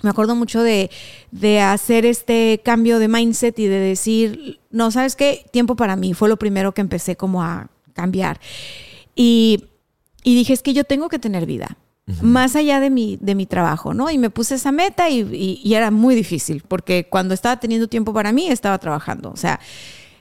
me 0.00 0.10
acuerdo 0.10 0.34
mucho 0.34 0.62
de, 0.62 0.90
de, 1.30 1.60
hacer 1.60 2.06
este 2.06 2.60
cambio 2.64 2.98
de 2.98 3.06
mindset 3.06 3.56
y 3.58 3.66
de 3.66 3.78
decir, 3.78 4.60
no, 4.70 4.90
¿sabes 4.90 5.14
qué? 5.14 5.44
Tiempo 5.52 5.76
para 5.76 5.94
mí. 5.94 6.12
Fue 6.12 6.28
lo 6.28 6.38
primero 6.38 6.72
que 6.72 6.80
empecé 6.80 7.14
como 7.14 7.42
a 7.42 7.68
cambiar. 7.92 8.40
Y, 9.14 9.66
y 10.24 10.34
dije, 10.34 10.54
es 10.54 10.62
que 10.62 10.72
yo 10.72 10.82
tengo 10.82 11.08
que 11.08 11.20
tener 11.20 11.46
vida 11.46 11.76
más 12.20 12.56
allá 12.56 12.80
de 12.80 12.90
mi, 12.90 13.16
de 13.20 13.34
mi 13.34 13.46
trabajo, 13.46 13.94
¿no? 13.94 14.10
Y 14.10 14.18
me 14.18 14.30
puse 14.30 14.56
esa 14.56 14.72
meta 14.72 15.08
y, 15.08 15.60
era 15.72 15.90
muy 15.90 16.14
difícil, 16.14 16.62
porque 16.66 17.08
cuando 17.08 17.32
estaba 17.32 17.58
teniendo 17.60 17.88
tiempo 17.88 18.12
para 18.12 18.32
mí, 18.32 18.48
estaba 18.48 18.78
trabajando. 18.78 19.30
O 19.30 19.36
sea, 19.36 19.60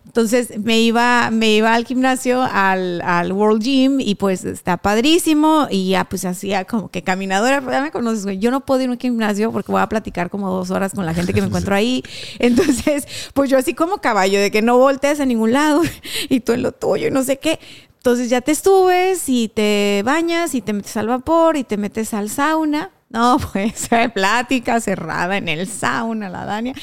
Entonces 0.06 0.60
me 0.60 0.80
iba, 0.80 1.30
me 1.32 1.56
iba 1.56 1.74
al 1.74 1.86
gimnasio, 1.86 2.42
al, 2.42 3.02
al, 3.02 3.32
World 3.32 3.62
Gym, 3.64 4.00
y 4.00 4.16
pues 4.16 4.46
está 4.46 4.78
padrísimo. 4.78 5.68
Y 5.72 5.90
ya 5.90 6.06
pues 6.06 6.24
hacía 6.26 6.66
como 6.66 6.90
que 6.90 7.02
caminadora, 7.04 7.64
ya 7.72 7.82
me 7.82 7.92
conoces, 7.92 8.24
güey. 8.26 8.38
Yo 8.38 8.52
no 8.52 8.62
puedo 8.66 8.82
ir 8.82 8.90
a 8.90 8.92
un 8.92 9.00
gimnasio 9.00 9.52
porque 9.52 9.72
voy 9.72 9.82
a 9.82 9.90
platicar 9.90 10.30
como 10.30 10.52
dos 10.52 10.70
horas 10.70 10.94
con 10.94 11.06
la 11.06 11.14
gente 11.14 11.34
que 11.34 11.42
me 11.42 11.48
encuentro 11.50 11.74
ahí. 11.76 12.04
Entonces, 12.40 13.08
pues 13.34 13.50
yo 13.50 13.58
así 13.58 13.74
como 13.74 13.98
caballo, 13.98 14.40
de 14.40 14.52
que 14.52 14.62
no 14.62 14.78
voltees 14.78 15.20
a 15.20 15.26
ningún 15.26 15.52
lado 15.54 15.82
y 16.30 16.42
tú 16.42 16.54
en 16.54 16.62
lo 16.62 16.72
tuyo 16.74 17.08
y 17.08 17.12
no 17.12 17.24
sé 17.24 17.38
qué. 17.38 17.60
Entonces 18.02 18.32
ya 18.32 18.42
te 18.42 18.56
subes 18.56 19.30
y 19.30 19.48
te 19.48 20.02
bañas 20.04 20.56
y 20.56 20.62
te 20.62 20.74
metes 20.74 20.98
al 20.98 21.06
vapor 21.06 21.56
y 21.56 21.64
te 21.64 21.78
metes 21.78 22.16
al 22.16 22.32
sauna. 22.32 22.90
No, 23.12 23.38
pues 23.54 23.90
plática 24.12 24.82
cerrada 24.82 25.38
en 25.38 25.48
el 25.48 25.68
sauna, 25.68 26.28
la 26.28 26.46
Dania. 26.46 26.74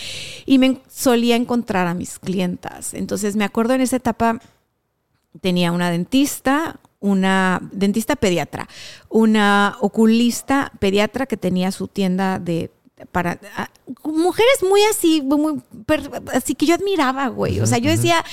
Y 0.47 0.59
me 0.59 0.81
solía 0.89 1.35
encontrar 1.35 1.89
a 1.89 1.95
mis 1.95 2.21
clientas. 2.21 2.95
Entonces 2.95 3.35
me 3.35 3.43
acuerdo 3.43 3.75
en 3.75 3.81
esa 3.81 3.97
etapa 3.97 4.39
tenía 5.41 5.73
una 5.73 5.91
dentista, 5.91 6.79
una 7.01 7.59
dentista 7.73 8.15
pediatra, 8.15 8.69
una 9.09 9.77
oculista 9.81 10.71
pediatra 10.79 11.27
que 11.27 11.37
tenía 11.37 11.73
su 11.73 11.89
tienda 11.89 12.39
de 12.39 12.71
para 13.11 13.41
mujeres 14.05 14.63
muy 14.63 14.83
así, 14.85 15.21
muy, 15.23 15.63
así 16.33 16.55
que 16.55 16.67
yo 16.67 16.77
admiraba, 16.77 17.27
güey. 17.27 17.59
O 17.59 17.67
sea, 17.67 17.79
yo 17.79 17.91
decía, 17.91 18.25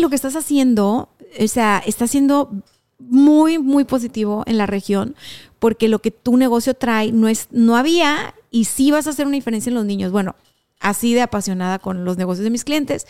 lo 0.00 0.08
que 0.08 0.16
estás 0.16 0.36
haciendo 0.36 1.08
o 1.40 1.48
sea, 1.48 1.82
está 1.84 2.06
siendo 2.06 2.50
muy, 2.98 3.58
muy 3.58 3.84
positivo 3.84 4.44
en 4.46 4.58
la 4.58 4.66
región 4.66 5.14
porque 5.58 5.88
lo 5.88 5.98
que 6.00 6.10
tu 6.10 6.36
negocio 6.36 6.74
trae 6.74 7.12
no, 7.12 7.28
es, 7.28 7.48
no 7.50 7.76
había 7.76 8.34
y 8.50 8.64
sí 8.64 8.90
vas 8.90 9.06
a 9.06 9.10
hacer 9.10 9.26
una 9.26 9.36
diferencia 9.36 9.70
en 9.70 9.74
los 9.74 9.84
niños. 9.84 10.12
Bueno, 10.12 10.36
así 10.80 11.14
de 11.14 11.22
apasionada 11.22 11.78
con 11.78 12.04
los 12.04 12.16
negocios 12.16 12.44
de 12.44 12.50
mis 12.50 12.64
clientes. 12.64 13.06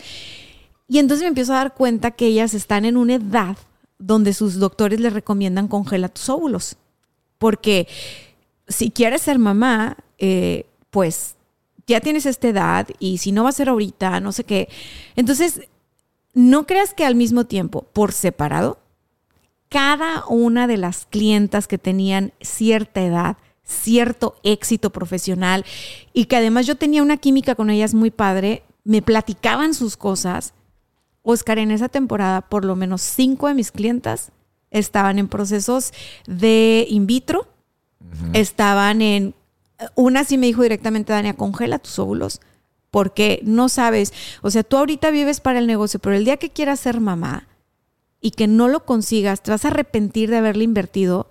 Y 0.87 0.99
entonces 0.99 1.23
me 1.23 1.29
empiezo 1.29 1.53
a 1.53 1.57
dar 1.57 1.73
cuenta 1.73 2.11
que 2.11 2.27
ellas 2.27 2.53
están 2.53 2.85
en 2.85 2.97
una 2.97 3.15
edad 3.15 3.57
donde 3.97 4.33
sus 4.33 4.59
doctores 4.59 4.99
les 4.99 5.13
recomiendan 5.13 5.67
congela 5.67 6.09
tus 6.09 6.29
óvulos. 6.29 6.77
Porque 7.37 7.87
si 8.67 8.91
quieres 8.91 9.21
ser 9.21 9.37
mamá, 9.39 9.97
eh, 10.17 10.65
pues 10.89 11.35
ya 11.87 12.01
tienes 12.01 12.25
esta 12.25 12.47
edad 12.47 12.87
y 12.99 13.19
si 13.19 13.31
no 13.31 13.43
va 13.43 13.49
a 13.49 13.53
ser 13.53 13.69
ahorita, 13.69 14.19
no 14.19 14.31
sé 14.31 14.43
qué. 14.45 14.69
Entonces 15.15 15.61
no 16.35 16.67
creas 16.67 16.93
que 16.93 17.05
al 17.05 17.15
mismo 17.15 17.45
tiempo, 17.45 17.87
por 17.93 18.11
separado, 18.11 18.77
cada 19.69 20.25
una 20.27 20.67
de 20.67 20.77
las 20.77 21.07
clientas 21.07 21.67
que 21.67 21.77
tenían 21.77 22.33
cierta 22.41 23.01
edad, 23.01 23.37
cierto 23.63 24.35
éxito 24.43 24.91
profesional 24.91 25.65
y 26.13 26.25
que 26.25 26.35
además 26.35 26.67
yo 26.67 26.75
tenía 26.75 27.01
una 27.01 27.17
química 27.17 27.55
con 27.55 27.69
ellas 27.69 27.93
muy 27.93 28.11
padre, 28.11 28.63
me 28.83 29.01
platicaban 29.01 29.73
sus 29.73 29.97
cosas. 29.97 30.53
Oscar, 31.23 31.57
en 31.57 31.71
esa 31.71 31.89
temporada, 31.89 32.41
por 32.41 32.65
lo 32.65 32.75
menos 32.75 33.01
cinco 33.01 33.47
de 33.47 33.55
mis 33.55 33.71
clientas 33.71 34.31
estaban 34.69 35.17
en 35.17 35.27
procesos 35.27 35.93
de 36.27 36.85
in 36.89 37.07
vitro, 37.07 37.47
estaban 38.33 39.01
en, 39.01 39.33
una 39.95 40.25
sí 40.25 40.37
me 40.37 40.45
dijo 40.47 40.61
directamente, 40.63 41.13
Dania, 41.13 41.33
congela 41.33 41.79
tus 41.79 41.97
óvulos, 41.97 42.41
porque 42.95 43.41
no 43.43 43.67
sabes, 43.67 44.13
o 44.41 44.49
sea, 44.49 44.63
tú 44.63 44.77
ahorita 44.77 45.11
vives 45.11 45.41
para 45.41 45.59
el 45.59 45.67
negocio, 45.67 45.99
pero 45.99 46.15
el 46.15 46.23
día 46.23 46.37
que 46.37 46.49
quieras 46.49 46.79
ser 46.79 47.01
mamá 47.01 47.45
y 48.21 48.31
que 48.31 48.47
no 48.47 48.69
lo 48.69 48.85
consigas, 48.85 49.43
te 49.43 49.51
vas 49.51 49.65
a 49.65 49.67
arrepentir 49.67 50.29
de 50.29 50.37
haberle 50.37 50.63
invertido 50.63 51.27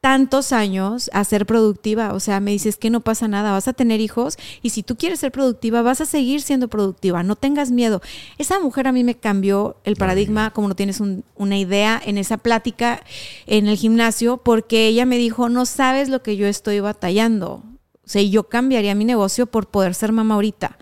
tantos 0.00 0.50
años 0.50 1.10
a 1.12 1.22
ser 1.22 1.46
productiva. 1.46 2.14
O 2.14 2.18
sea, 2.18 2.40
me 2.40 2.50
dices 2.50 2.78
que 2.78 2.90
no 2.90 3.00
pasa 3.00 3.28
nada, 3.28 3.52
vas 3.52 3.68
a 3.68 3.74
tener 3.74 4.00
hijos 4.00 4.36
y 4.60 4.70
si 4.70 4.82
tú 4.82 4.96
quieres 4.96 5.20
ser 5.20 5.30
productiva, 5.30 5.82
vas 5.82 6.00
a 6.00 6.06
seguir 6.06 6.42
siendo 6.42 6.66
productiva, 6.66 7.22
no 7.22 7.36
tengas 7.36 7.70
miedo. 7.70 8.02
Esa 8.36 8.58
mujer 8.58 8.88
a 8.88 8.92
mí 8.92 9.04
me 9.04 9.14
cambió 9.14 9.76
el 9.84 9.94
paradigma, 9.94 10.50
como 10.50 10.66
no 10.66 10.74
tienes 10.74 11.00
una 11.36 11.56
idea, 11.56 12.02
en 12.04 12.18
esa 12.18 12.38
plática 12.38 13.04
en 13.46 13.68
el 13.68 13.76
gimnasio, 13.76 14.38
porque 14.38 14.88
ella 14.88 15.06
me 15.06 15.16
dijo, 15.16 15.48
no 15.48 15.64
sabes 15.64 16.08
lo 16.08 16.24
que 16.24 16.36
yo 16.36 16.48
estoy 16.48 16.80
batallando. 16.80 17.62
O 18.04 18.08
sea, 18.08 18.20
yo 18.20 18.48
cambiaría 18.48 18.96
mi 18.96 19.04
negocio 19.04 19.46
por 19.46 19.68
poder 19.68 19.94
ser 19.94 20.10
mamá 20.10 20.34
ahorita. 20.34 20.76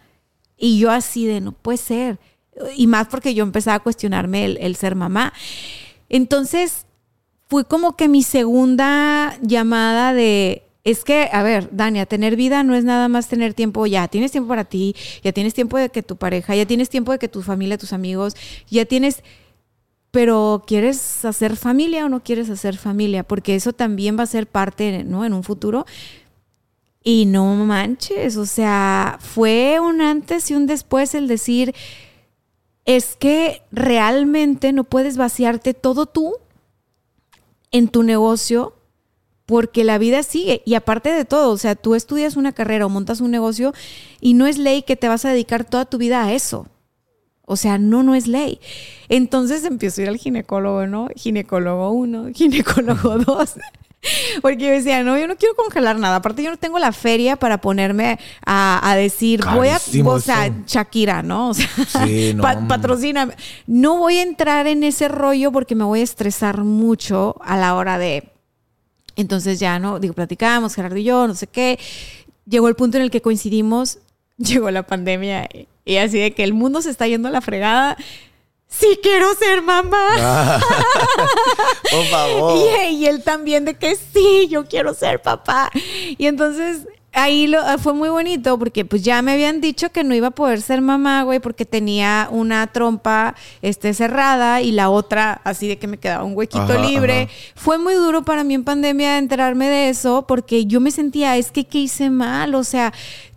Y 0.64 0.78
yo 0.78 0.92
así 0.92 1.26
de, 1.26 1.40
no 1.40 1.50
puede 1.50 1.76
ser. 1.76 2.20
Y 2.76 2.86
más 2.86 3.08
porque 3.08 3.34
yo 3.34 3.42
empezaba 3.42 3.74
a 3.74 3.80
cuestionarme 3.80 4.44
el, 4.44 4.76
ser 4.76 4.94
mamá. 4.94 5.32
Entonces, 6.08 6.86
fue 7.48 7.64
como 7.64 7.96
que 7.96 8.06
mi 8.06 8.22
segunda 8.22 9.36
llamada 9.42 10.14
de, 10.14 10.62
es 10.84 11.02
que, 11.02 11.28
a 11.32 11.42
ver, 11.42 11.68
Dania, 11.72 12.06
tener 12.06 12.36
vida 12.36 12.62
no 12.62 12.76
es 12.76 12.84
nada 12.84 13.08
más 13.08 13.26
tener 13.26 13.54
tiempo, 13.54 13.88
ya 13.88 14.06
tienes 14.06 14.30
tiempo 14.30 14.50
para 14.50 14.64
ti, 14.64 14.94
ya 15.24 15.32
tienes 15.32 15.52
tiempo 15.52 15.78
de 15.78 15.88
que 15.88 16.04
tu 16.04 16.14
pareja, 16.14 16.54
ya 16.54 16.64
tienes 16.64 16.88
tiempo 16.88 17.10
de 17.10 17.18
que 17.18 17.26
tu 17.26 17.42
familia, 17.42 17.76
tus 17.76 17.92
amigos, 17.92 18.36
ya 18.70 18.84
tienes, 18.84 19.24
pero 20.12 20.62
¿quieres 20.64 21.24
hacer 21.24 21.56
familia 21.56 22.06
o 22.06 22.08
no 22.08 22.22
quieres 22.22 22.48
hacer 22.50 22.76
familia? 22.76 23.24
Porque 23.24 23.56
eso 23.56 23.72
también 23.72 24.16
va 24.16 24.22
a 24.22 24.26
ser 24.26 24.46
parte, 24.46 25.02
¿no? 25.02 25.24
En 25.24 25.32
un 25.32 25.42
futuro. 25.42 25.86
Y 27.04 27.26
no 27.26 27.54
manches, 27.56 28.36
o 28.36 28.46
sea, 28.46 29.18
fue 29.20 29.80
un 29.80 30.00
antes 30.00 30.50
y 30.50 30.54
un 30.54 30.66
después 30.66 31.14
el 31.14 31.26
decir, 31.26 31.74
es 32.84 33.16
que 33.16 33.62
realmente 33.72 34.72
no 34.72 34.84
puedes 34.84 35.16
vaciarte 35.16 35.74
todo 35.74 36.06
tú 36.06 36.36
en 37.72 37.88
tu 37.88 38.02
negocio 38.02 38.74
porque 39.46 39.84
la 39.84 39.98
vida 39.98 40.22
sigue. 40.22 40.62
Y 40.64 40.74
aparte 40.74 41.12
de 41.12 41.24
todo, 41.24 41.50
o 41.50 41.58
sea, 41.58 41.74
tú 41.74 41.94
estudias 41.94 42.36
una 42.36 42.52
carrera 42.52 42.86
o 42.86 42.88
montas 42.88 43.20
un 43.20 43.30
negocio 43.30 43.72
y 44.20 44.34
no 44.34 44.46
es 44.46 44.58
ley 44.58 44.82
que 44.82 44.96
te 44.96 45.08
vas 45.08 45.24
a 45.24 45.30
dedicar 45.30 45.64
toda 45.64 45.84
tu 45.84 45.98
vida 45.98 46.24
a 46.24 46.32
eso. 46.32 46.66
O 47.44 47.56
sea, 47.56 47.76
no, 47.76 48.02
no 48.02 48.14
es 48.14 48.28
ley. 48.28 48.60
Entonces 49.08 49.64
empiezo 49.64 50.00
a 50.00 50.04
ir 50.04 50.08
al 50.10 50.16
ginecólogo, 50.16 50.86
¿no? 50.86 51.08
Ginecólogo 51.16 51.90
uno, 51.90 52.28
ginecólogo 52.34 53.18
dos. 53.18 53.54
Porque 54.42 54.64
yo 54.64 54.70
decía, 54.70 55.02
no, 55.04 55.16
yo 55.16 55.28
no 55.28 55.36
quiero 55.36 55.54
congelar 55.54 55.98
nada. 55.98 56.16
Aparte, 56.16 56.42
yo 56.42 56.50
no 56.50 56.56
tengo 56.56 56.78
la 56.78 56.92
feria 56.92 57.36
para 57.36 57.60
ponerme 57.60 58.18
a, 58.44 58.94
decir, 58.96 59.42
voy 59.54 59.68
a, 59.68 59.80
o 60.04 60.20
sea, 60.20 60.52
Shakira, 60.66 61.22
¿no? 61.22 61.50
O 61.50 61.54
sea, 61.54 61.68
patrocina. 62.68 63.30
No 63.66 63.98
voy 63.98 64.18
a 64.18 64.22
entrar 64.22 64.66
en 64.66 64.82
ese 64.82 65.08
rollo 65.08 65.52
porque 65.52 65.74
me 65.74 65.84
voy 65.84 66.00
a 66.00 66.04
estresar 66.04 66.64
mucho 66.64 67.36
a 67.42 67.56
la 67.56 67.74
hora 67.74 67.98
de. 67.98 68.28
Entonces 69.14 69.60
ya, 69.60 69.78
¿no? 69.78 70.00
Digo, 70.00 70.14
platicamos, 70.14 70.74
Gerardo 70.74 70.96
y 70.96 71.04
yo, 71.04 71.28
no 71.28 71.34
sé 71.34 71.46
qué. 71.46 71.78
Llegó 72.46 72.68
el 72.68 72.74
punto 72.74 72.96
en 72.96 73.04
el 73.04 73.10
que 73.10 73.20
coincidimos, 73.20 73.98
llegó 74.36 74.70
la 74.70 74.84
pandemia 74.84 75.48
y 75.84 75.96
así 75.96 76.18
de 76.18 76.32
que 76.32 76.44
el 76.44 76.54
mundo 76.54 76.82
se 76.82 76.90
está 76.90 77.06
yendo 77.06 77.28
a 77.28 77.30
la 77.30 77.40
fregada 77.40 77.96
sí 78.72 78.98
quiero 79.02 79.34
ser 79.34 79.62
mamá. 79.62 80.06
Ah. 80.18 80.60
por 81.90 82.04
favor. 82.06 82.58
Y, 82.90 83.06
él 83.06 83.22
también 83.22 83.64
de 83.64 83.74
que 83.74 83.96
sí, 83.96 84.48
yo 84.50 84.64
quiero 84.66 84.94
ser 84.94 85.20
papá. 85.20 85.70
Y 86.18 86.26
entonces 86.26 86.86
ahí 87.12 87.46
lo, 87.46 87.60
fue 87.78 87.92
muy 87.92 88.08
bonito 88.08 88.58
porque 88.58 88.86
pues 88.86 89.02
ya 89.02 89.20
me 89.20 89.32
habían 89.32 89.60
dicho 89.60 89.90
que 89.90 90.02
no 90.02 90.14
iba 90.14 90.28
a 90.28 90.30
poder 90.30 90.62
ser 90.62 90.80
mamá, 90.80 91.22
güey, 91.24 91.40
porque 91.40 91.66
tenía 91.66 92.28
una 92.30 92.66
trompa 92.68 93.34
este, 93.60 93.92
cerrada 93.92 94.62
y 94.62 94.72
la 94.72 94.88
otra 94.88 95.40
así 95.44 95.68
de 95.68 95.78
que 95.78 95.86
me 95.86 95.98
quedaba 95.98 96.24
un 96.24 96.36
huequito 96.36 96.80
libre. 96.80 97.28
Fue 97.54 97.78
muy 97.78 97.94
duro 97.94 98.22
para 98.22 98.44
mí 98.44 98.54
en 98.54 98.64
pandemia 98.64 99.18
enterarme 99.18 99.68
de 99.68 99.90
eso 99.90 100.24
porque 100.26 100.64
yo 100.64 100.80
me 100.80 100.90
sentía, 100.90 101.36
es 101.36 101.50
que 101.50 101.64
¿qué 101.64 101.78
hice 101.78 102.08
mal? 102.08 102.54
O 102.54 102.64
sea, 102.64 102.92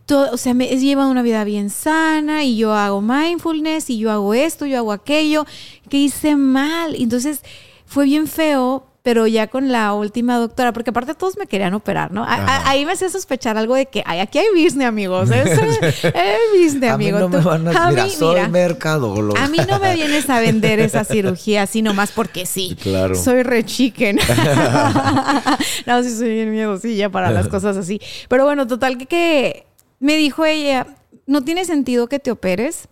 o 0.10 0.38
sea, 0.38 0.54
me 0.54 0.72
he 0.72 0.78
llevado 0.78 1.10
una 1.10 1.24
vida 1.24 1.44
bien 1.44 1.70
sana 1.70 2.44
y 2.44 2.58
yo 2.58 2.74
hago 2.74 3.02
mindfulness 3.02 3.90
y 3.90 3.98
yo 3.98 4.12
hago 4.12 4.34
esto, 4.34 4.66
yo 4.66 4.78
hago 4.78 4.92
aquello, 4.92 5.46
que 5.90 5.98
hice 5.98 6.36
mal. 6.36 6.96
Entonces 6.96 7.42
fue 7.86 8.06
bien 8.06 8.28
feo, 8.28 8.86
pero 9.02 9.28
ya 9.28 9.48
con 9.48 9.72
la 9.72 9.94
última 9.94 10.38
doctora, 10.38 10.74
porque 10.74 10.90
aparte 10.90 11.14
todos 11.14 11.38
me 11.38 11.46
querían 11.46 11.76
operar, 11.76 12.12
¿no? 12.12 12.26
ahí 12.28 12.86
me 12.86 12.94
hacía 12.94 13.08
sospechar 13.08 13.56
algo 13.56 13.76
de 13.76 13.86
que 13.86 14.02
ay, 14.04 14.20
aquí 14.20 14.40
hay 14.40 14.48
business, 14.50 14.88
amigos. 14.88 15.30
Es, 15.32 15.60
business, 16.60 16.92
amigos. 16.92 17.22
A 17.22 17.28
mí 17.28 17.32
no 17.34 17.38
me 17.38 17.46
van 17.46 17.68
a, 17.68 17.90
mira, 17.90 18.10
soy 18.10 18.48
mercadólogo. 18.50 19.38
A 19.38 19.48
mí 19.48 19.60
no 19.70 19.80
me 19.80 19.94
vienes 19.94 20.28
a 20.30 20.40
vender 20.40 20.80
esa 20.80 21.04
cirugía 21.06 21.64
así 21.64 21.84
nomás 21.84 22.12
porque 22.12 22.48
sí. 22.48 22.76
Claro. 22.82 23.16
Soy 23.16 23.44
re 23.44 23.64
chicken. 23.64 24.18
no, 25.86 26.04
sí 26.04 26.10
soy 26.10 26.30
bien 26.30 26.52
miedosilla 26.52 27.10
para 27.10 27.30
las 27.30 27.48
cosas 27.48 27.78
así. 27.78 28.02
Pero 28.28 28.46
bueno, 28.46 28.66
total 28.66 28.98
que, 28.98 29.06
que 29.06 29.68
me 30.00 30.16
dijo 30.18 30.46
ella, 30.46 30.88
no 31.26 31.44
tiene 31.44 31.66
sentido 31.66 32.08
que 32.08 32.20
te 32.20 32.32
operes, 32.32 32.88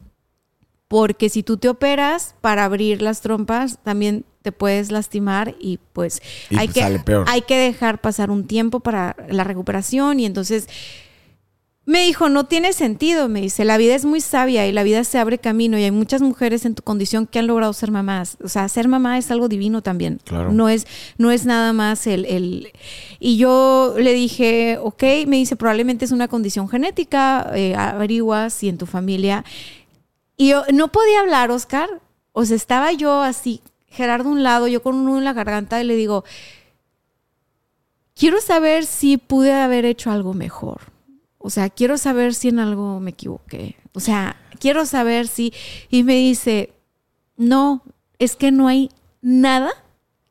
porque 0.88 1.30
si 1.30 1.44
tú 1.44 1.58
te 1.58 1.70
operas 1.70 2.36
para 2.42 2.66
abrir 2.66 3.02
las 3.02 3.22
trompas, 3.22 3.80
también 3.84 4.26
te 4.44 4.52
puedes 4.52 4.92
lastimar 4.92 5.56
y 5.60 5.80
pues, 5.94 6.22
hay, 6.56 6.68
pues 6.68 7.04
que, 7.04 7.24
hay 7.26 7.42
que 7.42 7.58
dejar 7.58 8.02
pasar 8.02 8.30
un 8.30 8.46
tiempo 8.46 8.82
para 8.82 9.16
la 9.30 9.44
recuperación 9.44 10.20
y 10.20 10.26
entonces 10.26 10.68
me 11.86 12.06
dijo, 12.06 12.30
no 12.30 12.46
tiene 12.46 12.72
sentido, 12.72 13.28
me 13.28 13.42
dice, 13.42 13.66
la 13.66 13.78
vida 13.78 13.94
es 13.94 14.06
muy 14.06 14.22
sabia 14.22 14.66
y 14.66 14.72
la 14.72 14.84
vida 14.84 15.04
se 15.04 15.20
abre 15.20 15.38
camino 15.38 15.78
y 15.78 15.84
hay 15.84 15.92
muchas 15.92 16.22
mujeres 16.22 16.66
en 16.66 16.76
tu 16.76 16.84
condición 16.84 17.28
que 17.28 17.40
han 17.40 17.48
logrado 17.48 17.74
ser 17.74 17.92
mamás. 17.92 18.38
O 18.42 18.48
sea, 18.48 18.70
ser 18.70 18.88
mamá 18.88 19.18
es 19.18 19.32
algo 19.32 19.50
divino 19.50 19.82
también. 19.82 20.22
Claro. 20.24 20.54
No 20.54 20.70
es, 20.70 20.88
no 21.18 21.30
es 21.32 21.46
nada 21.46 21.74
más 21.74 22.08
el, 22.08 22.26
el... 22.26 22.72
Y 23.20 23.36
yo 23.36 23.96
le 23.98 24.14
dije, 24.14 24.78
ok, 24.82 25.04
me 25.28 25.36
dice, 25.36 25.58
probablemente 25.58 26.06
es 26.06 26.12
una 26.12 26.30
condición 26.30 26.70
genética, 26.70 27.52
eh, 27.54 27.76
averigua 27.76 28.50
si 28.50 28.70
en 28.70 28.78
tu 28.78 28.86
familia... 28.86 29.44
Y 30.36 30.50
yo 30.50 30.64
no 30.74 30.92
podía 30.92 31.20
hablar, 31.20 31.52
Oscar. 31.52 32.02
O 32.32 32.44
sea, 32.44 32.56
estaba 32.56 32.92
yo 32.92 33.22
así, 33.22 33.62
Gerardo 33.88 34.30
un 34.30 34.42
lado, 34.42 34.68
yo 34.68 34.82
con 34.82 34.96
un 34.96 35.06
nudo 35.06 35.20
en 35.20 35.24
la 35.24 35.34
garganta 35.34 35.80
y 35.80 35.86
le 35.86 35.96
digo, 35.96 36.24
quiero 38.16 38.42
saber 38.42 38.88
si 38.88 39.18
pude 39.18 39.54
haber 39.54 39.86
hecho 39.86 40.10
algo 40.10 40.34
mejor. 40.34 40.93
O 41.46 41.50
sea, 41.50 41.70
quiero 41.70 41.98
saber 41.98 42.34
si 42.34 42.48
en 42.48 42.60
algo 42.60 43.02
me 43.02 43.10
equivoqué. 43.10 43.76
O 43.92 44.00
sea, 44.00 44.38
quiero 44.60 44.86
saber 44.86 45.28
si... 45.28 45.54
Y 45.90 46.04
me 46.04 46.16
dice, 46.16 46.72
no, 47.36 47.84
es 48.18 48.38
que 48.38 48.50
no 48.50 48.70
hay 48.70 48.90
nada 49.22 49.72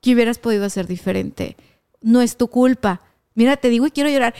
que 0.01 0.15
hubieras 0.15 0.39
podido 0.39 0.65
hacer 0.65 0.87
diferente. 0.87 1.55
No 2.01 2.23
es 2.23 2.39
tu 2.39 2.49
culpa. 2.49 3.03
Mira, 3.35 3.59
te 3.59 3.69
digo 3.69 3.87
y 3.87 3.91
quiero 3.91 4.09
llorar. 4.09 4.35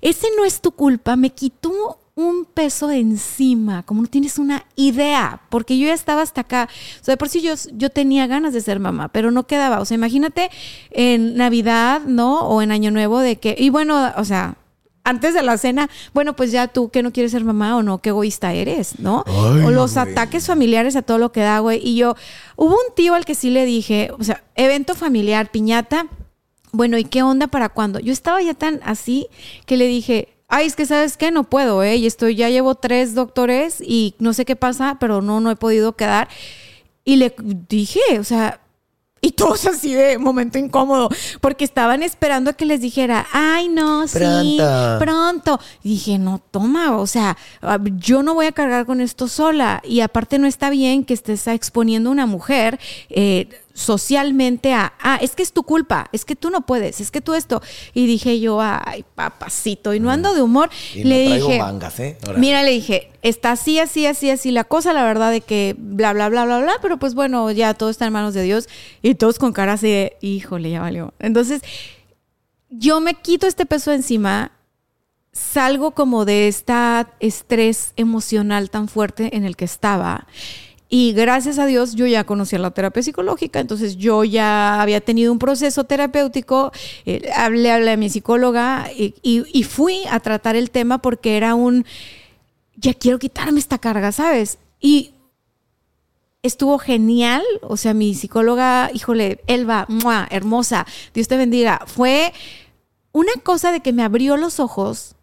Ese 0.00 0.28
no 0.38 0.46
es 0.46 0.62
tu 0.62 0.72
culpa. 0.72 1.16
Me 1.16 1.28
quitó 1.28 2.00
un 2.14 2.46
peso 2.46 2.86
de 2.86 2.96
encima, 2.96 3.82
como 3.82 4.00
no 4.00 4.08
tienes 4.08 4.38
una 4.38 4.64
idea, 4.74 5.42
porque 5.50 5.78
yo 5.78 5.88
ya 5.88 5.92
estaba 5.92 6.22
hasta 6.22 6.40
acá. 6.40 6.70
O 7.02 7.04
sea, 7.04 7.12
de 7.12 7.18
por 7.18 7.28
sí 7.28 7.42
yo, 7.42 7.52
yo 7.74 7.90
tenía 7.90 8.26
ganas 8.26 8.54
de 8.54 8.62
ser 8.62 8.80
mamá, 8.80 9.08
pero 9.08 9.30
no 9.30 9.46
quedaba. 9.46 9.80
O 9.80 9.84
sea, 9.84 9.96
imagínate 9.96 10.50
en 10.92 11.36
Navidad, 11.36 12.00
¿no? 12.06 12.40
O 12.48 12.62
en 12.62 12.72
Año 12.72 12.90
Nuevo 12.90 13.18
de 13.18 13.36
que, 13.36 13.54
y 13.58 13.68
bueno, 13.68 14.14
o 14.16 14.24
sea, 14.24 14.56
antes 15.06 15.34
de 15.34 15.42
la 15.42 15.56
cena, 15.56 15.88
bueno, 16.12 16.34
pues 16.34 16.50
ya 16.50 16.66
tú 16.66 16.90
que 16.90 17.02
no 17.04 17.12
quieres 17.12 17.30
ser 17.30 17.44
mamá 17.44 17.76
o 17.76 17.82
no, 17.84 17.98
qué 17.98 18.08
egoísta 18.08 18.52
eres, 18.52 18.98
¿no? 18.98 19.24
o 19.26 19.70
los 19.70 19.96
ataques 19.96 20.46
familiares 20.46 20.96
a 20.96 21.02
todo 21.02 21.18
lo 21.18 21.30
que 21.30 21.40
da, 21.40 21.60
güey. 21.60 21.80
Y 21.82 21.94
yo, 21.94 22.16
hubo 22.56 22.72
un 22.72 22.94
tío 22.96 23.14
al 23.14 23.24
que 23.24 23.36
sí 23.36 23.50
le 23.50 23.64
dije, 23.64 24.10
o 24.18 24.24
sea, 24.24 24.42
evento 24.56 24.96
familiar, 24.96 25.52
piñata. 25.52 26.08
Bueno, 26.72 26.98
¿y 26.98 27.04
qué 27.04 27.22
onda 27.22 27.46
para 27.46 27.68
cuándo? 27.68 28.00
Yo 28.00 28.12
estaba 28.12 28.42
ya 28.42 28.54
tan 28.54 28.80
así 28.82 29.28
que 29.64 29.76
le 29.76 29.86
dije, 29.86 30.36
ay, 30.48 30.66
es 30.66 30.74
que 30.74 30.86
sabes 30.86 31.16
qué, 31.16 31.30
no 31.30 31.44
puedo, 31.44 31.84
¿eh? 31.84 31.96
Y 31.96 32.06
estoy, 32.06 32.34
ya 32.34 32.50
llevo 32.50 32.74
tres 32.74 33.14
doctores 33.14 33.80
y 33.80 34.16
no 34.18 34.32
sé 34.32 34.44
qué 34.44 34.56
pasa, 34.56 34.96
pero 34.98 35.22
no, 35.22 35.38
no 35.38 35.52
he 35.52 35.56
podido 35.56 35.92
quedar. 35.94 36.28
Y 37.04 37.16
le 37.16 37.32
dije, 37.68 38.00
o 38.18 38.24
sea, 38.24 38.60
y 39.26 39.32
todos 39.32 39.66
así 39.66 39.92
de 39.92 40.18
momento 40.18 40.56
incómodo, 40.56 41.08
porque 41.40 41.64
estaban 41.64 42.04
esperando 42.04 42.50
a 42.50 42.52
que 42.52 42.64
les 42.64 42.80
dijera, 42.80 43.26
ay, 43.32 43.68
no, 43.68 44.06
sí, 44.06 44.60
pronto. 45.00 45.58
Y 45.82 45.90
dije, 45.90 46.18
no, 46.18 46.40
toma, 46.52 46.96
o 46.96 47.08
sea, 47.08 47.36
yo 47.96 48.22
no 48.22 48.34
voy 48.34 48.46
a 48.46 48.52
cargar 48.52 48.86
con 48.86 49.00
esto 49.00 49.26
sola. 49.26 49.82
Y 49.84 50.00
aparte 50.00 50.38
no 50.38 50.46
está 50.46 50.70
bien 50.70 51.04
que 51.04 51.14
estés 51.14 51.48
exponiendo 51.48 52.10
a 52.10 52.12
una 52.12 52.26
mujer. 52.26 52.78
Eh, 53.10 53.48
socialmente 53.76 54.72
a, 54.72 54.94
ah, 55.00 55.18
es 55.20 55.36
que 55.36 55.42
es 55.42 55.52
tu 55.52 55.62
culpa, 55.62 56.08
es 56.10 56.24
que 56.24 56.34
tú 56.34 56.48
no 56.48 56.62
puedes, 56.62 56.98
es 57.02 57.10
que 57.10 57.20
tú 57.20 57.34
esto. 57.34 57.60
Y 57.92 58.06
dije 58.06 58.40
yo, 58.40 58.58
ay, 58.62 59.04
papacito, 59.14 59.92
y 59.92 60.00
no 60.00 60.10
ando 60.10 60.34
de 60.34 60.40
humor. 60.40 60.70
le 60.94 61.34
dije, 61.34 61.60
¿eh? 61.98 62.16
mira, 62.38 62.62
le 62.62 62.70
dije, 62.70 63.12
está 63.20 63.52
así, 63.52 63.78
así, 63.78 64.06
así, 64.06 64.30
así 64.30 64.50
la 64.50 64.64
cosa, 64.64 64.94
la 64.94 65.04
verdad 65.04 65.30
de 65.30 65.42
que 65.42 65.76
bla, 65.78 66.14
bla, 66.14 66.30
bla, 66.30 66.46
bla, 66.46 66.58
bla, 66.60 66.72
pero 66.80 66.98
pues 66.98 67.14
bueno, 67.14 67.50
ya 67.50 67.74
todo 67.74 67.90
está 67.90 68.06
en 68.06 68.14
manos 68.14 68.32
de 68.32 68.42
Dios 68.44 68.66
y 69.02 69.14
todos 69.14 69.38
con 69.38 69.52
cara 69.52 69.74
así 69.74 69.88
de, 69.88 70.16
híjole, 70.22 70.70
ya 70.70 70.80
valió. 70.80 71.12
Entonces, 71.18 71.60
yo 72.70 73.02
me 73.02 73.12
quito 73.12 73.46
este 73.46 73.66
peso 73.66 73.92
encima, 73.92 74.52
salgo 75.32 75.90
como 75.90 76.24
de 76.24 76.48
este 76.48 76.72
estrés 77.20 77.92
emocional 77.96 78.70
tan 78.70 78.88
fuerte 78.88 79.36
en 79.36 79.44
el 79.44 79.54
que 79.54 79.66
estaba 79.66 80.26
y 80.88 81.12
gracias 81.12 81.58
a 81.58 81.66
Dios 81.66 81.94
yo 81.94 82.06
ya 82.06 82.24
conocía 82.24 82.60
la 82.60 82.70
terapia 82.70 83.02
psicológica, 83.02 83.58
entonces 83.58 83.96
yo 83.96 84.22
ya 84.22 84.80
había 84.80 85.00
tenido 85.00 85.32
un 85.32 85.38
proceso 85.38 85.84
terapéutico, 85.84 86.70
eh, 87.04 87.28
hablé, 87.34 87.72
hablé 87.72 87.92
a 87.92 87.96
mi 87.96 88.08
psicóloga 88.08 88.88
y, 88.94 89.62
fui 89.64 90.02
a 90.10 90.20
tratar 90.20 90.54
el 90.54 90.70
tema 90.70 90.98
porque 90.98 91.36
era 91.36 91.56
un, 91.56 91.84
ya 92.76 92.94
quiero 92.94 93.18
quitarme 93.18 93.58
esta 93.58 93.78
carga, 93.78 94.12
¿sabes? 94.12 94.58
Y 94.80 95.14
estuvo 96.42 96.78
genial, 96.78 97.42
o 97.62 97.76
sea, 97.76 97.92
mi 97.92 98.14
psicóloga, 98.14 98.90
híjole, 98.94 99.40
Elba, 99.48 99.86
¡mua! 99.88 100.28
hermosa, 100.30 100.86
Dios 101.12 101.26
te 101.26 101.36
bendiga, 101.36 101.82
fue 101.86 102.32
una 103.10 103.32
cosa 103.42 103.72
de 103.72 103.80
que 103.80 103.92
me 103.92 104.04
abrió 104.04 104.36
los 104.36 104.60
ojos 104.60 105.16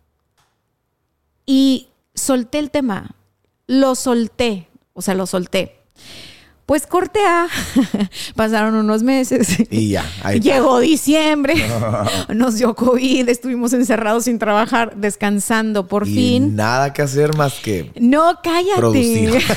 y 1.45 1.88
solté 2.15 2.60
el 2.60 2.69
tema, 2.69 3.15
lo 3.65 3.95
solté 3.95 4.68
o 4.93 5.01
sea, 5.01 5.15
lo 5.15 5.25
solté. 5.25 5.79
Pues 6.65 6.87
corté 6.87 7.19
a, 7.25 7.47
pasaron 8.35 8.75
unos 8.75 9.03
meses. 9.03 9.57
Y 9.69 9.89
ya, 9.89 10.05
ahí 10.23 10.39
Llegó 10.39 10.79
diciembre, 10.79 11.55
nos 12.29 12.55
dio 12.57 12.73
COVID, 12.73 13.27
estuvimos 13.27 13.73
encerrados 13.73 14.23
sin 14.23 14.39
trabajar, 14.39 14.95
descansando 14.95 15.87
por 15.87 16.07
y 16.07 16.13
fin. 16.15 16.55
Nada 16.55 16.93
que 16.93 17.01
hacer 17.01 17.35
más 17.35 17.55
que. 17.55 17.91
No, 17.99 18.39
cállate. 18.41 18.77
Producir. 18.77 19.43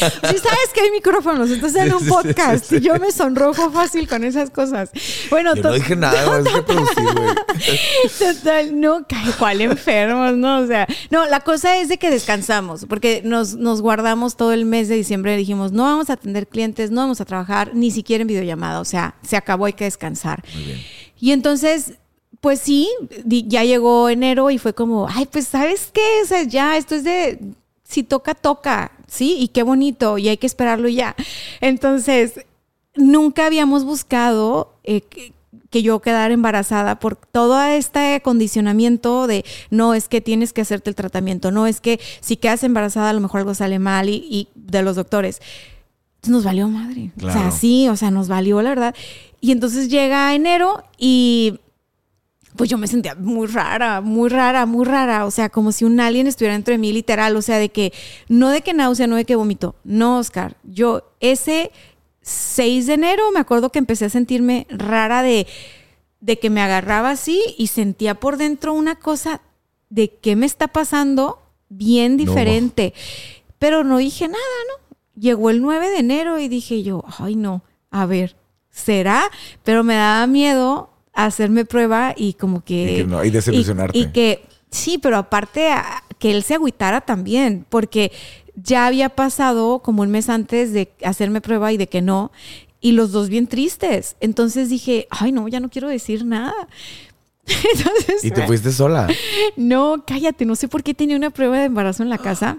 Si 0.30 0.38
sabes 0.38 0.70
que 0.72 0.80
hay 0.80 0.90
micrófonos, 0.90 1.50
estás 1.50 1.74
en 1.76 1.94
un 1.94 2.06
podcast. 2.06 2.72
y 2.72 2.80
Yo 2.80 2.98
me 2.98 3.12
sonrojo 3.12 3.70
fácil 3.70 4.08
con 4.08 4.24
esas 4.24 4.50
cosas. 4.50 4.90
Bueno, 5.30 5.54
yo 5.54 5.62
no 5.62 5.72
dije 5.72 5.96
nada, 5.96 6.40
no, 6.40 6.44
que. 6.44 6.74
Total, 8.18 8.80
no, 8.80 9.06
cuál 9.38 9.60
enfermos, 9.60 10.36
¿no? 10.36 10.60
O 10.60 10.66
sea, 10.66 10.86
no, 11.10 11.26
la 11.26 11.40
cosa 11.40 11.78
es 11.78 11.88
de 11.88 11.98
que 11.98 12.10
descansamos, 12.10 12.86
porque 12.88 13.22
nos, 13.24 13.54
nos 13.54 13.82
guardamos 13.82 14.36
todo 14.36 14.52
el 14.52 14.64
mes 14.64 14.88
de 14.88 14.96
diciembre. 14.96 15.36
Dijimos, 15.36 15.72
no 15.72 15.84
vamos 15.84 16.10
a 16.10 16.14
atender 16.14 16.48
clientes, 16.48 16.90
no 16.90 17.02
vamos 17.02 17.20
a 17.20 17.24
trabajar, 17.24 17.72
ni 17.74 17.90
siquiera 17.90 18.22
en 18.22 18.28
videollamada. 18.28 18.80
O 18.80 18.84
sea, 18.84 19.14
se 19.22 19.36
acabó, 19.36 19.66
hay 19.66 19.74
que 19.74 19.84
descansar. 19.84 20.42
Muy 20.54 20.64
bien. 20.64 20.80
Y 21.18 21.32
entonces 21.32 21.94
pues 22.40 22.60
sí, 22.60 22.90
ya 23.24 23.64
llegó 23.64 24.10
enero 24.10 24.50
y 24.50 24.58
fue 24.58 24.74
como, 24.74 25.08
ay, 25.08 25.24
pues 25.24 25.48
sabes 25.48 25.88
qué, 25.90 26.02
o 26.22 26.26
sea, 26.26 26.42
ya 26.42 26.76
esto 26.76 26.94
es 26.94 27.02
de, 27.02 27.38
si 27.84 28.02
toca, 28.02 28.34
toca, 28.34 28.92
¿sí? 29.06 29.36
Y 29.38 29.48
qué 29.48 29.62
bonito, 29.62 30.18
y 30.18 30.28
hay 30.28 30.36
que 30.36 30.46
esperarlo 30.46 30.88
ya. 30.88 31.14
Entonces, 31.60 32.44
nunca 32.94 33.46
habíamos 33.46 33.84
buscado 33.84 34.74
eh, 34.84 35.02
que, 35.02 35.32
yo 35.82 36.00
quedara 36.00 36.32
embarazada 36.32 37.00
por 37.00 37.16
todo 37.16 37.60
este 37.64 38.14
acondicionamiento 38.14 39.26
de 39.26 39.44
no 39.70 39.94
es 39.94 40.08
que 40.08 40.20
tienes 40.20 40.52
que 40.52 40.60
hacerte 40.60 40.88
el 40.88 40.94
tratamiento, 40.94 41.50
no 41.50 41.66
es 41.66 41.80
que 41.80 41.98
si 42.20 42.36
quedas 42.36 42.62
embarazada 42.62 43.10
a 43.10 43.12
lo 43.12 43.20
mejor 43.20 43.40
algo 43.40 43.54
sale 43.54 43.80
mal 43.80 44.08
y, 44.08 44.48
de 44.54 44.82
los 44.82 44.94
doctores. 44.94 45.40
nos 46.28 46.44
valió 46.44 46.68
madre. 46.68 47.10
O 47.20 47.30
sea, 47.30 47.50
sí, 47.50 47.88
o 47.88 47.96
sea, 47.96 48.12
nos 48.12 48.28
valió 48.28 48.62
la 48.62 48.70
verdad. 48.70 48.94
Y 49.40 49.50
entonces 49.50 49.88
llega 49.88 50.32
enero 50.32 50.84
y 50.96 51.58
pues 52.56 52.70
yo 52.70 52.78
me 52.78 52.86
sentía 52.86 53.14
muy 53.14 53.46
rara, 53.48 54.00
muy 54.00 54.28
rara, 54.28 54.64
muy 54.66 54.84
rara. 54.84 55.26
O 55.26 55.30
sea, 55.30 55.48
como 55.48 55.72
si 55.72 55.84
un 55.84 55.98
alien 55.98 56.26
estuviera 56.26 56.54
dentro 56.54 56.72
de 56.72 56.78
mí, 56.78 56.92
literal. 56.92 57.36
O 57.36 57.42
sea, 57.42 57.58
de 57.58 57.70
que, 57.70 57.92
no 58.28 58.50
de 58.50 58.62
que 58.62 58.74
náusea, 58.74 59.06
no 59.06 59.16
de 59.16 59.24
que 59.24 59.36
vomito. 59.36 59.74
No, 59.82 60.18
Oscar. 60.18 60.56
Yo, 60.62 61.10
ese 61.20 61.72
6 62.22 62.86
de 62.86 62.94
enero, 62.94 63.30
me 63.32 63.40
acuerdo 63.40 63.70
que 63.70 63.80
empecé 63.80 64.04
a 64.04 64.10
sentirme 64.10 64.66
rara 64.70 65.22
de, 65.22 65.46
de 66.20 66.38
que 66.38 66.48
me 66.48 66.62
agarraba 66.62 67.10
así 67.10 67.42
y 67.58 67.66
sentía 67.66 68.14
por 68.14 68.36
dentro 68.36 68.72
una 68.72 68.96
cosa 68.96 69.40
de 69.90 70.16
qué 70.16 70.36
me 70.36 70.46
está 70.46 70.68
pasando 70.68 71.42
bien 71.68 72.16
diferente. 72.16 72.94
Pero 73.58 73.82
no 73.82 73.98
dije 73.98 74.28
nada, 74.28 74.38
¿no? 74.68 74.96
Llegó 75.20 75.50
el 75.50 75.60
9 75.60 75.90
de 75.90 75.98
enero 75.98 76.38
y 76.38 76.48
dije 76.48 76.82
yo, 76.82 77.04
ay, 77.18 77.36
no, 77.36 77.62
a 77.90 78.06
ver, 78.06 78.36
¿será? 78.70 79.30
Pero 79.62 79.84
me 79.84 79.94
daba 79.94 80.26
miedo 80.26 80.93
hacerme 81.14 81.64
prueba 81.64 82.14
y 82.16 82.34
como 82.34 82.64
que... 82.64 82.92
Y, 82.92 82.96
que 82.96 83.04
no, 83.04 83.24
y 83.24 83.30
desilusionarte. 83.30 83.98
Y, 83.98 84.06
que, 84.12 84.46
sí, 84.70 84.98
pero 84.98 85.16
aparte 85.16 85.70
que 86.18 86.30
él 86.30 86.42
se 86.42 86.54
agüitara 86.54 87.00
también, 87.02 87.66
porque 87.68 88.12
ya 88.54 88.86
había 88.86 89.08
pasado 89.10 89.80
como 89.80 90.02
un 90.02 90.10
mes 90.10 90.28
antes 90.28 90.72
de 90.72 90.92
hacerme 91.02 91.40
prueba 91.40 91.72
y 91.72 91.76
de 91.76 91.88
que 91.88 92.02
no, 92.02 92.32
y 92.80 92.92
los 92.92 93.12
dos 93.12 93.28
bien 93.28 93.46
tristes. 93.46 94.16
Entonces 94.20 94.68
dije, 94.68 95.06
ay 95.10 95.32
no, 95.32 95.48
ya 95.48 95.60
no 95.60 95.70
quiero 95.70 95.88
decir 95.88 96.24
nada. 96.24 96.54
¿Y 98.22 98.30
te 98.30 98.46
fuiste 98.46 98.72
sola? 98.72 99.08
No, 99.56 100.04
cállate, 100.06 100.44
no 100.44 100.56
sé 100.56 100.68
por 100.68 100.82
qué 100.82 100.94
tenía 100.94 101.16
una 101.16 101.30
prueba 101.30 101.58
de 101.58 101.64
embarazo 101.64 102.02
en 102.02 102.10
la 102.10 102.18
casa. 102.18 102.58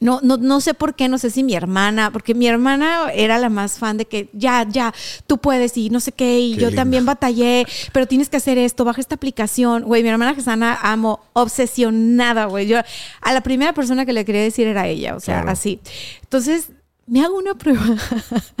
No, 0.00 0.20
no, 0.22 0.36
no 0.36 0.60
sé 0.60 0.74
por 0.74 0.94
qué, 0.94 1.08
no 1.08 1.18
sé 1.18 1.30
si 1.30 1.42
mi 1.44 1.54
hermana, 1.54 2.10
porque 2.10 2.34
mi 2.34 2.46
hermana 2.46 3.12
era 3.14 3.38
la 3.38 3.48
más 3.48 3.78
fan 3.78 3.96
de 3.96 4.04
que 4.06 4.28
ya, 4.32 4.66
ya, 4.68 4.92
tú 5.26 5.38
puedes 5.38 5.76
y 5.76 5.88
no 5.88 6.00
sé 6.00 6.12
qué, 6.12 6.40
y 6.40 6.56
yo 6.56 6.74
también 6.74 7.06
batallé, 7.06 7.64
pero 7.92 8.06
tienes 8.06 8.28
que 8.28 8.36
hacer 8.36 8.58
esto, 8.58 8.84
baja 8.84 9.00
esta 9.00 9.14
aplicación. 9.14 9.84
Güey, 9.84 10.02
mi 10.02 10.08
hermana 10.08 10.34
Gesana 10.34 10.78
amo, 10.82 11.20
obsesionada, 11.32 12.46
güey. 12.46 12.66
Yo 12.66 12.80
a 13.20 13.32
la 13.32 13.40
primera 13.42 13.72
persona 13.72 14.04
que 14.04 14.12
le 14.12 14.24
quería 14.24 14.42
decir 14.42 14.66
era 14.66 14.88
ella, 14.88 15.14
o 15.14 15.20
sea, 15.20 15.40
así. 15.42 15.80
Entonces, 16.22 16.70
me 17.06 17.22
hago 17.22 17.36
una 17.36 17.54
prueba. 17.54 17.84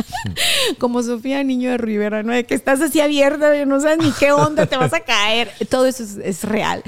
Como 0.78 1.02
Sofía 1.02 1.42
Niño 1.42 1.70
de 1.70 1.78
Rivera, 1.78 2.22
¿no? 2.22 2.32
De 2.32 2.44
que 2.44 2.54
estás 2.54 2.80
así 2.80 3.00
abierta, 3.00 3.64
no 3.64 3.80
sabes 3.80 3.98
ni 3.98 4.12
qué 4.12 4.32
onda 4.32 4.66
te 4.66 4.76
vas 4.76 4.92
a 4.92 5.00
caer. 5.00 5.50
Todo 5.68 5.86
eso 5.86 6.04
es 6.22 6.44
real. 6.44 6.82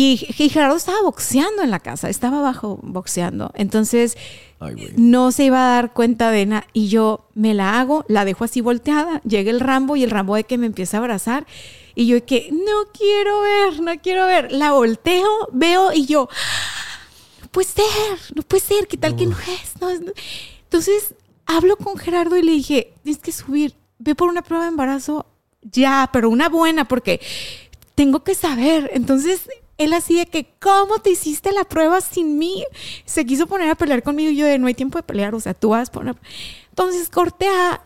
Y, 0.00 0.16
Gerardo 0.16 0.76
estaba 0.76 1.02
boxeando 1.02 1.60
en 1.60 1.72
la 1.72 1.80
casa, 1.80 2.08
estaba 2.08 2.38
abajo 2.38 2.78
boxeando. 2.84 3.50
Entonces, 3.56 4.16
no 4.96 5.32
se 5.32 5.46
iba 5.46 5.58
a 5.58 5.74
dar 5.74 5.92
cuenta 5.92 6.30
de 6.30 6.46
nada. 6.46 6.66
Y 6.72 6.86
yo 6.86 7.26
me 7.34 7.52
la 7.52 7.80
hago, 7.80 8.04
la 8.06 8.24
dejo 8.24 8.44
así 8.44 8.60
volteada. 8.60 9.20
Llega 9.22 9.50
el 9.50 9.58
Rambo 9.58 9.96
y 9.96 10.04
el 10.04 10.10
Rambo 10.10 10.36
de 10.36 10.44
que 10.44 10.56
me 10.56 10.66
empieza 10.66 10.98
a 10.98 11.00
abrazar. 11.00 11.48
Y 11.96 12.06
yo 12.06 12.24
que 12.24 12.48
no 12.52 12.92
quiero 12.96 13.40
ver, 13.40 13.80
no 13.80 13.90
quiero 14.00 14.26
ver. 14.26 14.52
La 14.52 14.70
volteo, 14.70 15.48
veo 15.52 15.92
y 15.92 16.06
yo, 16.06 16.28
no 17.42 17.48
puede 17.48 17.66
ser, 17.66 18.36
no 18.36 18.42
puede 18.42 18.62
ser, 18.62 18.86
¿qué 18.86 18.98
tal 18.98 19.16
que 19.16 19.26
no 19.26 19.36
es? 19.36 20.12
Entonces 20.62 21.16
hablo 21.44 21.76
con 21.76 21.98
Gerardo 21.98 22.36
y 22.36 22.42
le 22.42 22.52
dije, 22.52 22.92
tienes 23.02 23.20
que 23.20 23.32
subir, 23.32 23.74
ve 23.98 24.14
por 24.14 24.28
una 24.28 24.42
prueba 24.42 24.62
de 24.62 24.70
embarazo 24.70 25.26
ya, 25.60 26.08
pero 26.12 26.30
una 26.30 26.48
buena, 26.48 26.86
porque 26.86 27.20
tengo 27.96 28.22
que 28.22 28.36
saber. 28.36 28.92
Entonces 28.94 29.48
él 29.78 29.92
así 29.94 30.16
de 30.16 30.26
que, 30.26 30.52
¿cómo 30.60 30.98
te 30.98 31.10
hiciste 31.10 31.52
la 31.52 31.64
prueba 31.64 32.00
sin 32.00 32.36
mí? 32.36 32.64
Se 33.04 33.24
quiso 33.24 33.46
poner 33.46 33.70
a 33.70 33.76
pelear 33.76 34.02
conmigo 34.02 34.30
y 34.30 34.36
yo 34.36 34.44
de, 34.44 34.58
no 34.58 34.66
hay 34.66 34.74
tiempo 34.74 34.98
de 34.98 35.04
pelear, 35.04 35.34
o 35.34 35.40
sea, 35.40 35.54
tú 35.54 35.70
vas 35.70 35.88
a 35.88 35.92
poner... 35.92 36.16
Entonces 36.70 37.08
cortea, 37.08 37.80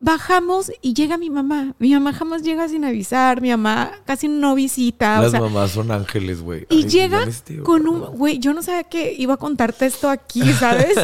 bajamos 0.00 0.70
y 0.82 0.94
llega 0.94 1.16
mi 1.18 1.30
mamá. 1.30 1.74
Mi 1.78 1.92
mamá 1.92 2.12
jamás 2.12 2.42
llega 2.42 2.68
sin 2.68 2.84
avisar, 2.84 3.40
mi 3.40 3.50
mamá 3.50 3.92
casi 4.04 4.28
no 4.28 4.54
visita. 4.54 5.20
Las 5.20 5.32
mamás 5.32 5.70
son 5.72 5.90
ángeles, 5.90 6.42
güey. 6.42 6.66
Y 6.68 6.86
llega 6.86 7.26
con 7.62 7.88
un, 7.88 8.00
güey, 8.16 8.38
yo 8.38 8.52
no 8.52 8.62
sabía 8.62 8.84
que 8.84 9.14
iba 9.14 9.34
a 9.34 9.38
contarte 9.38 9.86
esto 9.86 10.08
aquí, 10.08 10.42
¿sabes? 10.52 10.96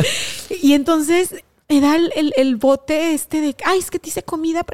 y 0.63 0.75
entonces 0.75 1.35
me 1.69 1.81
da 1.81 1.97
el, 1.97 2.33
el, 2.37 2.57
bote 2.57 3.15
este 3.15 3.41
de, 3.41 3.57
ay, 3.65 3.79
es 3.79 3.91
que 3.91 3.99
te 3.99 4.09
hice 4.09 4.23
comida. 4.23 4.65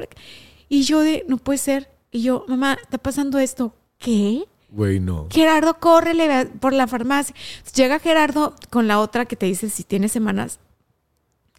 Y 0.67 0.83
yo 0.83 0.99
de, 0.99 1.25
no 1.27 1.37
puede 1.37 1.57
ser. 1.57 1.89
Y 2.11 2.23
yo, 2.23 2.45
mamá, 2.47 2.77
está 2.81 2.97
pasando 2.97 3.39
esto. 3.39 3.73
¿Qué? 3.97 4.45
Güey, 4.71 4.99
no. 4.99 5.27
Gerardo, 5.31 5.79
córrele 5.79 6.45
por 6.45 6.73
la 6.73 6.87
farmacia. 6.87 7.35
Llega 7.75 7.99
Gerardo 7.99 8.55
con 8.69 8.87
la 8.87 8.99
otra 8.99 9.25
que 9.25 9.35
te 9.35 9.45
dice 9.45 9.69
si 9.69 9.83
tiene 9.83 10.09
semanas. 10.09 10.59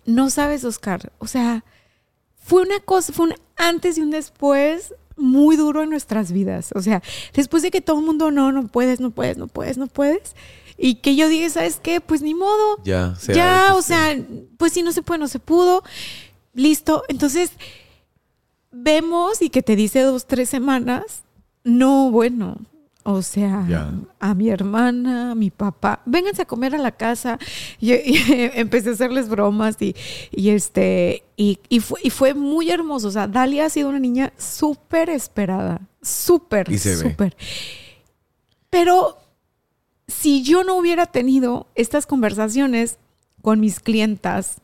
No 0.07 0.31
sabes, 0.31 0.65
Oscar. 0.65 1.13
O 1.19 1.27
sea, 1.27 1.65
fue 2.37 2.63
una 2.63 2.81
cosa, 2.81 3.13
fue 3.13 3.27
un 3.27 3.35
antes 3.57 3.99
y 3.99 4.01
un 4.01 4.11
después 4.11 4.95
muy 5.17 5.57
duro 5.57 5.83
en 5.83 5.91
nuestras 5.91 6.33
vidas. 6.33 6.71
O 6.75 6.83
sea, 6.83 7.03
después 7.35 7.63
de 7.63 7.71
que 7.71 7.81
todo 7.81 7.99
el 7.99 8.07
mundo, 8.07 8.31
no, 8.31 8.53
no 8.53 8.67
puedes, 8.69 9.01
no 9.01 9.11
puedes, 9.11 9.37
no 9.37 9.49
puedes, 9.49 9.77
no 9.77 9.87
puedes. 9.87 10.35
Y 10.79 10.97
que 10.97 11.15
yo 11.15 11.29
dije, 11.29 11.51
¿sabes 11.51 11.79
qué? 11.83 12.01
Pues 12.01 12.23
ni 12.23 12.35
modo. 12.35 12.79
Ya, 12.85 13.15
Ya, 13.29 13.75
o 13.75 13.83
sea, 13.83 14.17
pues 14.57 14.73
si 14.73 14.83
no 14.83 14.93
se 14.93 15.03
puede, 15.03 15.21
no 15.21 15.29
se 15.29 15.39
pudo. 15.39 15.83
Listo. 16.55 17.05
Entonces, 17.09 17.53
vemos 18.71 19.43
y 19.43 19.51
que 19.51 19.63
te 19.63 19.77
dice 19.77 20.01
dos, 20.01 20.27
tres 20.27 20.49
semanas. 20.49 21.23
No, 21.65 22.11
bueno, 22.11 22.57
o 23.13 23.23
sea, 23.23 23.67
a 24.19 24.35
mi 24.35 24.49
hermana, 24.49 25.33
a 25.33 25.35
mi 25.35 25.51
papá, 25.51 26.03
vénganse 26.07 26.43
a 26.43 26.45
comer 26.47 26.75
a 26.75 26.79
la 26.79 26.93
casa. 26.93 27.39
Y, 27.81 27.93
empecé 28.55 28.91
a 28.91 28.93
hacerles 28.93 29.29
bromas 29.29 29.77
y, 29.81 29.95
este, 30.33 31.25
y, 31.37 31.59
fue, 31.81 32.01
y 32.03 32.11
fue 32.11 32.35
muy 32.35 32.71
hermoso. 32.71 33.09
O 33.09 33.11
sea, 33.11 33.27
Dalia 33.27 33.67
ha 33.67 33.71
sido 33.71 33.89
una 33.89 33.99
niña 33.99 34.33
súper 34.37 35.11
esperada, 35.11 35.81
súper, 36.03 36.79
súper. 36.79 37.37
Pero 38.69 39.19
si 40.07 40.43
yo 40.43 40.65
no 40.65 40.77
hubiera 40.77 41.07
tenido 41.07 41.69
estas 41.75 42.07
conversaciones 42.07 42.99
con 43.43 43.61
mis 43.61 43.81
clientas, 43.81 44.61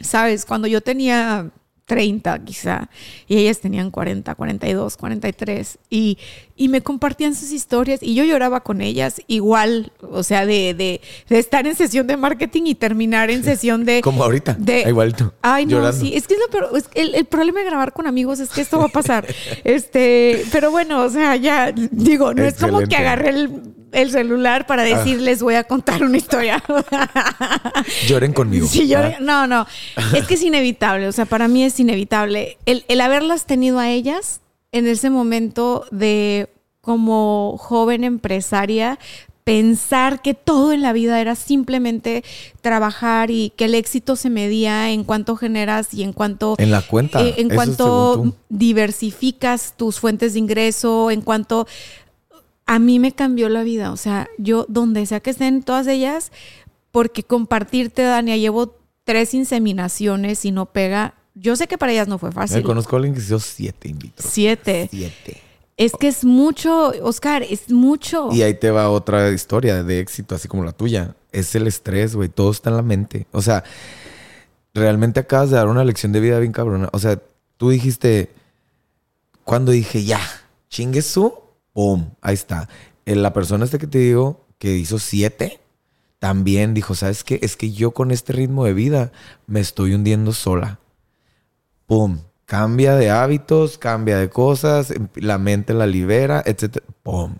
¿sabes? 0.00 0.44
Cuando 0.44 0.68
yo 0.68 0.80
tenía 0.80 1.50
30 1.86 2.44
quizá, 2.44 2.90
y 3.28 3.38
ellas 3.38 3.60
tenían 3.60 3.92
40, 3.92 4.34
42, 4.34 4.96
43, 4.96 5.78
y, 5.88 6.18
y 6.56 6.68
me 6.68 6.80
compartían 6.80 7.34
sus 7.36 7.52
historias 7.52 8.02
y 8.02 8.14
yo 8.16 8.24
lloraba 8.24 8.60
con 8.60 8.80
ellas 8.80 9.22
igual, 9.28 9.92
o 10.00 10.24
sea, 10.24 10.46
de, 10.46 10.74
de, 10.74 11.00
de 11.28 11.38
estar 11.38 11.64
en 11.66 11.76
sesión 11.76 12.08
de 12.08 12.16
marketing 12.16 12.62
y 12.66 12.74
terminar 12.74 13.30
en 13.30 13.44
sesión 13.44 13.84
de... 13.84 14.00
Como 14.00 14.24
ahorita, 14.24 14.54
de, 14.58 14.82
igualito. 14.82 15.32
Ay, 15.42 15.64
no, 15.66 15.92
sí, 15.92 16.12
es 16.14 16.26
que 16.26 16.34
es 16.34 16.40
lo 16.40 16.48
peor, 16.48 16.76
es 16.76 16.90
el, 16.94 17.14
el, 17.14 17.24
problema 17.24 17.60
de 17.60 17.66
grabar 17.66 17.92
con 17.92 18.08
amigos 18.08 18.40
es 18.40 18.50
que 18.50 18.62
esto 18.62 18.78
va 18.78 18.86
a 18.86 18.88
pasar. 18.88 19.24
este, 19.64 20.44
pero 20.50 20.72
bueno, 20.72 21.02
o 21.02 21.08
sea, 21.08 21.36
ya 21.36 21.72
digo, 21.72 22.34
no 22.34 22.42
es 22.42 22.54
como 22.54 22.80
que 22.80 22.96
agarré 22.96 23.30
el 23.30 23.75
el 23.96 24.10
celular 24.10 24.66
para 24.66 24.82
ah. 24.82 24.84
decirles 24.84 25.42
voy 25.42 25.54
a 25.54 25.64
contar 25.64 26.02
una 26.02 26.18
historia. 26.18 26.62
Lloren 28.06 28.32
conmigo. 28.32 28.66
Sí, 28.66 28.86
lloren. 28.86 29.14
Ah. 29.14 29.20
No, 29.20 29.46
no. 29.46 29.66
Es 30.14 30.26
que 30.26 30.34
es 30.34 30.42
inevitable. 30.42 31.08
O 31.08 31.12
sea, 31.12 31.24
para 31.24 31.48
mí 31.48 31.64
es 31.64 31.80
inevitable. 31.80 32.58
El, 32.66 32.84
el 32.88 33.00
haberlas 33.00 33.46
tenido 33.46 33.78
a 33.78 33.90
ellas 33.90 34.40
en 34.70 34.86
ese 34.86 35.08
momento 35.10 35.86
de 35.90 36.50
como 36.82 37.56
joven 37.58 38.04
empresaria, 38.04 38.98
pensar 39.46 40.22
que 40.22 40.34
todo 40.34 40.72
en 40.72 40.82
la 40.82 40.92
vida 40.92 41.20
era 41.20 41.36
simplemente 41.36 42.24
trabajar 42.62 43.30
y 43.30 43.52
que 43.56 43.66
el 43.66 43.76
éxito 43.76 44.16
se 44.16 44.28
medía 44.28 44.90
en 44.90 45.04
cuanto 45.04 45.36
generas 45.36 45.94
y 45.94 46.02
en 46.02 46.12
cuanto 46.12 46.56
en 46.58 46.72
la 46.72 46.82
cuenta 46.82 47.22
eh, 47.22 47.34
en 47.38 47.50
cuanto 47.50 48.34
diversificas 48.48 49.74
tus 49.76 50.00
fuentes 50.00 50.32
de 50.32 50.40
ingreso 50.40 51.12
en 51.12 51.20
cuanto 51.20 51.68
a 52.66 52.78
mí 52.78 52.98
me 52.98 53.12
cambió 53.12 53.48
la 53.48 53.62
vida. 53.62 53.92
O 53.92 53.96
sea, 53.96 54.28
yo 54.38 54.66
donde 54.68 55.06
sea 55.06 55.20
que 55.20 55.30
estén 55.30 55.62
todas 55.62 55.86
ellas, 55.86 56.32
porque 56.90 57.22
compartirte, 57.22 58.02
Dania, 58.02 58.36
llevo 58.36 58.76
tres 59.04 59.34
inseminaciones 59.34 60.44
y 60.44 60.50
no 60.50 60.66
pega. 60.66 61.14
Yo 61.34 61.54
sé 61.56 61.68
que 61.68 61.78
para 61.78 61.92
ellas 61.92 62.08
no 62.08 62.18
fue 62.18 62.32
fácil. 62.32 62.58
Me 62.58 62.62
conozco 62.62 62.96
a 62.96 62.98
alguien 62.98 63.14
que 63.14 63.20
hizo 63.20 63.38
siete 63.38 63.88
in 63.88 63.98
Siete. 64.16 64.88
Siete. 64.90 65.42
Es 65.76 65.92
que 65.92 66.08
es 66.08 66.24
mucho, 66.24 66.92
Oscar, 67.02 67.42
es 67.42 67.70
mucho. 67.70 68.30
Y 68.32 68.42
ahí 68.42 68.54
te 68.54 68.70
va 68.70 68.88
otra 68.88 69.30
historia 69.30 69.82
de 69.84 70.00
éxito, 70.00 70.34
así 70.34 70.48
como 70.48 70.64
la 70.64 70.72
tuya. 70.72 71.14
Es 71.32 71.54
el 71.54 71.66
estrés, 71.66 72.16
güey. 72.16 72.30
Todo 72.30 72.50
está 72.50 72.70
en 72.70 72.76
la 72.76 72.82
mente. 72.82 73.26
O 73.30 73.42
sea, 73.42 73.62
realmente 74.72 75.20
acabas 75.20 75.50
de 75.50 75.56
dar 75.56 75.68
una 75.68 75.84
lección 75.84 76.12
de 76.12 76.20
vida 76.20 76.38
bien 76.38 76.52
cabrona. 76.52 76.88
O 76.92 76.98
sea, 76.98 77.20
tú 77.58 77.68
dijiste, 77.68 78.30
cuando 79.44 79.70
dije, 79.70 80.02
ya, 80.02 80.20
chingue 80.70 81.02
su, 81.02 81.34
¡pum! 81.76 82.08
Ahí 82.22 82.32
está. 82.32 82.70
Eh, 83.04 83.14
la 83.14 83.34
persona 83.34 83.66
esta 83.66 83.76
que 83.76 83.86
te 83.86 83.98
digo, 83.98 84.46
que 84.56 84.78
hizo 84.78 84.98
siete, 84.98 85.60
también 86.18 86.72
dijo, 86.72 86.94
¿sabes 86.94 87.22
qué? 87.22 87.38
Es 87.42 87.54
que 87.54 87.70
yo 87.70 87.90
con 87.90 88.12
este 88.12 88.32
ritmo 88.32 88.64
de 88.64 88.72
vida 88.72 89.12
me 89.46 89.60
estoy 89.60 89.92
hundiendo 89.92 90.32
sola. 90.32 90.80
¡Pum! 91.84 92.20
Cambia 92.46 92.94
de 92.94 93.10
hábitos, 93.10 93.76
cambia 93.76 94.16
de 94.16 94.30
cosas, 94.30 94.90
em, 94.90 95.08
la 95.16 95.36
mente 95.36 95.74
la 95.74 95.86
libera, 95.86 96.42
etc. 96.46 96.78
¡Pum! 97.02 97.34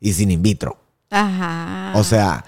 Y 0.00 0.14
sin 0.14 0.30
in 0.30 0.40
vitro. 0.40 0.78
Ajá. 1.10 1.92
O 1.94 2.02
sea, 2.02 2.46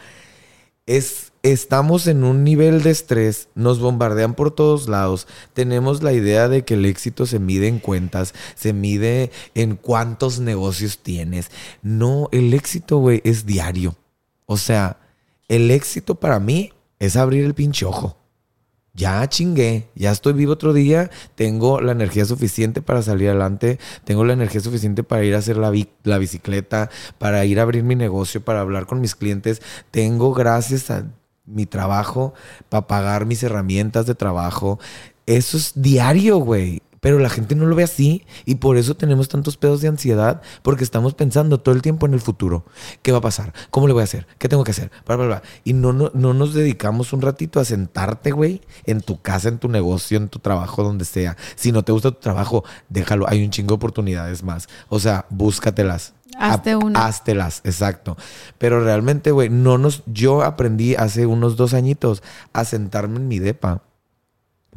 es 0.86 1.23
estamos 1.44 2.06
en 2.06 2.24
un 2.24 2.42
nivel 2.42 2.82
de 2.82 2.90
estrés, 2.90 3.48
nos 3.54 3.78
bombardean 3.78 4.34
por 4.34 4.50
todos 4.50 4.88
lados, 4.88 5.28
tenemos 5.52 6.02
la 6.02 6.14
idea 6.14 6.48
de 6.48 6.64
que 6.64 6.72
el 6.72 6.86
éxito 6.86 7.26
se 7.26 7.38
mide 7.38 7.68
en 7.68 7.78
cuentas, 7.78 8.32
se 8.54 8.72
mide 8.72 9.30
en 9.54 9.76
cuántos 9.76 10.40
negocios 10.40 10.98
tienes. 10.98 11.50
No, 11.82 12.30
el 12.32 12.54
éxito, 12.54 12.96
güey, 12.96 13.20
es 13.24 13.44
diario. 13.44 13.94
O 14.46 14.56
sea, 14.56 14.96
el 15.48 15.70
éxito 15.70 16.14
para 16.14 16.40
mí 16.40 16.72
es 16.98 17.14
abrir 17.14 17.44
el 17.44 17.54
pinche 17.54 17.84
ojo. 17.84 18.16
Ya 18.94 19.28
chingué, 19.28 19.90
ya 19.94 20.12
estoy 20.12 20.32
vivo 20.32 20.52
otro 20.52 20.72
día, 20.72 21.10
tengo 21.34 21.80
la 21.80 21.92
energía 21.92 22.24
suficiente 22.24 22.80
para 22.80 23.02
salir 23.02 23.28
adelante, 23.28 23.78
tengo 24.04 24.24
la 24.24 24.32
energía 24.32 24.60
suficiente 24.62 25.02
para 25.02 25.24
ir 25.24 25.34
a 25.34 25.38
hacer 25.38 25.58
la, 25.58 25.72
la 26.04 26.18
bicicleta, 26.18 26.90
para 27.18 27.44
ir 27.44 27.58
a 27.58 27.64
abrir 27.64 27.82
mi 27.82 27.96
negocio, 27.96 28.42
para 28.42 28.60
hablar 28.60 28.86
con 28.86 29.00
mis 29.00 29.14
clientes. 29.14 29.60
Tengo, 29.90 30.32
gracias 30.32 30.90
a 30.90 31.06
mi 31.46 31.66
trabajo, 31.66 32.34
para 32.68 32.86
pagar 32.86 33.26
mis 33.26 33.42
herramientas 33.42 34.06
de 34.06 34.14
trabajo. 34.14 34.78
Eso 35.26 35.56
es 35.56 35.72
diario, 35.74 36.38
güey. 36.38 36.82
Pero 37.04 37.18
la 37.18 37.28
gente 37.28 37.54
no 37.54 37.66
lo 37.66 37.76
ve 37.76 37.82
así 37.82 38.24
y 38.46 38.54
por 38.54 38.78
eso 38.78 38.96
tenemos 38.96 39.28
tantos 39.28 39.58
pedos 39.58 39.82
de 39.82 39.88
ansiedad 39.88 40.40
porque 40.62 40.84
estamos 40.84 41.12
pensando 41.12 41.60
todo 41.60 41.74
el 41.74 41.82
tiempo 41.82 42.06
en 42.06 42.14
el 42.14 42.20
futuro. 42.22 42.64
¿Qué 43.02 43.12
va 43.12 43.18
a 43.18 43.20
pasar? 43.20 43.52
¿Cómo 43.70 43.86
le 43.86 43.92
voy 43.92 44.00
a 44.00 44.04
hacer? 44.04 44.26
¿Qué 44.38 44.48
tengo 44.48 44.64
que 44.64 44.70
hacer? 44.70 44.90
Y 45.64 45.74
no, 45.74 45.92
no, 45.92 46.10
no 46.14 46.32
nos 46.32 46.54
dedicamos 46.54 47.12
un 47.12 47.20
ratito 47.20 47.60
a 47.60 47.66
sentarte, 47.66 48.30
güey, 48.32 48.62
en 48.86 49.02
tu 49.02 49.20
casa, 49.20 49.50
en 49.50 49.58
tu 49.58 49.68
negocio, 49.68 50.16
en 50.16 50.30
tu 50.30 50.38
trabajo, 50.38 50.82
donde 50.82 51.04
sea. 51.04 51.36
Si 51.56 51.72
no 51.72 51.82
te 51.82 51.92
gusta 51.92 52.10
tu 52.10 52.20
trabajo, 52.20 52.64
déjalo. 52.88 53.28
Hay 53.28 53.44
un 53.44 53.50
chingo 53.50 53.72
de 53.72 53.74
oportunidades 53.74 54.42
más. 54.42 54.66
O 54.88 54.98
sea, 54.98 55.26
búscatelas. 55.28 56.14
Hazte 56.38 56.76
una. 56.76 57.06
Háztelas, 57.06 57.60
exacto. 57.64 58.16
Pero 58.58 58.82
realmente, 58.82 59.30
güey, 59.30 59.48
no 59.48 59.78
nos. 59.78 60.02
Yo 60.06 60.42
aprendí 60.42 60.94
hace 60.94 61.26
unos 61.26 61.56
dos 61.56 61.74
añitos 61.74 62.22
a 62.52 62.64
sentarme 62.64 63.16
en 63.16 63.28
mi 63.28 63.38
depa. 63.38 63.82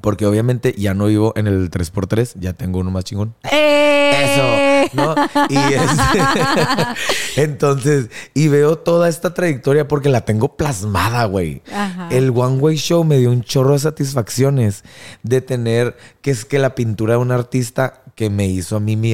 Porque 0.01 0.27
obviamente 0.27 0.75
ya 0.77 0.93
no 0.93 1.07
vivo 1.07 1.33
en 1.35 1.47
el 1.47 1.71
3x3, 1.71 2.35
ya 2.39 2.53
tengo 2.53 2.79
uno 2.79 2.91
más 2.91 3.03
chingón. 3.03 3.33
¡Eh! 3.51 3.87
Eso, 4.09 4.95
¿no? 4.95 5.15
Y 5.49 5.57
entonces, 7.35 8.09
y 8.33 8.47
veo 8.47 8.77
toda 8.77 9.09
esta 9.09 9.33
trayectoria 9.33 9.87
porque 9.87 10.09
la 10.09 10.21
tengo 10.21 10.55
plasmada, 10.55 11.25
güey. 11.25 11.61
El 12.09 12.31
One 12.35 12.57
Way 12.59 12.77
Show 12.77 13.03
me 13.03 13.17
dio 13.17 13.31
un 13.31 13.43
chorro 13.43 13.73
de 13.73 13.79
satisfacciones 13.79 14.83
de 15.23 15.41
tener 15.41 15.97
que 16.21 16.31
es 16.31 16.45
que 16.45 16.59
la 16.59 16.75
pintura 16.75 17.13
de 17.15 17.19
un 17.19 17.31
artista 17.31 18.03
que 18.17 18.31
me 18.31 18.47
hizo 18.47 18.77
a 18.77 18.79
mí 18.79 18.95
mi, 18.95 19.13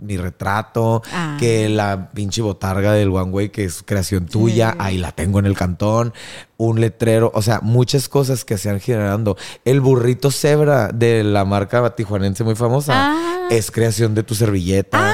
mi 0.00 0.16
retrato, 0.16 1.02
Ah. 1.12 1.36
que 1.40 1.68
la 1.68 2.10
pinche 2.14 2.40
botarga 2.40 2.92
del 2.92 3.08
One 3.10 3.32
Way, 3.32 3.48
que 3.48 3.64
es 3.64 3.82
creación 3.84 4.26
tuya, 4.26 4.76
ahí 4.78 4.96
la 4.96 5.10
tengo 5.10 5.40
en 5.40 5.46
el 5.46 5.56
cantón, 5.56 6.14
un 6.56 6.80
letrero, 6.80 7.32
o 7.34 7.42
sea, 7.42 7.58
muchas 7.62 8.08
cosas 8.08 8.44
que 8.44 8.56
se 8.56 8.70
han 8.70 8.78
generando. 8.78 9.36
El 9.64 9.80
burrito 9.80 10.30
cebra 10.30 10.90
de 10.94 11.24
la 11.24 11.44
marca 11.44 11.96
tijuanense 11.96 12.44
muy 12.44 12.54
famosa 12.54 12.92
Ah. 12.94 13.48
es 13.50 13.72
creación 13.72 14.14
de 14.14 14.22
tu 14.22 14.36
servilleta. 14.36 15.12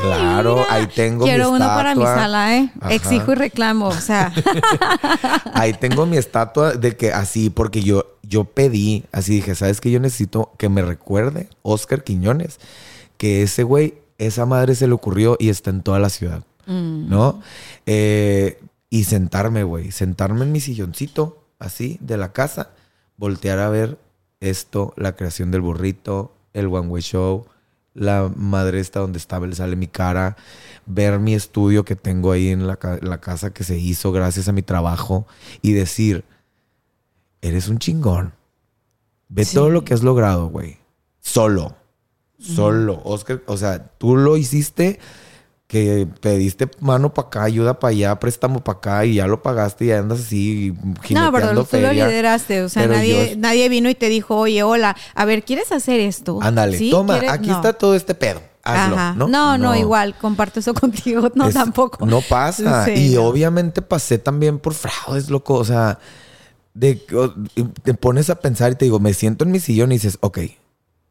claro, 0.00 0.56
Mira, 0.60 0.66
ahí 0.74 0.86
tengo 0.86 1.24
Quiero 1.24 1.50
mi 1.50 1.56
uno 1.56 1.66
para 1.66 1.94
mi 1.96 2.04
sala, 2.04 2.56
¿eh? 2.56 2.70
Ajá. 2.80 2.94
Exijo 2.94 3.32
y 3.32 3.34
reclamo, 3.34 3.86
o 3.88 3.92
sea. 3.94 4.32
Ahí 5.54 5.72
tengo 5.72 6.06
mi 6.06 6.16
estatua 6.18 6.72
de 6.72 6.96
que 6.96 7.12
así, 7.12 7.50
porque 7.50 7.82
yo, 7.82 8.15
yo 8.28 8.44
pedí, 8.44 9.04
así 9.12 9.34
dije, 9.34 9.54
¿sabes 9.54 9.80
qué? 9.80 9.90
Yo 9.90 10.00
necesito 10.00 10.52
que 10.58 10.68
me 10.68 10.82
recuerde 10.82 11.48
Oscar 11.62 12.02
Quiñones, 12.04 12.58
que 13.18 13.42
ese 13.42 13.62
güey, 13.62 13.94
esa 14.18 14.46
madre 14.46 14.74
se 14.74 14.86
le 14.86 14.94
ocurrió 14.94 15.36
y 15.38 15.48
está 15.48 15.70
en 15.70 15.82
toda 15.82 15.98
la 15.98 16.10
ciudad, 16.10 16.42
Mm. 16.66 17.08
¿no? 17.08 17.40
Eh, 17.86 18.58
y 18.90 19.04
sentarme, 19.04 19.62
güey, 19.62 19.92
sentarme 19.92 20.42
en 20.44 20.52
mi 20.52 20.60
silloncito, 20.60 21.44
así, 21.58 21.98
de 22.00 22.16
la 22.16 22.32
casa, 22.32 22.70
voltear 23.16 23.58
a 23.60 23.68
ver 23.68 23.98
esto, 24.40 24.92
la 24.96 25.14
creación 25.14 25.50
del 25.50 25.60
burrito, 25.60 26.32
el 26.54 26.66
One 26.66 26.88
Way 26.88 27.02
Show, 27.02 27.46
la 27.94 28.30
madre 28.34 28.80
esta 28.80 29.00
donde 29.00 29.18
estaba, 29.18 29.50
sale 29.52 29.76
mi 29.76 29.86
cara, 29.86 30.36
ver 30.86 31.18
mi 31.18 31.34
estudio 31.34 31.84
que 31.84 31.96
tengo 31.96 32.32
ahí 32.32 32.48
en 32.48 32.66
la 32.66 32.76
casa 33.20 33.52
que 33.52 33.64
se 33.64 33.78
hizo 33.78 34.12
gracias 34.12 34.48
a 34.48 34.52
mi 34.52 34.62
trabajo 34.62 35.26
y 35.62 35.72
decir, 35.72 36.24
eres 37.42 37.68
un 37.68 37.78
chingón. 37.78 38.34
Ve 39.28 39.44
Sí. 39.44 39.54
todo 39.54 39.70
lo 39.70 39.84
que 39.84 39.94
has 39.94 40.02
logrado, 40.02 40.48
güey. 40.48 40.78
Solo. 41.20 41.74
Solo. 42.38 43.00
Oscar, 43.04 43.42
o 43.46 43.56
sea, 43.56 43.88
tú 43.98 44.16
lo 44.16 44.36
hiciste 44.36 44.98
que 45.66 46.06
pediste 46.20 46.70
mano 46.78 47.12
para 47.12 47.26
acá, 47.26 47.42
ayuda 47.42 47.80
para 47.80 47.90
allá, 47.90 48.20
préstamo 48.20 48.60
para 48.62 48.78
acá 48.78 49.04
y 49.04 49.14
ya 49.14 49.26
lo 49.26 49.42
pagaste 49.42 49.86
y 49.86 49.88
ya 49.88 49.98
andas 49.98 50.20
así 50.20 50.72
No, 51.10 51.32
pero 51.32 51.64
tú 51.64 51.76
lo 51.78 51.92
lideraste, 51.92 52.62
o 52.62 52.68
sea, 52.68 52.82
Pero 52.82 52.94
nadie, 52.94 53.34
nadie 53.36 53.68
vino 53.68 53.88
y 53.90 53.96
te 53.96 54.08
dijo, 54.08 54.36
oye, 54.36 54.62
hola, 54.62 54.96
a 55.14 55.24
ver, 55.24 55.42
¿quieres 55.44 55.72
hacer 55.72 55.98
esto? 55.98 56.38
Ándale, 56.40 56.78
¿Sí? 56.78 56.90
toma, 56.90 57.14
¿Quieres? 57.14 57.30
aquí 57.32 57.48
No. 57.48 57.56
está 57.56 57.72
todo 57.72 57.96
este 57.96 58.14
pedo. 58.14 58.40
Hazlo, 58.62 58.96
Ajá. 58.96 59.14
¿no? 59.16 59.26
No, 59.28 59.58
no, 59.58 59.74
igual, 59.76 60.16
comparto 60.18 60.60
eso 60.60 60.72
contigo, 60.74 61.30
no 61.34 61.48
Es- 61.48 61.54
tampoco. 61.54 62.04
No 62.06 62.20
pasa. 62.20 62.84
Sí, 62.84 63.12
y 63.12 63.14
no. 63.16 63.24
obviamente 63.24 63.82
pasé 63.82 64.18
también 64.18 64.58
por 64.60 64.74
fraudes, 64.74 65.30
loco. 65.30 65.54
O 65.54 65.64
sea, 65.64 65.98
de, 66.76 67.02
te 67.82 67.94
pones 67.94 68.28
a 68.30 68.40
pensar 68.40 68.72
y 68.72 68.74
te 68.76 68.84
digo, 68.84 69.00
me 69.00 69.14
siento 69.14 69.44
en 69.44 69.50
mi 69.50 69.60
sillón 69.60 69.92
y 69.92 69.96
dices, 69.96 70.18
ok, 70.20 70.38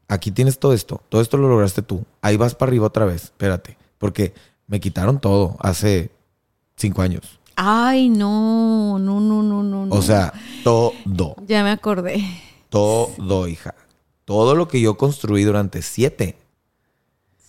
aquí 0.08 0.32
tienes 0.32 0.60
todo 0.60 0.74
esto. 0.74 1.02
Todo 1.10 1.22
esto 1.22 1.38
lo 1.38 1.50
lograste 1.50 1.82
tú. 1.82 2.06
Ahí 2.22 2.38
vas 2.38 2.56
para 2.56 2.70
arriba 2.70 2.88
otra 2.88 3.06
vez. 3.06 3.24
Espérate. 3.26 3.78
Porque 3.98 4.34
me 4.68 4.80
quitaron 4.80 5.20
todo 5.20 5.58
hace 5.60 6.12
cinco 6.76 7.02
años. 7.02 7.40
Ay, 7.56 8.10
no, 8.10 9.00
no, 9.00 9.20
no, 9.20 9.42
no, 9.42 9.64
no. 9.64 9.96
O 9.96 10.02
sea, 10.02 10.34
todo. 10.64 10.94
Ya 11.48 11.64
me 11.64 11.72
acordé. 11.72 12.24
Todo, 12.70 13.48
hija. 13.48 13.74
Todo 14.26 14.56
lo 14.56 14.68
que 14.68 14.82
yo 14.82 14.98
construí 14.98 15.44
durante 15.44 15.82
siete, 15.82 16.38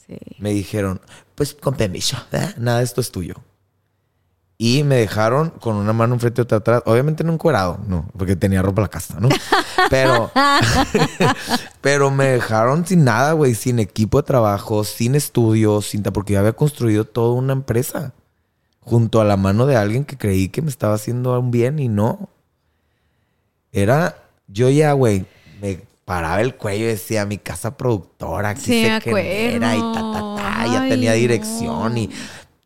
Sí. 0.07 0.17
me 0.39 0.51
dijeron, 0.53 1.01
pues 1.35 1.53
con 1.53 1.75
permiso, 1.75 2.17
nada 2.59 2.79
de 2.79 2.85
esto 2.85 3.01
es 3.01 3.11
tuyo. 3.11 3.35
Y 4.59 4.85
me 4.85 4.97
dejaron 4.97 5.51
con 5.51 5.77
una 5.77 5.93
mano 5.93 6.15
enfrente 6.15 6.41
y 6.41 6.45
otra 6.45 6.59
atrás. 6.59 6.83
Obviamente 6.87 7.25
no 7.25 7.33
encuerado, 7.33 7.79
no, 7.87 8.09
porque 8.17 8.37
tenía 8.37 8.63
ropa 8.63 8.81
en 8.81 8.85
la 8.85 8.89
casa, 8.89 9.19
¿no? 9.21 9.29
Pero, 9.91 10.33
pero 11.81 12.11
me 12.11 12.25
dejaron 12.27 12.85
sin 12.87 13.05
nada, 13.05 13.33
güey, 13.33 13.55
sin 13.55 13.79
equipo 13.79 14.21
de 14.21 14.27
trabajo, 14.27 14.83
sin 14.83 15.15
estudios, 15.15 15.87
sin 15.87 16.03
porque 16.03 16.33
yo 16.33 16.41
había 16.41 16.55
construido 16.55 17.05
toda 17.05 17.35
una 17.35 17.53
empresa 17.53 18.15
junto 18.81 19.21
a 19.21 19.25
la 19.25 19.37
mano 19.37 19.67
de 19.67 19.77
alguien 19.77 20.05
que 20.05 20.17
creí 20.17 20.49
que 20.49 20.63
me 20.63 20.71
estaba 20.71 20.95
haciendo 20.95 21.39
un 21.39 21.51
bien 21.51 21.79
y 21.79 21.89
no. 21.89 22.29
Era, 23.71 24.17
yo 24.49 24.71
ya, 24.71 24.93
güey, 24.93 25.27
me 25.61 25.81
paraba 26.05 26.41
el 26.41 26.55
cuello 26.55 26.85
y 26.85 26.89
decía, 26.89 27.27
mi 27.27 27.37
casa 27.37 27.77
productora, 27.77 28.51
aquí 28.51 28.63
Sí, 28.63 28.85
se 28.85 29.13
me 29.13 29.23
genera 29.23 29.77
y 29.77 29.81
ta, 29.81 30.13
ta, 30.13 30.37
ta, 30.37 30.67
ya 30.67 30.89
tenía 30.89 31.13
dirección 31.13 31.93
no. 31.93 31.99
y 31.99 32.11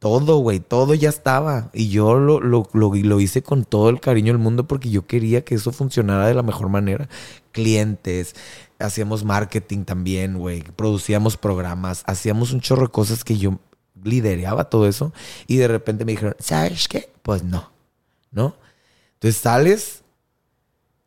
todo, 0.01 0.39
güey, 0.39 0.61
todo 0.61 0.95
ya 0.95 1.11
estaba. 1.11 1.71
Y 1.73 1.91
yo 1.91 2.19
lo, 2.19 2.41
lo, 2.41 2.69
lo, 2.73 2.93
lo 2.95 3.21
hice 3.21 3.43
con 3.43 3.65
todo 3.65 3.91
el 3.91 4.01
cariño 4.01 4.33
del 4.33 4.43
mundo 4.43 4.67
porque 4.67 4.91
yo 4.91 5.07
quería 5.07 5.45
que 5.45 5.55
eso 5.55 5.71
funcionara 5.73 6.27
de 6.27 6.35
la 6.35 6.43
mejor 6.43 6.71
manera. 6.71 7.09
Clientes, 7.53 8.35
hacíamos 8.81 9.25
marketing 9.25 9.85
también, 9.85 10.39
güey, 10.39 10.63
producíamos 10.63 11.37
programas, 11.37 12.03
hacíamos 12.07 12.53
un 12.53 12.61
chorro 12.61 12.87
de 12.87 12.93
cosas 12.93 13.25
que 13.25 13.37
yo 13.37 13.61
lideraba 14.03 14.65
todo 14.65 14.89
eso. 14.89 15.13
Y 15.47 15.59
de 15.59 15.69
repente 15.69 16.05
me 16.05 16.13
dijeron, 16.13 16.35
¿sabes 16.41 16.89
qué? 16.89 17.13
Pues 17.23 17.45
no, 17.45 17.71
¿no? 18.33 18.57
Entonces 19.15 19.41
sales 19.41 20.03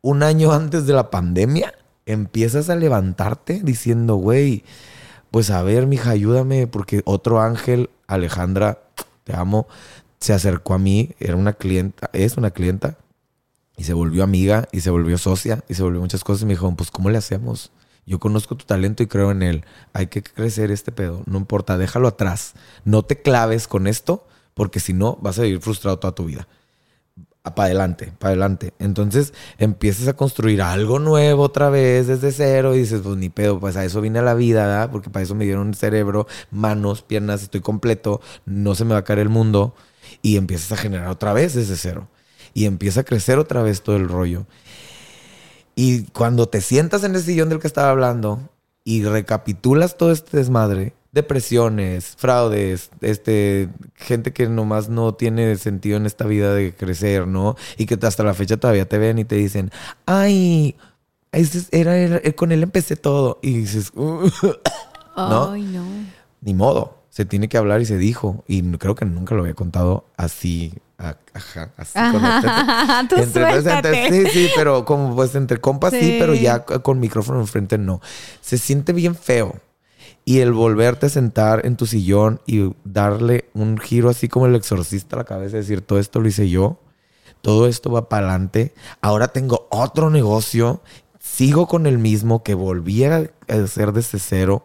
un 0.02 0.22
año 0.22 0.52
antes 0.52 0.86
de 0.86 0.92
la 0.92 1.10
pandemia, 1.10 1.74
empiezas 2.06 2.70
a 2.70 2.76
levantarte 2.76 3.60
diciendo, 3.64 4.16
güey, 4.16 4.62
pues 5.32 5.50
a 5.50 5.62
ver, 5.64 5.88
mija, 5.88 6.10
ayúdame, 6.10 6.68
porque 6.68 7.02
otro 7.06 7.40
ángel, 7.40 7.90
Alejandra, 8.06 8.83
te 9.24 9.34
amo, 9.34 9.66
se 10.20 10.32
acercó 10.32 10.74
a 10.74 10.78
mí, 10.78 11.10
era 11.18 11.36
una 11.36 11.54
clienta, 11.54 12.10
es 12.12 12.36
una 12.36 12.50
clienta, 12.50 12.98
y 13.76 13.84
se 13.84 13.92
volvió 13.92 14.22
amiga, 14.22 14.68
y 14.72 14.80
se 14.80 14.90
volvió 14.90 15.18
socia, 15.18 15.64
y 15.68 15.74
se 15.74 15.82
volvió 15.82 16.00
muchas 16.00 16.24
cosas, 16.24 16.42
y 16.42 16.46
me 16.46 16.52
dijo, 16.52 16.72
pues, 16.76 16.90
¿cómo 16.90 17.10
le 17.10 17.18
hacemos? 17.18 17.72
Yo 18.06 18.20
conozco 18.20 18.56
tu 18.56 18.66
talento 18.66 19.02
y 19.02 19.06
creo 19.06 19.30
en 19.30 19.42
él. 19.42 19.64
Hay 19.94 20.08
que 20.08 20.22
crecer 20.22 20.70
este 20.70 20.92
pedo. 20.92 21.22
No 21.24 21.38
importa, 21.38 21.78
déjalo 21.78 22.06
atrás. 22.06 22.52
No 22.84 23.02
te 23.02 23.22
claves 23.22 23.66
con 23.66 23.86
esto, 23.86 24.26
porque 24.52 24.78
si 24.78 24.92
no, 24.92 25.16
vas 25.22 25.38
a 25.38 25.42
vivir 25.42 25.60
frustrado 25.60 25.98
toda 25.98 26.14
tu 26.14 26.26
vida 26.26 26.46
para 27.52 27.66
adelante, 27.66 28.12
para 28.18 28.30
adelante. 28.30 28.72
Entonces 28.78 29.34
empiezas 29.58 30.08
a 30.08 30.14
construir 30.14 30.62
algo 30.62 30.98
nuevo 30.98 31.42
otra 31.42 31.68
vez 31.68 32.06
desde 32.06 32.32
cero 32.32 32.74
y 32.74 32.78
dices, 32.78 33.02
pues 33.02 33.16
ni 33.16 33.28
pedo, 33.28 33.60
pues 33.60 33.76
a 33.76 33.84
eso 33.84 34.00
vine 34.00 34.20
a 34.20 34.22
la 34.22 34.34
vida, 34.34 34.66
¿verdad? 34.66 34.90
Porque 34.90 35.10
para 35.10 35.24
eso 35.24 35.34
me 35.34 35.44
dieron 35.44 35.74
cerebro, 35.74 36.26
manos, 36.50 37.02
piernas, 37.02 37.42
estoy 37.42 37.60
completo, 37.60 38.22
no 38.46 38.74
se 38.74 38.86
me 38.86 38.94
va 38.94 39.00
a 39.00 39.04
caer 39.04 39.18
el 39.18 39.28
mundo. 39.28 39.74
Y 40.22 40.36
empiezas 40.38 40.72
a 40.72 40.76
generar 40.80 41.08
otra 41.08 41.34
vez 41.34 41.54
desde 41.54 41.76
cero. 41.76 42.08
Y 42.54 42.64
empieza 42.64 43.00
a 43.00 43.04
crecer 43.04 43.38
otra 43.38 43.62
vez 43.62 43.82
todo 43.82 43.96
el 43.96 44.08
rollo. 44.08 44.46
Y 45.74 46.04
cuando 46.04 46.48
te 46.48 46.60
sientas 46.62 47.04
en 47.04 47.14
el 47.14 47.22
sillón 47.22 47.50
del 47.50 47.58
que 47.58 47.66
estaba 47.66 47.90
hablando 47.90 48.48
y 48.84 49.02
recapitulas 49.04 49.98
todo 49.98 50.12
este 50.12 50.38
desmadre, 50.38 50.94
depresiones, 51.14 52.14
fraudes, 52.16 52.90
este, 53.00 53.68
gente 53.94 54.32
que 54.32 54.48
nomás 54.48 54.88
no 54.88 55.14
tiene 55.14 55.56
sentido 55.56 55.96
en 55.96 56.06
esta 56.06 56.26
vida 56.26 56.52
de 56.54 56.74
crecer, 56.74 57.26
¿no? 57.26 57.56
Y 57.78 57.86
que 57.86 57.96
hasta 58.06 58.24
la 58.24 58.34
fecha 58.34 58.56
todavía 58.56 58.88
te 58.88 58.98
ven 58.98 59.18
y 59.18 59.24
te 59.24 59.36
dicen, 59.36 59.70
ay, 60.06 60.74
ese 61.32 61.58
es- 61.58 61.68
era, 61.70 61.96
era- 61.96 62.20
con 62.32 62.52
él 62.52 62.62
empecé 62.62 62.96
todo. 62.96 63.38
Y 63.42 63.58
dices, 63.58 63.92
"Uh". 63.94 64.28
¿No? 65.16 65.52
Ay, 65.52 65.62
no. 65.62 65.84
ni 66.40 66.52
modo, 66.54 66.98
se 67.08 67.24
tiene 67.24 67.48
que 67.48 67.56
hablar 67.56 67.80
y 67.80 67.86
se 67.86 67.96
dijo. 67.96 68.44
Y 68.48 68.62
creo 68.78 68.94
que 68.96 69.04
nunca 69.04 69.34
lo 69.36 69.42
había 69.42 69.54
contado 69.54 70.04
así, 70.16 70.74
ajá, 70.98 71.70
así 71.76 71.92
con 71.94 72.24
Ajá, 72.24 73.06
tú 73.08 73.16
entre, 73.16 74.10
sí, 74.10 74.30
sí, 74.30 74.48
pero 74.56 74.84
como 74.84 75.14
pues 75.14 75.34
entre 75.36 75.60
compas 75.60 75.92
sí. 75.92 76.00
Sí. 76.00 76.16
pero 76.18 76.34
ya 76.34 76.64
con 76.64 76.98
micrófono 76.98 77.40
enfrente 77.40 77.78
no. 77.78 78.00
Se 78.40 78.58
siente 78.58 78.92
bien 78.92 79.14
feo. 79.14 79.54
Y 80.24 80.40
el 80.40 80.52
volverte 80.52 81.06
a 81.06 81.10
sentar 81.10 81.66
en 81.66 81.76
tu 81.76 81.86
sillón 81.86 82.40
y 82.46 82.72
darle 82.84 83.50
un 83.52 83.78
giro 83.78 84.08
así 84.08 84.28
como 84.28 84.46
el 84.46 84.54
exorcista 84.54 85.16
a 85.16 85.18
la 85.18 85.24
cabeza, 85.24 85.58
decir, 85.58 85.82
todo 85.82 85.98
esto 85.98 86.20
lo 86.20 86.28
hice 86.28 86.48
yo, 86.48 86.80
todo 87.42 87.66
esto 87.66 87.90
va 87.90 88.08
para 88.08 88.28
adelante, 88.28 88.72
ahora 89.02 89.28
tengo 89.28 89.66
otro 89.70 90.08
negocio, 90.08 90.80
sigo 91.18 91.66
con 91.66 91.86
el 91.86 91.98
mismo 91.98 92.42
que 92.42 92.54
volví 92.54 93.04
a 93.04 93.30
hacer 93.48 93.92
desde 93.92 94.18
cero, 94.18 94.64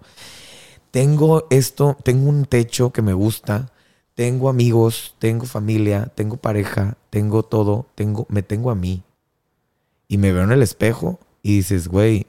tengo 0.91 1.45
esto, 1.49 1.98
tengo 2.03 2.30
un 2.30 2.45
techo 2.45 2.91
que 2.91 3.02
me 3.02 3.14
gusta, 3.14 3.72
tengo 4.15 4.49
amigos, 4.49 5.15
tengo 5.19 5.45
familia, 5.45 6.11
tengo 6.15 6.38
pareja, 6.38 6.98
tengo 7.10 7.44
todo, 7.44 7.86
tengo, 7.95 8.26
me 8.30 8.44
tengo 8.44 8.72
a 8.72 8.76
mí. 8.76 9.03
Y 10.10 10.18
me 10.18 10.34
veo 10.34 10.44
en 10.44 10.52
el 10.52 10.61
espejo 10.61 11.19
y 11.41 11.57
dices, 11.57 11.88
güey, 11.88 12.27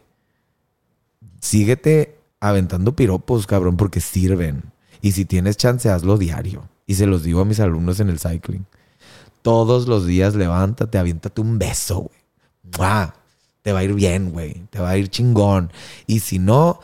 síguete 1.40 2.19
aventando 2.40 2.96
piropos, 2.96 3.46
cabrón, 3.46 3.76
porque 3.76 4.00
sirven. 4.00 4.64
Y 5.02 5.12
si 5.12 5.24
tienes 5.24 5.56
chance, 5.56 5.88
hazlo 5.88 6.18
diario. 6.18 6.68
Y 6.86 6.94
se 6.94 7.06
los 7.06 7.22
digo 7.22 7.40
a 7.40 7.44
mis 7.44 7.60
alumnos 7.60 8.00
en 8.00 8.08
el 8.08 8.18
cycling. 8.18 8.66
Todos 9.42 9.86
los 9.86 10.06
días 10.06 10.34
levántate, 10.34 10.98
aviéntate 10.98 11.40
un 11.40 11.58
beso, 11.58 12.00
güey. 12.00 12.20
Te 13.62 13.72
va 13.72 13.80
a 13.80 13.84
ir 13.84 13.94
bien, 13.94 14.30
güey. 14.30 14.66
Te 14.70 14.80
va 14.80 14.90
a 14.90 14.96
ir 14.96 15.08
chingón. 15.08 15.72
Y 16.06 16.20
si 16.20 16.38
no, 16.38 16.80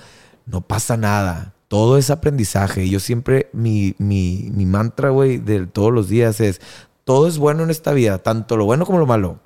no 0.46 0.60
pasa 0.60 0.96
nada. 0.96 1.54
Todo 1.68 1.98
es 1.98 2.10
aprendizaje. 2.10 2.88
Yo 2.88 3.00
siempre, 3.00 3.48
mi, 3.52 3.94
mi, 3.98 4.50
mi 4.52 4.66
mantra, 4.66 5.10
güey, 5.10 5.38
de 5.38 5.66
todos 5.66 5.92
los 5.92 6.08
días 6.08 6.40
es, 6.40 6.60
todo 7.04 7.26
es 7.26 7.38
bueno 7.38 7.64
en 7.64 7.70
esta 7.70 7.92
vida, 7.92 8.18
tanto 8.18 8.56
lo 8.56 8.64
bueno 8.64 8.86
como 8.86 8.98
lo 8.98 9.06
malo. 9.06 9.40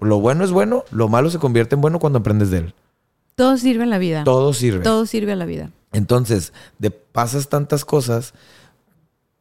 Lo 0.00 0.20
bueno 0.20 0.44
es 0.44 0.50
bueno, 0.50 0.84
lo 0.90 1.08
malo 1.08 1.30
se 1.30 1.38
convierte 1.38 1.74
en 1.74 1.80
bueno 1.80 1.98
cuando 1.98 2.18
aprendes 2.18 2.50
de 2.50 2.58
él. 2.58 2.74
Todo 3.34 3.56
sirve 3.56 3.84
en 3.84 3.90
la 3.90 3.98
vida. 3.98 4.24
Todo 4.24 4.52
sirve. 4.52 4.82
Todo 4.82 5.06
sirve 5.06 5.32
a 5.32 5.36
la 5.36 5.46
vida. 5.46 5.70
Entonces, 5.92 6.52
de 6.78 6.90
pasas 6.90 7.48
tantas 7.48 7.84
cosas, 7.84 8.34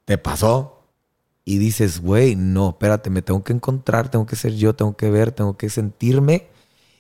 te 0.06 0.18
pasó 0.18 0.84
y 1.46 1.58
dices, 1.58 2.00
güey, 2.02 2.36
no, 2.36 2.70
espérate, 2.70 3.10
me 3.10 3.22
tengo 3.22 3.44
que 3.44 3.54
encontrar, 3.54 4.10
tengo 4.10 4.26
que 4.26 4.36
ser 4.36 4.56
yo, 4.56 4.74
tengo 4.74 4.96
que 4.96 5.10
ver, 5.10 5.32
tengo 5.32 5.58
que 5.58 5.70
sentirme 5.70 6.48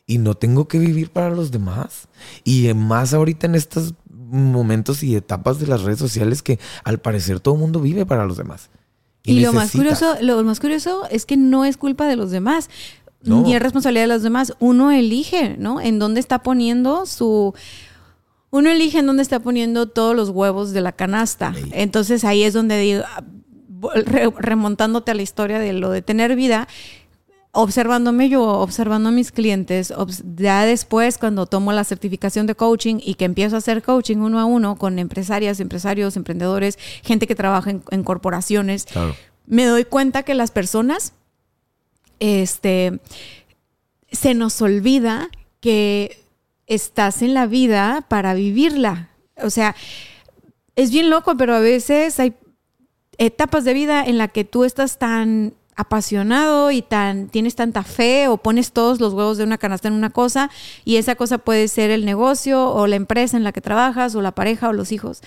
y 0.06 0.18
no 0.18 0.36
tengo 0.36 0.68
que 0.68 0.80
vivir 0.80 1.11
para 1.11 1.30
los 1.30 1.52
demás. 1.52 2.07
Y 2.44 2.74
más 2.74 3.14
ahorita 3.14 3.48
en 3.48 3.56
estos 3.56 3.94
momentos 4.10 5.03
y 5.03 5.15
etapas 5.15 5.60
de 5.60 5.68
las 5.68 5.82
redes 5.84 5.99
sociales 5.99 6.41
que 6.41 6.60
al 6.84 6.99
parecer 6.99 7.40
todo 7.40 7.53
el 7.53 7.61
mundo 7.61 7.80
vive 7.80 8.06
para 8.06 8.26
los 8.26 8.38
demás. 8.38 8.70
Y, 9.26 9.40
lo 9.40 9.53
más 9.53 9.72
curioso, 9.72 10.18
lo 10.22 10.44
más 10.44 10.60
curioso 10.60 11.07
es 11.10 11.26
que 11.26 11.38
no 11.38 11.64
es 11.64 11.78
culpa 11.78 12.07
de 12.07 12.18
los 12.18 12.30
demás. 12.32 12.70
Ni 13.23 13.55
es 13.55 13.61
responsabilidad 13.61 14.03
de 14.03 14.13
los 14.13 14.23
demás. 14.23 14.53
Uno 14.59 14.91
elige, 14.91 15.55
¿no? 15.57 15.79
En 15.79 15.97
dónde 15.99 16.19
está 16.19 16.43
poniendo 16.43 17.05
su 17.05 17.53
uno 18.53 18.69
elige 18.69 18.99
en 18.99 19.07
dónde 19.07 19.23
está 19.23 19.39
poniendo 19.39 19.87
todos 19.87 20.15
los 20.15 20.29
huevos 20.29 20.73
de 20.73 20.81
la 20.81 20.91
canasta. 20.91 21.55
Entonces 21.71 22.23
ahí 22.23 22.43
es 22.43 22.53
donde 22.53 22.77
digo, 22.77 23.01
ah, 23.03 23.23
remontándote 24.37 25.09
a 25.09 25.15
la 25.15 25.23
historia 25.23 25.57
de 25.57 25.73
lo 25.73 25.89
de 25.89 26.03
tener 26.03 26.35
vida, 26.35 26.67
observándome 27.51 28.29
yo, 28.29 28.43
observando 28.43 29.09
a 29.09 29.11
mis 29.11 29.31
clientes, 29.31 29.91
ya 30.35 30.65
después 30.65 31.17
cuando 31.17 31.47
tomo 31.47 31.73
la 31.73 31.83
certificación 31.83 32.45
de 32.45 32.53
coaching 32.53 32.97
y 33.01 33.15
que 33.15 33.25
empiezo 33.25 33.55
a 33.55 33.57
hacer 33.57 33.81
coaching 33.81 34.17
uno 34.17 34.39
a 34.39 34.45
uno 34.45 34.75
con 34.75 34.99
empresarias, 34.99 35.59
empresarios, 35.59 36.15
emprendedores, 36.15 36.77
gente 37.01 37.25
que 37.25 37.33
trabaja 37.33 37.71
en, 37.71 38.03
corporaciones, 38.03 38.85
me 39.47 39.65
doy 39.65 39.85
cuenta 39.85 40.21
que 40.21 40.35
las 40.35 40.51
personas, 40.51 41.13
este, 42.23 43.01
se 44.09 44.33
nos 44.33 44.61
olvida 44.61 45.29
que 45.59 46.23
estás 46.67 47.21
en 47.21 47.33
la 47.33 47.47
vida 47.47 48.05
para 48.07 48.33
vivirla. 48.33 49.09
O 49.43 49.49
sea, 49.49 49.75
es 50.77 50.89
bien 50.89 51.09
loco, 51.09 51.35
pero 51.35 51.53
a 51.53 51.59
veces 51.59 52.21
hay 52.21 52.33
etapas 53.17 53.65
de 53.65 53.73
vida 53.73 54.05
en 54.05 54.17
la 54.17 54.29
que 54.29 54.45
tú 54.45 54.63
estás 54.63 54.97
tan 54.97 55.53
apasionado 55.75 56.71
y 56.71 56.81
tan 56.81 57.27
tienes 57.27 57.55
tanta 57.55 57.83
fe 57.83 58.29
o 58.29 58.37
pones 58.37 58.71
todos 58.71 59.01
los 59.01 59.13
huevos 59.13 59.37
de 59.37 59.43
una 59.43 59.57
canasta 59.57 59.89
en 59.89 59.95
una 59.95 60.11
cosa 60.11 60.49
y 60.85 60.95
esa 60.95 61.15
cosa 61.15 61.39
puede 61.39 61.67
ser 61.67 61.89
el 61.89 62.05
negocio 62.05 62.71
o 62.71 62.87
la 62.87 62.95
empresa 62.95 63.35
en 63.35 63.43
la 63.43 63.51
que 63.51 63.59
trabajas 63.59 64.15
o 64.15 64.21
la 64.21 64.33
pareja 64.33 64.69
o 64.69 64.73
los 64.73 64.91
hijos 64.91 65.21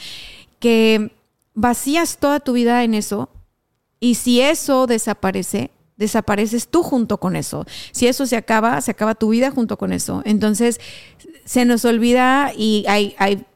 que 0.60 1.10
vacías 1.54 2.18
toda 2.18 2.38
tu 2.38 2.52
vida 2.52 2.84
en 2.84 2.94
eso 2.94 3.28
y 3.98 4.14
si 4.14 4.40
eso 4.40 4.86
desaparece 4.86 5.72
desapareces 5.96 6.68
tú 6.68 6.82
junto 6.82 7.18
con 7.18 7.36
eso. 7.36 7.66
Si 7.92 8.06
eso 8.06 8.26
se 8.26 8.36
acaba, 8.36 8.80
se 8.80 8.90
acaba 8.90 9.14
tu 9.14 9.30
vida 9.30 9.50
junto 9.50 9.78
con 9.78 9.92
eso. 9.92 10.22
Entonces, 10.24 10.80
se 11.44 11.64
nos 11.64 11.84
olvida 11.84 12.52
y 12.56 12.84
hay, 12.88 13.14
hay 13.18 13.46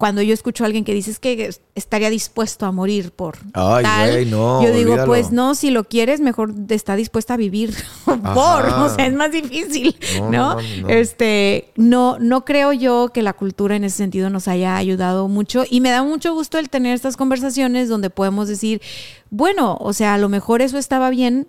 cuando 0.00 0.22
yo 0.22 0.32
escucho 0.32 0.64
a 0.64 0.66
alguien 0.66 0.82
que 0.82 0.94
dice 0.94 1.14
que 1.20 1.50
estaría 1.74 2.08
dispuesto 2.08 2.64
a 2.64 2.72
morir 2.72 3.10
por 3.10 3.36
Ay, 3.52 4.24
no, 4.24 4.62
yo 4.62 4.72
digo, 4.72 4.96
pues 5.04 5.30
no, 5.30 5.54
si 5.54 5.70
lo 5.70 5.84
quieres, 5.84 6.22
mejor 6.22 6.54
está 6.70 6.96
dispuesta 6.96 7.34
a 7.34 7.36
vivir 7.36 7.74
por, 8.06 8.64
o 8.64 8.88
sea, 8.88 9.06
es 9.06 9.12
más 9.12 9.30
difícil, 9.30 9.94
¿no? 10.30 10.56
Este, 10.88 11.70
no, 11.76 12.18
no 12.18 12.46
creo 12.46 12.72
yo 12.72 13.10
que 13.12 13.20
la 13.20 13.34
cultura 13.34 13.76
en 13.76 13.84
ese 13.84 13.98
sentido 13.98 14.30
nos 14.30 14.48
haya 14.48 14.78
ayudado 14.78 15.28
mucho 15.28 15.64
y 15.68 15.82
me 15.82 15.90
da 15.90 16.02
mucho 16.02 16.32
gusto 16.32 16.58
el 16.58 16.70
tener 16.70 16.94
estas 16.94 17.18
conversaciones 17.18 17.90
donde 17.90 18.08
podemos 18.08 18.48
decir, 18.48 18.80
bueno, 19.28 19.76
o 19.80 19.92
sea, 19.92 20.14
a 20.14 20.18
lo 20.18 20.30
mejor 20.30 20.62
eso 20.62 20.78
estaba 20.78 21.10
bien 21.10 21.46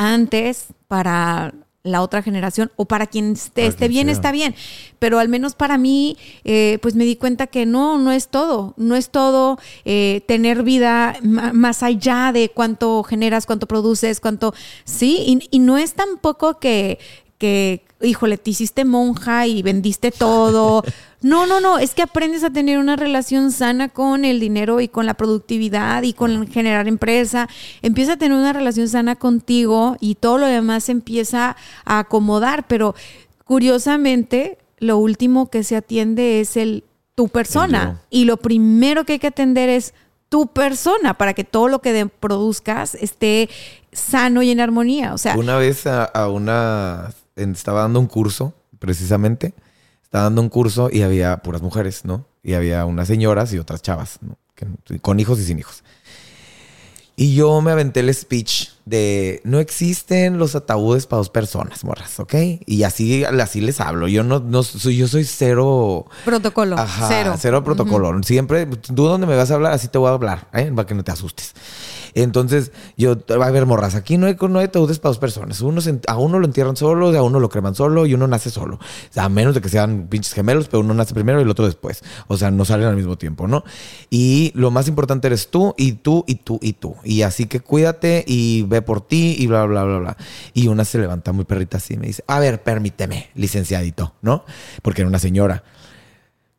antes 0.00 0.68
para 0.88 1.52
la 1.82 2.02
otra 2.02 2.22
generación 2.22 2.70
o 2.76 2.86
para 2.86 3.06
quien 3.06 3.32
esté, 3.32 3.88
bien, 3.88 4.08
está 4.08 4.32
bien. 4.32 4.54
Pero 4.98 5.18
al 5.18 5.28
menos 5.28 5.54
para 5.54 5.76
mí, 5.76 6.16
eh, 6.44 6.78
pues 6.80 6.94
me 6.94 7.04
di 7.04 7.16
cuenta 7.16 7.46
que 7.46 7.66
no, 7.66 7.98
no 7.98 8.10
es 8.10 8.28
todo. 8.28 8.74
No 8.78 8.96
es 8.96 9.10
todo 9.10 9.58
eh, 9.84 10.22
tener 10.26 10.62
vida 10.62 11.16
más 11.22 11.82
allá 11.82 12.32
de 12.32 12.50
cuánto 12.50 13.02
generas, 13.02 13.46
cuánto 13.46 13.66
produces, 13.66 14.20
cuánto... 14.20 14.54
Sí, 14.84 15.22
y, 15.26 15.48
y 15.50 15.58
no 15.58 15.76
es 15.78 15.94
tampoco 15.94 16.58
que, 16.58 16.98
que, 17.40 17.82
híjole, 18.02 18.36
te 18.38 18.50
hiciste 18.50 18.84
monja 18.84 19.48
y 19.48 19.62
vendiste 19.62 20.12
todo. 20.12 20.84
No, 21.22 21.44
no, 21.44 21.60
no, 21.60 21.78
es 21.78 21.92
que 21.92 22.00
aprendes 22.00 22.44
a 22.44 22.50
tener 22.50 22.78
una 22.78 22.96
relación 22.96 23.52
sana 23.52 23.90
con 23.90 24.24
el 24.24 24.40
dinero 24.40 24.80
y 24.80 24.88
con 24.88 25.04
la 25.04 25.12
productividad 25.12 26.02
y 26.02 26.14
con 26.14 26.46
generar 26.46 26.88
empresa. 26.88 27.46
Empieza 27.82 28.14
a 28.14 28.16
tener 28.16 28.38
una 28.38 28.54
relación 28.54 28.88
sana 28.88 29.16
contigo 29.16 29.98
y 30.00 30.14
todo 30.14 30.38
lo 30.38 30.46
demás 30.46 30.88
empieza 30.88 31.58
a 31.84 31.98
acomodar, 31.98 32.66
pero 32.68 32.94
curiosamente 33.44 34.56
lo 34.78 34.96
último 34.96 35.50
que 35.50 35.62
se 35.62 35.76
atiende 35.76 36.40
es 36.40 36.56
el 36.56 36.84
tu 37.14 37.28
persona 37.28 38.00
y 38.08 38.24
lo 38.24 38.38
primero 38.38 39.04
que 39.04 39.12
hay 39.12 39.18
que 39.18 39.26
atender 39.26 39.68
es 39.68 39.92
tu 40.30 40.46
persona 40.46 41.18
para 41.18 41.34
que 41.34 41.44
todo 41.44 41.68
lo 41.68 41.80
que 41.80 42.06
produzcas 42.06 42.94
esté 42.94 43.50
sano 43.92 44.40
y 44.40 44.50
en 44.50 44.60
armonía. 44.60 45.12
O 45.12 45.18
sea, 45.18 45.36
una 45.36 45.58
vez 45.58 45.86
a 45.86 46.28
una 46.30 47.12
estaba 47.42 47.82
dando 47.82 48.00
un 48.00 48.06
curso, 48.06 48.54
precisamente. 48.78 49.54
Estaba 50.02 50.24
dando 50.24 50.42
un 50.42 50.48
curso 50.48 50.90
y 50.92 51.02
había 51.02 51.36
puras 51.38 51.62
mujeres, 51.62 52.04
¿no? 52.04 52.26
Y 52.42 52.54
había 52.54 52.84
unas 52.84 53.06
señoras 53.06 53.52
y 53.52 53.58
otras 53.58 53.82
chavas, 53.82 54.18
¿no? 54.20 54.36
con 55.00 55.20
hijos 55.20 55.38
y 55.38 55.44
sin 55.44 55.58
hijos. 55.58 55.82
Y 57.16 57.34
yo 57.34 57.60
me 57.60 57.70
aventé 57.70 58.00
el 58.00 58.14
speech 58.14 58.68
de 58.86 59.42
no 59.44 59.58
existen 59.58 60.38
los 60.38 60.56
ataúdes 60.56 61.06
para 61.06 61.18
dos 61.18 61.28
personas, 61.28 61.84
morras, 61.84 62.18
¿ok? 62.18 62.34
Y 62.64 62.82
así, 62.84 63.24
así 63.24 63.60
les 63.60 63.78
hablo. 63.78 64.08
Yo 64.08 64.24
no, 64.24 64.40
no 64.40 64.62
soy, 64.62 64.96
yo 64.96 65.06
soy 65.06 65.24
cero. 65.24 66.06
Protocolo. 66.24 66.76
cero. 67.08 67.34
Cero 67.38 67.62
protocolo. 67.62 68.22
Siempre, 68.22 68.64
tú 68.64 69.04
donde 69.04 69.26
me 69.26 69.36
vas 69.36 69.50
a 69.50 69.54
hablar, 69.56 69.74
así 69.74 69.88
te 69.88 69.98
voy 69.98 70.08
a 70.08 70.14
hablar, 70.14 70.48
¿eh? 70.54 70.72
Para 70.74 70.86
que 70.86 70.94
no 70.94 71.04
te 71.04 71.12
asustes. 71.12 71.52
Entonces, 72.14 72.72
yo, 72.96 73.16
a 73.28 73.46
haber 73.46 73.66
morras. 73.66 73.94
Aquí 73.94 74.18
no 74.18 74.26
hay, 74.26 74.36
no 74.40 74.58
hay 74.58 74.66
ataúdes 74.66 74.98
para 74.98 75.10
dos 75.10 75.18
personas. 75.18 75.60
Uno 75.60 75.80
a 76.06 76.16
uno 76.16 76.38
lo 76.38 76.46
entierran 76.46 76.76
solo, 76.76 77.16
a 77.16 77.22
uno 77.22 77.40
lo 77.40 77.48
creman 77.48 77.74
solo 77.74 78.06
y 78.06 78.14
uno 78.14 78.26
nace 78.26 78.50
solo. 78.50 78.78
A 79.16 79.28
menos 79.28 79.54
de 79.54 79.60
que 79.60 79.68
sean 79.68 80.08
pinches 80.08 80.32
gemelos, 80.32 80.68
pero 80.68 80.80
uno 80.80 80.94
nace 80.94 81.14
primero 81.14 81.40
y 81.40 81.42
el 81.42 81.50
otro 81.50 81.66
después. 81.66 82.02
O 82.28 82.36
sea, 82.36 82.50
no 82.50 82.64
salen 82.64 82.88
al 82.88 82.96
mismo 82.96 83.16
tiempo, 83.16 83.46
¿no? 83.46 83.64
Y 84.10 84.52
lo 84.54 84.70
más 84.70 84.88
importante 84.88 85.28
eres 85.28 85.50
tú 85.50 85.74
y 85.76 85.92
tú 85.92 86.24
y 86.26 86.36
tú 86.36 86.58
y 86.62 86.74
tú. 86.74 86.96
Y 87.04 87.22
así 87.22 87.46
que 87.46 87.60
cuídate 87.60 88.24
y 88.26 88.62
ve 88.62 88.82
por 88.82 89.00
ti 89.00 89.36
y 89.38 89.46
bla, 89.46 89.64
bla, 89.64 89.84
bla, 89.84 89.98
bla. 89.98 90.16
Y 90.54 90.68
una 90.68 90.84
se 90.84 90.98
levanta 90.98 91.32
muy 91.32 91.44
perrita 91.44 91.78
así 91.78 91.94
y 91.94 91.96
me 91.98 92.06
dice, 92.08 92.24
a 92.26 92.38
ver, 92.40 92.62
permíteme, 92.62 93.30
licenciadito, 93.34 94.14
¿no? 94.22 94.44
Porque 94.82 95.02
era 95.02 95.08
una 95.08 95.18
señora. 95.18 95.62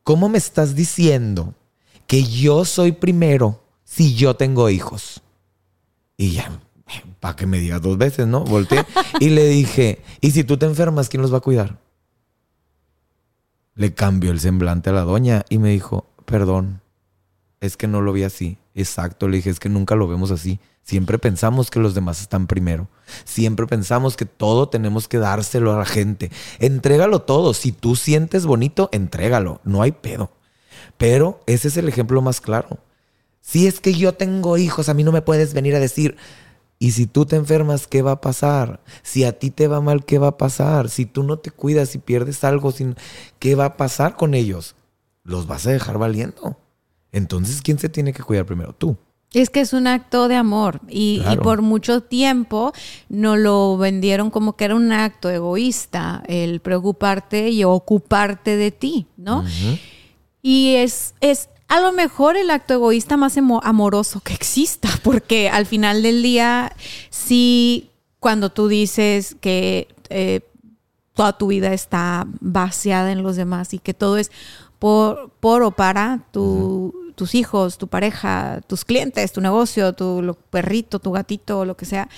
¿Cómo 0.03 0.29
me 0.29 0.37
estás 0.37 0.75
diciendo 0.75 1.53
que 2.07 2.23
yo 2.23 2.65
soy 2.65 2.91
primero 2.91 3.63
si 3.83 4.15
yo 4.15 4.35
tengo 4.35 4.69
hijos? 4.69 5.21
Y 6.21 6.33
ya, 6.33 6.51
para 7.19 7.35
que 7.35 7.47
me 7.47 7.59
digas 7.59 7.81
dos 7.81 7.97
veces, 7.97 8.27
¿no? 8.27 8.43
Volteé 8.43 8.85
y 9.19 9.31
le 9.31 9.47
dije, 9.47 10.03
¿y 10.21 10.29
si 10.29 10.43
tú 10.43 10.55
te 10.55 10.67
enfermas, 10.67 11.09
quién 11.09 11.23
los 11.23 11.33
va 11.33 11.39
a 11.39 11.41
cuidar? 11.41 11.79
Le 13.73 13.95
cambió 13.95 14.29
el 14.29 14.39
semblante 14.39 14.91
a 14.91 14.93
la 14.93 15.01
doña 15.01 15.45
y 15.49 15.57
me 15.57 15.71
dijo, 15.71 16.05
perdón, 16.25 16.81
es 17.59 17.75
que 17.75 17.87
no 17.87 18.01
lo 18.01 18.13
vi 18.13 18.21
así. 18.21 18.59
Exacto, 18.75 19.27
le 19.27 19.37
dije, 19.37 19.49
es 19.49 19.59
que 19.59 19.69
nunca 19.69 19.95
lo 19.95 20.07
vemos 20.07 20.29
así. 20.29 20.59
Siempre 20.83 21.17
pensamos 21.17 21.71
que 21.71 21.79
los 21.79 21.95
demás 21.95 22.21
están 22.21 22.45
primero. 22.45 22.87
Siempre 23.23 23.65
pensamos 23.65 24.15
que 24.15 24.25
todo 24.25 24.69
tenemos 24.69 25.07
que 25.07 25.17
dárselo 25.17 25.73
a 25.73 25.79
la 25.79 25.85
gente. 25.85 26.29
Entrégalo 26.59 27.23
todo. 27.23 27.55
Si 27.55 27.71
tú 27.71 27.95
sientes 27.95 28.45
bonito, 28.45 28.89
entrégalo. 28.91 29.59
No 29.63 29.81
hay 29.81 29.91
pedo. 29.91 30.29
Pero 30.99 31.41
ese 31.47 31.69
es 31.69 31.77
el 31.77 31.89
ejemplo 31.89 32.21
más 32.21 32.41
claro. 32.41 32.77
Si 33.41 33.67
es 33.67 33.79
que 33.79 33.93
yo 33.93 34.13
tengo 34.13 34.57
hijos, 34.57 34.87
a 34.87 34.93
mí 34.93 35.03
no 35.03 35.11
me 35.11 35.21
puedes 35.21 35.53
venir 35.53 35.75
a 35.75 35.79
decir, 35.79 36.15
y 36.79 36.91
si 36.91 37.05
tú 37.05 37.25
te 37.25 37.35
enfermas, 37.35 37.85
¿qué 37.85 38.01
va 38.01 38.13
a 38.13 38.21
pasar? 38.21 38.81
Si 39.03 39.23
a 39.23 39.37
ti 39.37 39.51
te 39.51 39.67
va 39.67 39.81
mal, 39.81 40.03
¿qué 40.05 40.17
va 40.17 40.29
a 40.29 40.37
pasar? 40.37 40.89
Si 40.89 41.05
tú 41.05 41.21
no 41.21 41.37
te 41.37 41.51
cuidas 41.51 41.93
y 41.93 41.99
pierdes 41.99 42.43
algo, 42.43 42.73
¿qué 43.37 43.53
va 43.55 43.65
a 43.65 43.77
pasar 43.77 44.15
con 44.15 44.33
ellos? 44.33 44.75
Los 45.23 45.45
vas 45.45 45.67
a 45.67 45.71
dejar 45.71 45.99
valiendo. 45.99 46.57
Entonces, 47.11 47.61
¿quién 47.61 47.77
se 47.77 47.89
tiene 47.89 48.13
que 48.13 48.23
cuidar 48.23 48.45
primero? 48.47 48.73
Tú. 48.73 48.97
Es 49.33 49.49
que 49.49 49.61
es 49.61 49.73
un 49.73 49.85
acto 49.85 50.27
de 50.27 50.35
amor 50.35 50.81
y, 50.89 51.21
por 51.43 51.61
mucho 51.61 52.01
tiempo 52.01 52.73
no 53.07 53.37
lo 53.37 53.77
vendieron 53.77 54.29
como 54.29 54.57
que 54.57 54.65
era 54.65 54.75
un 54.75 54.91
acto 54.91 55.29
egoísta 55.29 56.21
el 56.27 56.59
preocuparte 56.59 57.49
y 57.49 57.63
ocuparte 57.63 58.57
de 58.57 58.71
ti, 58.71 59.07
¿no? 59.15 59.45
Y 60.41 60.75
es, 60.77 61.13
es 61.21 61.50
a 61.71 61.79
lo 61.79 61.93
mejor 61.93 62.35
el 62.35 62.49
acto 62.49 62.73
egoísta 62.73 63.15
más 63.15 63.37
amoroso 63.37 64.19
que 64.19 64.33
exista, 64.33 64.89
porque 65.03 65.49
al 65.49 65.65
final 65.65 66.03
del 66.03 66.21
día, 66.21 66.75
sí, 67.09 67.89
cuando 68.19 68.49
tú 68.49 68.67
dices 68.67 69.37
que 69.39 69.87
eh, 70.09 70.41
toda 71.13 71.37
tu 71.37 71.47
vida 71.47 71.73
está 71.73 72.27
vaciada 72.41 73.13
en 73.13 73.23
los 73.23 73.37
demás 73.37 73.73
y 73.73 73.79
que 73.79 73.93
todo 73.93 74.17
es 74.17 74.31
por, 74.79 75.29
por 75.39 75.63
o 75.63 75.71
para 75.71 76.25
tu 76.31 76.93
tus 77.15 77.35
hijos, 77.35 77.77
tu 77.77 77.87
pareja, 77.87 78.61
tus 78.67 78.83
clientes, 78.83 79.31
tu 79.31 79.41
negocio, 79.41 79.93
tu 79.93 80.35
perrito, 80.49 80.99
tu 80.99 81.11
gatito, 81.11 81.65
lo 81.65 81.77
que 81.77 81.85
sea, 81.85 82.09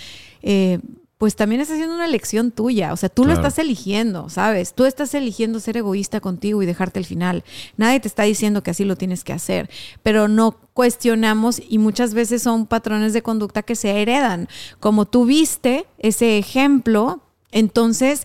eh, 0.42 0.80
pues 1.24 1.38
también 1.38 1.62
estás 1.62 1.76
haciendo 1.76 1.96
una 1.96 2.04
elección 2.04 2.52
tuya. 2.52 2.92
O 2.92 2.98
sea, 2.98 3.08
tú 3.08 3.24
lo 3.24 3.32
estás 3.32 3.58
eligiendo, 3.58 4.28
¿sabes? 4.28 4.74
Tú 4.74 4.84
estás 4.84 5.14
eligiendo 5.14 5.62
ser 5.62 5.78
egoísta 5.78 6.20
contigo 6.20 6.62
y 6.62 6.66
dejarte 6.66 7.00
al 7.00 7.06
final. 7.06 7.46
Nadie 7.78 8.02
te 8.02 8.10
está 8.10 8.24
diciendo 8.24 8.62
que 8.62 8.72
así 8.72 8.84
lo 8.84 8.98
tienes 8.98 9.24
que 9.24 9.32
hacer, 9.32 9.70
pero 10.04 10.28
no 10.28 10.60
cuestionamos 10.74 11.62
y 11.66 11.78
muchas 11.78 12.14
veces 12.14 12.42
son 12.42 12.66
patrones 12.66 13.14
de 13.14 13.22
conducta 13.22 13.64
que 13.64 13.78
se 13.78 14.02
heredan. 14.02 14.50
Como 14.82 15.06
tú 15.06 15.24
viste 15.24 15.86
ese 15.98 16.38
ejemplo, 16.38 17.22
entonces 17.54 18.24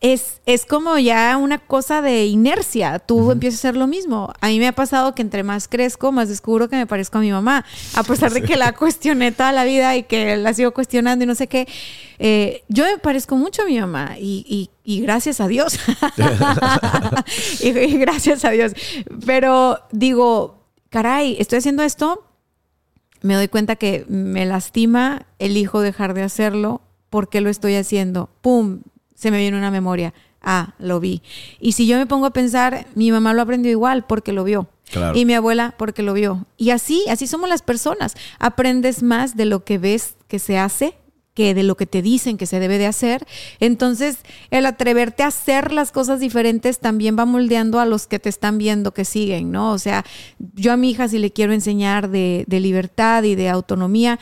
es, 0.00 0.40
es 0.46 0.66
como 0.66 0.98
ya 0.98 1.36
una 1.36 1.58
cosa 1.58 2.02
de 2.02 2.26
inercia. 2.26 2.98
Tú 2.98 3.30
empiezas 3.30 3.64
a 3.64 3.68
hacer 3.68 3.76
lo 3.76 3.86
mismo. 3.86 4.32
A 4.40 4.48
mí 4.48 4.58
me 4.58 4.68
ha 4.68 4.72
pasado 4.72 5.14
que 5.14 5.22
entre 5.22 5.42
más 5.42 5.68
crezco, 5.68 6.12
más 6.12 6.28
descubro 6.28 6.68
que 6.68 6.76
me 6.76 6.86
parezco 6.86 7.18
a 7.18 7.20
mi 7.20 7.30
mamá. 7.30 7.64
A 7.94 8.02
pesar 8.02 8.32
de 8.32 8.42
que 8.42 8.56
la 8.56 8.72
cuestioné 8.76 9.32
toda 9.32 9.52
la 9.52 9.64
vida 9.64 9.96
y 9.96 10.02
que 10.02 10.36
la 10.36 10.52
sigo 10.54 10.72
cuestionando 10.72 11.24
y 11.24 11.26
no 11.26 11.34
sé 11.34 11.46
qué. 11.46 11.66
Eh, 12.18 12.62
yo 12.68 12.84
me 12.84 12.98
parezco 12.98 13.36
mucho 13.36 13.62
a 13.62 13.66
mi 13.66 13.80
mamá 13.80 14.16
y, 14.18 14.70
gracias 14.84 15.40
a 15.40 15.48
Dios. 15.48 15.78
y, 17.60 17.70
gracias 17.98 18.44
a 18.44 18.50
Dios. 18.50 18.72
Pero 19.24 19.78
digo, 19.92 20.64
caray, 20.90 21.36
estoy 21.38 21.58
haciendo 21.58 21.82
esto. 21.82 22.24
Me 23.22 23.34
doy 23.34 23.48
cuenta 23.48 23.76
que 23.76 24.06
me 24.08 24.46
lastima, 24.46 25.26
elijo 25.38 25.80
dejar 25.80 26.14
de 26.14 26.22
hacerlo. 26.22 26.82
¿Por 27.10 27.28
qué 27.28 27.40
lo 27.40 27.50
estoy 27.50 27.74
haciendo? 27.74 28.30
¡Pum! 28.40 28.82
Se 29.20 29.30
me 29.30 29.38
viene 29.38 29.58
una 29.58 29.70
memoria. 29.70 30.14
Ah, 30.42 30.72
lo 30.78 31.00
vi. 31.00 31.20
Y 31.60 31.72
si 31.72 31.86
yo 31.86 31.98
me 31.98 32.06
pongo 32.06 32.24
a 32.24 32.32
pensar, 32.32 32.86
mi 32.94 33.10
mamá 33.12 33.34
lo 33.34 33.42
aprendió 33.42 33.70
igual 33.70 34.06
porque 34.06 34.32
lo 34.32 34.44
vio. 34.44 34.68
Y 35.14 35.26
mi 35.26 35.34
abuela 35.34 35.74
porque 35.76 36.02
lo 36.02 36.14
vio. 36.14 36.46
Y 36.56 36.70
así, 36.70 37.04
así 37.10 37.26
somos 37.26 37.48
las 37.48 37.60
personas. 37.60 38.14
Aprendes 38.38 39.02
más 39.02 39.36
de 39.36 39.44
lo 39.44 39.62
que 39.62 39.76
ves 39.76 40.16
que 40.26 40.38
se 40.38 40.58
hace 40.58 40.94
que 41.34 41.54
de 41.54 41.62
lo 41.62 41.76
que 41.76 41.86
te 41.86 42.02
dicen 42.02 42.36
que 42.36 42.46
se 42.46 42.58
debe 42.58 42.78
de 42.78 42.86
hacer. 42.86 43.24
Entonces, 43.60 44.18
el 44.50 44.66
atreverte 44.66 45.22
a 45.22 45.28
hacer 45.28 45.72
las 45.72 45.92
cosas 45.92 46.18
diferentes 46.18 46.80
también 46.80 47.16
va 47.16 47.24
moldeando 47.24 47.78
a 47.78 47.86
los 47.86 48.06
que 48.06 48.18
te 48.18 48.28
están 48.28 48.58
viendo 48.58 48.92
que 48.92 49.04
siguen, 49.04 49.52
¿no? 49.52 49.70
O 49.70 49.78
sea, 49.78 50.04
yo 50.54 50.72
a 50.72 50.76
mi 50.76 50.90
hija 50.90 51.08
si 51.08 51.18
le 51.18 51.30
quiero 51.30 51.52
enseñar 51.52 52.10
de, 52.10 52.44
de 52.48 52.60
libertad 52.60 53.22
y 53.22 53.36
de 53.36 53.48
autonomía, 53.48 54.18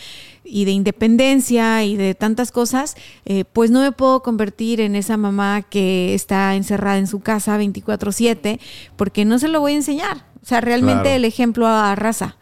y 0.49 0.65
de 0.65 0.73
independencia 0.73 1.85
y 1.85 1.97
de 1.97 2.15
tantas 2.15 2.51
cosas, 2.53 2.97
eh, 3.25 3.45
pues 3.53 3.71
no 3.71 3.81
me 3.81 3.93
puedo 3.93 4.23
convertir 4.23 4.81
en 4.81 4.97
esa 4.97 5.17
mamá 5.17 5.63
que 5.63 6.15
está 6.15 6.55
encerrada 6.55 6.99
en 6.99 7.07
su 7.07 7.21
casa 7.21 7.59
24/7, 7.59 8.59
porque 8.97 9.25
no 9.25 9.39
se 9.39 9.49
lo 9.49 9.61
voy 9.61 9.73
a 9.73 9.77
enseñar. 9.77 10.27
O 10.43 10.47
sea, 10.47 10.61
realmente 10.61 11.15
el 11.15 11.25
ejemplo 11.25 11.67
a 11.67 11.95
raza. 11.95 12.37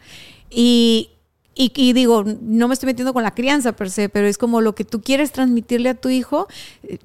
Y, 1.59 1.71
y, 1.75 1.93
digo, 1.93 2.23
no 2.41 2.67
me 2.67 2.75
estoy 2.75 2.85
metiendo 2.85 3.13
con 3.13 3.23
la 3.23 3.31
crianza 3.31 3.71
per 3.71 3.89
se, 3.89 4.09
pero 4.09 4.27
es 4.27 4.37
como 4.37 4.61
lo 4.61 4.75
que 4.75 4.85
tú 4.85 5.01
quieres 5.01 5.31
transmitirle 5.31 5.89
a 5.89 5.95
tu 5.95 6.09
hijo, 6.09 6.47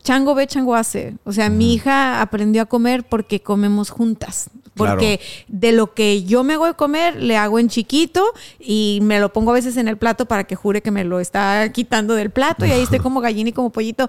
chango 0.02 0.34
ve, 0.34 0.46
chango 0.46 0.74
hace. 0.74 1.14
O 1.24 1.32
sea, 1.32 1.48
mi 1.48 1.72
hija 1.72 2.20
aprendió 2.20 2.60
a 2.60 2.66
comer 2.66 3.02
porque 3.02 3.40
comemos 3.40 3.88
juntas. 3.88 4.50
Porque 4.74 5.20
de 5.48 5.72
lo 5.72 5.94
que 5.94 6.24
yo 6.24 6.44
me 6.44 6.54
hago 6.54 6.66
de 6.66 6.74
comer, 6.74 7.16
le 7.16 7.36
hago 7.36 7.58
en 7.58 7.68
chiquito 7.68 8.24
y 8.58 9.00
me 9.02 9.20
lo 9.20 9.32
pongo 9.32 9.50
a 9.52 9.54
veces 9.54 9.76
en 9.76 9.88
el 9.88 9.96
plato 9.96 10.26
para 10.26 10.44
que 10.44 10.54
jure 10.54 10.82
que 10.82 10.90
me 10.90 11.04
lo 11.04 11.20
está 11.20 11.70
quitando 11.72 12.14
del 12.14 12.30
plato 12.30 12.66
y 12.66 12.70
ahí 12.70 12.82
estoy 12.82 12.98
como 12.98 13.20
gallina 13.20 13.50
y 13.50 13.52
como 13.52 13.70
pollito. 13.70 14.08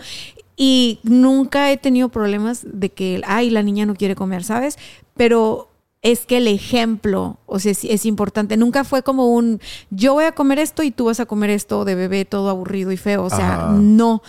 Y 0.56 1.00
nunca 1.04 1.72
he 1.72 1.78
tenido 1.78 2.10
problemas 2.10 2.66
de 2.66 2.90
que, 2.90 3.22
ay, 3.26 3.50
la 3.50 3.64
niña 3.64 3.86
no 3.86 3.96
quiere 3.96 4.16
comer, 4.16 4.44
¿sabes? 4.44 4.78
Pero 5.16 5.73
es 6.04 6.26
que 6.26 6.38
el 6.38 6.48
ejemplo, 6.50 7.40
o 7.46 7.60
sea, 7.60 7.72
es, 7.72 8.06
importante. 8.06 8.58
Nunca 8.58 8.84
fue 8.84 9.04
como 9.04 9.34
un, 9.34 9.62
yo 9.90 10.14
voy 10.14 10.26
a 10.26 10.34
comer 10.34 10.60
esto 10.60 10.84
y 10.84 10.92
tú 10.92 11.06
vas 11.06 11.22
a 11.22 11.26
comer 11.26 11.50
esto 11.50 11.86
de 11.86 11.96
bebé 11.96 12.26
todo 12.26 12.50
aburrido 12.50 12.92
y 12.92 12.98
feo. 12.98 13.24
O 13.24 13.30
sea, 13.30 13.70
no. 13.72 14.22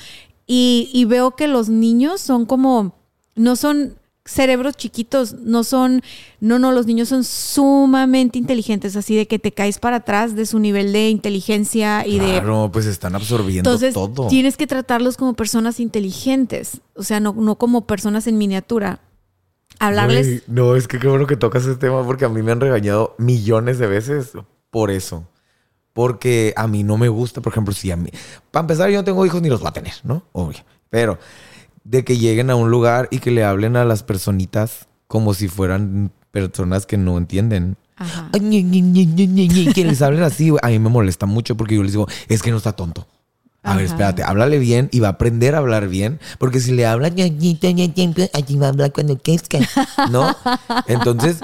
Y, 0.46 0.88
y, 0.92 1.04
veo 1.04 1.32
que 1.32 1.48
los 1.48 1.68
niños 1.68 2.20
son 2.20 2.46
como, 2.46 2.94
no 3.34 3.56
son 3.56 3.96
cerebros 4.24 4.76
chiquitos, 4.76 5.34
no 5.34 5.64
son, 5.64 6.02
no, 6.40 6.58
no, 6.60 6.70
los 6.70 6.86
niños 6.86 7.08
son 7.08 7.24
sumamente 7.24 8.38
inteligentes, 8.38 8.94
así 8.94 9.16
de 9.16 9.26
que 9.26 9.38
te 9.38 9.52
caes 9.52 9.78
para 9.78 9.96
atrás 9.96 10.36
de 10.36 10.46
su 10.46 10.60
nivel 10.60 10.92
de 10.92 11.10
inteligencia 11.10 12.06
y 12.06 12.20
de... 12.20 12.32
Claro, 12.32 12.70
pues 12.72 12.86
están 12.86 13.16
absorbiendo 13.16 13.68
Entonces, 13.68 13.94
todo. 13.94 14.28
Tienes 14.28 14.56
que 14.56 14.66
tratarlos 14.66 15.16
como 15.16 15.34
personas 15.34 15.80
inteligentes, 15.80 16.80
o 16.94 17.02
sea, 17.02 17.20
no, 17.20 17.32
no 17.32 17.56
como 17.56 17.86
personas 17.86 18.26
en 18.26 18.38
miniatura 18.38 19.00
hablarles. 19.78 20.42
no, 20.48 20.76
es 20.76 20.88
que 20.88 20.98
qué 20.98 21.08
bueno 21.08 21.26
que 21.26 21.36
tocas 21.36 21.64
ese 21.64 21.76
tema 21.76 22.04
porque 22.04 22.24
a 22.24 22.28
mí 22.28 22.42
me 22.42 22.52
han 22.52 22.60
regañado 22.60 23.14
millones 23.18 23.78
de 23.78 23.86
veces 23.86 24.32
por 24.70 24.90
eso. 24.90 25.26
Porque 25.92 26.52
a 26.56 26.66
mí 26.66 26.82
no 26.82 26.96
me 26.96 27.08
gusta, 27.08 27.40
por 27.40 27.52
ejemplo, 27.52 27.72
si 27.72 27.92
a 27.92 27.96
mí. 27.96 28.10
Para 28.50 28.62
empezar, 28.62 28.90
yo 28.90 28.98
no 28.98 29.04
tengo 29.04 29.24
hijos 29.24 29.40
ni 29.40 29.48
los 29.48 29.60
voy 29.60 29.68
a 29.68 29.72
tener, 29.72 29.94
¿no? 30.02 30.24
Obvio. 30.32 30.58
Pero 30.90 31.18
de 31.84 32.04
que 32.04 32.18
lleguen 32.18 32.50
a 32.50 32.56
un 32.56 32.70
lugar 32.70 33.08
y 33.10 33.18
que 33.18 33.30
le 33.30 33.44
hablen 33.44 33.76
a 33.76 33.84
las 33.84 34.02
personitas 34.02 34.88
como 35.06 35.34
si 35.34 35.48
fueran 35.48 36.10
personas 36.32 36.86
que 36.86 36.96
no 36.96 37.16
entienden. 37.16 37.76
Ajá. 37.96 38.28
que 38.32 39.84
les 39.84 40.02
hablen 40.02 40.24
así, 40.24 40.52
a 40.60 40.68
mí 40.68 40.78
me 40.80 40.88
molesta 40.88 41.26
mucho 41.26 41.56
porque 41.56 41.76
yo 41.76 41.82
les 41.82 41.92
digo, 41.92 42.08
es 42.28 42.42
que 42.42 42.50
no 42.50 42.56
está 42.56 42.72
tonto. 42.72 43.06
A 43.64 43.76
ver, 43.76 43.86
espérate, 43.86 44.22
háblale 44.22 44.58
bien 44.58 44.90
y 44.92 45.00
va 45.00 45.08
a 45.08 45.12
aprender 45.12 45.54
a 45.54 45.58
hablar 45.58 45.88
bien, 45.88 46.20
porque 46.38 46.60
si 46.60 46.72
le 46.72 46.84
habla 46.84 47.08
allí 47.08 48.56
va 48.56 48.66
a 48.66 48.68
hablar 48.68 48.92
cuando 48.92 49.18
quezca, 49.18 49.58
¿no? 50.10 50.36
Entonces, 50.86 51.38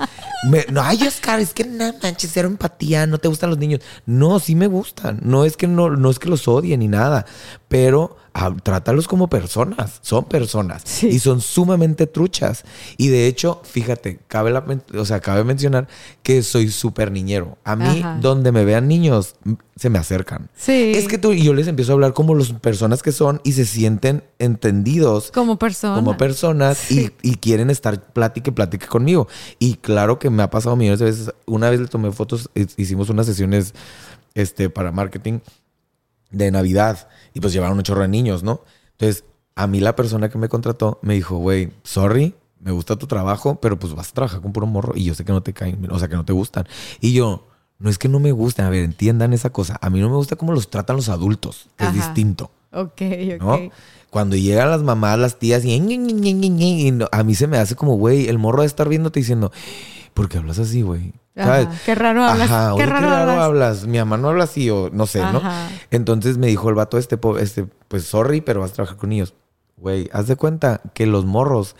no, 0.70 0.82
ay, 0.82 1.02
Oscar, 1.06 1.40
es 1.40 1.54
que 1.54 1.64
no 1.64 1.92
manches, 2.02 2.30
cero 2.32 2.48
empatía, 2.48 3.06
no 3.06 3.18
te 3.18 3.28
gustan 3.28 3.48
los 3.50 3.58
niños. 3.58 3.80
No, 4.04 4.38
sí 4.38 4.54
me 4.54 4.66
gustan, 4.66 5.20
no 5.22 5.46
es 5.46 5.56
que 5.56 5.66
no, 5.66 5.90
no 5.90 6.10
es 6.10 6.18
que 6.18 6.28
los 6.28 6.46
odie 6.46 6.76
ni 6.76 6.88
nada, 6.88 7.24
pero 7.68 8.16
trátalos 8.62 9.08
como 9.08 9.28
personas, 9.28 9.98
son 10.02 10.24
personas 10.24 11.02
y 11.02 11.18
son 11.18 11.40
sumamente 11.40 12.06
truchas. 12.06 12.64
Y 12.96 13.08
de 13.08 13.26
hecho, 13.26 13.60
fíjate, 13.64 14.20
cabe, 14.28 14.50
la, 14.50 14.64
o 14.96 15.04
sea, 15.04 15.20
cabe 15.20 15.44
mencionar 15.44 15.88
que 16.22 16.42
soy 16.42 16.70
súper 16.70 17.10
niñero. 17.10 17.58
A 17.64 17.76
mí, 17.76 18.02
donde 18.20 18.52
me 18.52 18.64
vean 18.64 18.88
niños, 18.88 19.34
se 19.76 19.90
me 19.90 19.98
acercan. 19.98 20.48
Sí. 20.56 20.92
Es 20.94 21.08
que 21.08 21.18
tú 21.18 21.32
y 21.32 21.42
yo 21.42 21.54
les 21.54 21.66
empiezo 21.66 21.92
a 21.92 21.94
hablar 21.94 22.12
como 22.12 22.34
las 22.34 22.52
personas 22.52 23.02
que 23.02 23.12
son 23.12 23.40
y 23.44 23.52
se 23.52 23.64
sienten 23.64 24.22
entendidos. 24.38 25.30
Como 25.32 25.58
personas. 25.58 25.98
Como 25.98 26.16
personas 26.16 26.90
y, 26.90 27.10
quieren 27.40 27.70
estar 27.70 28.12
plática 28.12 28.50
y 28.50 28.52
plática 28.52 28.86
conmigo. 28.86 29.26
Y 29.58 29.74
claro 29.74 30.18
que 30.18 30.30
me 30.30 30.42
ha 30.42 30.50
pasado 30.50 30.76
millones 30.76 31.00
de 31.00 31.06
veces. 31.06 31.32
Una 31.46 31.70
vez 31.70 31.80
le 31.80 31.86
tomé 31.86 32.12
fotos, 32.12 32.50
hicimos 32.76 33.08
unas 33.10 33.26
sesiones 33.26 33.74
este, 34.34 34.70
para 34.70 34.92
marketing 34.92 35.40
de 36.30 36.50
Navidad 36.50 37.08
y 37.34 37.40
pues 37.40 37.52
llevaron 37.52 37.76
un 37.76 37.82
chorro 37.82 38.02
de 38.02 38.08
niños, 38.08 38.42
¿no? 38.42 38.62
Entonces, 38.92 39.24
a 39.54 39.66
mí 39.66 39.80
la 39.80 39.96
persona 39.96 40.28
que 40.28 40.38
me 40.38 40.48
contrató 40.48 40.98
me 41.02 41.14
dijo, 41.14 41.36
güey, 41.36 41.70
sorry, 41.82 42.34
me 42.60 42.72
gusta 42.72 42.96
tu 42.96 43.06
trabajo, 43.06 43.58
pero 43.60 43.78
pues 43.78 43.94
vas 43.94 44.10
a 44.10 44.12
trabajar 44.12 44.40
con 44.40 44.52
puro 44.52 44.66
morro 44.66 44.92
y 44.94 45.04
yo 45.04 45.14
sé 45.14 45.24
que 45.24 45.32
no 45.32 45.42
te 45.42 45.52
caen, 45.52 45.86
o 45.90 45.98
sea, 45.98 46.08
que 46.08 46.16
no 46.16 46.24
te 46.24 46.32
gustan. 46.32 46.66
Y 47.00 47.12
yo, 47.12 47.46
no 47.78 47.88
es 47.90 47.98
que 47.98 48.08
no 48.08 48.20
me 48.20 48.32
gusten, 48.32 48.66
a 48.66 48.70
ver, 48.70 48.84
entiendan 48.84 49.32
esa 49.32 49.50
cosa. 49.50 49.78
A 49.80 49.90
mí 49.90 50.00
no 50.00 50.10
me 50.10 50.16
gusta 50.16 50.36
cómo 50.36 50.52
los 50.52 50.68
tratan 50.70 50.96
los 50.96 51.08
adultos, 51.08 51.68
que 51.76 51.86
es 51.86 51.94
distinto. 51.94 52.50
Ok, 52.72 53.02
ok. 53.40 53.72
Cuando 54.10 54.36
llegan 54.36 54.70
las 54.70 54.82
mamás, 54.82 55.18
las 55.18 55.38
tías 55.38 55.64
y, 55.64 55.76
a 55.76 57.22
mí 57.22 57.34
se 57.34 57.46
me 57.46 57.58
hace 57.58 57.76
como, 57.76 57.96
güey, 57.96 58.28
el 58.28 58.38
morro 58.38 58.62
de 58.62 58.66
estar 58.66 58.88
viéndote 58.88 59.20
diciendo, 59.20 59.52
¿por 60.20 60.28
qué 60.28 60.36
hablas 60.36 60.58
así, 60.58 60.82
güey? 60.82 61.14
Qué 61.34 61.94
raro 61.94 62.22
hablas. 62.22 62.50
Ajá, 62.50 62.74
qué 62.76 62.84
raro, 62.84 63.08
hablas. 63.08 63.86
Mi 63.86 63.96
mamá 63.96 64.18
no 64.18 64.28
habla 64.28 64.44
así 64.44 64.68
o 64.68 64.90
no 64.92 65.06
sé, 65.06 65.20
¿no? 65.20 65.40
Entonces 65.90 66.36
me 66.36 66.48
dijo 66.48 66.68
el 66.68 66.74
vato 66.74 66.98
este, 66.98 67.18
este, 67.38 67.64
pues 67.88 68.04
sorry, 68.04 68.42
pero 68.42 68.60
vas 68.60 68.72
a 68.72 68.74
trabajar 68.74 68.98
con 68.98 69.08
niños. 69.08 69.32
Güey, 69.78 70.10
haz 70.12 70.26
de 70.26 70.36
cuenta 70.36 70.82
que 70.92 71.06
los 71.06 71.24
morros. 71.24 71.74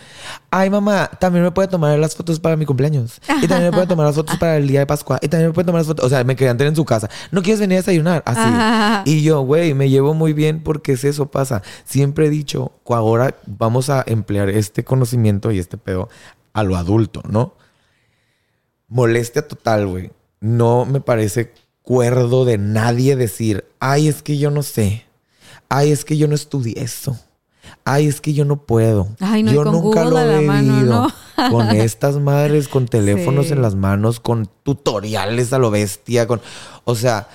Ay, 0.50 0.70
mamá, 0.70 1.10
también 1.18 1.44
me 1.44 1.50
puede 1.50 1.68
tomar 1.68 1.98
las 1.98 2.16
fotos 2.16 2.40
para 2.40 2.56
mi 2.56 2.64
cumpleaños. 2.64 3.20
Y 3.42 3.46
también 3.46 3.64
me 3.64 3.72
puede 3.72 3.86
tomar 3.86 4.06
las 4.06 4.16
fotos 4.16 4.38
para 4.38 4.56
el 4.56 4.66
día 4.66 4.80
de 4.80 4.86
Pascua. 4.86 5.18
Y 5.20 5.28
también 5.28 5.50
me 5.50 5.52
puede 5.52 5.66
tomar 5.66 5.80
las 5.80 5.86
fotos. 5.86 6.06
O 6.06 6.08
sea, 6.08 6.24
me 6.24 6.34
querían 6.34 6.56
tener 6.56 6.70
en 6.70 6.76
su 6.76 6.86
casa. 6.86 7.10
No 7.30 7.42
quieres 7.42 7.60
venir 7.60 7.76
a 7.76 7.80
desayunar. 7.80 8.22
Así. 8.24 9.10
Y 9.10 9.22
yo, 9.22 9.42
güey, 9.42 9.74
me 9.74 9.90
llevo 9.90 10.14
muy 10.14 10.32
bien 10.32 10.62
porque 10.62 10.92
es 10.92 11.04
eso 11.04 11.30
pasa. 11.30 11.60
Siempre 11.84 12.28
he 12.28 12.30
dicho, 12.30 12.72
ahora 12.86 13.34
vamos 13.46 13.90
a 13.90 14.02
emplear 14.06 14.48
este 14.48 14.82
conocimiento 14.82 15.52
y 15.52 15.58
este 15.58 15.76
pedo 15.76 16.08
a 16.54 16.62
lo 16.62 16.78
adulto, 16.78 17.20
¿no? 17.28 17.59
Molestia 18.90 19.48
total, 19.48 19.86
güey. 19.86 20.10
No 20.40 20.84
me 20.84 21.00
parece 21.00 21.54
cuerdo 21.82 22.44
de 22.44 22.58
nadie 22.58 23.16
decir, 23.16 23.64
ay, 23.78 24.08
es 24.08 24.22
que 24.22 24.36
yo 24.36 24.50
no 24.50 24.62
sé. 24.62 25.06
Ay, 25.70 25.92
es 25.92 26.04
que 26.04 26.18
yo 26.18 26.28
no 26.28 26.34
estudié 26.34 26.74
eso. 26.82 27.18
Ay, 27.84 28.06
es 28.06 28.20
que 28.20 28.34
yo 28.34 28.44
no 28.44 28.66
puedo. 28.66 29.08
Ay, 29.20 29.42
no, 29.42 29.52
yo 29.52 29.64
nunca 29.64 30.04
lo 30.04 30.18
he 30.18 30.40
vivido. 30.40 31.08
Con 31.50 31.70
estas 31.70 32.16
madres, 32.16 32.68
con 32.68 32.86
teléfonos 32.86 33.50
en 33.50 33.62
las 33.62 33.74
manos, 33.74 34.20
con 34.20 34.46
tutoriales 34.62 35.54
a 35.54 35.58
lo 35.58 35.70
bestia, 35.70 36.26
con. 36.26 36.42
O 36.84 36.94
sea, 36.94 37.28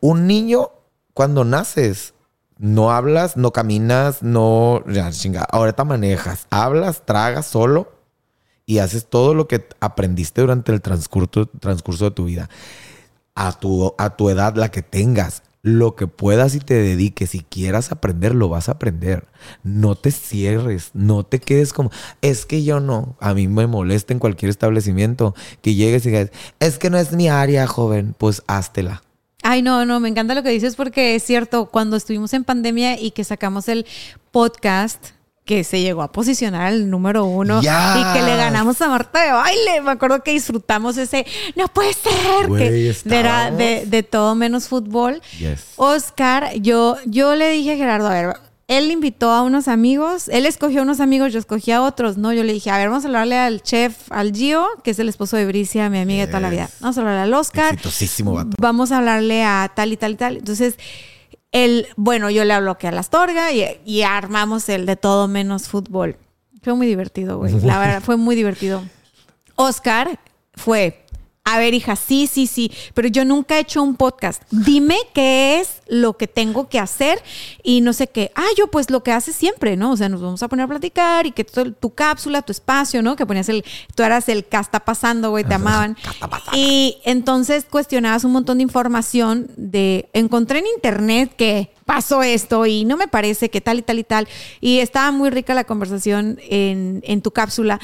un 0.00 0.26
niño, 0.26 0.70
cuando 1.12 1.44
naces, 1.44 2.14
no 2.56 2.90
hablas, 2.90 3.36
no 3.36 3.52
caminas, 3.52 4.22
no. 4.22 4.82
Ya, 4.86 5.10
chinga, 5.10 5.42
ahorita 5.42 5.84
manejas. 5.84 6.46
Hablas, 6.48 7.04
tragas 7.04 7.44
solo 7.44 7.99
y 8.70 8.78
haces 8.78 9.06
todo 9.06 9.34
lo 9.34 9.48
que 9.48 9.66
aprendiste 9.80 10.42
durante 10.42 10.70
el 10.70 10.80
transcurso, 10.80 11.46
transcurso 11.46 12.04
de 12.04 12.10
tu 12.12 12.26
vida. 12.26 12.48
A 13.34 13.58
tu, 13.58 13.96
a 13.98 14.10
tu 14.10 14.30
edad, 14.30 14.54
la 14.54 14.70
que 14.70 14.80
tengas, 14.80 15.42
lo 15.62 15.96
que 15.96 16.06
puedas 16.06 16.54
y 16.54 16.60
te 16.60 16.74
dediques 16.74 17.34
y 17.34 17.40
quieras 17.40 17.90
aprender, 17.90 18.32
lo 18.32 18.48
vas 18.48 18.68
a 18.68 18.72
aprender. 18.72 19.26
No 19.64 19.96
te 19.96 20.12
cierres, 20.12 20.92
no 20.94 21.24
te 21.24 21.40
quedes 21.40 21.72
como, 21.72 21.90
es 22.22 22.46
que 22.46 22.62
yo 22.62 22.78
no. 22.78 23.16
A 23.18 23.34
mí 23.34 23.48
me 23.48 23.66
molesta 23.66 24.12
en 24.12 24.20
cualquier 24.20 24.50
establecimiento 24.50 25.34
que 25.62 25.74
llegues 25.74 26.06
y 26.06 26.10
digas, 26.10 26.30
es 26.60 26.78
que 26.78 26.90
no 26.90 26.98
es 26.98 27.10
mi 27.10 27.28
área, 27.28 27.66
joven, 27.66 28.14
pues 28.16 28.44
háztela. 28.46 29.02
Ay, 29.42 29.62
no, 29.62 29.84
no, 29.84 29.98
me 29.98 30.08
encanta 30.08 30.36
lo 30.36 30.44
que 30.44 30.50
dices 30.50 30.76
porque 30.76 31.16
es 31.16 31.24
cierto, 31.24 31.66
cuando 31.66 31.96
estuvimos 31.96 32.34
en 32.34 32.44
pandemia 32.44 33.00
y 33.00 33.10
que 33.10 33.24
sacamos 33.24 33.68
el 33.68 33.84
podcast, 34.30 35.06
que 35.44 35.64
se 35.64 35.80
llegó 35.80 36.02
a 36.02 36.12
posicionar 36.12 36.66
al 36.66 36.90
número 36.90 37.24
uno 37.24 37.60
y 37.60 37.64
que 37.64 38.22
le 38.22 38.36
ganamos 38.36 38.80
a 38.82 38.88
Marta 38.88 39.24
de 39.24 39.32
baile. 39.32 39.80
Me 39.82 39.90
acuerdo 39.90 40.22
que 40.22 40.32
disfrutamos 40.32 40.96
ese, 40.96 41.26
no 41.56 41.68
puede 41.68 41.92
ser, 41.92 42.46
que 42.56 42.94
era 43.10 43.50
de, 43.50 43.84
de, 43.86 44.02
todo 44.02 44.34
menos 44.34 44.68
fútbol. 44.68 45.20
Oscar, 45.76 46.54
yo, 46.56 46.96
yo 47.06 47.34
le 47.34 47.50
dije 47.50 47.72
a 47.72 47.76
Gerardo, 47.76 48.08
a 48.08 48.12
ver, 48.12 48.36
él 48.70 48.92
invitó 48.92 49.32
a 49.32 49.42
unos 49.42 49.66
amigos, 49.66 50.28
él 50.28 50.46
escogió 50.46 50.78
a 50.78 50.82
unos 50.84 51.00
amigos, 51.00 51.32
yo 51.32 51.40
escogí 51.40 51.72
a 51.72 51.82
otros, 51.82 52.16
¿no? 52.16 52.32
Yo 52.32 52.44
le 52.44 52.52
dije, 52.52 52.70
a 52.70 52.78
ver, 52.78 52.88
vamos 52.88 53.04
a 53.04 53.08
hablarle 53.08 53.36
al 53.36 53.62
chef, 53.62 53.96
al 54.10 54.32
Gio, 54.32 54.64
que 54.84 54.92
es 54.92 54.98
el 55.00 55.08
esposo 55.08 55.36
de 55.36 55.44
Bricia, 55.44 55.90
mi 55.90 55.98
amiga 55.98 56.26
de 56.26 56.28
toda 56.28 56.38
la 56.38 56.50
vida. 56.50 56.70
Vamos 56.78 56.96
a 56.96 57.00
hablarle 57.00 57.22
al 57.22 57.34
Oscar. 57.34 57.76
Vamos 58.60 58.92
a 58.92 58.98
hablarle 58.98 59.42
a 59.42 59.72
tal 59.74 59.92
y 59.92 59.96
tal 59.96 60.12
y 60.12 60.14
tal. 60.14 60.36
Entonces, 60.36 60.76
él, 61.52 61.88
bueno, 61.96 62.30
yo 62.30 62.44
le 62.44 62.52
hablo 62.52 62.78
que 62.78 62.88
a 62.88 62.92
la 62.92 63.00
Astorga 63.00 63.52
y, 63.52 63.64
y 63.84 64.02
armamos 64.02 64.68
el 64.68 64.86
de 64.86 64.96
todo 64.96 65.28
menos 65.28 65.68
fútbol. 65.68 66.16
Fue 66.62 66.74
muy 66.74 66.86
divertido, 66.86 67.38
güey. 67.38 67.58
La 67.60 67.78
verdad, 67.78 68.02
fue 68.02 68.16
muy 68.16 68.36
divertido. 68.36 68.82
Oscar 69.56 70.18
fue 70.54 71.06
a 71.42 71.58
ver, 71.58 71.72
hija, 71.72 71.96
sí, 71.96 72.26
sí, 72.26 72.46
sí, 72.46 72.70
pero 72.92 73.08
yo 73.08 73.24
nunca 73.24 73.56
he 73.56 73.60
hecho 73.60 73.82
un 73.82 73.96
podcast. 73.96 74.42
Dime 74.50 74.96
qué 75.14 75.58
es 75.58 75.80
lo 75.88 76.16
que 76.16 76.28
tengo 76.28 76.68
que 76.68 76.78
hacer 76.78 77.20
y 77.62 77.80
no 77.80 77.94
sé 77.94 78.08
qué. 78.08 78.30
Ah, 78.34 78.46
yo 78.58 78.68
pues 78.68 78.90
lo 78.90 79.02
que 79.02 79.10
haces 79.10 79.36
siempre, 79.36 79.74
¿no? 79.76 79.92
O 79.92 79.96
sea, 79.96 80.10
nos 80.10 80.20
vamos 80.20 80.42
a 80.42 80.48
poner 80.48 80.64
a 80.64 80.68
platicar 80.68 81.26
y 81.26 81.32
que 81.32 81.44
tu, 81.44 81.94
cápsula, 81.94 82.42
tu 82.42 82.52
espacio, 82.52 83.02
¿no? 83.02 83.16
Que 83.16 83.24
ponías 83.24 83.48
el, 83.48 83.64
tú 83.94 84.02
eras 84.02 84.28
el 84.28 84.44
que 84.44 84.58
está 84.58 84.80
pasando, 84.80 85.30
güey, 85.30 85.44
te 85.44 85.54
amaban. 85.54 85.96
Y 86.52 86.98
entonces 87.04 87.64
cuestionabas 87.68 88.24
un 88.24 88.32
montón 88.32 88.58
de 88.58 88.62
información 88.62 89.50
de, 89.56 90.10
encontré 90.12 90.58
en 90.58 90.66
internet 90.66 91.32
que 91.36 91.72
pasó 91.86 92.22
esto 92.22 92.66
y 92.66 92.84
no 92.84 92.98
me 92.98 93.08
parece 93.08 93.48
que 93.48 93.62
tal 93.62 93.78
y 93.78 93.82
tal 93.82 93.98
y 93.98 94.04
tal. 94.04 94.28
Y 94.60 94.80
estaba 94.80 95.10
muy 95.10 95.30
rica 95.30 95.54
la 95.54 95.64
conversación 95.64 96.38
en, 96.42 97.02
en 97.04 97.22
tu 97.22 97.30
cápsula. 97.30 97.80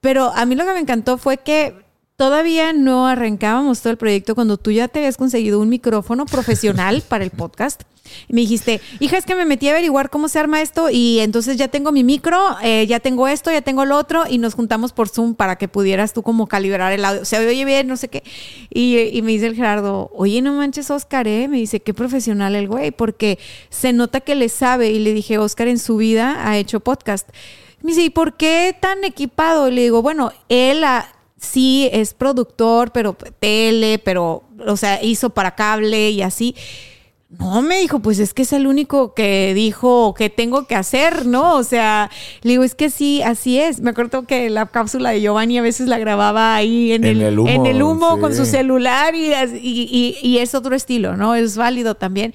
Pero 0.00 0.32
a 0.34 0.46
mí 0.46 0.54
lo 0.54 0.64
que 0.64 0.72
me 0.74 0.80
encantó 0.80 1.18
fue 1.18 1.38
que 1.38 1.83
Todavía 2.16 2.72
no 2.72 3.08
arrancábamos 3.08 3.80
todo 3.80 3.90
el 3.90 3.96
proyecto 3.96 4.36
cuando 4.36 4.56
tú 4.56 4.70
ya 4.70 4.86
te 4.86 5.00
habías 5.00 5.16
conseguido 5.16 5.58
un 5.58 5.68
micrófono 5.68 6.26
profesional 6.26 7.02
para 7.08 7.24
el 7.24 7.30
podcast. 7.30 7.82
Y 8.28 8.34
me 8.34 8.42
dijiste, 8.42 8.80
hija, 9.00 9.16
es 9.16 9.26
que 9.26 9.34
me 9.34 9.44
metí 9.44 9.66
a 9.66 9.72
averiguar 9.72 10.10
cómo 10.10 10.28
se 10.28 10.38
arma 10.38 10.62
esto 10.62 10.90
y 10.90 11.18
entonces 11.18 11.56
ya 11.56 11.66
tengo 11.66 11.90
mi 11.90 12.04
micro, 12.04 12.38
eh, 12.62 12.86
ya 12.86 13.00
tengo 13.00 13.26
esto, 13.26 13.50
ya 13.50 13.62
tengo 13.62 13.84
lo 13.84 13.96
otro 13.96 14.24
y 14.28 14.38
nos 14.38 14.54
juntamos 14.54 14.92
por 14.92 15.08
Zoom 15.08 15.34
para 15.34 15.56
que 15.56 15.66
pudieras 15.66 16.12
tú 16.12 16.22
como 16.22 16.46
calibrar 16.46 16.92
el 16.92 17.04
audio. 17.04 17.22
O 17.22 17.24
sea, 17.24 17.40
oye 17.40 17.64
bien, 17.64 17.88
no 17.88 17.96
sé 17.96 18.06
qué. 18.06 18.22
Y, 18.70 19.20
me 19.22 19.32
dice 19.32 19.46
el 19.46 19.56
Gerardo, 19.56 20.12
oye, 20.14 20.40
no 20.40 20.52
manches, 20.52 20.92
Oscar, 20.92 21.26
¿eh? 21.26 21.48
Me 21.48 21.56
dice, 21.56 21.80
qué 21.80 21.94
profesional 21.94 22.54
el 22.54 22.68
güey, 22.68 22.92
porque 22.92 23.40
se 23.70 23.92
nota 23.92 24.20
que 24.20 24.36
le 24.36 24.48
sabe. 24.50 24.90
Y 24.90 25.00
le 25.00 25.14
dije, 25.14 25.38
Oscar 25.38 25.66
en 25.66 25.80
su 25.80 25.96
vida 25.96 26.48
ha 26.48 26.58
hecho 26.58 26.78
podcast. 26.78 27.28
Me 27.82 27.90
dice, 27.90 28.02
¿y 28.02 28.10
por 28.10 28.36
qué 28.36 28.76
tan 28.78 29.02
equipado? 29.02 29.68
Y 29.68 29.72
le 29.72 29.82
digo, 29.82 30.00
bueno, 30.00 30.32
él 30.48 30.84
ha, 30.84 31.08
sí 31.44 31.88
es 31.92 32.14
productor, 32.14 32.90
pero 32.92 33.16
tele, 33.38 33.98
pero, 33.98 34.44
o 34.66 34.76
sea, 34.76 35.02
hizo 35.02 35.30
para 35.30 35.54
cable 35.54 36.10
y 36.10 36.22
así. 36.22 36.54
No, 37.38 37.62
me 37.62 37.78
dijo, 37.80 38.00
pues 38.00 38.18
es 38.18 38.32
que 38.32 38.42
es 38.42 38.52
el 38.52 38.66
único 38.66 39.14
que 39.14 39.54
dijo 39.54 40.14
que 40.14 40.30
tengo 40.30 40.66
que 40.66 40.76
hacer, 40.76 41.26
¿no? 41.26 41.56
O 41.56 41.64
sea, 41.64 42.10
le 42.42 42.52
digo, 42.52 42.64
es 42.64 42.74
que 42.74 42.90
sí, 42.90 43.22
así 43.22 43.58
es. 43.58 43.80
Me 43.80 43.90
acuerdo 43.90 44.24
que 44.26 44.50
la 44.50 44.66
cápsula 44.66 45.10
de 45.10 45.20
Giovanni 45.20 45.58
a 45.58 45.62
veces 45.62 45.88
la 45.88 45.98
grababa 45.98 46.54
ahí 46.54 46.92
en, 46.92 47.04
el, 47.04 47.38
humo, 47.38 47.48
en 47.48 47.66
el 47.66 47.82
humo 47.82 48.20
con 48.20 48.34
su 48.34 48.44
celular 48.44 49.14
y, 49.14 49.32
y, 49.32 50.16
y, 50.22 50.38
es 50.38 50.54
otro 50.54 50.76
estilo, 50.76 51.16
¿no? 51.16 51.34
Es 51.34 51.56
válido 51.56 51.94
también. 51.96 52.34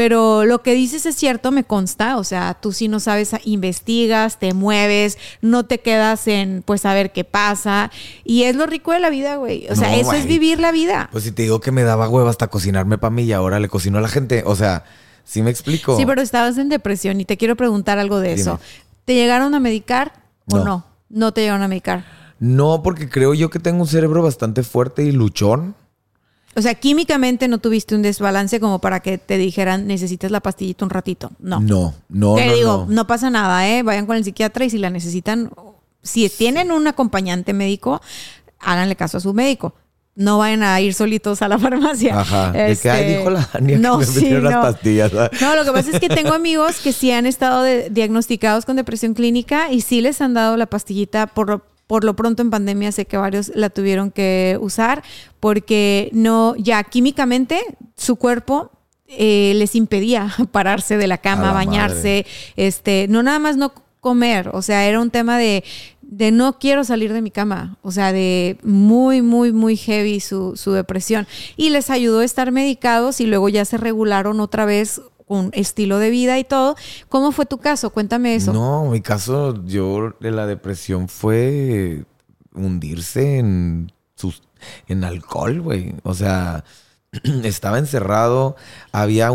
Pero 0.00 0.46
lo 0.46 0.62
que 0.62 0.72
dices 0.72 1.04
es 1.04 1.14
cierto, 1.14 1.52
me 1.52 1.62
consta. 1.62 2.16
O 2.16 2.24
sea, 2.24 2.56
tú 2.58 2.72
sí 2.72 2.88
no 2.88 3.00
sabes, 3.00 3.32
investigas, 3.44 4.38
te 4.38 4.54
mueves, 4.54 5.18
no 5.42 5.66
te 5.66 5.80
quedas 5.80 6.26
en, 6.26 6.62
pues, 6.64 6.86
a 6.86 6.94
ver 6.94 7.12
qué 7.12 7.24
pasa. 7.24 7.90
Y 8.24 8.44
es 8.44 8.56
lo 8.56 8.64
rico 8.64 8.92
de 8.92 9.00
la 9.00 9.10
vida, 9.10 9.36
güey. 9.36 9.66
O 9.68 9.76
sea, 9.76 9.94
eso 9.94 10.14
es 10.14 10.24
vivir 10.24 10.58
la 10.58 10.72
vida. 10.72 11.10
Pues 11.12 11.24
si 11.24 11.32
te 11.32 11.42
digo 11.42 11.60
que 11.60 11.70
me 11.70 11.82
daba 11.82 12.08
hueva 12.08 12.30
hasta 12.30 12.46
cocinarme 12.46 12.96
para 12.96 13.10
mí 13.10 13.24
y 13.24 13.34
ahora 13.34 13.60
le 13.60 13.68
cocino 13.68 13.98
a 13.98 14.00
la 14.00 14.08
gente. 14.08 14.42
O 14.46 14.56
sea, 14.56 14.84
sí 15.22 15.42
me 15.42 15.50
explico. 15.50 15.98
Sí, 15.98 16.06
pero 16.06 16.22
estabas 16.22 16.56
en 16.56 16.70
depresión 16.70 17.20
y 17.20 17.26
te 17.26 17.36
quiero 17.36 17.54
preguntar 17.54 17.98
algo 17.98 18.20
de 18.20 18.32
eso. 18.32 18.58
¿Te 19.04 19.14
llegaron 19.14 19.54
a 19.54 19.60
medicar 19.60 20.14
o 20.46 20.60
no? 20.60 20.86
No 21.10 21.32
te 21.34 21.42
llegaron 21.42 21.60
a 21.60 21.68
medicar. 21.68 22.06
No, 22.38 22.82
porque 22.82 23.10
creo 23.10 23.34
yo 23.34 23.50
que 23.50 23.58
tengo 23.58 23.82
un 23.82 23.86
cerebro 23.86 24.22
bastante 24.22 24.62
fuerte 24.62 25.02
y 25.02 25.12
luchón. 25.12 25.74
O 26.56 26.62
sea, 26.62 26.74
químicamente 26.74 27.46
no 27.46 27.58
tuviste 27.58 27.94
un 27.94 28.02
desbalance 28.02 28.58
como 28.58 28.80
para 28.80 29.00
que 29.00 29.18
te 29.18 29.38
dijeran 29.38 29.86
necesitas 29.86 30.30
la 30.30 30.40
pastillita 30.40 30.84
un 30.84 30.90
ratito. 30.90 31.30
No. 31.38 31.60
No, 31.60 31.94
no. 32.08 32.34
Te 32.34 32.52
digo, 32.52 32.86
no. 32.88 33.06
pasa 33.06 33.30
nada, 33.30 33.68
¿eh? 33.68 33.82
Vayan 33.82 34.06
con 34.06 34.16
el 34.16 34.24
psiquiatra 34.24 34.64
y 34.64 34.70
si 34.70 34.78
la 34.78 34.90
necesitan, 34.90 35.52
si 36.02 36.28
tienen 36.28 36.72
un 36.72 36.88
acompañante 36.88 37.52
médico, 37.52 38.00
háganle 38.58 38.96
caso 38.96 39.18
a 39.18 39.20
su 39.20 39.32
médico. 39.32 39.74
No 40.16 40.38
vayan 40.38 40.64
a 40.64 40.80
ir 40.80 40.92
solitos 40.92 41.40
a 41.40 41.46
la 41.46 41.56
farmacia. 41.60 42.20
Ajá. 42.20 42.50
de 42.50 42.76
que, 42.76 42.90
ay, 42.90 43.16
dijo 43.16 43.30
la 43.30 43.48
Dania 43.52 43.78
no, 43.78 44.00
que 44.00 44.06
me 44.06 44.12
sí, 44.12 44.30
las 44.30 44.56
pastillas. 44.56 45.12
No, 45.40 45.54
lo 45.54 45.64
que 45.64 45.70
pasa 45.70 45.90
es 45.92 46.00
que 46.00 46.08
tengo 46.08 46.34
amigos 46.34 46.80
que 46.80 46.92
sí 46.92 47.12
han 47.12 47.26
estado 47.26 47.62
diagnosticados 47.90 48.66
con 48.66 48.74
depresión 48.74 49.14
clínica 49.14 49.70
y 49.70 49.82
sí 49.82 50.00
les 50.00 50.20
han 50.20 50.34
dado 50.34 50.56
la 50.56 50.66
pastillita 50.66 51.28
por, 51.28 51.62
por 51.90 52.04
lo 52.04 52.14
pronto 52.14 52.40
en 52.40 52.50
pandemia 52.50 52.92
sé 52.92 53.04
que 53.04 53.16
varios 53.16 53.50
la 53.52 53.68
tuvieron 53.68 54.12
que 54.12 54.56
usar 54.60 55.02
porque 55.40 56.08
no, 56.12 56.54
ya 56.54 56.84
químicamente 56.84 57.60
su 57.96 58.14
cuerpo 58.14 58.70
eh, 59.08 59.54
les 59.56 59.74
impedía 59.74 60.32
pararse 60.52 60.96
de 60.96 61.08
la 61.08 61.18
cama, 61.18 61.52
bañarse, 61.52 62.26
este, 62.54 63.06
no 63.08 63.24
nada 63.24 63.40
más 63.40 63.56
no 63.56 63.72
comer, 63.98 64.50
o 64.52 64.62
sea, 64.62 64.86
era 64.86 65.00
un 65.00 65.10
tema 65.10 65.36
de, 65.36 65.64
de 66.00 66.30
no 66.30 66.60
quiero 66.60 66.84
salir 66.84 67.12
de 67.12 67.22
mi 67.22 67.32
cama, 67.32 67.76
o 67.82 67.90
sea, 67.90 68.12
de 68.12 68.56
muy, 68.62 69.20
muy, 69.20 69.50
muy 69.50 69.76
heavy 69.76 70.20
su, 70.20 70.56
su 70.56 70.70
depresión. 70.70 71.26
Y 71.56 71.70
les 71.70 71.90
ayudó 71.90 72.20
a 72.20 72.24
estar 72.24 72.52
medicados 72.52 73.20
y 73.20 73.26
luego 73.26 73.48
ya 73.48 73.64
se 73.64 73.78
regularon 73.78 74.38
otra 74.38 74.64
vez 74.64 75.00
un 75.30 75.50
estilo 75.54 75.98
de 75.98 76.10
vida 76.10 76.38
y 76.40 76.44
todo. 76.44 76.74
¿Cómo 77.08 77.30
fue 77.30 77.46
tu 77.46 77.58
caso? 77.58 77.90
Cuéntame 77.90 78.34
eso. 78.34 78.52
No, 78.52 78.86
mi 78.86 79.00
caso, 79.00 79.64
yo 79.64 80.12
de 80.18 80.32
la 80.32 80.46
depresión 80.46 81.08
fue 81.08 82.04
hundirse 82.52 83.38
en, 83.38 83.92
en 84.88 85.04
alcohol, 85.04 85.60
güey. 85.60 85.94
O 86.02 86.14
sea, 86.14 86.64
estaba 87.44 87.78
encerrado, 87.78 88.56
había 88.90 89.30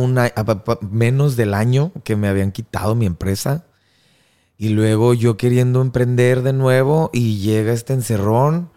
menos 0.82 1.38
del 1.38 1.54
año 1.54 1.94
que 2.04 2.18
me 2.18 2.28
habían 2.28 2.52
quitado 2.52 2.94
mi 2.94 3.06
empresa. 3.06 3.66
Y 4.58 4.70
luego 4.70 5.14
yo 5.14 5.38
queriendo 5.38 5.82
emprender 5.82 6.42
de 6.42 6.52
nuevo 6.52 7.10
y 7.14 7.40
llega 7.40 7.72
este 7.72 7.94
encerrón 7.94 8.70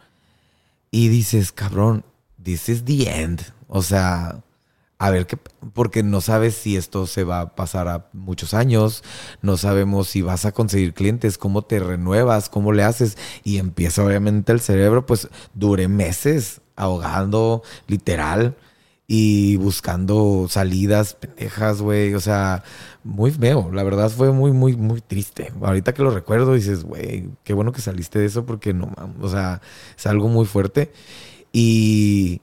y 0.93 1.09
dices, 1.09 1.51
cabrón, 1.51 2.05
this 2.41 2.69
is 2.69 2.85
the 2.85 3.11
end. 3.11 3.43
O 3.67 3.83
sea, 3.83 4.45
a 4.99 5.11
ver 5.11 5.27
qué, 5.27 5.37
porque 5.73 6.03
no 6.03 6.21
sabes 6.21 6.55
si 6.57 6.77
esto 6.77 7.07
se 7.07 7.25
va 7.25 7.41
a 7.41 7.55
pasar 7.55 7.89
a 7.89 8.09
muchos 8.13 8.53
años, 8.53 9.05
no 9.43 9.57
sabemos 9.57 10.09
si 10.09 10.23
vas 10.23 10.45
a 10.45 10.53
conseguir 10.53 10.95
clientes, 10.95 11.39
cómo 11.39 11.63
te 11.63 11.79
renuevas, 11.79 12.49
cómo 12.49 12.73
le 12.73 12.83
haces, 12.83 13.17
y 13.45 13.59
empieza 13.59 14.05
obviamente 14.05 14.53
el 14.53 14.61
cerebro, 14.61 15.07
pues 15.07 15.29
dure 15.55 15.89
meses 15.89 16.61
ahogando, 16.77 17.63
literal, 17.87 18.57
y 19.11 19.57
buscando 19.57 20.47
salidas 20.51 21.15
pendejas, 21.15 21.81
güey, 21.81 22.15
o 22.15 22.21
sea, 22.21 22.63
muy 23.05 23.31
feo, 23.31 23.71
la 23.73 23.83
verdad 23.83 24.11
fue 24.11 24.33
muy, 24.33 24.53
muy, 24.53 24.77
muy 24.77 25.01
triste. 25.01 25.51
Ahorita 25.63 25.95
que 25.95 26.03
lo 26.03 26.11
recuerdo 26.11 26.53
dices, 26.55 26.85
güey, 26.85 27.31
qué 27.43 27.55
bueno 27.55 27.73
que 27.73 27.81
saliste 27.81 28.19
de 28.19 28.27
eso 28.27 28.45
porque 28.45 28.75
no, 28.75 28.93
o 29.23 29.29
sea, 29.31 29.63
es 29.97 30.07
algo 30.07 30.29
muy 30.29 30.45
fuerte. 30.45 30.93
Y 31.53 32.43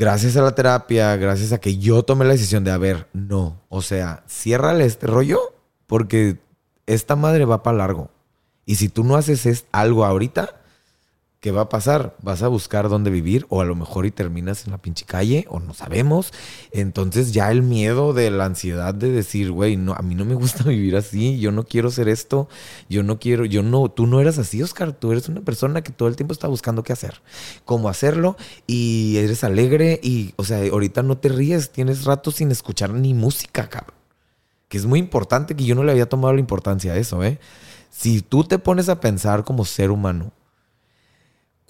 gracias 0.00 0.34
a 0.38 0.40
la 0.40 0.54
terapia, 0.54 1.14
gracias 1.16 1.52
a 1.52 1.60
que 1.60 1.76
yo 1.76 2.02
tomé 2.02 2.24
la 2.24 2.32
decisión 2.32 2.64
de, 2.64 2.70
a 2.70 2.78
ver, 2.78 3.06
no, 3.12 3.60
o 3.68 3.82
sea, 3.82 4.24
ciérrale 4.26 4.86
este 4.86 5.06
rollo 5.06 5.38
porque 5.86 6.38
esta 6.86 7.16
madre 7.16 7.44
va 7.44 7.62
para 7.62 7.76
largo. 7.76 8.10
Y 8.64 8.76
si 8.76 8.88
tú 8.88 9.04
no 9.04 9.16
haces 9.16 9.66
algo 9.72 10.06
ahorita, 10.06 10.59
¿qué 11.40 11.52
va 11.52 11.62
a 11.62 11.68
pasar? 11.70 12.16
Vas 12.20 12.42
a 12.42 12.48
buscar 12.48 12.90
dónde 12.90 13.10
vivir 13.10 13.46
o 13.48 13.62
a 13.62 13.64
lo 13.64 13.74
mejor 13.74 14.04
y 14.04 14.10
terminas 14.10 14.66
en 14.66 14.72
la 14.72 14.78
pinche 14.78 15.06
calle 15.06 15.46
o 15.48 15.58
no 15.58 15.72
sabemos. 15.72 16.32
Entonces 16.70 17.32
ya 17.32 17.50
el 17.50 17.62
miedo 17.62 18.12
de 18.12 18.30
la 18.30 18.44
ansiedad 18.44 18.94
de 18.94 19.10
decir, 19.10 19.50
güey, 19.50 19.76
no, 19.76 19.94
a 19.94 20.02
mí 20.02 20.14
no 20.14 20.26
me 20.26 20.34
gusta 20.34 20.64
vivir 20.68 20.96
así, 20.96 21.40
yo 21.40 21.50
no 21.50 21.64
quiero 21.64 21.90
ser 21.90 22.08
esto, 22.08 22.48
yo 22.90 23.02
no 23.02 23.18
quiero, 23.18 23.46
yo 23.46 23.62
no, 23.62 23.90
tú 23.90 24.06
no 24.06 24.20
eras 24.20 24.38
así, 24.38 24.62
Oscar, 24.62 24.92
tú 24.92 25.12
eres 25.12 25.28
una 25.28 25.40
persona 25.40 25.82
que 25.82 25.92
todo 25.92 26.08
el 26.08 26.16
tiempo 26.16 26.34
está 26.34 26.46
buscando 26.46 26.82
qué 26.82 26.92
hacer, 26.92 27.22
cómo 27.64 27.88
hacerlo 27.88 28.36
y 28.66 29.16
eres 29.16 29.42
alegre 29.42 29.98
y, 30.02 30.34
o 30.36 30.44
sea, 30.44 30.58
ahorita 30.70 31.02
no 31.02 31.16
te 31.16 31.30
ríes, 31.30 31.70
tienes 31.70 32.04
rato 32.04 32.30
sin 32.30 32.50
escuchar 32.50 32.92
ni 32.92 33.14
música, 33.14 33.68
cabrón. 33.68 33.98
Que 34.68 34.76
es 34.78 34.86
muy 34.86 35.00
importante 35.00 35.56
que 35.56 35.64
yo 35.64 35.74
no 35.74 35.82
le 35.82 35.90
había 35.90 36.08
tomado 36.08 36.32
la 36.34 36.38
importancia 36.38 36.92
a 36.92 36.96
eso, 36.96 37.24
¿eh? 37.24 37.40
Si 37.90 38.20
tú 38.20 38.44
te 38.44 38.58
pones 38.58 38.88
a 38.88 39.00
pensar 39.00 39.42
como 39.42 39.64
ser 39.64 39.90
humano, 39.90 40.32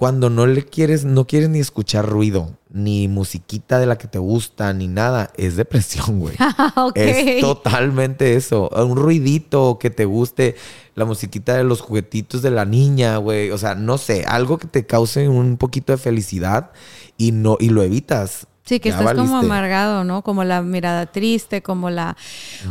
cuando 0.01 0.31
no 0.31 0.47
le 0.47 0.65
quieres, 0.65 1.05
no 1.05 1.27
quieres 1.27 1.51
ni 1.51 1.59
escuchar 1.59 2.09
ruido, 2.09 2.57
ni 2.71 3.07
musiquita 3.07 3.79
de 3.79 3.85
la 3.85 3.99
que 3.99 4.09
te 4.09 4.19
gusta, 4.19 4.73
ni 4.73 4.89
nada, 4.89 5.31
es 5.37 5.57
depresión, 5.57 6.21
güey. 6.21 6.37
Es 6.95 7.43
totalmente 7.43 8.35
eso. 8.35 8.71
Un 8.71 8.97
ruidito 8.97 9.79
que 9.79 9.91
te 9.91 10.07
guste, 10.07 10.57
la 10.95 11.05
musiquita 11.05 11.55
de 11.55 11.65
los 11.65 11.83
juguetitos 11.83 12.41
de 12.41 12.51
la 12.51 12.65
niña, 12.65 13.19
güey. 13.19 13.51
O 13.51 13.59
sea, 13.59 13.75
no 13.75 13.99
sé, 13.99 14.25
algo 14.27 14.57
que 14.57 14.69
te 14.69 14.87
cause 14.87 15.29
un 15.29 15.59
poquito 15.59 15.93
de 15.93 15.99
felicidad 15.99 16.71
y 17.19 17.33
no, 17.33 17.59
y 17.61 17.69
lo 17.69 17.83
evitas. 17.83 18.47
Sí, 18.65 18.81
que 18.81 18.89
estás 18.89 19.15
como 19.15 19.37
amargado, 19.37 20.05
¿no? 20.05 20.23
Como 20.23 20.45
la 20.45 20.63
mirada 20.63 21.13
triste, 21.13 21.61
como 21.61 21.91
la... 21.91 22.17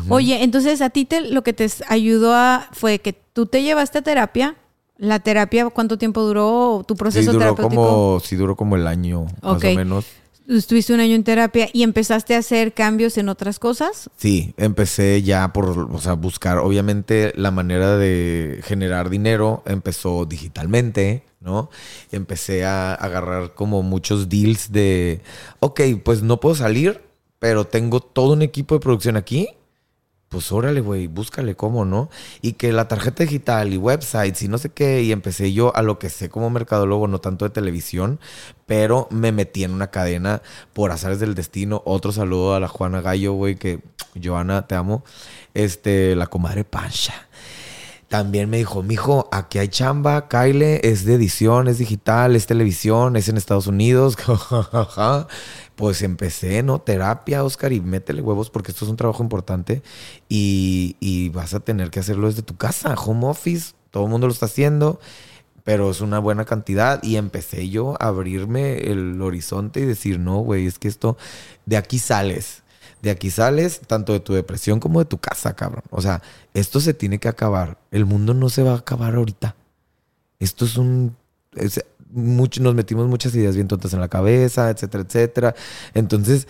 Oye, 0.07 0.41
entonces 0.41 0.81
a 0.81 0.89
ti 0.89 1.05
te, 1.05 1.21
lo 1.21 1.43
que 1.43 1.53
te 1.53 1.69
ayudó 1.89 2.33
a, 2.33 2.69
fue 2.71 2.97
que 2.97 3.13
tú 3.13 3.45
te 3.45 3.61
llevaste 3.61 3.99
a 3.99 4.01
terapia 4.01 4.55
¿La 4.99 5.19
terapia 5.19 5.69
cuánto 5.69 5.97
tiempo 5.97 6.21
duró 6.21 6.83
tu 6.85 6.95
proceso 6.95 7.31
sí, 7.31 7.37
duró 7.37 7.55
terapéutico? 7.55 7.81
Como, 7.81 8.19
sí, 8.19 8.35
duró 8.35 8.57
como 8.57 8.75
el 8.75 8.85
año, 8.85 9.27
más 9.41 9.63
o 9.63 9.67
menos. 9.73 10.05
Estuviste 10.45 10.93
un 10.93 10.99
año 10.99 11.15
en 11.15 11.23
terapia 11.23 11.69
y 11.71 11.83
empezaste 11.83 12.35
a 12.35 12.39
hacer 12.39 12.73
cambios 12.73 13.17
en 13.17 13.29
otras 13.29 13.59
cosas. 13.59 14.09
Sí, 14.17 14.53
empecé 14.57 15.21
ya 15.21 15.53
por, 15.53 15.69
o 15.69 16.01
sea, 16.01 16.13
buscar, 16.13 16.57
obviamente 16.57 17.31
la 17.35 17.51
manera 17.51 17.97
de 17.97 18.59
generar 18.63 19.09
dinero 19.09 19.63
empezó 19.65 20.25
digitalmente, 20.25 21.23
¿no? 21.39 21.69
Empecé 22.11 22.65
a 22.65 22.93
agarrar 22.93 23.53
como 23.53 23.83
muchos 23.83 24.27
deals 24.27 24.71
de, 24.71 25.21
ok, 25.59 25.81
pues 26.03 26.23
no 26.23 26.41
puedo 26.41 26.55
salir, 26.55 26.99
pero 27.37 27.65
tengo 27.67 28.01
todo 28.01 28.33
un 28.33 28.41
equipo 28.41 28.75
de 28.75 28.81
producción 28.81 29.15
aquí 29.15 29.47
pues 30.29 30.51
órale, 30.51 30.79
güey, 30.81 31.07
búscale 31.07 31.55
cómo, 31.55 31.85
¿no? 31.85 32.09
Y 32.41 32.53
que 32.53 32.71
la 32.71 32.87
tarjeta 32.87 33.23
digital 33.23 33.73
y 33.73 33.77
websites 33.77 34.43
y 34.43 34.47
no 34.47 34.59
sé 34.59 34.69
qué, 34.69 35.01
y 35.01 35.11
empecé 35.11 35.51
yo 35.53 35.75
a 35.75 35.81
lo 35.81 35.97
que 35.97 36.09
sé 36.09 36.29
como 36.29 36.49
mercadólogo, 36.51 37.07
no 37.07 37.19
tanto 37.19 37.45
de 37.45 37.51
televisión, 37.51 38.19
pero 38.67 39.07
me 39.11 39.31
metí 39.31 39.63
en 39.63 39.71
una 39.71 39.87
cadena 39.87 40.43
por 40.73 40.91
azares 40.91 41.19
del 41.19 41.33
destino. 41.33 41.81
Otro 41.85 42.11
saludo 42.11 42.53
a 42.53 42.59
la 42.59 42.67
Juana 42.67 43.01
Gallo, 43.01 43.33
güey, 43.33 43.55
que 43.55 43.79
Joana, 44.23 44.67
te 44.67 44.75
amo. 44.75 45.03
Este, 45.55 46.15
la 46.15 46.27
comadre 46.27 46.63
Pancha. 46.63 47.28
También 48.09 48.49
me 48.49 48.57
dijo, 48.57 48.81
mijo, 48.81 49.29
aquí 49.31 49.59
hay 49.59 49.67
chamba, 49.67 50.27
Kyle, 50.27 50.79
es 50.83 51.05
de 51.05 51.13
edición, 51.13 51.67
es 51.67 51.77
digital, 51.77 52.35
es 52.35 52.47
televisión, 52.47 53.15
es 53.15 53.29
en 53.29 53.37
Estados 53.37 53.67
Unidos. 53.67 54.17
pues 55.75 56.01
empecé, 56.01 56.63
¿no? 56.63 56.79
Terapia, 56.79 57.43
Oscar, 57.43 57.71
y 57.71 57.81
métele 57.81 58.23
huevos 58.23 58.49
porque 58.49 58.71
esto 58.71 58.83
es 58.83 58.89
un 58.89 58.97
trabajo 58.97 59.21
importante 59.21 59.83
y, 60.27 61.29
vas 61.29 61.53
a 61.53 61.59
tener 61.59 61.91
que 61.91 61.99
hacerlo 61.99 62.27
desde 62.27 62.41
tu 62.41 62.57
casa, 62.57 62.95
home 62.95 63.27
office, 63.27 63.73
todo 63.91 64.05
el 64.05 64.09
mundo 64.09 64.25
lo 64.25 64.33
está 64.33 64.47
haciendo, 64.47 64.99
pero 65.63 65.91
es 65.91 66.01
una 66.01 66.17
buena 66.17 66.45
cantidad 66.45 67.01
y 67.03 67.17
empecé 67.17 67.69
yo 67.69 67.95
a 68.01 68.07
abrirme 68.07 68.91
el 68.91 69.21
horizonte 69.21 69.81
y 69.81 69.85
decir, 69.85 70.19
no, 70.19 70.39
güey, 70.39 70.65
es 70.65 70.79
que 70.79 70.87
esto, 70.87 71.15
de 71.67 71.77
aquí 71.77 71.99
sales. 71.99 72.63
De 73.01 73.09
aquí 73.11 73.29
sales 73.31 73.81
tanto 73.87 74.13
de 74.13 74.19
tu 74.19 74.33
depresión 74.33 74.79
como 74.79 74.99
de 74.99 75.05
tu 75.05 75.17
casa, 75.17 75.55
cabrón. 75.55 75.83
O 75.89 76.01
sea, 76.01 76.21
esto 76.53 76.79
se 76.79 76.93
tiene 76.93 77.19
que 77.19 77.29
acabar. 77.29 77.77
El 77.91 78.05
mundo 78.05 78.33
no 78.33 78.49
se 78.49 78.63
va 78.63 78.73
a 78.73 78.77
acabar 78.77 79.15
ahorita. 79.15 79.55
Esto 80.39 80.65
es 80.65 80.77
un 80.77 81.15
nos 82.11 82.75
metimos 82.75 83.07
muchas 83.07 83.35
ideas 83.35 83.55
bien 83.55 83.67
tontas 83.67 83.93
en 83.93 83.99
la 83.99 84.07
cabeza, 84.07 84.69
etcétera, 84.69 85.03
etcétera. 85.03 85.55
Entonces, 85.93 86.47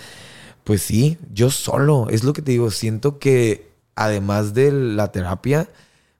pues 0.63 0.81
sí, 0.81 1.17
yo 1.33 1.49
solo, 1.49 2.07
es 2.09 2.23
lo 2.23 2.33
que 2.33 2.41
te 2.41 2.51
digo, 2.51 2.71
siento 2.71 3.19
que 3.19 3.71
además 3.95 4.53
de 4.53 4.71
la 4.71 5.11
terapia, 5.11 5.69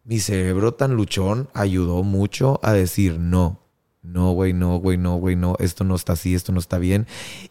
mi 0.04 0.20
cerebro 0.20 0.74
tan 0.74 0.96
luchón 0.96 1.50
ayudó 1.54 2.04
mucho 2.04 2.60
a 2.64 2.74
decir 2.74 3.20
no. 3.20 3.60
No, 4.02 4.32
güey, 4.32 4.54
no, 4.54 4.78
güey, 4.78 4.98
no, 4.98 5.18
güey, 5.18 5.36
no, 5.36 5.56
esto 5.60 5.84
no 5.84 5.96
está 5.96 6.14
así, 6.14 6.34
esto 6.34 6.52
no 6.52 6.60
está 6.60 6.78
bien. 6.78 7.06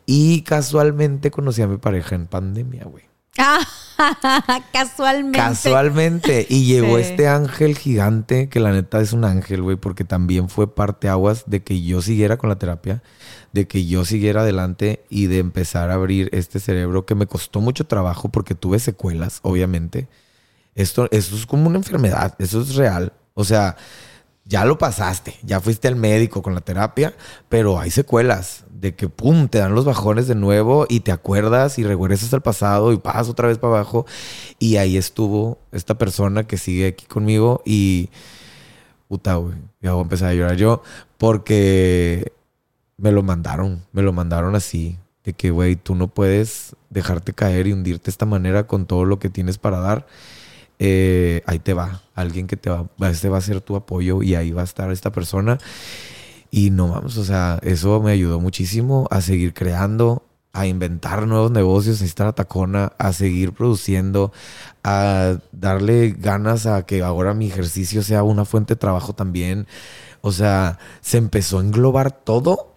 Y 0.07 0.43
casualmente 0.43 1.31
conocí 1.31 1.63
a 1.63 1.67
mi 1.67 1.77
pareja 1.77 2.15
en 2.15 2.27
pandemia, 2.27 2.85
güey. 2.85 3.05
casualmente. 4.73 5.39
Casualmente. 5.39 6.47
Y 6.49 6.65
llegó 6.65 6.99
este 6.99 7.29
ángel 7.29 7.77
gigante, 7.77 8.49
que 8.49 8.61
la 8.61 8.73
neta 8.73 9.01
es 9.01 9.13
un 9.13 9.25
ángel, 9.25 9.63
güey, 9.63 9.77
porque 9.77 10.05
también 10.05 10.49
fue 10.49 10.75
parte 10.75 11.09
aguas 11.09 11.45
de 11.47 11.63
que 11.63 11.83
yo 11.83 12.03
siguiera 12.03 12.37
con 12.37 12.49
la 12.49 12.59
terapia, 12.59 13.03
de 13.53 13.67
que 13.67 13.87
yo 13.87 14.05
siguiera 14.05 14.41
adelante 14.41 15.05
y 15.09 15.27
de 15.27 15.39
empezar 15.39 15.91
a 15.91 15.95
abrir 15.95 16.29
este 16.33 16.61
cerebro 16.61 17.07
que 17.07 17.15
me 17.15 17.27
costó 17.27 17.61
mucho 17.61 17.87
trabajo 17.87 18.29
porque 18.29 18.55
tuve 18.55 18.79
secuelas, 18.79 19.41
obviamente. 19.43 20.09
Esto, 20.75 21.09
esto 21.11 21.37
es 21.37 21.47
como 21.47 21.69
una 21.69 21.79
enfermedad, 21.79 22.35
eso 22.39 22.63
es 22.63 22.75
real. 22.75 23.13
O 23.35 23.45
sea, 23.45 23.77
ya 24.49 24.65
lo 24.65 24.79
pasaste, 24.79 25.35
ya 25.43 25.61
fuiste 25.61 25.89
al 25.89 25.97
médico 25.97 26.41
con 26.43 26.55
la 26.55 26.63
terapia, 26.63 27.15
pero 27.51 27.79
hay 27.79 27.91
secuelas 27.91 28.65
de 28.71 28.95
que 28.95 29.09
pum, 29.09 29.49
te 29.49 29.59
dan 29.59 29.75
los 29.75 29.85
bajones 29.85 30.27
de 30.27 30.35
nuevo 30.35 30.87
y 30.89 31.01
te 31.01 31.13
acuerdas 31.13 31.79
y 31.79 31.85
regresas 31.85 32.33
al 32.33 32.41
pasado 32.41 32.93
y 32.93 32.97
pasas 32.97 33.29
otra 33.29 33.49
vez 33.49 33.59
para 33.59 33.75
abajo. 33.75 34.07
Y 34.59 34.77
ahí 34.77 34.97
estuvo 34.97 35.59
esta 35.71 35.99
persona 35.99 36.47
que 36.47 36.57
sigue 36.57 36.87
aquí 36.87 37.05
conmigo 37.05 37.63
y 37.67 38.09
puta, 39.07 39.35
güey, 39.37 39.57
ya 39.83 39.93
voy 39.93 40.01
a 40.01 40.03
empezar 40.03 40.31
a 40.31 40.35
llorar 40.35 40.57
yo 40.57 40.83
porque 41.19 42.33
me 42.97 43.13
lo 43.13 43.23
mandaron, 43.23 43.85
me 43.93 44.03
lo 44.03 44.13
mandaron 44.15 44.55
así, 44.55 44.99
de 45.25 45.35
que, 45.35 45.51
güey, 45.51 45.77
tú 45.77 45.95
no 45.95 46.09
puedes 46.09 46.75
dejarte 46.89 47.35
caer 47.35 47.67
y 47.67 47.73
hundirte 47.73 48.07
de 48.07 48.11
esta 48.13 48.27
manera 48.27 48.67
con 48.67 48.87
todo 48.87 49.05
lo 49.05 49.19
que 49.19 49.29
tienes 49.29 49.59
para 49.59 49.79
dar. 49.79 50.07
Eh, 50.79 51.43
ahí 51.47 51.59
te 51.59 51.75
va, 51.75 52.03
alguien 52.21 52.47
que 52.47 52.57
te 52.57 52.71
va, 52.71 52.89
este 53.11 53.29
va 53.29 53.39
a 53.39 53.43
ser 53.43 53.61
tu 53.61 53.77
apoyo 53.77 54.23
y 54.23 54.35
ahí 54.35 54.51
va 54.51 54.63
a 54.63 54.65
estar 54.65 54.91
esta 54.91 55.13
persona. 55.13 55.59
Y 56.51 56.71
no 56.71 56.89
vamos, 56.89 57.17
o 57.19 57.25
sea, 57.25 57.59
eso 57.63 58.01
me 58.01 58.13
ayudó 58.13 58.41
muchísimo 58.41 59.07
a 59.11 59.21
seguir 59.21 59.53
creando, 59.53 60.25
a 60.53 60.67
inventar 60.67 61.27
nuevos 61.27 61.51
negocios, 61.51 62.01
a 62.01 62.05
estar 62.05 62.35
a 62.37 62.95
a 62.99 63.13
seguir 63.13 63.53
produciendo, 63.53 64.33
a 64.83 65.39
darle 65.53 66.17
ganas 66.19 66.67
a 66.67 66.87
que 66.87 67.03
ahora 67.03 67.35
mi 67.35 67.49
ejercicio 67.49 68.03
sea 68.03 68.23
una 68.23 68.45
fuente 68.45 68.75
de 68.75 68.81
trabajo 68.81 69.13
también. 69.13 69.67
O 70.23 70.33
sea, 70.33 70.79
se 71.01 71.19
empezó 71.19 71.59
a 71.59 71.63
englobar 71.63 72.13
todo 72.13 72.75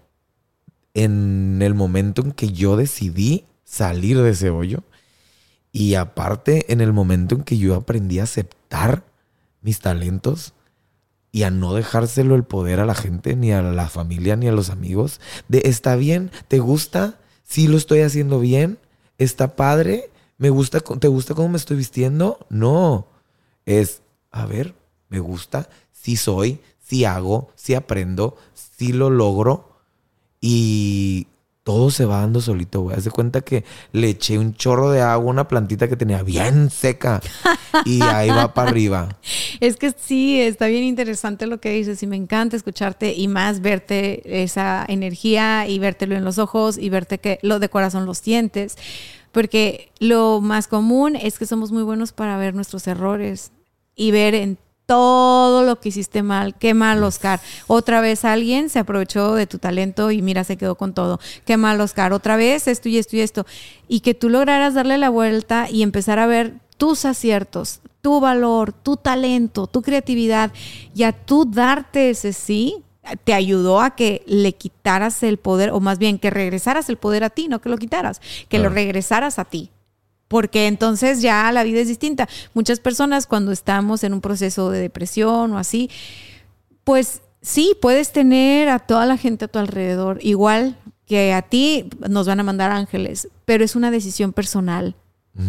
en 0.94 1.62
el 1.62 1.74
momento 1.74 2.22
en 2.22 2.34
que 2.34 2.52
yo 2.52 2.76
decidí 2.76 3.46
salir 3.64 4.22
de 4.22 4.32
ese 4.32 4.50
hoyo. 4.50 4.84
Y 5.72 5.96
aparte, 5.96 6.72
en 6.74 6.82
el 6.82 6.92
momento 6.92 7.36
en 7.36 7.44
que 7.44 7.58
yo 7.58 7.76
aprendí 7.76 8.20
a 8.20 8.24
aceptar 8.24 9.04
mis 9.62 9.80
talentos 9.80 10.54
y 11.32 11.44
a 11.44 11.50
no 11.50 11.74
dejárselo 11.74 12.36
el 12.36 12.44
poder 12.44 12.80
a 12.80 12.86
la 12.86 12.96
gente, 12.96 13.36
ni 13.36 13.52
a 13.52 13.62
la 13.62 13.88
familia, 13.88 14.36
ni 14.36 14.48
a 14.48 14.52
los 14.52 14.70
amigos, 14.70 15.22
de 15.48 15.62
está 15.66 15.96
bien, 15.96 16.32
te 16.48 16.60
gusta, 16.60 17.20
sí 17.44 17.68
lo 17.68 17.78
estoy 17.78 18.02
haciendo 18.02 18.40
bien, 18.40 18.80
está 19.18 19.56
padre, 19.56 20.10
me 20.38 20.50
gusta, 20.50 20.80
te 20.80 21.08
gusta 21.08 21.34
cómo 21.34 21.50
me 21.50 21.58
estoy 21.58 21.78
vistiendo, 21.78 22.46
no, 22.50 23.08
es, 23.66 24.02
a 24.32 24.46
ver, 24.46 24.76
me 25.08 25.20
gusta, 25.20 25.70
sí 25.94 26.18
soy, 26.18 26.60
sí 26.84 27.06
hago, 27.06 27.52
sí 27.56 27.76
aprendo, 27.76 28.38
sí 28.54 28.92
lo 28.92 29.10
logro 29.10 29.78
y 30.42 31.28
todo 31.64 31.92
se 31.92 32.06
va 32.06 32.22
dando 32.22 32.42
solito, 32.42 32.82
güey. 32.82 32.98
Haz 32.98 33.04
de 33.04 33.12
cuenta 33.12 33.42
que 33.42 33.64
le 33.92 34.10
eché 34.10 34.40
un 34.40 34.56
chorro 34.56 34.90
de 34.90 35.02
agua 35.02 35.12
a 35.14 35.34
una 35.34 35.48
plantita 35.48 35.88
que 35.88 35.96
tenía 35.96 36.24
bien 36.24 36.70
seca 36.70 37.22
y 37.86 38.02
ahí 38.02 38.30
va 38.30 38.54
para 38.54 38.70
arriba. 38.70 39.18
Es 39.60 39.78
que 39.78 39.94
sí, 39.96 40.42
está 40.42 40.66
bien 40.66 40.84
interesante 40.84 41.46
lo 41.46 41.60
que 41.60 41.70
dices 41.70 42.02
y 42.02 42.08
me 42.08 42.16
encanta 42.16 42.56
escucharte 42.56 43.14
y 43.14 43.28
más 43.28 43.62
verte 43.62 44.42
esa 44.42 44.84
energía 44.88 45.68
y 45.68 45.78
vértelo 45.78 46.16
en 46.16 46.26
los 46.26 46.40
ojos 46.40 46.80
y 46.80 46.90
verte 46.90 47.20
que 47.20 47.38
lo 47.44 47.60
de 47.60 47.70
corazón 47.70 48.08
lo 48.08 48.16
sientes. 48.16 48.76
Porque 49.32 49.92
lo 50.00 50.42
más 50.42 50.68
común 50.68 51.16
es 51.16 51.38
que 51.38 51.46
somos 51.46 51.72
muy 51.72 51.84
buenos 51.84 52.12
para 52.12 52.38
ver 52.38 52.56
nuestros 52.56 52.88
errores 52.88 53.52
y 53.96 54.10
ver 54.10 54.34
en 54.34 54.58
todo 54.92 55.64
lo 55.64 55.80
que 55.80 55.88
hiciste 55.88 56.22
mal. 56.22 56.54
Qué 56.56 56.74
mal, 56.74 57.02
Oscar. 57.02 57.40
Otra 57.68 58.02
vez 58.02 58.26
alguien 58.26 58.70
se 58.70 58.80
aprovechó 58.80 59.36
de 59.36 59.48
tu 59.48 59.58
talento 59.58 60.12
y 60.12 60.22
mira, 60.22 60.44
se 60.44 60.58
quedó 60.58 60.76
con 60.76 60.94
todo. 60.94 61.18
Qué 61.46 61.56
mal, 61.56 61.80
Oscar. 61.80 62.12
Otra 62.12 62.36
vez 62.36 62.68
esto 62.68 62.90
y 62.90 62.98
esto 62.98 63.16
y 63.16 63.22
esto. 63.22 63.46
Y 63.88 64.02
que 64.02 64.16
tú 64.16 64.28
lograras 64.28 64.74
darle 64.74 64.98
la 64.98 65.10
vuelta 65.10 65.70
y 65.70 65.82
empezar 65.82 66.20
a 66.20 66.28
ver 66.28 66.56
tus 66.76 67.06
aciertos, 67.06 67.80
tu 68.02 68.20
valor, 68.20 68.74
tu 68.74 68.98
talento, 68.98 69.66
tu 69.66 69.82
creatividad 69.82 70.52
y 70.94 71.04
a 71.04 71.14
tú 71.14 71.46
darte 71.46 72.10
ese 72.10 72.34
sí, 72.34 72.84
te 73.24 73.34
ayudó 73.34 73.80
a 73.80 73.96
que 73.96 74.24
le 74.28 74.52
quitaras 74.56 75.24
el 75.24 75.38
poder, 75.38 75.72
o 75.72 75.80
más 75.80 76.00
bien 76.00 76.20
que 76.20 76.32
regresaras 76.32 76.90
el 76.90 76.98
poder 76.98 77.24
a 77.24 77.30
ti, 77.30 77.48
no 77.48 77.62
que 77.62 77.70
lo 77.70 77.78
quitaras, 77.78 78.20
que 78.50 78.60
lo 78.60 78.68
regresaras 78.68 79.40
a 79.40 79.46
ti. 79.46 79.72
Porque 80.32 80.68
entonces 80.68 81.22
ya 81.22 81.52
la 81.52 81.66
vida 81.66 81.82
es 81.82 81.90
distinta. 81.90 82.30
Muchas 82.54 82.80
personas 82.80 83.28
cuando 83.28 83.52
estamos 83.52 84.06
en 84.06 84.14
un 84.14 84.22
proceso 84.22 84.70
de 84.70 84.80
depresión 84.80 85.52
o 85.52 85.58
así, 85.58 85.90
pues 86.86 87.22
sí, 87.42 87.76
puedes 87.82 88.14
tener 88.14 88.70
a 88.70 88.80
toda 88.80 89.06
la 89.06 89.18
gente 89.18 89.44
a 89.44 89.48
tu 89.50 89.60
alrededor, 89.60 90.20
igual 90.22 90.78
que 91.06 91.34
a 91.34 91.42
ti 91.42 91.90
nos 92.10 92.28
van 92.28 92.40
a 92.40 92.44
mandar 92.44 92.72
ángeles, 92.72 93.28
pero 93.44 93.66
es 93.66 93.76
una 93.76 93.92
decisión 93.92 94.32
personal. 94.32 94.96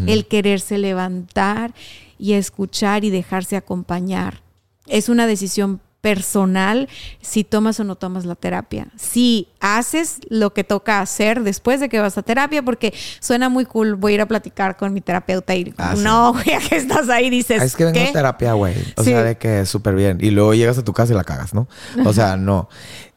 El 0.07 0.27
quererse 0.27 0.79
levantar 0.79 1.75
y 2.19 2.33
escuchar 2.33 3.05
y 3.05 3.11
dejarse 3.11 3.55
acompañar. 3.55 4.43
Es 4.89 5.09
una 5.09 5.29
decisión 5.29 5.81
personal 6.03 6.89
si 7.23 7.45
tomas 7.45 7.81
o 7.81 7.85
no 7.85 7.95
tomas 7.95 8.27
la 8.27 8.35
terapia. 8.35 8.89
Si 8.97 9.49
haces 9.61 10.19
lo 10.29 10.53
que 10.53 10.65
toca 10.65 11.01
hacer 11.01 11.43
después 11.43 11.81
de 11.81 11.89
que 11.89 12.01
vas 12.01 12.19
a 12.19 12.23
terapia, 12.23 12.63
porque 12.63 12.93
suena 13.21 13.49
muy 13.49 13.65
cool, 13.65 13.95
voy 13.95 14.13
a 14.13 14.15
ir 14.17 14.21
a 14.21 14.27
platicar 14.27 14.77
con 14.77 14.93
mi 14.93 15.01
terapeuta 15.01 15.55
y 15.55 15.73
ah, 15.79 15.95
no, 15.97 16.33
güey, 16.33 16.59
que 16.69 16.77
estás 16.77 17.09
ahí 17.09 17.31
dices. 17.31 17.63
Ah, 17.63 17.65
es 17.65 17.77
que 17.77 17.85
vengo 17.87 18.01
a 18.01 18.13
terapia, 18.13 18.53
güey. 18.53 18.75
O 18.97 19.05
sea, 19.05 19.23
de 19.23 19.39
que 19.39 19.61
es 19.61 19.69
súper 19.71 19.95
bien. 19.95 20.19
Y 20.21 20.31
luego 20.31 20.53
llegas 20.53 20.77
a 20.77 20.85
tu 20.85 20.93
casa 20.93 21.15
y 21.15 21.17
la 21.17 21.25
cagas, 21.25 21.55
¿no? 21.55 21.69
O 22.05 22.13
sea, 22.13 22.37
no. 22.37 22.69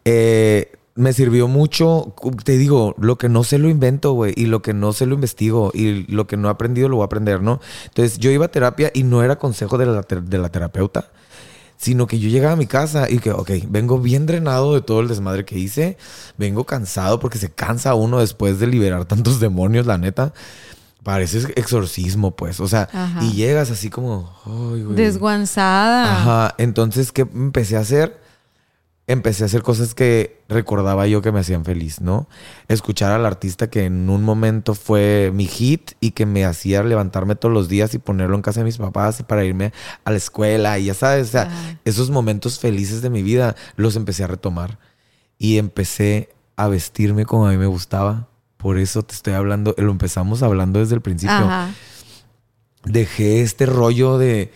Eh, 0.06 0.72
me 0.94 1.12
sirvió 1.12 1.48
mucho, 1.48 2.16
te 2.46 2.58
digo, 2.58 2.96
lo 2.98 3.18
que 3.18 3.28
no 3.28 3.44
sé 3.44 3.58
lo 3.58 3.68
invento, 3.68 4.14
güey, 4.14 4.34
y 4.38 4.46
lo 4.46 4.62
que 4.62 4.74
no 4.74 4.94
sé 4.94 5.06
lo 5.06 5.16
investigo, 5.16 5.72
y 5.74 6.10
lo 6.10 6.26
que 6.26 6.38
no 6.38 6.48
he 6.48 6.52
aprendido 6.52 6.88
lo 6.88 6.98
voy 6.98 7.04
a 7.04 7.08
aprender, 7.08 7.42
¿no? 7.42 7.60
Entonces 7.86 8.18
yo 8.18 8.32
iba 8.32 8.46
a 8.46 8.48
terapia 8.50 8.92
y 8.94 9.04
no 9.04 9.22
era 9.22 9.38
consejo 9.38 9.78
de 9.78 9.88
la, 9.88 10.02
de 10.02 10.38
la 10.38 10.50
terapeuta, 10.50 11.10
sino 11.78 12.08
que 12.08 12.20
yo 12.20 12.30
llegaba 12.30 12.54
a 12.54 12.58
mi 12.58 12.68
casa 12.68 13.10
y 13.10 13.20
que, 13.20 13.32
ok, 13.32 13.52
vengo 13.68 14.00
bien 14.00 14.26
drenado 14.26 14.74
de 14.74 14.82
todo 14.82 15.02
el 15.02 15.08
desmadre 15.08 15.46
que 15.46 15.58
hice, 15.58 15.98
vengo 16.38 16.64
cansado 16.64 17.20
porque 17.20 17.38
se 17.38 17.52
cansa 17.52 17.96
uno 17.96 18.20
después 18.20 18.60
de 18.60 18.68
liberar 18.68 19.06
tantos 19.06 19.40
demonios, 19.40 19.86
la 19.86 19.98
neta. 19.98 20.34
Parece 21.04 21.38
exorcismo, 21.56 22.32
pues. 22.32 22.60
O 22.60 22.68
sea, 22.68 22.90
y 23.22 23.34
llegas 23.34 23.70
así 23.70 23.92
como. 23.92 24.34
Desguanzada. 24.96 26.12
Ajá. 26.12 26.56
Entonces, 26.58 27.12
¿qué 27.12 27.22
empecé 27.22 27.78
a 27.78 27.82
hacer? 27.82 28.25
Empecé 29.08 29.44
a 29.44 29.46
hacer 29.46 29.62
cosas 29.62 29.94
que 29.94 30.42
recordaba 30.50 31.08
yo 31.08 31.22
que 31.22 31.32
me 31.32 31.40
hacían 31.40 31.64
feliz, 31.64 32.02
¿no? 32.02 32.28
Escuchar 32.68 33.12
al 33.12 33.26
artista 33.26 33.70
que 33.70 33.86
en 33.86 34.10
un 34.10 34.24
momento 34.24 34.74
fue 34.74 35.32
mi 35.34 35.46
hit 35.46 35.92
y 36.00 36.12
que 36.12 36.26
me 36.26 36.46
hacía 36.46 36.84
levantarme 36.84 37.36
todos 37.36 37.54
los 37.54 37.70
días 37.70 37.94
y 37.94 38.00
ponerlo 38.00 38.36
en 38.36 38.42
casa 38.42 38.62
de 38.62 38.66
mis 38.66 38.78
papás 38.78 39.24
para 39.24 39.46
irme 39.46 39.74
a 40.04 40.12
la 40.12 40.18
escuela 40.18 40.80
y 40.80 40.86
ya 40.86 40.94
sabes, 40.94 41.30
o 41.30 41.32
sea, 41.32 41.80
esos 41.86 42.10
momentos 42.10 42.60
felices 42.60 43.02
de 43.02 43.10
mi 43.10 43.22
vida 43.22 43.56
los 43.76 43.96
empecé 43.96 44.24
a 44.24 44.28
retomar 44.28 44.80
y 45.38 45.58
empecé 45.58 46.30
a 46.56 46.68
vestirme 46.68 47.26
como 47.26 47.48
a 47.48 47.52
mí 47.52 47.58
me 47.58 47.68
gustaba. 47.68 48.28
Por 48.58 48.80
eso 48.80 49.04
te 49.04 49.14
estoy 49.14 49.34
hablando, 49.34 49.76
lo 49.78 49.92
empezamos 49.92 50.42
hablando 50.42 50.80
desde 50.80 50.96
el 50.96 51.02
principio. 51.02 51.48
Dejé 52.86 53.42
este 53.42 53.68
rollo 53.68 54.18
de 54.18 54.52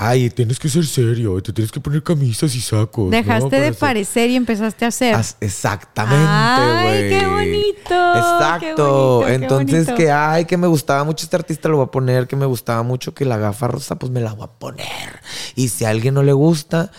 Ay, 0.00 0.30
tienes 0.30 0.60
que 0.60 0.68
ser 0.68 0.86
serio, 0.86 1.42
te 1.42 1.52
tienes 1.52 1.72
que 1.72 1.80
poner 1.80 2.04
camisas 2.04 2.54
y 2.54 2.60
sacos. 2.60 3.10
Dejaste 3.10 3.58
de 3.58 3.72
parecer 3.72 4.30
y 4.30 4.36
empezaste 4.36 4.84
a 4.84 4.88
hacer. 4.88 5.16
exactamente, 5.40 6.24
güey. 6.24 7.02
¡Ay, 7.02 7.08
qué 7.08 7.26
bonito! 7.26 8.14
Exacto. 8.14 9.26
Entonces, 9.26 9.90
que, 9.90 10.12
ay, 10.12 10.44
que 10.44 10.56
me 10.56 10.68
gustaba 10.68 11.02
mucho 11.02 11.24
este 11.24 11.34
artista, 11.34 11.68
lo 11.68 11.78
voy 11.78 11.86
a 11.86 11.90
poner. 11.90 12.28
Que 12.28 12.36
me 12.36 12.46
gustaba 12.46 12.84
mucho 12.84 13.12
que 13.12 13.24
la 13.24 13.38
gafa 13.38 13.66
rosa, 13.66 13.96
pues 13.96 14.12
me 14.12 14.20
la 14.20 14.34
voy 14.34 14.44
a 14.44 14.52
poner. 14.56 15.20
Y 15.56 15.66
si 15.66 15.84
a 15.84 15.88
alguien 15.88 16.14
no 16.14 16.22
le 16.22 16.32
gusta, 16.32 16.92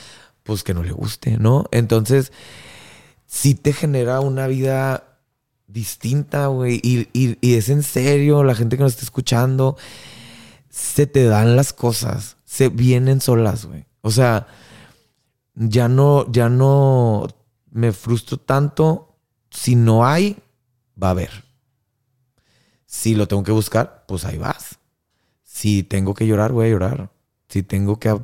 pues 0.44 0.66
que 0.66 0.74
no 0.74 0.84
le 0.84 0.92
guste, 0.92 1.38
¿no? 1.38 1.68
Entonces, 1.72 2.34
sí 3.26 3.56
te 3.56 3.72
genera 3.72 4.20
una 4.20 4.46
vida 4.48 5.06
distinta, 5.68 6.48
güey. 6.48 6.82
Y, 6.84 7.08
y 7.14 7.54
es 7.54 7.70
en 7.70 7.82
serio, 7.82 8.44
la 8.44 8.56
gente 8.56 8.76
que 8.76 8.84
nos 8.84 8.92
está 8.92 9.06
escuchando, 9.06 9.78
se 10.70 11.08
te 11.08 11.24
dan 11.24 11.56
las 11.56 11.72
cosas 11.72 12.36
se 12.50 12.70
vienen 12.70 13.22
solas, 13.22 13.68
güey. 13.68 13.86
O 14.02 14.10
sea, 14.10 14.48
ya 15.54 15.88
no, 15.88 16.26
ya 16.32 16.50
no 16.50 17.28
me 17.70 17.92
frustro 17.92 18.38
tanto. 18.38 19.20
Si 19.52 19.76
no 19.76 20.04
hay, 20.04 20.36
va 21.02 21.10
a 21.10 21.12
haber. 21.12 21.30
Si 22.88 23.14
lo 23.14 23.28
tengo 23.28 23.44
que 23.44 23.52
buscar, 23.52 24.04
pues 24.08 24.26
ahí 24.26 24.40
vas. 24.40 24.80
Si 25.44 25.84
tengo 25.84 26.16
que 26.16 26.26
llorar, 26.26 26.52
voy 26.52 26.66
a 26.66 26.70
llorar. 26.72 27.12
Si 27.50 27.62
tengo 27.62 28.00
que 28.00 28.20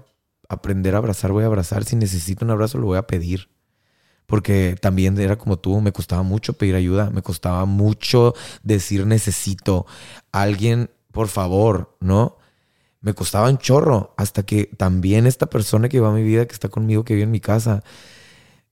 aprender 0.50 0.96
a 0.96 0.98
abrazar, 0.98 1.32
voy 1.32 1.44
a 1.44 1.48
abrazar. 1.48 1.84
Si 1.84 1.96
necesito 1.96 2.46
un 2.46 2.50
abrazo, 2.50 2.80
lo 2.80 2.88
voy 2.88 2.98
a 2.98 3.06
pedir. 3.06 3.50
Porque 4.26 4.76
también 4.82 5.20
era 5.20 5.38
como 5.38 5.60
tú, 5.60 5.82
me 5.82 5.92
costaba 5.92 6.24
mucho 6.24 6.54
pedir 6.54 6.74
ayuda, 6.74 7.12
me 7.12 7.22
costaba 7.22 7.66
mucho 7.66 8.34
decir 8.64 9.06
necesito 9.06 9.86
alguien, 10.32 10.90
por 11.12 11.28
favor, 11.28 11.96
¿no? 12.00 12.40
Me 13.06 13.14
costaba 13.14 13.52
un 13.52 13.60
chorro 13.60 14.16
hasta 14.18 14.42
que 14.48 14.66
también 14.66 15.28
esta 15.28 15.46
persona 15.46 15.90
que 15.90 16.00
va 16.00 16.10
a 16.10 16.12
mi 16.12 16.24
vida, 16.24 16.48
que 16.48 16.54
está 16.54 16.70
conmigo, 16.70 17.06
que 17.06 17.14
vive 17.14 17.26
en 17.26 17.32
mi 17.32 17.40
casa, 17.40 17.84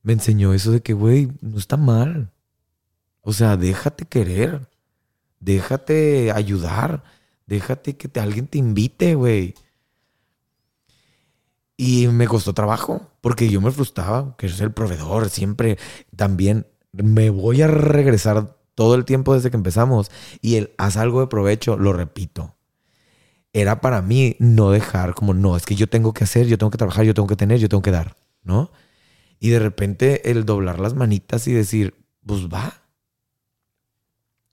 me 0.02 0.14
enseñó 0.14 0.56
eso 0.56 0.72
de 0.72 0.82
que, 0.82 0.94
güey, 0.94 1.32
no 1.42 1.60
está 1.60 1.78
mal. 1.78 2.32
O 3.22 3.32
sea, 3.32 3.58
déjate 3.58 4.06
querer, 4.06 4.68
déjate 5.40 6.32
ayudar, 6.32 7.04
déjate 7.46 7.96
que 7.96 8.20
alguien 8.20 8.48
te 8.48 8.58
invite, 8.58 9.14
güey. 9.14 9.54
Y 11.78 12.08
me 12.08 12.28
costó 12.28 12.56
trabajo, 12.56 13.12
porque 13.22 13.50
yo 13.50 13.62
me 13.62 13.70
frustraba, 13.70 14.36
que 14.36 14.48
es 14.48 14.60
el 14.62 14.72
proveedor, 14.72 15.30
siempre 15.30 15.78
también 16.16 16.66
me 16.92 17.30
voy 17.30 17.62
a 17.62 17.68
regresar 17.68 18.58
todo 18.74 18.96
el 18.96 19.06
tiempo 19.06 19.36
desde 19.36 19.52
que 19.52 19.58
empezamos 19.58 20.10
y 20.42 20.56
el 20.56 20.74
haz 20.80 20.98
algo 20.98 21.20
de 21.22 21.28
provecho, 21.28 21.78
lo 21.78 21.94
repito 21.94 22.56
era 23.54 23.82
para 23.82 24.02
mí 24.02 24.36
no 24.40 24.72
dejar 24.72 25.14
como, 25.14 25.36
no, 25.36 25.56
es 25.56 25.66
que 25.66 25.76
yo 25.76 25.88
tengo 25.88 26.14
que 26.14 26.24
hacer, 26.24 26.48
yo 26.48 26.58
tengo 26.58 26.72
que 26.72 26.78
trabajar, 26.80 27.06
yo 27.06 27.14
tengo 27.14 27.28
que 27.28 27.36
tener, 27.36 27.60
yo 27.60 27.70
tengo 27.70 27.84
que 27.84 27.92
dar, 27.92 28.18
¿no? 28.42 28.72
Y 29.40 29.50
de 29.50 29.60
repente 29.60 30.32
el 30.32 30.44
doblar 30.44 30.80
las 30.80 30.96
manitas 30.96 31.48
y 31.48 31.54
decir, 31.54 31.94
pues 32.26 32.48
va. 32.48 32.82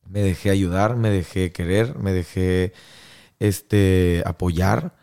Me 0.07 0.21
dejé 0.21 0.51
ayudar, 0.51 0.97
me 0.97 1.09
dejé 1.09 1.51
querer, 1.51 1.97
me 1.99 2.13
dejé 2.13 2.73
este, 3.39 4.23
apoyar, 4.27 4.97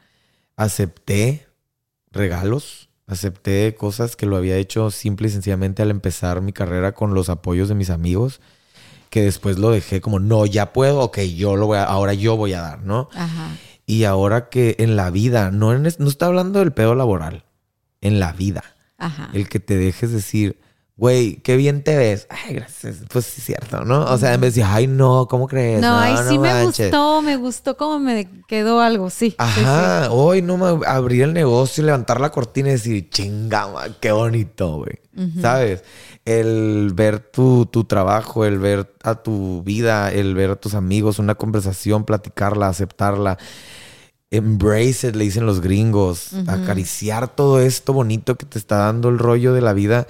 acepté 0.57 1.47
regalos, 2.11 2.89
acepté 3.07 3.73
cosas 3.73 4.15
que 4.15 4.25
lo 4.25 4.35
había 4.35 4.57
hecho 4.57 4.91
simple 4.91 5.27
y 5.27 5.31
sencillamente 5.31 5.81
al 5.81 5.89
empezar 5.89 6.41
mi 6.41 6.53
carrera 6.53 6.93
con 6.93 7.13
los 7.13 7.29
apoyos 7.29 7.69
de 7.69 7.75
mis 7.75 7.89
amigos, 7.89 8.41
que 9.09 9.21
después 9.23 9.57
lo 9.57 9.71
dejé 9.71 10.01
como, 10.01 10.19
no, 10.19 10.45
ya 10.45 10.73
puedo, 10.73 10.99
ok, 10.99 11.19
yo 11.19 11.55
lo 11.55 11.67
voy 11.67 11.77
a, 11.77 11.85
ahora 11.85 12.13
yo 12.13 12.35
voy 12.35 12.53
a 12.53 12.61
dar, 12.61 12.83
¿no? 12.83 13.09
Ajá. 13.13 13.55
Y 13.89 14.03
ahora 14.03 14.49
que 14.49 14.75
en 14.79 14.97
la 14.97 15.09
vida, 15.09 15.49
no, 15.49 15.73
en, 15.73 15.83
no 15.83 16.09
está 16.09 16.25
hablando 16.25 16.59
del 16.59 16.73
pedo 16.73 16.93
laboral, 16.93 17.45
en 18.01 18.19
la 18.19 18.33
vida. 18.33 18.61
Ajá. 18.97 19.29
El 19.33 19.47
que 19.47 19.61
te 19.61 19.77
dejes 19.77 20.11
decir, 20.11 20.59
güey, 20.97 21.37
qué 21.37 21.55
bien 21.55 21.83
te 21.83 21.95
ves. 21.95 22.27
Ay, 22.29 22.55
gracias. 22.55 22.97
Pues 23.07 23.25
sí, 23.25 23.39
cierto, 23.39 23.85
¿no? 23.85 24.01
O 24.01 24.17
sea, 24.17 24.33
en 24.33 24.41
vez 24.41 24.55
de 24.55 24.61
decir, 24.61 24.73
ay, 24.75 24.87
no, 24.87 25.29
¿cómo 25.29 25.47
crees? 25.47 25.79
No, 25.79 25.97
ay, 25.97 26.17
sí 26.27 26.37
me 26.37 26.65
gustó, 26.65 27.21
me 27.21 27.37
gustó 27.37 27.77
cómo 27.77 27.97
me 27.97 28.27
quedó 28.49 28.81
algo, 28.81 29.09
sí. 29.09 29.35
Ajá, 29.37 30.11
hoy 30.11 30.41
no 30.41 30.57
me 30.57 30.85
abrir 30.85 31.23
el 31.23 31.33
negocio, 31.33 31.81
levantar 31.81 32.19
la 32.19 32.31
cortina 32.31 32.67
y 32.67 32.73
decir, 32.73 33.09
chinga, 33.09 33.69
qué 34.01 34.11
bonito, 34.11 34.79
güey. 34.79 34.99
¿Sabes? 35.41 35.83
El 36.25 36.91
ver 36.93 37.19
tu, 37.19 37.65
tu 37.67 37.85
trabajo, 37.85 38.43
el 38.43 38.59
ver 38.59 38.93
a 39.01 39.15
tu 39.15 39.63
vida, 39.63 40.11
el 40.11 40.35
ver 40.35 40.51
a 40.51 40.55
tus 40.57 40.73
amigos, 40.73 41.19
una 41.19 41.35
conversación, 41.35 42.03
platicarla, 42.03 42.67
aceptarla 42.67 43.37
embrace 44.31 45.07
it, 45.07 45.15
le 45.15 45.23
dicen 45.23 45.45
los 45.45 45.61
gringos, 45.61 46.33
acariciar 46.47 47.33
todo 47.33 47.59
esto 47.59 47.93
bonito 47.93 48.35
que 48.35 48.45
te 48.45 48.59
está 48.59 48.77
dando 48.77 49.09
el 49.09 49.19
rollo 49.19 49.53
de 49.53 49.61
la 49.61 49.73
vida, 49.73 50.07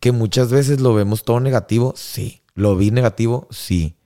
que 0.00 0.12
muchas 0.12 0.50
veces 0.50 0.80
lo 0.80 0.94
vemos 0.94 1.24
todo 1.24 1.40
negativo, 1.40 1.94
sí, 1.96 2.42
lo 2.54 2.76
vi 2.76 2.90
negativo, 2.90 3.46
sí. 3.50 3.96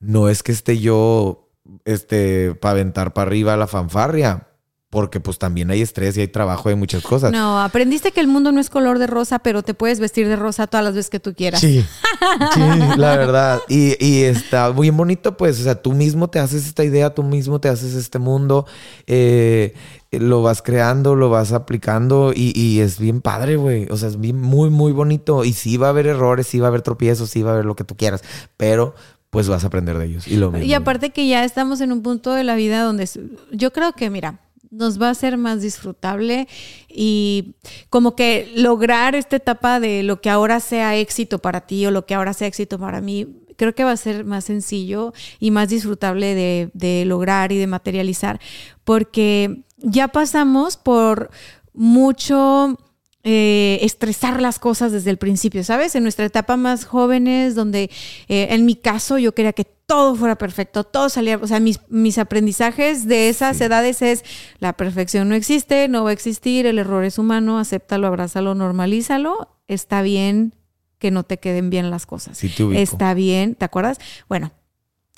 No 0.00 0.28
es 0.28 0.42
que 0.42 0.52
esté 0.52 0.78
yo, 0.78 1.50
este, 1.84 2.54
para 2.54 2.72
aventar 2.72 3.12
para 3.12 3.28
arriba 3.28 3.56
la 3.56 3.66
fanfarria, 3.66 4.47
porque 4.90 5.20
pues 5.20 5.38
también 5.38 5.70
hay 5.70 5.82
estrés 5.82 6.16
y 6.16 6.22
hay 6.22 6.28
trabajo, 6.28 6.70
hay 6.70 6.74
muchas 6.74 7.02
cosas. 7.02 7.30
No, 7.30 7.60
aprendiste 7.60 8.10
que 8.10 8.20
el 8.20 8.26
mundo 8.26 8.52
no 8.52 8.60
es 8.60 8.70
color 8.70 8.98
de 8.98 9.06
rosa, 9.06 9.38
pero 9.38 9.62
te 9.62 9.74
puedes 9.74 10.00
vestir 10.00 10.26
de 10.28 10.36
rosa 10.36 10.66
todas 10.66 10.82
las 10.82 10.94
veces 10.94 11.10
que 11.10 11.20
tú 11.20 11.34
quieras. 11.34 11.60
Sí, 11.60 11.84
sí, 12.54 12.60
la 12.96 13.16
verdad. 13.16 13.60
Y, 13.68 14.02
y, 14.02 14.22
está 14.22 14.72
muy 14.72 14.88
bonito, 14.88 15.36
pues, 15.36 15.60
o 15.60 15.62
sea, 15.62 15.82
tú 15.82 15.92
mismo 15.92 16.30
te 16.30 16.38
haces 16.38 16.66
esta 16.66 16.84
idea, 16.84 17.14
tú 17.14 17.22
mismo 17.22 17.60
te 17.60 17.68
haces 17.68 17.94
este 17.94 18.18
mundo, 18.18 18.66
eh, 19.06 19.74
lo 20.10 20.42
vas 20.42 20.62
creando, 20.62 21.14
lo 21.16 21.28
vas 21.28 21.52
aplicando 21.52 22.32
y, 22.34 22.58
y 22.58 22.80
es 22.80 22.98
bien 22.98 23.20
padre, 23.20 23.56
güey. 23.56 23.88
O 23.90 23.98
sea, 23.98 24.08
es 24.08 24.18
bien, 24.18 24.40
muy, 24.40 24.70
muy 24.70 24.92
bonito. 24.92 25.44
Y 25.44 25.52
sí 25.52 25.76
va 25.76 25.88
a 25.88 25.90
haber 25.90 26.06
errores, 26.06 26.46
sí 26.46 26.60
va 26.60 26.68
a 26.68 26.70
haber 26.70 26.80
tropiezos, 26.80 27.28
sí 27.28 27.42
va 27.42 27.50
a 27.50 27.52
haber 27.54 27.66
lo 27.66 27.76
que 27.76 27.84
tú 27.84 27.94
quieras, 27.94 28.22
pero 28.56 28.94
pues 29.28 29.48
vas 29.48 29.64
a 29.64 29.66
aprender 29.66 29.98
de 29.98 30.06
ellos. 30.06 30.26
Y, 30.26 30.36
lo 30.36 30.56
y 30.56 30.72
aparte 30.72 31.10
que 31.10 31.28
ya 31.28 31.44
estamos 31.44 31.82
en 31.82 31.92
un 31.92 32.02
punto 32.02 32.32
de 32.32 32.44
la 32.44 32.54
vida 32.54 32.82
donde 32.82 33.06
yo 33.52 33.70
creo 33.72 33.92
que, 33.92 34.08
mira, 34.08 34.40
nos 34.70 35.00
va 35.00 35.10
a 35.10 35.14
ser 35.14 35.36
más 35.36 35.62
disfrutable 35.62 36.48
y 36.88 37.54
como 37.90 38.14
que 38.16 38.52
lograr 38.54 39.14
esta 39.14 39.36
etapa 39.36 39.80
de 39.80 40.02
lo 40.02 40.20
que 40.20 40.30
ahora 40.30 40.60
sea 40.60 40.96
éxito 40.96 41.38
para 41.38 41.66
ti 41.66 41.86
o 41.86 41.90
lo 41.90 42.06
que 42.06 42.14
ahora 42.14 42.32
sea 42.32 42.48
éxito 42.48 42.78
para 42.78 43.00
mí, 43.00 43.26
creo 43.56 43.74
que 43.74 43.84
va 43.84 43.92
a 43.92 43.96
ser 43.96 44.24
más 44.24 44.44
sencillo 44.44 45.12
y 45.40 45.50
más 45.50 45.68
disfrutable 45.68 46.34
de, 46.34 46.70
de 46.74 47.04
lograr 47.04 47.52
y 47.52 47.58
de 47.58 47.66
materializar, 47.66 48.40
porque 48.84 49.64
ya 49.78 50.08
pasamos 50.08 50.76
por 50.76 51.30
mucho 51.72 52.76
eh, 53.24 53.78
estresar 53.82 54.40
las 54.40 54.58
cosas 54.58 54.92
desde 54.92 55.10
el 55.10 55.18
principio, 55.18 55.64
¿sabes? 55.64 55.94
En 55.94 56.04
nuestra 56.04 56.24
etapa 56.24 56.56
más 56.56 56.84
jóvenes, 56.84 57.54
donde 57.54 57.90
eh, 58.28 58.48
en 58.50 58.64
mi 58.64 58.76
caso 58.76 59.18
yo 59.18 59.34
quería 59.34 59.52
que 59.52 59.64
todo 59.64 60.14
fuera 60.14 60.36
perfecto, 60.36 60.84
todo 60.84 61.08
salía, 61.08 61.36
o 61.36 61.46
sea, 61.46 61.60
mis, 61.60 61.80
mis 61.88 62.18
aprendizajes 62.18 63.08
de 63.08 63.28
esas 63.28 63.60
edades 63.60 64.02
es 64.02 64.24
la 64.60 64.74
perfección 64.74 65.28
no 65.28 65.34
existe, 65.34 65.88
no 65.88 66.04
va 66.04 66.10
a 66.10 66.12
existir, 66.12 66.66
el 66.66 66.78
error 66.78 67.04
es 67.04 67.18
humano, 67.18 67.58
acéptalo, 67.58 68.06
abrázalo, 68.06 68.54
normalízalo, 68.54 69.56
está 69.66 70.02
bien 70.02 70.54
que 70.98 71.10
no 71.10 71.22
te 71.22 71.38
queden 71.38 71.70
bien 71.70 71.90
las 71.90 72.06
cosas. 72.06 72.38
Sí. 72.38 72.52
Está 72.74 73.14
bien, 73.14 73.54
¿te 73.54 73.64
acuerdas? 73.64 73.98
Bueno, 74.28 74.52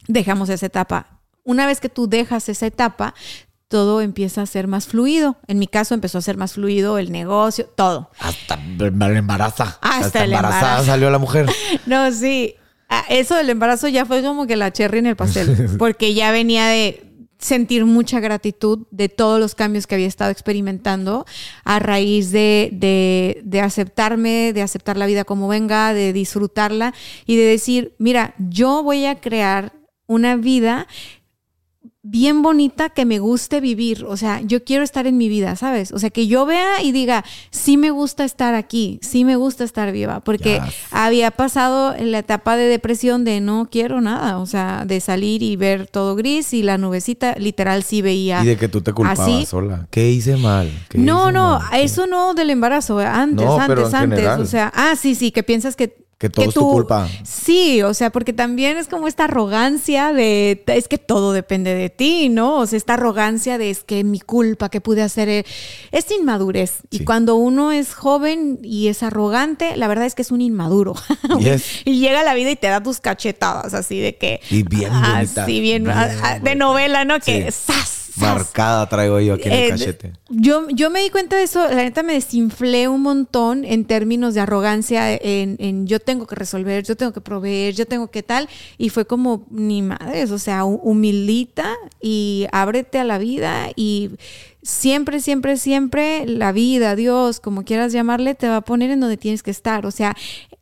dejamos 0.08 0.48
esa 0.48 0.66
etapa. 0.66 1.20
Una 1.42 1.66
vez 1.66 1.80
que 1.80 1.88
tú 1.88 2.08
dejas 2.08 2.48
esa 2.48 2.66
etapa, 2.66 3.14
todo 3.70 4.00
empieza 4.00 4.42
a 4.42 4.46
ser 4.46 4.66
más 4.66 4.86
fluido. 4.88 5.36
En 5.46 5.60
mi 5.60 5.68
caso 5.68 5.94
empezó 5.94 6.18
a 6.18 6.22
ser 6.22 6.36
más 6.36 6.54
fluido 6.54 6.98
el 6.98 7.12
negocio, 7.12 7.66
todo. 7.76 8.10
Hasta 8.18 8.58
el 8.76 9.16
embarazo. 9.16 9.62
Hasta 9.80 10.24
el 10.24 10.32
embarazada 10.32 10.60
embarazo. 10.60 10.86
salió 10.86 11.08
la 11.10 11.18
mujer. 11.18 11.46
No, 11.86 12.10
sí. 12.10 12.56
Ah, 12.88 13.04
Eso 13.08 13.36
del 13.36 13.48
embarazo 13.48 13.86
ya 13.86 14.04
fue 14.06 14.22
como 14.22 14.48
que 14.48 14.56
la 14.56 14.72
cherry 14.72 14.98
en 14.98 15.06
el 15.06 15.14
pastel, 15.16 15.70
porque 15.78 16.14
ya 16.14 16.32
venía 16.32 16.66
de 16.66 17.06
sentir 17.38 17.84
mucha 17.86 18.18
gratitud 18.18 18.86
de 18.90 19.08
todos 19.08 19.38
los 19.38 19.54
cambios 19.54 19.86
que 19.86 19.94
había 19.94 20.08
estado 20.08 20.32
experimentando 20.32 21.24
a 21.64 21.78
raíz 21.78 22.32
de, 22.32 22.70
de, 22.72 23.40
de 23.44 23.60
aceptarme, 23.60 24.52
de 24.52 24.62
aceptar 24.62 24.96
la 24.96 25.06
vida 25.06 25.24
como 25.24 25.46
venga, 25.46 25.94
de 25.94 26.12
disfrutarla 26.12 26.92
y 27.24 27.36
de 27.36 27.44
decir, 27.44 27.94
mira, 27.98 28.34
yo 28.38 28.82
voy 28.82 29.06
a 29.06 29.20
crear 29.20 29.72
una 30.08 30.34
vida 30.34 30.88
bien 32.02 32.40
bonita 32.40 32.88
que 32.88 33.04
me 33.04 33.18
guste 33.18 33.60
vivir. 33.60 34.04
O 34.06 34.16
sea, 34.16 34.40
yo 34.40 34.64
quiero 34.64 34.82
estar 34.82 35.06
en 35.06 35.18
mi 35.18 35.28
vida, 35.28 35.54
¿sabes? 35.56 35.92
O 35.92 35.98
sea, 35.98 36.08
que 36.08 36.26
yo 36.26 36.46
vea 36.46 36.82
y 36.82 36.92
diga, 36.92 37.24
sí 37.50 37.76
me 37.76 37.90
gusta 37.90 38.24
estar 38.24 38.54
aquí, 38.54 38.98
sí 39.02 39.24
me 39.24 39.36
gusta 39.36 39.64
estar 39.64 39.92
viva, 39.92 40.20
porque 40.20 40.60
Yes. 40.64 40.74
había 40.90 41.30
pasado 41.30 41.94
en 41.94 42.10
la 42.10 42.20
etapa 42.20 42.56
de 42.56 42.64
depresión 42.66 43.24
de 43.24 43.40
no 43.40 43.68
quiero 43.70 44.00
nada, 44.00 44.38
o 44.38 44.46
sea, 44.46 44.84
de 44.86 45.00
salir 45.00 45.42
y 45.42 45.56
ver 45.56 45.86
todo 45.88 46.16
gris 46.16 46.54
y 46.54 46.62
la 46.62 46.78
nubecita, 46.78 47.34
literal 47.38 47.82
sí 47.82 48.00
veía. 48.00 48.42
Y 48.42 48.46
de 48.46 48.56
que 48.56 48.68
tú 48.68 48.80
te 48.80 48.92
culpabas 48.94 49.20
así. 49.20 49.44
sola. 49.44 49.86
¿Qué 49.90 50.10
hice 50.10 50.36
mal? 50.38 50.70
¿Qué 50.88 50.96
No, 50.98 51.24
hice 51.28 51.32
no, 51.34 51.58
mal? 51.58 51.80
eso 51.80 52.06
no 52.06 52.32
del 52.32 52.48
embarazo, 52.50 52.98
antes, 52.98 53.44
No, 53.46 53.58
pero 53.66 53.82
antes, 53.82 53.94
antes. 53.94 54.18
general. 54.18 54.40
O 54.40 54.46
sea, 54.46 54.72
ah, 54.74 54.94
sí, 54.96 55.14
sí, 55.14 55.32
que 55.32 55.42
piensas 55.42 55.76
que. 55.76 56.08
Que 56.20 56.28
todo 56.28 56.44
es 56.44 56.52
tu 56.54 56.60
culpa. 56.70 57.08
Sí, 57.24 57.80
o 57.80 57.94
sea, 57.94 58.10
porque 58.10 58.34
también 58.34 58.76
es 58.76 58.88
como 58.88 59.08
esta 59.08 59.24
arrogancia 59.24 60.12
de. 60.12 60.62
Es 60.66 60.86
que 60.86 60.98
todo 60.98 61.32
depende 61.32 61.74
de 61.74 61.88
ti, 61.88 62.28
¿no? 62.28 62.58
O 62.58 62.66
sea, 62.66 62.76
esta 62.76 62.92
arrogancia 62.94 63.56
de 63.56 63.70
es 63.70 63.84
que 63.84 64.04
mi 64.04 64.20
culpa, 64.20 64.68
que 64.68 64.82
pude 64.82 65.00
hacer. 65.00 65.30
eh, 65.30 65.46
Es 65.92 66.10
inmadurez. 66.10 66.74
Y 66.90 67.04
cuando 67.04 67.36
uno 67.36 67.72
es 67.72 67.94
joven 67.94 68.58
y 68.62 68.88
es 68.88 69.02
arrogante, 69.02 69.78
la 69.78 69.88
verdad 69.88 70.04
es 70.04 70.14
que 70.14 70.20
es 70.20 70.30
un 70.30 70.42
inmaduro. 70.42 70.94
Yes. 71.40 71.64
y 71.86 72.00
llega 72.00 72.20
a 72.20 72.24
la 72.24 72.34
vida 72.34 72.50
y 72.50 72.56
te 72.56 72.66
da 72.66 72.82
tus 72.82 73.00
cachetadas, 73.00 73.72
así 73.72 73.98
de 73.98 74.16
que. 74.16 74.40
Y 74.50 74.62
bien 74.62 74.92
bonita. 75.02 75.44
Así 75.44 75.60
bien. 75.60 75.88
De 76.42 76.54
novela, 76.54 77.06
¿no? 77.06 77.18
Que. 77.20 77.50
Sí. 77.50 77.62
¡zas! 77.72 77.99
Marcada 78.16 78.88
traigo 78.88 79.20
yo 79.20 79.34
aquí 79.34 79.48
en 79.48 79.52
el 79.52 79.58
Eh, 79.64 79.68
cachete. 79.68 80.12
Yo, 80.28 80.66
yo 80.70 80.90
me 80.90 81.00
di 81.02 81.10
cuenta 81.10 81.36
de 81.36 81.42
eso, 81.44 81.66
la 81.68 81.76
neta 81.76 82.02
me 82.02 82.14
desinflé 82.14 82.88
un 82.88 83.02
montón 83.02 83.64
en 83.64 83.84
términos 83.84 84.34
de 84.34 84.40
arrogancia, 84.40 85.12
en, 85.14 85.56
en 85.58 85.86
yo 85.86 86.00
tengo 86.00 86.26
que 86.26 86.34
resolver, 86.34 86.84
yo 86.84 86.96
tengo 86.96 87.12
que 87.12 87.20
proveer, 87.20 87.74
yo 87.74 87.86
tengo 87.86 88.10
que 88.10 88.22
tal, 88.22 88.48
y 88.78 88.88
fue 88.90 89.04
como, 89.06 89.46
ni 89.50 89.82
madres, 89.82 90.30
o 90.30 90.38
sea, 90.38 90.64
hu- 90.64 90.80
humildita 90.82 91.74
y 92.00 92.46
ábrete 92.52 92.98
a 92.98 93.04
la 93.04 93.18
vida 93.18 93.68
y 93.76 94.10
siempre, 94.62 95.20
siempre, 95.20 95.56
siempre 95.56 96.26
la 96.26 96.52
vida, 96.52 96.96
Dios, 96.96 97.40
como 97.40 97.64
quieras 97.64 97.92
llamarle, 97.92 98.34
te 98.34 98.48
va 98.48 98.56
a 98.56 98.60
poner 98.60 98.90
en 98.90 99.00
donde 99.00 99.16
tienes 99.16 99.42
que 99.42 99.50
estar, 99.50 99.86
o 99.86 99.90
sea, 99.90 100.16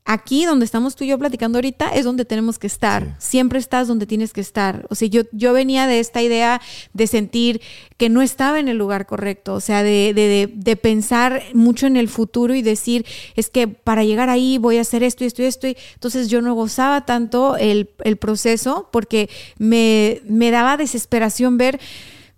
aquí 0.08 0.46
donde 0.46 0.64
estamos 0.64 0.96
tú 0.96 1.04
y 1.04 1.08
yo 1.08 1.18
platicando 1.18 1.58
ahorita 1.58 1.90
es 1.90 2.06
donde 2.06 2.24
tenemos 2.24 2.58
que 2.58 2.66
estar. 2.66 3.16
Sí. 3.18 3.28
Siempre 3.38 3.58
estás 3.58 3.86
donde 3.88 4.06
tienes 4.06 4.32
que 4.32 4.40
estar. 4.40 4.86
O 4.88 4.94
sea, 4.94 5.06
yo, 5.06 5.22
yo 5.32 5.52
venía 5.52 5.86
de 5.86 6.00
esta 6.00 6.22
idea 6.22 6.62
de 6.94 7.06
sentir 7.06 7.60
que 7.98 8.08
no 8.08 8.22
estaba 8.22 8.58
en 8.58 8.68
el 8.68 8.78
lugar 8.78 9.04
correcto. 9.04 9.52
O 9.52 9.60
sea, 9.60 9.82
de, 9.82 10.14
de, 10.14 10.28
de, 10.28 10.50
de 10.52 10.76
pensar 10.76 11.42
mucho 11.52 11.86
en 11.86 11.98
el 11.98 12.08
futuro 12.08 12.54
y 12.54 12.62
decir, 12.62 13.04
es 13.36 13.50
que 13.50 13.68
para 13.68 14.02
llegar 14.02 14.30
ahí 14.30 14.56
voy 14.56 14.78
a 14.78 14.80
hacer 14.80 15.02
esto 15.02 15.24
y 15.24 15.26
esto 15.26 15.42
y 15.42 15.44
esto. 15.44 15.68
Y 15.68 15.76
entonces 15.92 16.28
yo 16.28 16.40
no 16.40 16.54
gozaba 16.54 17.04
tanto 17.04 17.58
el, 17.58 17.90
el 18.02 18.16
proceso 18.16 18.88
porque 18.90 19.28
me, 19.58 20.22
me 20.24 20.50
daba 20.50 20.78
desesperación 20.78 21.58
ver 21.58 21.78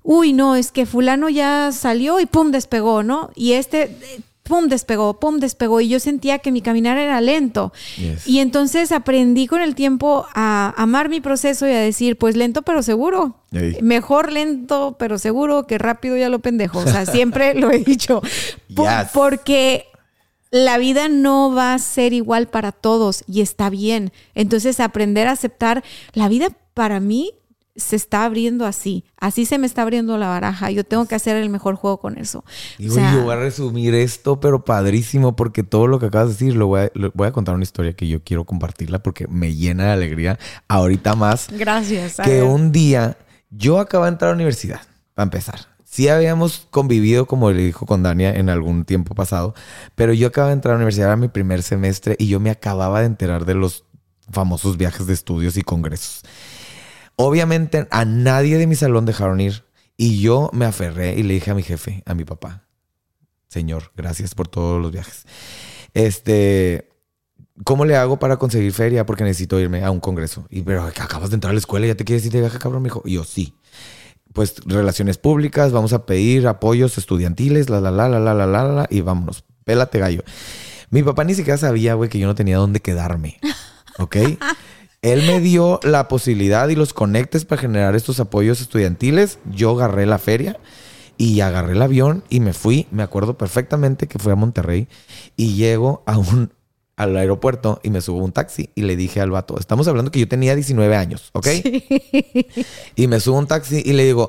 uy, 0.03 0.33
no, 0.33 0.57
es 0.57 0.73
que 0.73 0.87
fulano 0.87 1.29
ya 1.29 1.73
salió 1.73 2.21
y 2.21 2.27
pum, 2.27 2.51
despegó, 2.51 3.03
¿no? 3.03 3.31
Y 3.35 3.53
este, 3.53 3.83
eh, 3.83 4.21
pum, 4.51 4.69
despegó, 4.69 5.21
pum, 5.21 5.39
despegó. 5.39 5.81
Y 5.81 5.89
yo 5.89 6.01
sentía 6.01 6.41
que 6.41 6.53
mi 6.53 6.61
caminar 6.61 6.99
era 6.99 7.21
lento. 7.21 7.73
Yes. 7.97 8.27
Y 8.27 8.41
entonces 8.41 8.93
aprendí 8.93 9.47
con 9.47 9.63
el 9.63 9.75
tiempo 9.75 10.27
a 10.35 10.75
amar 10.77 11.09
mi 11.09 11.21
proceso 11.21 11.67
y 11.67 11.71
a 11.71 11.79
decir, 11.79 12.19
pues 12.19 12.37
lento 12.37 12.63
pero 12.63 12.83
seguro. 12.83 13.37
Mejor 13.81 14.33
lento 14.33 14.97
pero 14.99 15.19
seguro 15.19 15.67
que 15.67 15.79
rápido 15.79 16.17
ya 16.17 16.29
lo 16.29 16.41
pendejo. 16.41 16.81
O 16.81 16.87
sea, 16.87 17.07
siempre 17.07 17.55
lo 17.55 17.71
he 17.71 17.79
dicho. 17.79 18.21
Yes. 18.69 19.11
Porque 19.13 19.87
la 20.51 20.79
vida 20.79 21.09
no 21.09 21.53
va 21.53 21.75
a 21.75 21.79
ser 21.79 22.13
igual 22.13 22.49
para 22.49 22.73
todos 22.73 23.25
y 23.27 23.41
está 23.41 23.69
bien. 23.71 24.13
Entonces 24.35 24.81
aprender 24.81 25.27
a 25.29 25.33
aceptar 25.33 25.85
la 26.13 26.29
vida 26.29 26.49
para 26.75 27.01
mí 27.01 27.35
se 27.81 27.97
está 27.97 28.25
abriendo 28.25 28.67
así. 28.67 29.05
Así 29.19 29.45
se 29.47 29.59
me 29.59 29.67
está 29.67 29.83
abriendo 29.83 30.17
la 30.19 30.29
baraja. 30.29 30.71
Yo 30.71 30.85
tengo 30.85 31.07
que 31.07 31.15
hacer 31.15 31.37
el 31.37 31.49
mejor 31.51 31.75
juego 31.75 31.99
con 31.99 32.17
eso. 32.19 32.45
Y 32.79 32.87
O 32.89 32.93
güey, 32.93 33.01
sea, 33.05 33.13
yo 33.15 33.23
voy 33.25 33.33
a 33.33 33.37
resumir 33.37 33.95
esto, 33.95 34.39
pero 34.41 34.65
padrísimo, 34.65 35.35
porque 35.37 35.63
todo 35.63 35.87
lo 35.87 35.99
que 35.99 36.07
acabas 36.07 36.29
de 36.29 36.33
decir, 36.35 36.55
lo 36.57 36.69
voy 36.69 36.83
a, 36.83 36.91
lo- 36.95 37.11
voy 37.15 37.27
a 37.29 37.33
contar 37.33 37.55
una 37.55 37.65
historia 37.65 37.93
que 37.95 38.07
yo 38.09 38.23
quiero 38.23 38.45
compartirla 38.45 39.03
porque 39.03 39.27
me 39.29 39.55
llena 39.55 39.87
de 39.87 39.91
alegría 39.93 40.39
ahorita 40.69 41.15
más. 41.17 41.49
gracias. 41.51 42.17
que 42.23 42.43
un 42.43 42.73
día 42.73 43.17
yo 43.51 43.81
acabo 43.81 44.05
de 44.05 44.11
entrar 44.11 44.29
a 44.29 44.33
la 44.33 44.37
universidad, 44.37 44.81
para 45.15 45.25
empezar. 45.25 45.69
Sí 45.85 46.09
habíamos 46.09 46.69
convivido, 46.71 47.27
como 47.27 47.51
le 47.51 47.65
dijo 47.65 47.85
con 47.85 48.05
Dania, 48.05 48.33
en 48.37 48.49
algún 48.49 48.85
tiempo 48.85 49.17
pasado, 49.17 49.55
pero 49.97 50.13
yo 50.13 50.29
acabo 50.29 50.47
de 50.47 50.53
entrar 50.53 50.73
a 50.73 50.75
la 50.77 50.79
universidad, 50.79 51.09
era 51.09 51.17
mi 51.17 51.27
primer 51.27 51.65
semestre 51.65 52.15
y 52.17 52.29
yo 52.29 52.39
me 52.39 52.51
acababa 52.51 53.01
de 53.01 53.07
enterar 53.07 53.45
de 53.45 53.55
los 53.55 53.83
famosos 54.31 54.77
viajes 54.77 55.09
de 55.09 55.15
estudios 55.15 55.57
y 55.57 55.63
congresos. 55.63 56.23
Obviamente 57.23 57.87
a 57.91 58.07
nadie 58.07 58.57
de 58.57 58.67
mi 58.67 58.77
salón 58.77 59.05
dejaron 59.05 59.43
ir 59.43 59.65
y 59.99 60.23
yo 60.23 60.49
me 60.55 60.65
aferré 60.65 61.19
y 61.19 61.23
le 61.23 61.35
dije 61.35 61.51
a 61.51 61.55
mi 61.55 61.63
jefe, 61.63 62.03
a 62.07 62.15
mi 62.15 62.25
papá, 62.25 62.67
señor, 63.47 63.93
gracias 63.95 64.35
por 64.35 64.49
todos 64.49 64.81
los 64.81 64.91
viajes. 64.91 65.27
Este, 65.93 66.89
¿cómo 67.63 67.85
le 67.85 67.95
hago 67.95 68.19
para 68.19 68.39
conseguir 68.39 68.73
feria? 68.73 69.05
Porque 69.05 69.23
necesito 69.23 69.61
irme 69.61 69.85
a 69.85 69.91
un 69.91 70.01
congreso. 70.01 70.47
Y 70.49 70.63
pero 70.63 70.83
acabas 70.83 71.29
de 71.29 71.35
entrar 71.35 71.51
a 71.51 71.53
la 71.53 71.59
escuela 71.59 71.87
ya 71.87 71.95
te 71.95 72.07
quieres 72.07 72.25
ir 72.25 72.33
de 72.33 72.41
viaje, 72.41 72.59
cabrón, 72.59 72.81
me 72.81 72.87
dijo. 72.87 73.03
Yo, 73.05 73.23
sí. 73.23 73.53
Pues 74.33 74.55
relaciones 74.65 75.19
públicas, 75.19 75.73
vamos 75.73 75.93
a 75.93 76.07
pedir 76.07 76.49
apoyos 76.49 76.97
estudiantiles, 76.97 77.69
la, 77.69 77.83
la, 77.83 77.91
la, 77.91 78.09
la, 78.09 78.19
la, 78.19 78.33
la, 78.33 78.47
la, 78.47 78.65
la, 78.65 78.87
y 78.89 79.03
vámonos. 79.03 79.45
Pélate 79.65 79.99
gallo. 79.99 80.23
Mi 80.89 81.03
papá 81.03 81.25
ni 81.25 81.35
siquiera 81.35 81.59
sabía, 81.59 81.93
güey, 81.93 82.09
que 82.09 82.19
yo 82.19 82.27
no 82.27 82.35
tenía 82.35 82.57
dónde 82.57 82.81
quedarme. 82.81 83.39
¿Ok? 83.99 84.17
Él 85.03 85.23
me 85.27 85.41
dio 85.41 85.81
la 85.83 86.09
posibilidad 86.09 86.69
y 86.69 86.77
los 86.77 86.93
conectes 86.93 87.47
para 87.47 87.63
generar 87.63 87.97
estos 87.97 88.21
apoyos 88.21 88.61
estudiantiles. 88.61 89.39
Yo 89.51 89.71
agarré 89.71 90.05
la 90.05 90.19
feria 90.19 90.59
y 91.17 91.41
agarré 91.41 91.73
el 91.73 91.83
avión 91.83 92.23
y 92.29 92.41
me 92.41 92.53
fui. 92.53 92.87
Me 92.91 93.03
acuerdo 93.03 93.39
perfectamente 93.39 94.07
que 94.09 94.19
fui 94.19 94.33
a 94.33 94.37
Monterrey 94.37 94.89
y 95.37 95.55
llego 95.55 96.03
a 96.05 96.19
un, 96.19 96.53
al 96.97 97.17
aeropuerto 97.17 97.81
y 97.83 97.89
me 97.89 98.03
subo 98.03 98.21
a 98.21 98.25
un 98.25 98.33
taxi 98.33 98.71
y 98.75 98.83
le 98.83 98.95
dije 98.95 99.23
al 99.23 99.31
vato, 99.31 99.59
estamos 99.59 99.89
hablando 99.89 100.11
que 100.11 100.21
yo 100.21 100.29
tenía 100.29 100.55
19 100.55 100.95
años, 100.95 101.31
¿ok? 101.33 101.47
Y 102.97 103.07
me 103.07 103.21
subo 103.21 103.37
a 103.37 103.41
un 103.41 103.47
taxi 103.47 103.83
y 103.83 103.95
le 103.95 104.05
digo, 104.05 104.29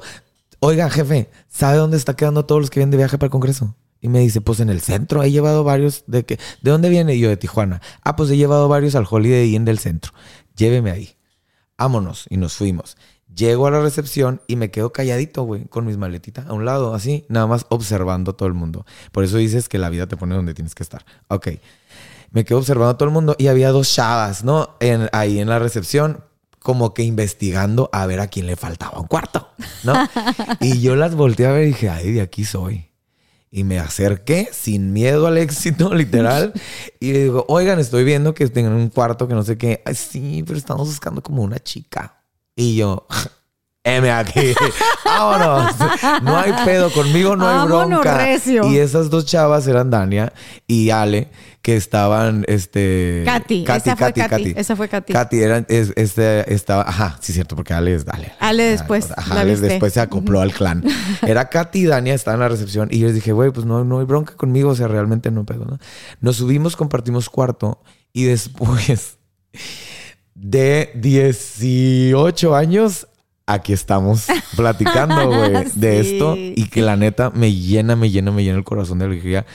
oiga, 0.59 0.89
jefe, 0.89 1.29
¿sabe 1.49 1.77
dónde 1.77 1.97
está 1.97 2.15
quedando 2.15 2.45
todos 2.45 2.61
los 2.61 2.69
que 2.69 2.79
vienen 2.79 2.91
de 2.91 2.97
viaje 2.97 3.17
para 3.17 3.27
el 3.27 3.31
Congreso? 3.31 3.75
Y 3.99 4.07
me 4.07 4.19
dice, 4.19 4.39
pues 4.41 4.61
en 4.61 4.69
el 4.69 4.79
centro, 4.81 5.21
he 5.21 5.31
llevado 5.31 5.63
varios 5.63 6.05
de 6.07 6.25
que, 6.25 6.39
¿de 6.61 6.71
dónde 6.71 6.89
viene? 6.89 7.13
Y 7.13 7.19
yo 7.19 7.29
de 7.29 7.37
Tijuana. 7.37 7.81
Ah, 8.03 8.15
pues 8.15 8.31
he 8.31 8.37
llevado 8.37 8.67
varios 8.67 8.95
al 8.95 9.05
Holiday 9.07 9.53
Inn 9.53 9.63
del 9.63 9.77
centro. 9.77 10.11
Lléveme 10.61 10.91
ahí. 10.91 11.15
Vámonos. 11.75 12.27
Y 12.29 12.37
nos 12.37 12.53
fuimos. 12.53 12.95
Llego 13.35 13.65
a 13.65 13.71
la 13.71 13.81
recepción 13.81 14.41
y 14.45 14.57
me 14.57 14.69
quedo 14.69 14.91
calladito, 14.91 15.41
güey, 15.41 15.65
con 15.65 15.87
mis 15.87 15.97
maletitas 15.97 16.45
a 16.45 16.53
un 16.53 16.65
lado, 16.65 16.93
así, 16.93 17.25
nada 17.29 17.47
más 17.47 17.65
observando 17.69 18.31
a 18.31 18.37
todo 18.37 18.47
el 18.47 18.53
mundo. 18.53 18.85
Por 19.11 19.23
eso 19.23 19.37
dices 19.37 19.69
que 19.69 19.79
la 19.79 19.89
vida 19.89 20.05
te 20.05 20.17
pone 20.17 20.35
donde 20.35 20.53
tienes 20.53 20.75
que 20.75 20.83
estar. 20.83 21.03
Ok. 21.29 21.47
Me 22.29 22.45
quedo 22.45 22.59
observando 22.59 22.91
a 22.91 22.97
todo 22.97 23.09
el 23.09 23.13
mundo 23.13 23.35
y 23.39 23.47
había 23.47 23.71
dos 23.71 23.91
chavas, 23.91 24.43
¿no? 24.43 24.75
En, 24.79 25.09
ahí 25.13 25.39
en 25.39 25.49
la 25.49 25.57
recepción, 25.57 26.23
como 26.59 26.93
que 26.93 27.01
investigando 27.01 27.89
a 27.91 28.05
ver 28.05 28.19
a 28.19 28.27
quién 28.27 28.45
le 28.45 28.55
faltaba 28.55 28.99
un 28.99 29.07
cuarto, 29.07 29.49
¿no? 29.83 29.95
y 30.59 30.79
yo 30.79 30.95
las 30.95 31.15
volteé 31.15 31.47
a 31.47 31.53
ver 31.53 31.63
y 31.63 31.67
dije, 31.67 31.89
ay, 31.89 32.11
de 32.11 32.21
aquí 32.21 32.45
soy. 32.45 32.90
Y 33.53 33.65
me 33.65 33.79
acerqué 33.79 34.49
sin 34.53 34.93
miedo 34.93 35.27
al 35.27 35.37
éxito, 35.37 35.93
literal. 35.93 36.53
y 36.99 37.11
le 37.11 37.23
digo, 37.23 37.45
oigan, 37.49 37.79
estoy 37.79 38.05
viendo 38.05 38.33
que 38.33 38.47
tienen 38.47 38.71
un 38.71 38.89
cuarto 38.89 39.27
que 39.27 39.33
no 39.33 39.43
sé 39.43 39.57
qué. 39.57 39.81
Ay, 39.85 39.95
sí, 39.95 40.43
pero 40.47 40.57
estamos 40.57 40.87
buscando 40.87 41.21
como 41.21 41.43
una 41.43 41.59
chica. 41.59 42.23
Y 42.55 42.77
yo, 42.77 43.07
M 43.83 44.11
aquí. 44.11 44.53
Vámonos. 45.05 45.73
No 46.21 46.37
hay 46.37 46.53
pedo. 46.65 46.91
Conmigo 46.91 47.35
no 47.35 47.47
hay 47.47 47.67
bronca. 47.67 48.27
Y 48.69 48.77
esas 48.77 49.09
dos 49.09 49.25
chavas 49.25 49.65
eran 49.67 49.89
Dania 49.89 50.33
y 50.67 50.91
Ale, 50.91 51.29
que 51.63 51.75
estaban, 51.75 52.45
este... 52.47 53.23
Katy. 53.25 53.63
Katy, 53.63 53.89
esa 53.89 53.95
Katy, 53.95 54.21
fue 54.21 54.29
Katy. 54.29 54.43
Katy. 54.43 54.59
Esa 54.59 54.75
fue 54.75 54.87
Katy. 54.87 55.13
Katy 55.13 55.41
era, 55.41 55.65
es- 55.67 55.93
este, 55.95 56.53
estaba... 56.53 56.83
Ajá, 56.83 57.17
sí, 57.21 57.33
cierto, 57.33 57.55
porque 57.55 57.73
Ale 57.73 57.95
es 57.95 58.05
Ale. 58.07 58.31
Ale 58.39 58.63
después, 58.63 59.09
Ajá, 59.17 59.33
la 59.33 59.41
Ale 59.41 59.51
viste. 59.53 59.67
después 59.67 59.93
se 59.93 59.99
acopló 60.01 60.41
al 60.41 60.53
clan. 60.53 60.83
Era 61.23 61.49
Katy 61.49 61.79
y 61.79 61.85
Dania, 61.87 62.13
estaban 62.13 62.39
en 62.39 62.43
la 62.43 62.49
recepción. 62.49 62.87
Y 62.91 62.99
yo 62.99 63.07
les 63.07 63.15
dije, 63.15 63.31
güey, 63.31 63.49
pues 63.51 63.65
no, 63.65 63.83
no 63.83 63.99
hay 63.99 64.05
bronca 64.05 64.35
conmigo. 64.35 64.69
O 64.69 64.75
sea, 64.75 64.87
realmente 64.87 65.31
no 65.31 65.43
pedo, 65.45 65.65
¿no? 65.65 65.79
Nos 66.19 66.35
subimos, 66.37 66.75
compartimos 66.75 67.29
cuarto. 67.29 67.81
Y 68.13 68.25
después 68.25 69.17
de 70.35 70.91
18 70.95 72.55
años, 72.55 73.07
aquí 73.53 73.73
estamos 73.73 74.25
platicando, 74.55 75.27
güey, 75.27 75.65
de 75.75 75.99
esto. 75.99 76.35
Y 76.37 76.67
que 76.69 76.81
la 76.81 76.95
neta 76.95 77.29
me 77.29 77.53
llena, 77.53 77.95
me 77.95 78.09
llena, 78.09 78.31
me 78.31 78.43
llena 78.43 78.57
el 78.57 78.63
corazón 78.63 78.99
de 78.99 79.05
alegría 79.05 79.45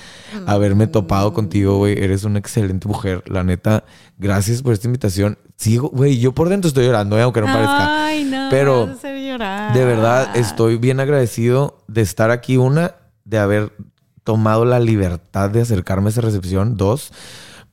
haberme 0.47 0.86
topado 0.86 1.32
contigo, 1.32 1.78
güey. 1.78 2.02
Eres 2.02 2.24
una 2.24 2.39
excelente 2.39 2.89
mujer. 2.89 3.23
La 3.27 3.43
neta, 3.43 3.85
gracias 4.18 4.62
por 4.62 4.73
esta 4.73 4.86
invitación. 4.86 5.39
Sigo, 5.56 5.89
güey, 5.89 6.18
yo 6.18 6.32
por 6.32 6.48
dentro 6.48 6.68
estoy 6.68 6.85
llorando, 6.86 7.18
eh, 7.18 7.23
aunque 7.23 7.40
no 7.40 7.47
parezca. 7.47 8.06
Ay, 8.06 8.24
no. 8.24 8.48
Pero, 8.51 8.94
llorar. 9.02 9.73
De 9.73 9.85
verdad, 9.85 10.36
estoy 10.36 10.77
bien 10.77 11.01
agradecido 11.01 11.78
de 11.89 12.02
estar 12.02 12.31
aquí. 12.31 12.56
Una, 12.56 12.94
de 13.24 13.39
haber 13.39 13.73
tomado 14.24 14.64
la 14.64 14.81
libertad 14.81 15.51
de 15.51 15.62
acercarme 15.62 16.09
a 16.09 16.10
esa 16.10 16.20
recepción. 16.20 16.77
Dos, 16.77 17.12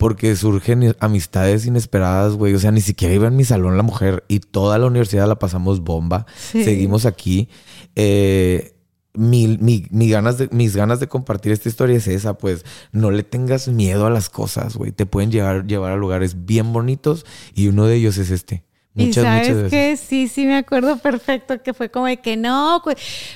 porque 0.04 0.36
surgen 0.36 0.96
amistades 1.00 1.66
inesperadas, 1.66 2.34
güey. 2.34 2.54
O 2.54 2.60
sea, 2.60 2.72
ni 2.72 2.82
siquiera 2.82 3.14
iba 3.14 3.28
en 3.30 3.38
mi 3.38 3.46
salón 3.46 3.78
la 3.78 3.84
mujer 3.84 4.26
y 4.28 4.40
toda 4.40 4.78
la 4.78 4.86
universidad 4.88 5.28
la 5.30 5.40
pasamos 5.40 5.80
bomba. 5.80 6.26
Sí. 6.38 6.64
Seguimos 6.66 7.06
aquí. 7.06 7.48
Eh, 7.96 8.76
mi, 9.14 9.58
mi- 9.60 9.88
mi 9.92 10.10
ganas 10.10 10.38
de, 10.38 10.50
mis 10.52 10.76
ganas 10.76 11.00
de 11.00 11.08
compartir 11.08 11.52
esta 11.54 11.70
historia 11.70 11.96
es 11.96 12.08
esa, 12.08 12.38
pues 12.38 12.66
no 12.92 13.12
le 13.12 13.24
tengas 13.24 13.68
miedo 13.70 14.06
a 14.06 14.10
las 14.10 14.30
cosas, 14.30 14.76
güey. 14.76 14.92
Te 14.92 15.06
pueden 15.06 15.32
llevar, 15.32 15.66
llevar 15.68 15.92
a 15.94 15.96
lugares 15.98 16.46
bien 16.46 16.74
bonitos 16.74 17.26
y 17.54 17.68
uno 17.68 17.86
de 17.86 17.96
ellos 17.96 18.18
es 18.18 18.30
este. 18.30 18.64
Muchas, 18.96 19.18
y 19.18 19.22
sabes 19.22 19.50
muchas 19.50 19.72
que 19.72 19.98
sí, 19.98 20.28
sí 20.28 20.46
me 20.46 20.56
acuerdo 20.56 20.98
perfecto 20.98 21.64
que 21.64 21.74
fue 21.74 21.90
como 21.90 22.06
de 22.06 22.18
que 22.18 22.38
no, 22.38 22.84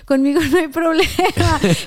conmigo 0.06 0.40
no 0.52 0.58
hay 0.60 0.68
problema. 0.68 1.10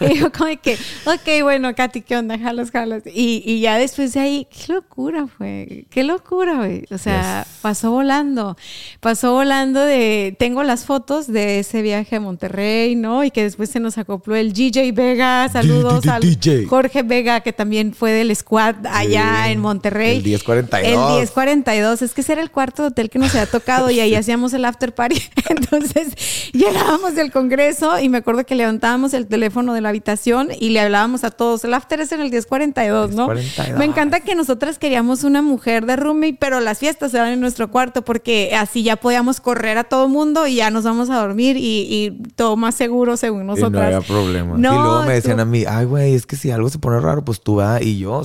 y 0.11 0.19
yo 0.19 0.33
como 0.33 0.47
de 0.47 0.57
que, 0.57 0.75
ok, 1.05 1.43
bueno, 1.45 1.73
Katy, 1.73 2.01
¿qué 2.03 2.17
onda? 2.17 2.37
Jalas, 2.37 2.73
jalas. 2.73 3.05
Y, 3.07 3.45
y 3.47 3.61
ya 3.61 3.79
después 3.79 4.13
de 4.15 4.21
ahí, 4.21 4.49
qué 4.51 4.73
locura 4.73 5.29
fue, 5.29 5.87
qué 5.89 6.03
locura, 6.03 6.57
güey. 6.57 6.85
O 6.91 6.99
sea, 6.99 7.45
Yes. 7.47 7.59
pasó 7.63 7.93
volando, 7.93 8.57
pasó 8.99 9.35
volando 9.35 9.81
de, 9.81 10.35
tengo 10.37 10.65
las 10.65 10.85
fotos 10.85 11.29
de 11.29 11.61
ese 11.61 11.81
viaje 11.83 12.17
a 12.17 12.21
Monterrey, 12.21 12.97
¿no? 12.97 13.23
Y 13.23 13.31
que 13.31 13.45
después 13.45 13.71
se 13.71 13.79
nos 13.79 13.99
acopló 13.99 14.35
el 14.35 14.53
DJ 14.53 14.91
Vega, 14.91 15.49
saludos 15.49 16.09
al. 16.09 16.23
Jorge 16.69 17.05
Vega, 17.05 17.41
que 17.41 17.53
también 17.53 17.95
fue 17.95 18.11
del 18.11 18.35
squad 18.35 18.75
allá 18.87 19.49
en 19.49 19.61
Monterrey. 19.61 20.17
el 20.19 20.25
1042. 20.25 20.93
El 20.93 21.19
1042. 21.21 22.03
Es 22.03 22.15
que 22.15 22.23
ese 22.23 22.33
era 22.33 22.43
el 22.43 22.51
cuarto 22.51 22.87
hotel 22.87 23.11
que 23.11 23.19
nos 23.21 23.31
había 23.35 23.47
tocado 23.47 23.60
y 23.91 24.01
ahí 24.01 24.15
hacíamos 24.15 24.53
el 24.53 24.65
after 24.65 24.95
party. 24.95 25.21
Entonces 25.49 26.09
llegábamos 26.53 27.15
del 27.15 27.31
congreso 27.31 27.99
y 28.01 28.09
me 28.09 28.19
acuerdo 28.19 28.45
que 28.45 28.55
levantábamos 28.55 29.15
el 29.15 29.27
teléfono 29.27 29.75
de 29.75 29.81
la 29.81 29.89
habitación 29.91 30.49
y 30.59 30.71
le 30.71 30.81
hablábamos 30.81 31.25
a 31.25 31.31
todos. 31.31 31.65
El 31.65 31.75
after 31.75 32.01
es 32.01 32.13
en 32.13 32.21
el 32.21 32.31
1042, 32.31 33.11
¿no? 33.13 33.29
1042. 33.29 33.79
Me 33.79 33.85
encanta 33.85 34.21
que 34.21 34.35
nosotras 34.35 34.79
queríamos 34.79 35.25
una 35.25 35.43
mujer 35.43 35.87
de 35.87 35.97
roomie, 35.97 36.35
pero 36.39 36.61
las 36.61 36.79
fiestas 36.79 37.11
se 37.13 37.19
dan 37.19 37.29
en 37.29 37.41
nuestro 37.41 37.71
cuarto 37.71 38.03
porque 38.03 38.55
así 38.57 38.83
ya 38.83 38.97
podíamos 38.97 39.41
correr 39.41 39.79
a 39.79 39.85
todo 39.85 40.09
mundo 40.09 40.47
y 40.47 40.57
ya 40.57 40.71
nos 40.71 40.85
vamos 40.85 41.11
a 41.11 41.17
dormir 41.17 41.57
y, 41.57 41.61
y 41.89 42.11
todo 42.37 42.57
más 42.57 42.75
seguro 42.75 43.17
según 43.17 43.43
Y 43.43 43.47
nosotras. 43.47 43.73
no 43.73 43.97
había 43.97 44.01
problema. 44.01 44.57
No, 44.57 44.73
y 44.75 44.79
luego 44.79 45.03
me 45.05 45.13
decían 45.15 45.37
tú- 45.37 45.43
a 45.43 45.45
mí, 45.45 45.65
ay, 45.69 45.85
güey, 45.87 46.15
es 46.15 46.27
que 46.27 46.37
si 46.37 46.51
algo 46.51 46.69
se 46.71 46.79
pone 46.79 47.01
raro, 47.01 47.25
pues 47.25 47.41
tú 47.41 47.57
va. 47.57 47.83
Y 47.83 47.99
yo, 47.99 48.23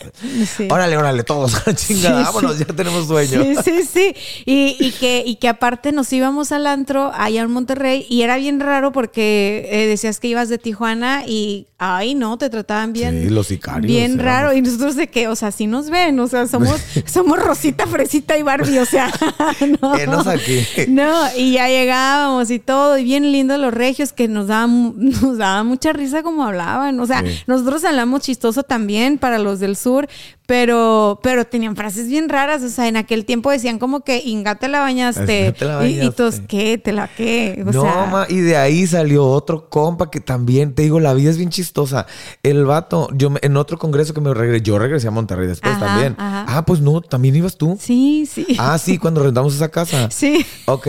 ver. 0.00 0.12
Sí. 0.46 0.68
Órale, 0.70 0.96
órale, 0.96 1.22
todos 1.24 1.52
chingada. 1.76 2.20
Sí, 2.20 2.24
Vámonos, 2.26 2.56
sí. 2.56 2.64
ya 2.68 2.74
tenemos 2.74 3.06
sueño. 3.06 3.42
Sí, 3.42 3.54
sí, 3.64 3.82
sí. 3.82 4.14
Y, 4.44 4.65
y 4.78 4.90
que, 4.92 5.22
y 5.26 5.36
que 5.36 5.48
aparte 5.48 5.92
nos 5.92 6.10
íbamos 6.12 6.50
al 6.52 6.66
antro 6.66 7.12
allá 7.14 7.42
en 7.42 7.50
Monterrey 7.50 8.06
y 8.08 8.22
era 8.22 8.36
bien 8.36 8.58
raro 8.60 8.90
porque 8.92 9.68
eh, 9.70 9.86
decías 9.86 10.18
que 10.18 10.28
ibas 10.28 10.48
de 10.48 10.58
Tijuana 10.58 11.24
y, 11.26 11.66
ay, 11.78 12.14
no, 12.14 12.38
te 12.38 12.48
trataban 12.50 12.92
bien. 12.92 13.22
Sí, 13.22 13.28
los 13.28 13.48
sicarios, 13.48 13.86
Bien 13.86 14.12
éramos. 14.12 14.24
raro. 14.24 14.52
Y 14.54 14.62
nosotros 14.62 14.96
de 14.96 15.08
que, 15.08 15.28
o 15.28 15.36
sea, 15.36 15.50
si 15.52 15.66
nos 15.66 15.90
ven, 15.90 16.18
o 16.20 16.26
sea, 16.26 16.46
somos, 16.46 16.80
somos 17.06 17.38
Rosita, 17.38 17.86
Fresita 17.86 18.36
y 18.38 18.42
Barbie, 18.42 18.78
o 18.78 18.86
sea, 18.86 19.10
no. 19.82 19.96
Enos 19.96 20.26
aquí. 20.26 20.60
No, 20.88 21.12
y 21.36 21.52
ya 21.52 21.68
llegábamos 21.68 22.50
y 22.50 22.58
todo, 22.58 22.96
y 22.98 23.04
bien 23.04 23.30
lindo 23.32 23.56
los 23.58 23.72
regios 23.74 24.12
que 24.12 24.28
nos 24.28 24.46
daban, 24.48 24.94
nos 24.96 25.38
daban 25.38 25.66
mucha 25.66 25.92
risa 25.92 26.22
como 26.22 26.44
hablaban. 26.44 26.98
O 27.00 27.06
sea, 27.06 27.22
Sí. 27.26 27.40
nosotros 27.46 27.84
hablamos 27.84 28.22
chistoso 28.22 28.62
también 28.62 29.18
para 29.18 29.38
los 29.38 29.58
del 29.60 29.76
sur, 29.76 30.08
pero, 30.46 31.20
pero 31.22 31.44
tenían 31.44 31.76
frases 31.76 32.08
bien 32.08 32.28
raras. 32.28 32.62
O 32.62 32.68
sea, 32.68 32.88
en 32.88 32.96
aquel 32.96 33.24
tiempo 33.24 33.50
decían 33.50 33.78
como 33.78 34.00
que 34.00 34.22
Inga 34.24 34.54
te 34.56 34.68
la 34.68 34.80
bañaste. 34.80 35.52
Te 35.52 35.64
la 35.64 35.86
Y, 35.86 35.92
y 35.94 35.98
bañaste. 35.98 36.16
todos, 36.16 36.40
¿qué? 36.48 36.78
¿Te 36.78 36.92
la 36.92 37.08
qué? 37.08 37.62
O 37.66 37.72
no, 37.72 37.82
sea, 37.82 38.06
ma, 38.10 38.26
y 38.28 38.36
de 38.40 38.56
ahí 38.56 38.86
salió 38.86 39.26
otro 39.26 39.68
compa 39.68 40.10
que 40.10 40.20
también, 40.20 40.74
te 40.74 40.82
digo, 40.82 41.00
la 41.00 41.14
vida 41.14 41.30
es 41.30 41.36
bien 41.36 41.50
chistosa. 41.50 42.06
El 42.42 42.64
vato, 42.64 43.08
yo 43.14 43.30
en 43.42 43.56
otro 43.56 43.78
congreso 43.78 44.14
que 44.14 44.20
me 44.20 44.32
regresé, 44.32 44.62
yo 44.62 44.78
regresé 44.78 45.08
a 45.08 45.10
Monterrey 45.10 45.46
después 45.48 45.74
Ajá, 45.74 45.86
también. 45.86 46.14
ajá. 46.18 46.44
Ah, 46.48 46.64
pues 46.64 46.80
no, 46.80 47.00
también 47.00 47.34
ibas 47.36 47.56
tú. 47.56 47.76
Sí, 47.80 48.28
sí. 48.32 48.46
Ah, 48.58 48.78
sí, 48.78 48.98
cuando 48.98 49.22
rentamos 49.22 49.54
esa 49.54 49.68
casa. 49.68 50.08
Sí. 50.16 50.46
Ok. 50.66 50.88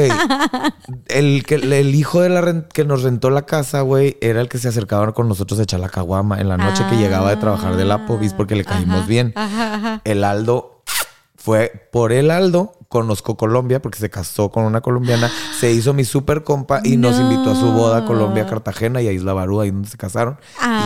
El, 1.08 1.44
que, 1.46 1.56
el 1.56 1.96
hijo 1.96 2.22
de 2.22 2.30
la 2.30 2.42
ren- 2.42 2.68
que 2.72 2.86
nos 2.86 3.04
rentó 3.04 3.30
la 3.30 3.44
casa, 3.46 3.82
güey, 3.82 4.18
era 4.22 4.42
el 4.42 4.50
que 4.50 4.58
se 4.58 4.68
acercaba 4.68 5.12
con 5.14 5.28
nosotros 5.28 5.60
a 5.60 5.64
echar 5.64 5.80
la 5.80 5.90
caguama 5.90 6.40
en 6.40 6.48
la 6.50 6.58
noche 6.58 6.84
que 6.90 6.96
llegaba 6.98 7.30
de 7.30 7.38
trabajar 7.38 7.76
del 7.76 7.92
Applebee's 7.92 8.34
porque 8.34 8.56
le 8.56 8.64
caímos 8.64 9.00
Ajá, 9.00 9.08
bien. 9.08 9.34
Ajá, 9.36 9.47
ajá. 9.48 10.02
El 10.06 10.24
Aldo 10.24 10.84
fue 11.36 11.88
por 11.94 12.12
el 12.12 12.30
Aldo, 12.30 12.74
conozco 12.90 13.38
Colombia 13.38 13.82
porque 13.82 14.00
se 14.00 14.10
casó 14.10 14.50
con 14.52 14.66
una 14.66 14.82
colombiana, 14.82 15.32
se 15.60 15.72
hizo 15.72 15.94
mi 15.94 16.04
super 16.04 16.44
compa 16.44 16.82
y 16.84 16.98
nos 16.98 17.18
No. 17.18 17.22
invitó 17.32 17.52
a 17.52 17.56
su 17.56 17.72
boda 17.72 18.00
a 18.00 18.06
Colombia, 18.06 18.46
Cartagena 18.48 19.02
y 19.02 19.08
a 19.08 19.14
Isla 19.14 19.32
Barúa, 19.34 19.64
ahí 19.64 19.72
donde 19.72 19.88
se 19.88 19.96
casaron. 19.98 20.38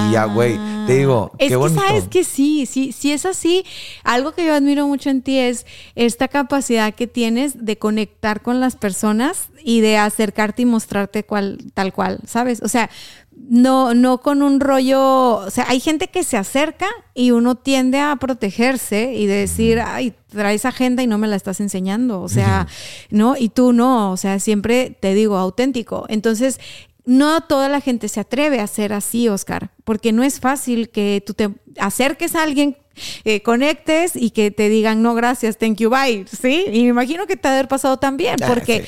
y 0.08 0.12
ya, 0.12 0.26
güey, 0.26 0.60
te 0.86 0.98
digo, 0.98 1.32
Ah. 1.34 1.36
es 1.40 1.50
qué 1.50 1.56
bonito. 1.56 1.82
que 1.82 1.88
sabes 1.88 2.08
que 2.10 2.24
sí, 2.24 2.66
sí, 2.68 2.92
sí 2.92 3.12
es 3.12 3.26
así. 3.26 3.66
Algo 4.04 4.34
que 4.34 4.46
yo 4.46 4.54
admiro 4.54 4.86
mucho 4.88 5.10
en 5.10 5.24
ti 5.24 5.40
es 5.40 5.66
esta 5.96 6.28
capacidad 6.28 6.94
que 6.94 7.08
tienes 7.08 7.66
de 7.66 7.78
conectar 7.80 8.42
con 8.42 8.60
las 8.60 8.76
personas 8.76 9.48
y 9.64 9.82
de 9.82 9.98
acercarte 9.98 10.62
y 10.64 10.66
mostrarte 10.66 11.24
cual, 11.24 11.58
tal 11.74 11.92
cual, 11.94 12.20
¿sabes? 12.28 12.62
O 12.62 12.68
sea, 12.68 12.90
no, 13.36 13.94
no 13.94 14.20
con 14.20 14.42
un 14.42 14.60
rollo, 14.60 15.36
o 15.36 15.50
sea, 15.50 15.66
hay 15.68 15.80
gente 15.80 16.08
que 16.08 16.24
se 16.24 16.38
acerca 16.38 16.88
y 17.14 17.32
uno 17.32 17.56
tiende 17.56 18.00
a 18.00 18.16
protegerse 18.16 19.14
y 19.14 19.26
de 19.26 19.36
decir, 19.36 19.82
ay, 19.82 20.14
traes 20.28 20.66
agenda 20.66 21.04
y 21.04 21.08
no 21.08 21.18
me 21.18 21.28
la 21.28 21.36
estás 21.36 21.60
enseñando, 21.60 22.22
o 22.22 22.30
sea, 22.30 22.68
¿no? 23.10 23.36
Y 23.38 23.50
tú 23.50 23.74
no, 23.74 24.12
o 24.12 24.18
sea, 24.18 24.40
siempre 24.40 24.96
te 25.00 25.14
digo 25.14 25.38
auténtico. 25.38 26.06
Entonces, 26.08 26.60
no 27.06 27.42
toda 27.42 27.68
la 27.68 27.82
gente 27.82 28.08
se 28.08 28.20
atreve 28.20 28.60
a 28.60 28.68
ser 28.68 28.94
así, 28.94 29.28
Oscar, 29.28 29.72
porque 29.84 30.12
no 30.12 30.24
es 30.24 30.40
fácil 30.40 30.90
que 30.90 31.24
tú 31.26 31.34
te 31.34 31.50
acerques 31.78 32.36
a 32.36 32.44
alguien, 32.44 32.78
eh, 33.24 33.42
conectes 33.42 34.16
y 34.16 34.32
que 34.32 34.52
te 34.52 34.70
digan, 34.70 35.02
no, 35.02 35.16
gracias, 35.16 35.58
thank 35.58 35.78
you, 35.78 35.90
bye, 35.90 36.26
¿sí? 36.28 36.66
Y 36.72 36.84
me 36.84 36.90
imagino 36.90 37.26
que 37.26 37.36
te 37.36 37.48
ha 37.48 37.52
de 37.52 37.58
haber 37.58 37.68
pasado 37.68 37.98
también, 37.98 38.36
Ah, 38.42 38.48
porque 38.48 38.86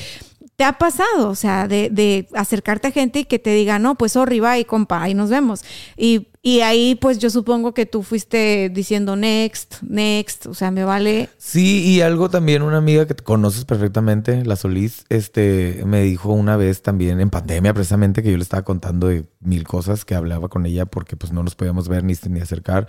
te 0.56 0.64
ha 0.64 0.78
pasado, 0.78 1.28
o 1.28 1.34
sea, 1.34 1.66
de, 1.66 2.28
acercarte 2.34 2.88
a 2.88 2.90
gente 2.92 3.20
y 3.20 3.24
que 3.24 3.38
te 3.38 3.50
diga, 3.54 3.78
no, 3.78 3.96
pues 3.96 4.12
sorry, 4.12 4.38
bye, 4.38 4.64
compa, 4.66 5.02
ahí 5.02 5.14
nos 5.14 5.30
vemos. 5.30 5.64
Y, 5.96 6.28
y 6.42 6.60
ahí, 6.60 6.94
pues 6.94 7.18
yo 7.18 7.28
supongo 7.30 7.74
que 7.74 7.86
tú 7.86 8.02
fuiste 8.02 8.70
diciendo 8.72 9.16
next, 9.16 9.82
next, 9.82 10.46
o 10.46 10.54
sea, 10.54 10.70
me 10.70 10.84
vale. 10.84 11.28
Sí, 11.38 11.82
y 11.84 12.02
algo 12.02 12.28
también, 12.28 12.62
una 12.62 12.78
amiga 12.78 13.06
que 13.06 13.14
conoces 13.14 13.64
perfectamente, 13.64 14.44
la 14.44 14.54
Solís, 14.54 15.06
este, 15.08 15.82
me 15.86 16.02
dijo 16.02 16.32
una 16.32 16.56
vez 16.56 16.82
también 16.82 17.20
en 17.20 17.30
pandemia 17.30 17.74
precisamente 17.74 18.22
que 18.22 18.30
yo 18.30 18.36
le 18.36 18.42
estaba 18.42 18.62
contando 18.62 19.08
de 19.08 19.24
mil 19.40 19.66
cosas 19.66 20.04
que 20.04 20.14
hablaba 20.14 20.48
con 20.48 20.66
ella 20.66 20.86
porque 20.86 21.16
pues 21.16 21.32
no 21.32 21.42
nos 21.42 21.56
podíamos 21.56 21.88
ver 21.88 22.04
ni, 22.04 22.14
ni 22.28 22.40
acercar 22.40 22.86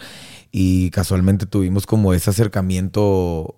y 0.51 0.91
casualmente 0.91 1.45
tuvimos 1.45 1.85
como 1.87 2.13
ese 2.13 2.29
acercamiento 2.29 3.55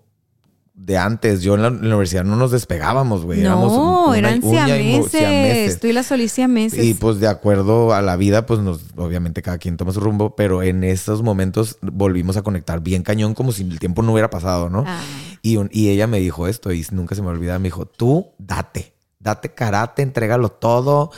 de 0.77 0.95
antes. 0.97 1.41
Yo 1.41 1.55
en 1.55 1.63
la, 1.63 1.69
universidad 1.69 2.23
no 2.23 2.37
nos 2.37 2.51
despegábamos, 2.51 3.25
güey. 3.25 3.41
No, 3.41 4.13
eran 4.13 4.41
siameses. 4.41 5.79
Tú 5.79 5.87
y 5.87 5.93
la 5.93 6.03
Solís 6.03 6.31
siameses. 6.31 6.85
Y 6.85 6.93
pues 6.93 7.19
de 7.19 7.27
acuerdo 7.27 7.93
a 7.93 8.01
la 8.01 8.15
vida, 8.15 8.45
pues 8.45 8.61
nos, 8.61 8.81
obviamente 8.95 9.41
cada 9.41 9.57
quien 9.57 9.75
toma 9.75 9.91
su 9.91 9.99
rumbo, 9.99 10.35
pero 10.35 10.63
en 10.63 10.83
estos 10.83 11.23
momentos 11.23 11.77
volvimos 11.81 12.37
a 12.37 12.43
conectar 12.43 12.79
bien 12.79 13.03
cañón 13.03 13.33
como 13.33 13.51
si 13.51 13.63
el 13.63 13.79
tiempo 13.79 14.03
no 14.03 14.13
hubiera 14.13 14.29
pasado, 14.29 14.69
¿no? 14.69 14.83
Ah. 14.87 15.01
Y, 15.41 15.57
y 15.71 15.89
ella 15.89 16.07
me 16.07 16.19
dijo 16.19 16.47
esto 16.47 16.71
y 16.71 16.85
nunca 16.91 17.15
se 17.15 17.21
me 17.21 17.29
olvida, 17.29 17.59
me 17.59 17.65
dijo, 17.65 17.85
tú 17.85 18.27
date, 18.37 18.93
date 19.19 19.53
karate, 19.53 20.03
entrégalo 20.03 20.49
todo, 20.49 21.11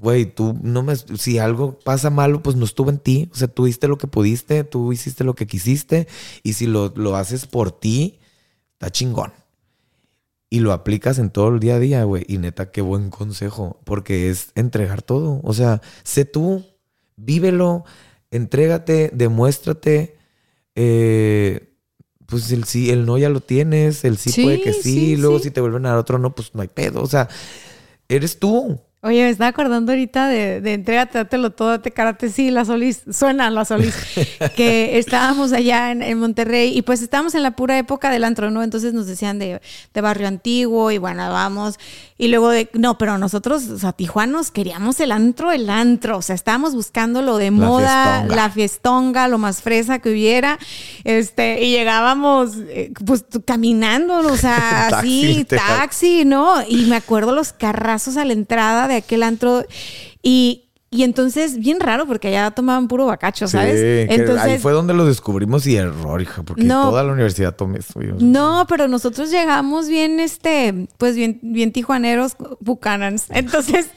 güey, 0.00 0.24
tú 0.24 0.58
no 0.62 0.82
me. 0.82 0.96
Si 0.96 1.38
algo 1.38 1.78
pasa 1.78 2.10
malo, 2.10 2.42
pues 2.42 2.56
no 2.56 2.64
estuvo 2.64 2.90
en 2.90 2.98
ti. 2.98 3.28
O 3.32 3.36
sea, 3.36 3.48
tú 3.48 3.66
hiciste 3.66 3.86
lo 3.86 3.98
que 3.98 4.06
pudiste, 4.06 4.64
tú 4.64 4.92
hiciste 4.92 5.24
lo 5.24 5.34
que 5.34 5.46
quisiste. 5.46 6.08
Y 6.42 6.54
si 6.54 6.66
lo, 6.66 6.92
lo 6.96 7.16
haces 7.16 7.46
por 7.46 7.70
ti, 7.72 8.18
está 8.84 8.90
chingón. 8.90 9.32
Y 10.50 10.60
lo 10.60 10.72
aplicas 10.72 11.18
en 11.18 11.30
todo 11.30 11.48
el 11.48 11.58
día 11.58 11.76
a 11.76 11.80
día, 11.80 12.04
güey. 12.04 12.24
Y 12.28 12.38
neta, 12.38 12.70
qué 12.70 12.80
buen 12.80 13.10
consejo. 13.10 13.80
Porque 13.84 14.30
es 14.30 14.52
entregar 14.54 15.02
todo. 15.02 15.40
O 15.42 15.52
sea, 15.52 15.80
sé 16.04 16.24
tú, 16.24 16.64
vívelo, 17.16 17.84
entrégate, 18.30 19.10
demuéstrate. 19.12 20.16
Eh, 20.76 21.70
pues 22.26 22.52
el 22.52 22.64
sí, 22.64 22.90
el 22.90 23.06
no 23.06 23.18
ya 23.18 23.28
lo 23.28 23.40
tienes, 23.40 24.04
el 24.04 24.16
sí, 24.16 24.42
puede 24.42 24.62
que 24.62 24.72
sí, 24.72 25.16
luego 25.16 25.38
si 25.38 25.50
te 25.50 25.60
vuelven 25.60 25.86
a 25.86 25.90
dar 25.90 25.98
otro 25.98 26.18
no, 26.18 26.34
pues 26.34 26.54
no 26.54 26.62
hay 26.62 26.68
pedo. 26.68 27.02
O 27.02 27.06
sea, 27.06 27.28
eres 28.08 28.38
tú. 28.38 28.80
Oye, 29.04 29.22
me 29.22 29.28
estaba 29.28 29.48
acordando 29.48 29.92
ahorita 29.92 30.28
de, 30.28 30.62
de 30.62 30.72
entrégate, 30.72 31.18
dátelo 31.18 31.50
todo, 31.50 31.68
date 31.68 31.90
karate, 31.90 32.30
sí, 32.30 32.50
la 32.50 32.64
Solís, 32.64 33.02
suena 33.12 33.50
la 33.50 33.66
Solís, 33.66 33.94
que 34.56 34.98
estábamos 34.98 35.52
allá 35.52 35.90
en, 35.90 36.18
Monterrey 36.18 36.72
y 36.74 36.80
pues 36.80 37.02
estábamos 37.02 37.34
en 37.34 37.42
la 37.42 37.50
pura 37.50 37.76
época 37.76 38.08
del 38.08 38.24
antro, 38.24 38.50
¿no? 38.50 38.62
Entonces 38.62 38.94
nos 38.94 39.06
decían 39.06 39.38
de, 39.38 39.60
de 39.92 40.00
barrio 40.00 40.26
antiguo 40.26 40.90
y 40.90 40.96
bueno, 40.96 41.30
vamos. 41.30 41.78
Y 42.16 42.28
luego 42.28 42.48
de, 42.48 42.70
no, 42.74 42.96
pero 42.96 43.18
nosotros, 43.18 43.68
o 43.68 43.78
sea, 43.78 43.92
tijuanos, 43.92 44.52
queríamos 44.52 45.00
el 45.00 45.10
antro, 45.10 45.50
el 45.50 45.68
antro, 45.68 46.18
o 46.18 46.22
sea, 46.22 46.36
estábamos 46.36 46.74
buscando 46.74 47.22
lo 47.22 47.38
de 47.38 47.50
moda, 47.50 48.24
la 48.24 48.48
fiestonga, 48.50 49.26
lo 49.26 49.36
más 49.36 49.60
fresa 49.60 49.98
que 49.98 50.10
hubiera, 50.10 50.58
este, 51.02 51.64
y 51.64 51.72
llegábamos, 51.72 52.52
eh, 52.68 52.92
pues 53.04 53.24
caminando, 53.44 54.18
o 54.18 54.36
sea, 54.36 54.86
así, 54.92 55.44
taxi, 55.44 56.24
¿no? 56.24 56.62
Y 56.66 56.86
me 56.86 56.96
acuerdo 56.96 57.32
los 57.32 57.52
carrazos 57.52 58.16
a 58.16 58.24
la 58.24 58.32
entrada 58.32 58.86
de 58.86 58.93
aquel 58.96 59.22
antro 59.22 59.64
y, 60.22 60.64
y 60.94 61.02
entonces, 61.02 61.58
bien 61.58 61.80
raro, 61.80 62.06
porque 62.06 62.28
allá 62.28 62.52
tomaban 62.52 62.86
puro 62.86 63.06
bacacho, 63.06 63.48
¿sabes? 63.48 64.06
entonces, 64.08 64.44
ahí 64.44 64.58
fue 64.60 64.70
donde 64.70 64.94
lo 64.94 65.04
descubrimos 65.04 65.66
y 65.66 65.74
error, 65.74 66.22
hija, 66.22 66.44
porque 66.44 66.64
toda 66.66 67.02
la 67.02 67.12
universidad 67.12 67.56
tomé 67.56 67.80
eso. 67.80 68.00
No, 68.20 68.64
pero 68.68 68.86
nosotros 68.86 69.28
llegamos 69.28 69.88
bien, 69.88 70.20
este, 70.20 70.86
pues 70.96 71.16
bien, 71.16 71.40
bien 71.42 71.72
tijuaneros, 71.72 72.36
bucanans. 72.60 73.26
Entonces, 73.30 73.88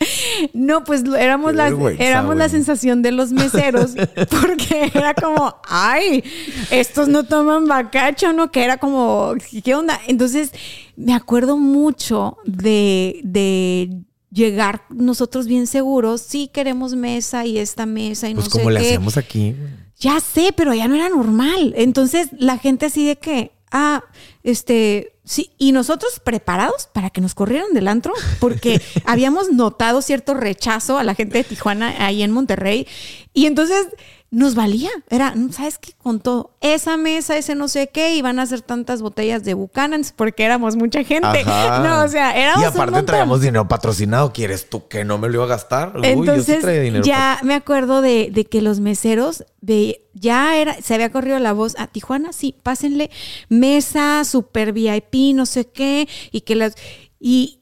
no, 0.53 0.83
pues 0.83 1.03
éramos, 1.03 1.53
la, 1.53 1.67
éramos 1.99 2.35
la 2.35 2.49
sensación 2.49 3.03
de 3.03 3.11
los 3.11 3.31
meseros, 3.31 3.93
porque 4.41 4.91
era 4.91 5.13
como, 5.13 5.55
ay, 5.69 6.23
estos 6.71 7.09
no 7.09 7.25
toman 7.25 7.67
bacacho, 7.67 8.33
¿no? 8.33 8.49
Que 8.49 8.63
era 8.63 8.77
como, 8.77 9.35
¿qué 9.63 9.75
onda? 9.75 9.99
Entonces, 10.07 10.51
me 10.95 11.13
acuerdo 11.13 11.57
mucho 11.57 12.37
de, 12.43 13.21
de 13.23 14.06
llegar 14.37 14.83
nosotros 14.89 15.47
bien 15.47 15.65
seguros, 15.67 16.21
sí 16.21 16.47
queremos 16.47 16.95
mesa 16.95 17.45
y 17.45 17.57
esta 17.57 17.85
mesa 17.85 18.29
y 18.29 18.35
pues 18.35 18.45
no 18.45 18.51
como 18.51 18.69
le 18.69 18.79
hacíamos 18.79 19.17
aquí. 19.17 19.55
Ya 19.99 20.19
sé, 20.19 20.53
pero 20.55 20.73
ya 20.75 20.87
no 20.87 20.95
era 20.95 21.09
normal. 21.09 21.73
Entonces 21.75 22.29
la 22.37 22.59
gente 22.59 22.85
así 22.85 23.05
de 23.05 23.17
que, 23.17 23.51
ah, 23.71 24.03
este, 24.43 25.13
sí, 25.25 25.49
y 25.57 25.71
nosotros 25.71 26.21
preparados 26.23 26.87
para 26.93 27.09
que 27.09 27.19
nos 27.19 27.33
corrieran 27.33 27.73
del 27.73 27.87
antro, 27.87 28.13
porque 28.39 28.79
habíamos 29.05 29.51
notado 29.51 30.03
cierto 30.03 30.35
rechazo 30.35 30.99
a 30.99 31.03
la 31.03 31.15
gente 31.15 31.39
de 31.39 31.43
Tijuana 31.43 32.05
ahí 32.05 32.21
en 32.21 32.31
Monterrey. 32.31 32.87
Y 33.33 33.47
entonces 33.47 33.87
nos 34.29 34.55
valía. 34.55 34.89
Era, 35.09 35.33
¿sabes 35.51 35.77
qué? 35.77 35.93
Con 35.93 36.19
todo, 36.19 36.57
esa 36.59 36.97
mesa, 36.97 37.37
ese 37.37 37.55
no 37.55 37.67
sé 37.67 37.87
qué, 37.87 38.15
iban 38.15 38.39
a 38.39 38.41
hacer 38.41 38.61
tantas 38.61 39.01
botellas 39.01 39.43
de 39.45 39.53
Buchanan's 39.53 40.11
porque 40.11 40.43
éramos 40.43 40.75
mucha 40.75 41.03
gente. 41.03 41.45
No, 41.77 42.03
o 42.03 42.07
sea, 42.07 42.35
éramos. 42.35 42.63
Y 42.63 42.65
aparte 42.65 43.03
traíamos 43.03 43.41
dinero 43.41 43.67
patrocinado. 43.67 44.33
¿Quieres 44.33 44.69
tú 44.69 44.87
que 44.87 45.05
no 45.05 45.17
me 45.17 45.27
lo 45.27 45.35
iba 45.35 45.43
a 45.45 45.47
gastar? 45.47 45.93
Entonces, 46.03 46.63
Ya 47.03 47.39
me 47.43 47.53
acuerdo 47.53 48.01
de, 48.01 48.47
que 48.49 48.61
los 48.61 48.79
meseros 48.79 49.45
de 49.61 50.07
ya 50.13 50.57
era, 50.57 50.81
se 50.81 50.93
había 50.93 51.11
corrido 51.11 51.39
la 51.39 51.53
voz 51.53 51.75
a 51.77 51.87
Tijuana, 51.87 52.33
sí, 52.33 52.55
pásenle 52.63 53.09
mesa, 53.49 54.23
super 54.23 54.73
VIP, 54.73 55.35
no 55.35 55.45
sé 55.45 55.65
qué, 55.67 56.07
y 56.31 56.41
que 56.41 56.55
las. 56.55 56.75
Y, 57.19 57.61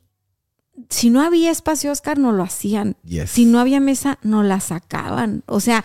si 0.89 1.09
no 1.09 1.21
había 1.21 1.51
espacio, 1.51 1.91
Oscar, 1.91 2.17
no 2.17 2.31
lo 2.31 2.43
hacían. 2.43 2.97
Si 3.27 3.45
no 3.45 3.59
había 3.59 3.79
mesa, 3.79 4.19
no 4.23 4.43
la 4.43 4.59
sacaban. 4.59 5.43
O 5.47 5.59
sea, 5.59 5.83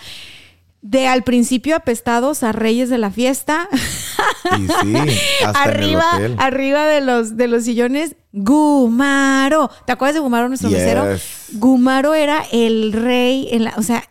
de 0.82 1.06
al 1.06 1.22
principio 1.24 1.76
apestados 1.76 2.42
a 2.42 2.52
reyes 2.52 2.88
de 2.88 2.98
la 2.98 3.10
fiesta. 3.10 3.68
Y 4.58 4.66
sí, 4.66 5.16
hasta 5.44 5.62
arriba, 5.62 6.04
arriba 6.38 6.86
de 6.86 7.00
los, 7.00 7.36
de 7.36 7.48
los 7.48 7.64
sillones, 7.64 8.16
Gumaro. 8.32 9.70
¿Te 9.86 9.92
acuerdas 9.92 10.14
de 10.14 10.20
Gumaro, 10.20 10.48
nuestro 10.48 10.70
mesero? 10.70 11.04
Gumaro 11.52 12.14
era 12.14 12.42
el 12.52 12.92
rey, 12.92 13.48
en 13.50 13.64
la, 13.64 13.74
o 13.76 13.82
sea, 13.82 14.04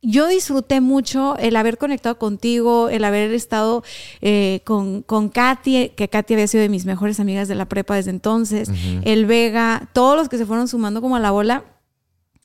yo 0.00 0.28
disfruté 0.28 0.80
mucho 0.80 1.36
el 1.38 1.56
haber 1.56 1.76
conectado 1.76 2.18
contigo, 2.18 2.88
el 2.88 3.04
haber 3.04 3.32
estado 3.32 3.82
eh, 4.20 4.60
con, 4.64 5.02
con 5.02 5.28
Katy, 5.28 5.90
que 5.90 6.08
Katy 6.08 6.34
había 6.34 6.46
sido 6.46 6.62
de 6.62 6.68
mis 6.68 6.84
mejores 6.84 7.18
amigas 7.18 7.48
de 7.48 7.56
la 7.56 7.66
prepa 7.66 7.96
desde 7.96 8.10
entonces, 8.10 8.70
el 9.02 9.26
Vega, 9.26 9.88
todos 9.92 10.16
los 10.16 10.28
que 10.28 10.38
se 10.38 10.46
fueron 10.46 10.68
sumando 10.68 11.00
como 11.00 11.16
a 11.16 11.20
la 11.20 11.30
bola 11.30 11.64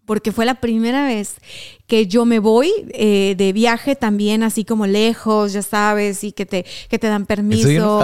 porque 0.06 0.32
fue 0.32 0.46
la 0.46 0.56
primera 0.56 1.06
vez 1.06 1.38
que 1.88 2.08
yo 2.08 2.24
me 2.24 2.40
voy 2.40 2.72
eh, 2.92 3.36
de 3.38 3.52
viaje 3.52 3.96
también 3.96 4.42
así 4.42 4.64
como 4.64 4.88
lejos, 4.88 5.52
ya 5.52 5.62
sabes, 5.62 6.24
y 6.24 6.32
que 6.32 6.46
te, 6.46 6.66
que 6.88 6.98
te 6.98 7.08
dan 7.08 7.26
permiso. 7.26 7.68
Eso 7.70 8.00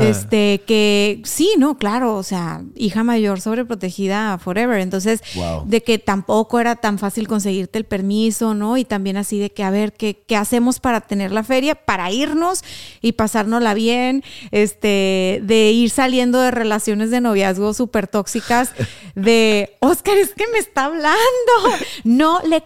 Este, 0.00 0.62
que 0.66 1.22
sí, 1.24 1.52
no, 1.56 1.78
claro, 1.78 2.16
o 2.16 2.22
sea, 2.24 2.62
hija 2.74 3.04
mayor 3.04 3.40
sobreprotegida 3.40 4.36
forever. 4.38 4.80
Entonces, 4.80 5.20
de 5.64 5.82
que 5.82 5.98
tampoco 5.98 6.58
era 6.58 6.76
tan 6.76 6.98
fácil 6.98 7.28
conseguirte 7.28 7.78
el 7.78 7.84
permiso, 7.84 8.54
¿no? 8.54 8.76
Y 8.76 8.84
también 8.84 9.16
así 9.16 9.38
de 9.38 9.50
que, 9.50 9.62
a 9.62 9.70
ver, 9.70 9.92
¿qué, 9.92 10.22
qué 10.26 10.36
hacemos 10.36 10.80
para 10.80 11.00
tener 11.00 11.30
la 11.30 11.44
feria? 11.44 11.76
Para 11.76 12.10
irnos 12.10 12.64
y 13.00 13.12
pasárnosla 13.12 13.74
bien, 13.74 14.24
este, 14.50 15.40
de 15.44 15.70
ir 15.70 15.90
saliendo 15.90 16.40
de 16.40 16.50
relaciones 16.50 17.10
de 17.10 17.20
noviazgo 17.20 17.74
súper 17.74 18.08
tóxicas, 18.08 18.72
de, 19.14 19.76
Oscar, 19.80 20.16
es 20.16 20.34
que 20.34 20.46
me 20.48 20.58
está 20.58 20.86
hablando, 20.86 21.16
no 22.04 22.40
le 22.42 22.62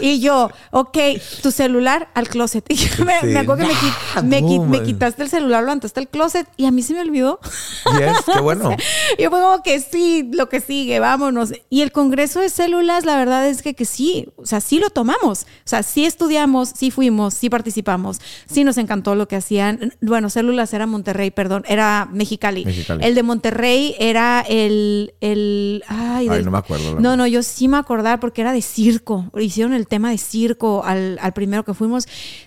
y 0.00 0.20
yo, 0.20 0.50
ok, 0.70 0.98
tu 1.42 1.50
celular 1.50 2.08
al 2.14 2.28
closet. 2.28 2.64
Y 2.78 3.04
me, 3.04 3.38
acuerdo 3.38 3.64
que 3.66 4.22
me, 4.22 4.82
quitaste 4.82 5.22
el 5.22 5.28
celular, 5.28 5.60
lo 5.60 5.66
levantaste 5.66 6.00
al 6.00 6.08
closet 6.08 6.48
y 6.56 6.66
a 6.66 6.70
mí 6.70 6.82
se 6.82 6.94
me 6.94 7.00
olvidó. 7.00 7.40
Yes, 7.98 8.18
qué 8.32 8.40
bueno. 8.40 8.70
y 9.18 9.22
yo 9.22 9.30
fue 9.30 9.40
como 9.40 9.62
que 9.62 9.80
sí, 9.80 10.28
lo 10.32 10.48
que 10.48 10.60
sigue, 10.60 11.00
vámonos. 11.00 11.52
Y 11.70 11.82
el 11.82 11.90
congreso 11.90 12.40
de 12.40 12.50
células, 12.50 13.04
la 13.04 13.16
verdad 13.16 13.48
es 13.48 13.62
que, 13.62 13.74
que 13.74 13.84
sí, 13.84 14.28
o 14.36 14.46
sea, 14.46 14.60
sí 14.60 14.78
lo 14.78 14.90
tomamos. 14.90 15.42
O 15.42 15.46
sea, 15.64 15.82
sí 15.82 16.04
estudiamos, 16.04 16.70
sí 16.76 16.90
fuimos, 16.90 17.34
sí 17.34 17.50
participamos, 17.50 18.20
sí 18.50 18.64
nos 18.64 18.78
encantó 18.78 19.14
lo 19.14 19.26
que 19.26 19.36
hacían. 19.36 19.94
Bueno, 20.00 20.30
células 20.30 20.72
era 20.74 20.86
Monterrey, 20.86 21.30
perdón, 21.30 21.64
era 21.66 22.08
Mexicali. 22.12 22.66
El 23.00 23.14
de 23.14 23.22
Monterrey 23.22 23.96
era 23.98 24.44
el... 24.48 25.14
el 25.20 25.82
ay, 25.88 26.28
no 26.44 26.50
me 26.50 26.58
acuerdo. 26.58 27.00
No, 27.00 27.16
no, 27.16 27.26
yo 27.26 27.42
sí 27.42 27.68
me 27.68 27.78
acordaba 27.78 28.20
porque 28.20 28.42
era 28.42 28.52
de 28.52 28.62
circo 28.62 29.17
hicieron 29.38 29.72
el 29.72 29.86
tema 29.86 30.10
de 30.10 30.18
circo 30.18 30.82
al, 30.84 31.18
primero 31.34 31.64
que 31.64 31.74
fuimos. 31.74 32.06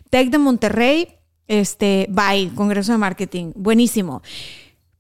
Tech 0.10 0.30
de 0.30 0.38
Monterrey, 0.38 1.08
este, 1.48 2.08
bye, 2.10 2.52
Congreso 2.56 2.92
de 2.92 2.98
Marketing, 2.98 3.52
buenísimo. 3.56 4.22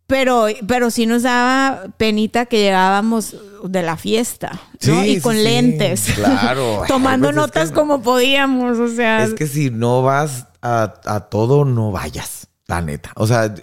Pero, 0.08 0.48
pero 0.68 0.92
sí 0.92 1.06
nos 1.06 1.24
daba 1.24 1.86
penita 1.98 2.46
que 2.46 2.58
llegábamos 2.58 3.36
de 3.64 3.82
la 3.82 3.96
fiesta, 3.96 4.60
¿no? 4.86 5.06
y 5.06 5.22
con 5.22 5.42
lentes. 5.42 6.12
claro. 6.16 6.84
Tomando 6.88 7.28
pues 7.28 7.36
notas 7.36 7.72
como 7.72 8.02
podíamos, 8.02 8.78
o 8.78 8.90
sea. 8.90 9.24
Es 9.24 9.34
que 9.34 9.48
si 9.48 9.70
no 9.70 10.02
vas 10.02 10.48
a, 10.62 10.96
a 11.06 11.22
todo, 11.22 11.64
no 11.64 11.92
vayas, 11.92 12.50
la 12.68 12.82
neta. 12.82 13.12
O 13.16 13.26
sea, 13.26 13.54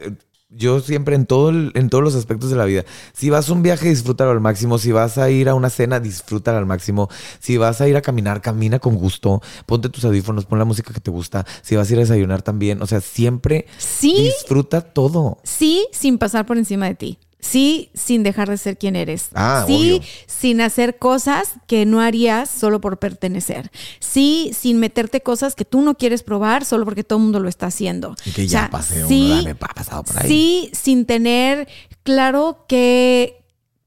yo 0.51 0.81
siempre 0.81 1.15
en 1.15 1.27
todo 1.27 1.51
en 1.51 1.91
todos 1.91 2.03
los 2.03 2.15
aspectos 2.15 2.51
de 2.51 2.57
la 2.57 2.65
vida. 2.65 2.85
Si 3.13 3.31
vas 3.31 3.49
a 3.49 3.53
un 3.53 3.63
viaje, 3.63 3.89
disfrútalo 3.89 4.31
al 4.31 4.41
máximo. 4.41 4.79
Si 4.79 4.93
vas 4.93 5.19
a 5.19 5.31
ir 5.31 5.49
a 5.49 5.55
una 5.55 5.71
cena, 5.71 6.01
disfrútalo 6.01 6.59
al 6.59 6.67
máximo. 6.67 7.09
Si 7.39 7.57
vas 7.57 7.81
a 7.81 7.89
ir 7.89 7.97
a 7.97 8.03
caminar, 8.03 8.41
camina 8.41 8.79
con 8.79 8.95
gusto. 8.95 9.43
Ponte 9.67 9.89
tus 9.89 10.05
audífonos, 10.05 10.47
pon 10.47 10.59
la 10.59 10.65
música 10.65 10.93
que 10.93 11.01
te 11.01 11.11
gusta. 11.11 11.47
Si 11.63 11.77
vas 11.77 11.89
a 11.89 11.93
ir 11.93 11.99
a 11.99 12.03
desayunar 12.03 12.43
también. 12.43 12.81
O 12.83 12.87
sea, 12.87 13.01
siempre 13.01 13.67
disfruta 14.01 14.81
todo. 14.81 15.39
Sí, 15.43 15.87
sin 15.93 16.19
pasar 16.19 16.47
por 16.47 16.57
encima 16.57 16.87
de 16.87 16.95
ti. 16.95 17.19
Sí, 17.41 17.91
sin 17.95 18.25
dejar 18.25 18.51
de 18.51 18.59
ser 18.59 18.79
quien 18.79 18.97
eres. 18.97 19.29
Ah, 19.35 19.65
sí, 19.67 19.99
obvio. 19.99 20.09
sin 20.27 20.61
hacer 20.61 20.99
cosas 20.99 21.53
que 21.67 21.87
no 21.87 22.01
harías 22.01 22.51
solo 22.51 22.81
por 22.81 22.99
pertenecer. 22.99 23.71
Sí, 24.01 24.51
sin 24.59 24.79
meterte 24.81 25.21
cosas 25.21 25.55
que 25.55 25.65
tú 25.65 25.81
no 25.81 25.97
quieres 25.97 26.23
probar 26.23 26.65
solo 26.65 26.85
porque 26.85 27.05
todo 27.05 27.19
el 27.19 27.25
mundo 27.25 27.41
lo 27.41 27.49
está 27.49 27.67
haciendo. 27.67 28.17
Y 28.25 28.33
que 28.33 28.43
O 28.43 28.45
ya 28.47 28.61
sea, 28.61 28.71
pasé 28.71 29.07
sí, 29.07 29.31
uno, 29.33 29.43
me 29.45 29.51
ha 29.51 29.55
pasado 29.55 30.03
por 30.03 30.21
ahí. 30.21 30.29
Sí, 30.29 30.71
sin 30.73 31.07
tener 31.07 31.69
claro 32.03 32.65
que 32.69 33.39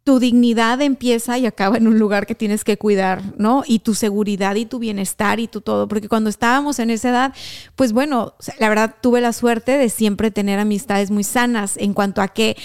tu 0.03 0.19
dignidad 0.19 0.81
empieza 0.81 1.37
y 1.37 1.45
acaba 1.45 1.77
en 1.77 1.87
un 1.87 1.99
lugar 1.99 2.25
que 2.25 2.33
tienes 2.33 2.63
que 2.63 2.77
cuidar, 2.77 3.21
¿no? 3.37 3.63
Y 3.67 3.79
tu 3.79 3.93
seguridad 3.93 4.55
y 4.55 4.65
tu 4.65 4.79
bienestar 4.79 5.39
y 5.39 5.47
tu 5.47 5.61
todo. 5.61 5.87
Porque 5.87 6.07
cuando 6.07 6.29
estábamos 6.29 6.79
en 6.79 6.89
esa 6.89 7.09
edad, 7.09 7.33
pues 7.75 7.93
bueno, 7.93 8.21
o 8.21 8.35
la 8.59 8.69
verdad 8.69 8.95
tuve 8.99 9.21
la 9.21 9.31
suerte 9.31 9.77
de 9.77 9.89
siempre 9.89 10.31
tener 10.31 10.57
amistades 10.57 11.11
muy 11.11 11.23
sanas 11.23 11.77
en 11.77 11.93
cuanto 11.93 12.21
a 12.23 12.29
que 12.29 12.57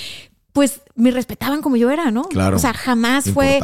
pues 0.57 0.81
me 0.95 1.11
respetaban 1.11 1.61
como 1.61 1.77
yo 1.77 1.91
era, 1.91 2.11
¿no? 2.11 2.23
Claro. 2.23 2.57
O 2.57 2.59
sea, 2.59 2.73
jamás 2.73 3.31
fue, 3.31 3.61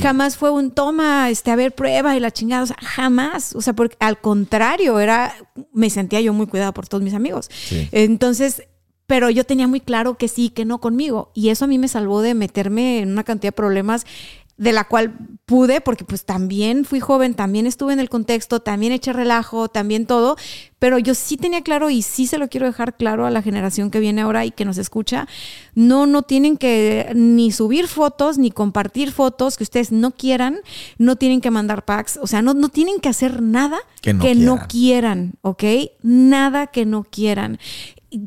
jamás 0.00 0.36
fue 0.36 0.52
un 0.52 0.70
toma, 0.70 1.28
este, 1.28 1.50
a 1.50 1.56
ver, 1.56 1.74
prueba 1.74 2.16
y 2.16 2.20
la 2.20 2.30
chingada. 2.30 2.62
O 2.62 2.66
sea, 2.66 2.76
jamás. 2.80 3.56
O 3.56 3.60
sea, 3.60 3.72
porque 3.72 3.96
al 3.98 4.20
contrario, 4.20 5.00
era, 5.00 5.34
me 5.72 5.90
sentía 5.90 6.20
yo 6.20 6.32
muy 6.32 6.46
cuidada 6.46 6.72
por 6.72 6.86
todos 6.86 7.02
mis 7.02 7.14
amigos. 7.14 7.50
Sí. 7.50 7.88
Entonces, 7.90 8.62
pero 9.08 9.28
yo 9.28 9.42
tenía 9.42 9.66
muy 9.66 9.80
claro 9.80 10.18
que 10.18 10.28
sí, 10.28 10.50
que 10.50 10.64
no 10.64 10.78
conmigo. 10.78 11.32
Y 11.34 11.48
eso 11.48 11.64
a 11.64 11.68
mí 11.68 11.78
me 11.78 11.88
salvó 11.88 12.22
de 12.22 12.34
meterme 12.34 13.00
en 13.00 13.10
una 13.10 13.24
cantidad 13.24 13.48
de 13.48 13.56
problemas 13.56 14.06
de 14.56 14.72
la 14.72 14.84
cual 14.84 15.14
pude, 15.44 15.80
porque 15.80 16.04
pues 16.04 16.24
también 16.24 16.84
fui 16.84 16.98
joven, 16.98 17.34
también 17.34 17.66
estuve 17.66 17.92
en 17.92 18.00
el 18.00 18.08
contexto, 18.08 18.60
también 18.60 18.92
eché 18.92 19.12
relajo, 19.12 19.68
también 19.68 20.06
todo, 20.06 20.36
pero 20.78 20.98
yo 20.98 21.14
sí 21.14 21.36
tenía 21.36 21.62
claro 21.62 21.90
y 21.90 22.02
sí 22.02 22.26
se 22.26 22.38
lo 22.38 22.48
quiero 22.48 22.66
dejar 22.66 22.96
claro 22.96 23.26
a 23.26 23.30
la 23.30 23.42
generación 23.42 23.90
que 23.90 24.00
viene 24.00 24.22
ahora 24.22 24.44
y 24.44 24.50
que 24.50 24.64
nos 24.64 24.78
escucha, 24.78 25.28
no, 25.74 26.06
no 26.06 26.22
tienen 26.22 26.56
que 26.56 27.12
ni 27.14 27.52
subir 27.52 27.86
fotos, 27.86 28.38
ni 28.38 28.50
compartir 28.50 29.12
fotos 29.12 29.56
que 29.56 29.64
ustedes 29.64 29.92
no 29.92 30.10
quieran, 30.12 30.58
no 30.98 31.16
tienen 31.16 31.40
que 31.40 31.50
mandar 31.50 31.84
packs, 31.84 32.18
o 32.22 32.26
sea, 32.26 32.42
no, 32.42 32.54
no 32.54 32.68
tienen 32.70 32.98
que 33.00 33.08
hacer 33.08 33.42
nada 33.42 33.78
Que 34.00 34.14
no 34.14 34.24
no 34.24 34.66
quieran. 34.66 34.66
quieran, 34.68 35.32
¿ok? 35.42 35.64
Nada 36.02 36.66
que 36.68 36.86
no 36.86 37.04
quieran. 37.04 37.58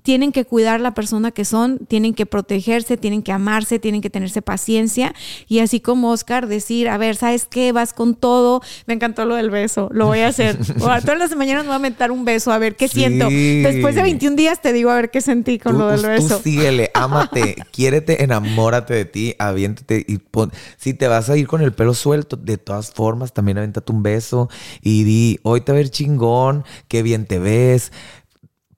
Tienen 0.04 0.32
que 0.32 0.44
cuidar 0.46 0.82
la 0.82 0.94
persona 0.94 1.32
que 1.32 1.46
son, 1.46 1.80
tienen 1.88 2.14
que 2.14 2.26
protegerse, 2.26 2.98
tienen 2.98 3.24
que 3.24 3.32
amarse, 3.32 3.80
tienen 3.80 4.02
que 4.02 4.10
tenerse 4.10 4.42
paciencia. 4.42 5.14
Y 5.48 5.60
así 5.60 5.80
como 5.80 6.12
Oscar, 6.12 6.48
decir, 6.48 6.90
a 6.90 6.98
ver, 6.98 7.16
¿sabes 7.16 7.48
qué? 7.50 7.72
Vas 7.72 7.94
con 7.94 8.16
todo. 8.16 8.62
Me 8.88 8.94
encantó 8.94 9.26
lo 9.26 9.36
del 9.36 9.50
beso, 9.50 9.90
lo 9.94 10.08
voy 10.08 10.20
a 10.20 10.28
hacer. 10.28 10.58
O 10.80 10.86
sea, 10.86 11.02
todas 11.02 11.18
las 11.20 11.36
mañanas 11.36 11.64
me 11.64 11.70
voy 11.70 11.76
a 11.78 11.80
meter 11.80 12.12
un 12.12 12.26
beso, 12.26 12.52
a 12.52 12.58
ver 12.58 12.76
qué 12.76 12.88
Sí. 12.88 13.00
siento. 13.00 13.28
Después 13.30 13.96
de 13.96 14.02
21 14.02 14.36
días 14.36 14.62
te 14.62 14.74
digo 14.74 14.90
a 14.90 14.96
ver 14.96 15.12
qué 15.12 15.22
sentí 15.22 15.60
con 15.60 15.74
Tú, 15.74 15.80
lo 15.80 15.88
del 15.90 16.02
tú 16.02 16.08
beso. 16.08 16.42
síguele, 16.42 16.92
ámate, 16.94 17.56
quiérete, 17.72 18.24
enamórate 18.24 18.94
de 18.94 19.06
ti, 19.06 19.36
aviéntate 19.40 20.04
y 20.08 20.18
pon. 20.18 20.52
Si 20.78 20.94
te 20.94 21.08
vas 21.08 21.30
a 21.30 21.38
ir 21.38 21.48
con 21.48 21.62
el 21.62 21.74
pelo 21.74 21.94
suelto, 21.94 22.36
de 22.36 22.58
todas 22.58 22.92
formas, 22.92 23.34
también 23.34 23.58
aviéntate 23.58 23.92
un 23.92 24.04
beso 24.04 24.50
y 24.82 25.04
di, 25.04 25.40
hoy 25.44 25.62
te 25.62 25.72
a 25.72 25.76
ver 25.76 25.90
chingón, 25.90 26.64
qué 26.88 27.02
bien 27.04 27.26
te 27.26 27.40
ves. 27.40 27.92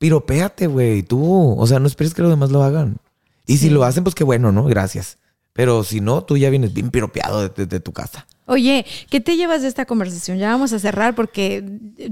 Piropéate, 0.02 0.65
güey, 0.65 1.03
tú. 1.03 1.56
O 1.60 1.68
sea, 1.68 1.78
no 1.78 1.86
esperes 1.86 2.15
que 2.15 2.23
los 2.23 2.32
demás 2.32 2.49
lo 2.49 2.64
hagan. 2.64 2.98
Y 3.45 3.57
si 3.57 3.69
lo 3.69 3.84
hacen, 3.84 4.03
pues 4.03 4.15
qué 4.15 4.23
bueno, 4.23 4.52
¿no? 4.52 4.64
Gracias. 4.64 5.19
Pero 5.53 5.84
si 5.84 6.02
no, 6.02 6.23
tú 6.23 6.38
ya 6.38 6.49
vienes 6.49 6.73
bien 6.73 6.90
piropeado 6.90 7.48
desde 7.48 7.68
de 7.68 7.80
tu 7.80 7.94
casa. 7.94 8.26
Oye, 8.48 8.84
¿qué 9.11 9.22
te 9.22 9.38
llevas 9.38 9.61
de 9.61 9.68
esta 9.68 9.86
conversación? 9.86 10.40
Ya 10.40 10.49
vamos 10.49 10.73
a 10.73 10.80
cerrar 10.80 11.14
porque 11.14 11.64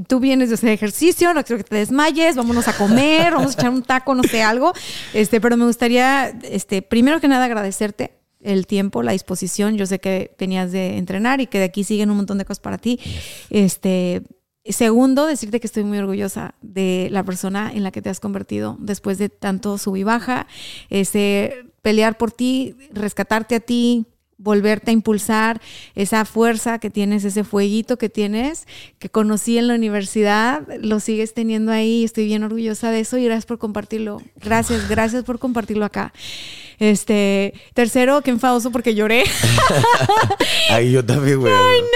tú 0.08 0.20
vienes 0.20 0.50
de 0.50 0.56
hacer 0.56 0.70
ejercicio, 0.70 1.34
no 1.34 1.44
quiero 1.44 1.64
que 1.64 1.68
te 1.68 1.78
desmayes, 1.78 2.36
vámonos 2.36 2.68
a 2.68 2.78
comer, 2.78 3.34
vamos 3.34 3.56
a 3.56 3.60
echar 3.60 3.72
un 3.72 3.82
taco, 3.82 4.14
no 4.14 4.22
sé, 4.22 4.44
algo. 4.44 4.72
Este, 5.16 5.42
pero 5.42 5.58
me 5.58 5.66
gustaría, 5.66 6.28
este, 6.44 6.84
primero 6.84 7.20
que 7.20 7.28
nada, 7.28 7.46
agradecerte 7.46 8.20
el 8.40 8.68
tiempo, 8.68 9.02
la 9.02 9.14
disposición. 9.14 9.78
Yo 9.78 9.88
sé 9.88 9.98
que 9.98 10.32
tenías 10.38 10.72
de 10.72 11.00
entrenar 11.00 11.42
y 11.42 11.48
que 11.48 11.58
de 11.58 11.66
aquí 11.66 11.84
siguen 11.84 12.12
un 12.12 12.18
montón 12.18 12.38
de 12.38 12.46
cosas 12.46 12.60
para 12.60 12.78
ti. 12.78 13.00
Este, 13.50 14.22
segundo, 14.74 15.26
decirte 15.26 15.60
que 15.60 15.68
estoy 15.68 15.84
muy 15.84 15.98
orgullosa 15.98 16.56
de 16.62 17.08
la 17.12 17.24
persona 17.24 17.72
en 17.74 17.84
la 17.84 17.92
que 17.92 18.02
te 18.02 18.10
has 18.10 18.20
convertido 18.20 18.78
después 18.80 19.18
de 19.18 19.30
tanto 19.30 19.78
sub 19.78 19.96
y 19.96 20.04
baja. 20.04 20.48
Este, 20.90 21.66
pelear 21.82 22.18
por 22.18 22.32
ti, 22.32 22.76
rescatarte 22.92 23.56
a 23.56 23.60
ti, 23.60 24.06
volverte 24.40 24.90
a 24.90 24.94
impulsar 24.94 25.62
esa 25.96 26.26
fuerza 26.26 26.80
que 26.80 26.90
tienes, 26.90 27.26
ese 27.26 27.44
fueguito 27.44 27.98
que 27.98 28.10
tienes, 28.10 28.68
que 28.98 29.10
conocí 29.10 29.58
en 29.58 29.68
la 29.68 29.76
universidad, 29.76 30.66
lo 30.82 31.00
sigues 31.00 31.34
teniendo 31.34 31.72
ahí, 31.72 32.04
estoy 32.06 32.26
bien 32.26 32.44
orgullosa 32.44 32.90
de 32.90 33.02
eso 33.02 33.18
y 33.18 33.26
gracias 33.26 33.46
por 33.46 33.60
compartirlo. 33.60 34.22
Gracias, 34.38 34.90
gracias 34.90 35.24
por 35.24 35.40
compartirlo 35.40 35.86
acá. 35.86 36.14
Este, 36.80 37.54
tercero, 37.74 38.22
qué 38.22 38.32
enfadoso 38.32 38.72
porque 38.72 38.96
lloré. 38.96 39.24
Ay, 40.70 40.92
yo 40.92 41.06
también, 41.06 41.40
güey. 41.40 41.52
Ay, 41.54 41.82
no, 41.82 41.88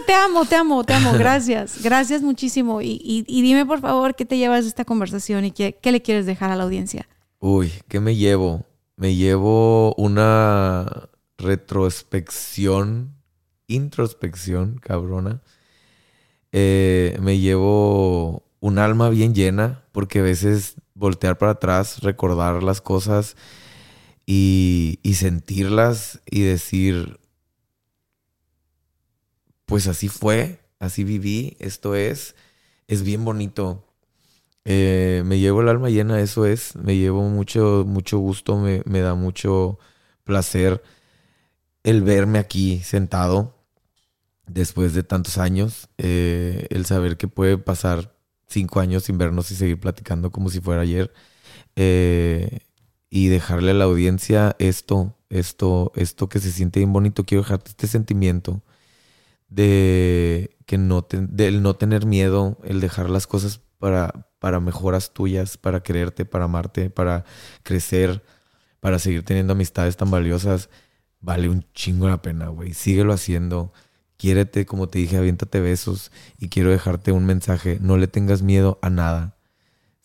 no, 0.00 0.06
te 0.06 0.12
amo, 0.14 0.44
te 0.44 0.56
amo, 0.56 0.84
te 0.84 0.94
amo. 0.94 1.12
Gracias, 1.14 1.80
gracias 1.82 2.22
muchísimo. 2.22 2.80
Y, 2.82 3.00
y- 3.04 3.24
y 3.28 3.42
dime, 3.42 3.64
por 3.66 3.80
favor, 3.80 4.14
qué 4.14 4.24
te 4.24 4.36
llevas 4.38 4.62
de 4.64 4.68
esta 4.68 4.84
conversación 4.84 5.44
y 5.44 5.52
qué, 5.52 5.78
qué 5.80 5.92
le 5.92 6.02
quieres 6.02 6.26
dejar 6.26 6.50
a 6.50 6.56
la 6.56 6.64
audiencia. 6.64 7.08
Uy, 7.38 7.72
¿qué 7.88 8.00
me 8.00 8.16
llevo? 8.16 8.66
Me 8.96 9.14
llevo 9.14 9.94
una 9.94 11.08
retrospección, 11.38 13.14
introspección, 13.66 14.78
cabrona. 14.82 15.40
Eh, 16.52 17.16
me 17.20 17.38
llevo 17.38 18.42
un 18.60 18.78
alma 18.78 19.08
bien 19.08 19.34
llena, 19.34 19.82
porque 19.92 20.20
a 20.20 20.22
veces 20.22 20.74
voltear 20.94 21.38
para 21.38 21.52
atrás, 21.52 22.00
recordar 22.02 22.62
las 22.62 22.80
cosas 22.80 23.36
y, 24.34 25.14
sentirlas 25.14 26.22
y 26.30 26.42
decir, 26.42 27.20
pues 29.66 29.86
así 29.88 30.08
fue, 30.08 30.60
así 30.78 31.04
viví, 31.04 31.56
esto 31.60 31.94
es, 31.94 32.34
es 32.88 33.02
bien 33.02 33.24
bonito. 33.24 33.84
Eh, 34.64 35.22
me 35.26 35.38
llevo 35.38 35.60
el 35.62 35.68
alma 35.68 35.90
llena, 35.90 36.20
eso 36.20 36.46
es. 36.46 36.76
Me 36.76 36.96
llevo 36.96 37.22
mucho, 37.28 37.84
mucho 37.86 38.18
gusto, 38.18 38.56
me, 38.58 38.82
me 38.86 39.00
da 39.00 39.14
mucho 39.14 39.78
placer 40.24 40.82
el 41.82 42.02
verme 42.02 42.38
aquí 42.38 42.80
sentado 42.80 43.54
después 44.46 44.94
de 44.94 45.02
tantos 45.04 45.38
años. 45.38 45.88
eh, 45.98 46.66
el 46.70 46.86
saber 46.86 47.16
que 47.16 47.28
puede 47.28 47.58
pasar 47.58 48.16
cinco 48.48 48.80
años 48.80 49.04
sin 49.04 49.18
vernos 49.18 49.50
y 49.50 49.56
seguir 49.56 49.80
platicando 49.80 50.30
como 50.32 50.50
si 50.50 50.60
fuera 50.60 50.82
ayer. 50.82 51.12
eh, 51.76 52.60
y 53.14 53.28
dejarle 53.28 53.72
a 53.72 53.74
la 53.74 53.84
audiencia 53.84 54.56
esto, 54.58 55.14
esto, 55.28 55.92
esto 55.96 56.30
que 56.30 56.40
se 56.40 56.50
siente 56.50 56.80
bien 56.80 56.94
bonito. 56.94 57.24
Quiero 57.26 57.42
dejarte 57.42 57.70
este 57.72 57.86
sentimiento 57.86 58.62
de 59.48 60.56
que 60.66 60.78
no 60.78 61.02
te- 61.02 61.26
del 61.26 61.62
no 61.62 61.74
tener 61.76 62.06
miedo, 62.06 62.58
el 62.64 62.80
dejar 62.80 63.10
las 63.10 63.26
cosas 63.26 63.60
para, 63.78 64.28
para 64.38 64.60
mejoras 64.60 65.12
tuyas, 65.12 65.56
para 65.58 65.82
quererte, 65.82 66.24
para 66.24 66.44
amarte, 66.46 66.90
para 66.90 67.24
crecer, 67.62 68.22
para 68.80 68.98
seguir 68.98 69.24
teniendo 69.24 69.52
amistades 69.54 69.96
tan 69.96 70.10
valiosas, 70.10 70.70
vale 71.20 71.48
un 71.48 71.66
chingo 71.74 72.08
la 72.08 72.22
pena, 72.22 72.48
güey. 72.48 72.74
Síguelo 72.74 73.12
haciendo. 73.12 73.72
Quiérete, 74.16 74.66
como 74.66 74.88
te 74.88 74.98
dije, 75.00 75.16
aviéntate 75.18 75.60
besos. 75.60 76.12
Y 76.38 76.48
quiero 76.48 76.70
dejarte 76.70 77.12
un 77.12 77.26
mensaje. 77.26 77.78
No 77.80 77.96
le 77.98 78.08
tengas 78.08 78.42
miedo 78.42 78.78
a 78.82 78.90
nada. 78.90 79.31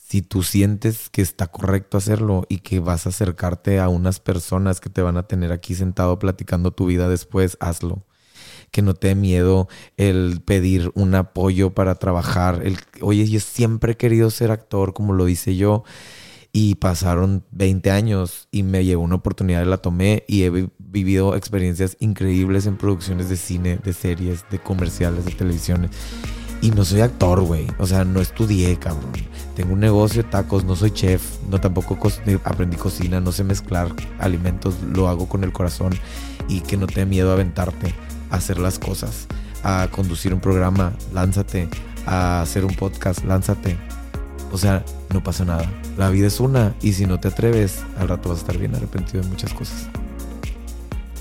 Si 0.08 0.22
tú 0.22 0.42
sientes 0.42 1.10
que 1.10 1.22
está 1.22 1.48
correcto 1.48 1.98
hacerlo 1.98 2.46
y 2.48 2.60
que 2.60 2.80
vas 2.80 3.06
a 3.06 3.10
acercarte 3.10 3.80
a 3.80 3.90
unas 3.90 4.22
personas 4.22 4.80
que 4.80 4.90
te 4.90 5.02
van 5.02 5.18
a 5.18 5.24
tener 5.28 5.52
aquí 5.52 5.76
sentado 5.76 6.18
platicando 6.18 6.72
tu 6.72 6.86
vida 6.86 7.10
después, 7.10 7.58
hazlo 7.60 8.06
que 8.72 8.82
no 8.82 8.94
te 8.94 9.10
dé 9.10 9.16
miedo 9.16 9.68
el 9.96 10.42
pedir 10.46 10.92
un 10.94 11.16
apoyo 11.16 11.74
para 11.74 11.96
trabajar. 11.96 12.62
El, 12.64 12.78
Oye, 13.02 13.28
yo 13.28 13.40
siempre 13.40 13.94
he 13.94 13.98
querido 13.98 14.30
ser 14.30 14.52
actor, 14.52 14.94
como 14.94 15.14
lo 15.14 15.26
dice 15.26 15.56
yo, 15.56 15.84
y 16.52 16.76
pasaron 16.76 17.44
20 17.52 17.92
años 17.92 18.48
y 18.52 18.64
me 18.64 18.84
llegó 18.84 19.02
una 19.04 19.16
oportunidad 19.16 19.66
la 19.66 19.78
tomé 19.78 20.24
y 20.28 20.44
he 20.44 20.50
vi- 20.50 20.70
vivido 20.80 21.36
experiencias 21.36 21.96
increíbles 22.00 22.66
en 22.66 22.78
producciones 22.78 23.30
de 23.30 23.38
cine, 23.38 23.80
de 23.84 23.94
series, 23.94 24.44
de 24.52 24.60
comerciales, 24.60 25.26
de 25.26 25.32
televisiones. 25.32 25.92
Y 26.62 26.72
no 26.72 26.84
soy 26.84 27.02
actor, 27.02 27.42
güey. 27.42 27.68
O 27.78 27.86
sea, 27.88 28.04
no 28.04 28.20
estudié, 28.20 28.78
cabrón. 28.78 29.12
Tengo 29.58 29.74
un 29.74 29.80
negocio 29.80 30.22
de 30.22 30.30
tacos, 30.30 30.66
no 30.66 30.76
soy 30.76 30.92
chef, 30.92 31.24
no 31.50 31.60
tampoco 31.60 31.98
co- 31.98 32.12
eh, 32.28 32.38
aprendí 32.44 32.78
cocina, 32.78 33.20
no 33.20 33.32
sé 33.32 33.44
mezclar 33.44 33.92
alimentos, 34.20 34.76
lo 34.94 35.08
hago 35.10 35.28
con 35.28 35.44
el 35.44 35.52
corazón 35.52 35.94
y 36.48 36.62
que 36.62 36.78
no 36.78 36.86
te 36.86 37.00
dé 37.00 37.06
miedo 37.08 37.32
a 37.32 37.34
aventarte, 37.34 37.96
a 38.30 38.36
hacer 38.36 38.60
las 38.60 38.78
cosas, 38.78 39.26
a 39.64 39.88
conducir 39.92 40.32
un 40.32 40.42
programa, 40.42 40.94
lánzate, 41.12 41.68
a 42.06 42.42
hacer 42.42 42.66
un 42.66 42.76
podcast, 42.76 43.26
lánzate. 43.26 43.76
O 44.52 44.60
sea, 44.60 44.86
no 45.12 45.24
pasa 45.24 45.44
nada. 45.44 45.66
La 45.98 46.10
vida 46.12 46.28
es 46.28 46.40
una 46.40 46.76
y 46.84 46.94
si 46.94 47.08
no 47.08 47.20
te 47.20 47.30
atreves, 47.30 47.80
al 48.00 48.10
rato 48.10 48.30
vas 48.30 48.38
a 48.38 48.42
estar 48.42 48.60
bien 48.60 48.76
arrepentido 48.76 49.24
de 49.24 49.30
muchas 49.30 49.56
cosas. 49.56 49.90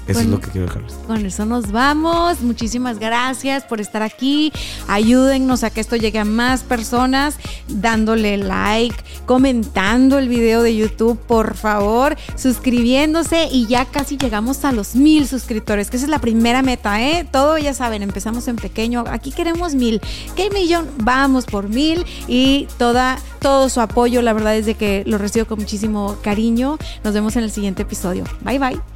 Eso 0.06 0.20
es 0.20 0.26
lo 0.26 0.40
que 0.40 0.50
quiero 0.50 0.66
dejarles. 0.66 0.94
Con 1.06 1.26
eso 1.26 1.44
nos 1.44 1.72
vamos. 1.72 2.40
Muchísimas 2.40 2.98
gracias 2.98 3.64
por 3.64 3.80
estar 3.80 4.02
aquí. 4.02 4.52
Ayúdennos 4.86 5.64
a 5.64 5.70
que 5.70 5.80
esto 5.80 5.96
llegue 5.96 6.18
a 6.18 6.24
más 6.24 6.62
personas, 6.62 7.36
dándole 7.68 8.36
like, 8.36 8.96
comentando 9.26 10.18
el 10.18 10.28
video 10.28 10.62
de 10.62 10.76
YouTube, 10.76 11.18
por 11.18 11.56
favor, 11.56 12.16
suscribiéndose 12.36 13.48
y 13.50 13.66
ya 13.66 13.84
casi 13.84 14.16
llegamos 14.16 14.64
a 14.64 14.72
los 14.72 14.94
mil 14.94 15.26
suscriptores, 15.26 15.90
que 15.90 15.96
esa 15.96 16.06
es 16.06 16.10
la 16.10 16.20
primera 16.20 16.62
meta, 16.62 17.02
¿eh? 17.02 17.26
Todo 17.30 17.58
ya 17.58 17.74
saben, 17.74 18.02
empezamos 18.02 18.46
en 18.48 18.56
pequeño. 18.56 19.04
Aquí 19.08 19.32
queremos 19.32 19.74
mil. 19.74 20.00
¿Qué 20.36 20.50
millón? 20.50 20.88
Vamos 20.98 21.46
por 21.46 21.68
mil 21.68 22.04
y 22.28 22.68
toda, 22.78 23.18
todo 23.40 23.68
su 23.68 23.80
apoyo, 23.80 24.22
la 24.22 24.32
verdad 24.32 24.56
es 24.56 24.66
de 24.66 24.74
que 24.74 25.02
lo 25.06 25.18
recibo 25.18 25.46
con 25.46 25.58
muchísimo 25.58 26.16
cariño. 26.22 26.78
Nos 27.02 27.14
vemos 27.14 27.34
en 27.36 27.42
el 27.42 27.50
siguiente 27.50 27.82
episodio. 27.82 28.24
Bye 28.42 28.58
bye. 28.58 28.95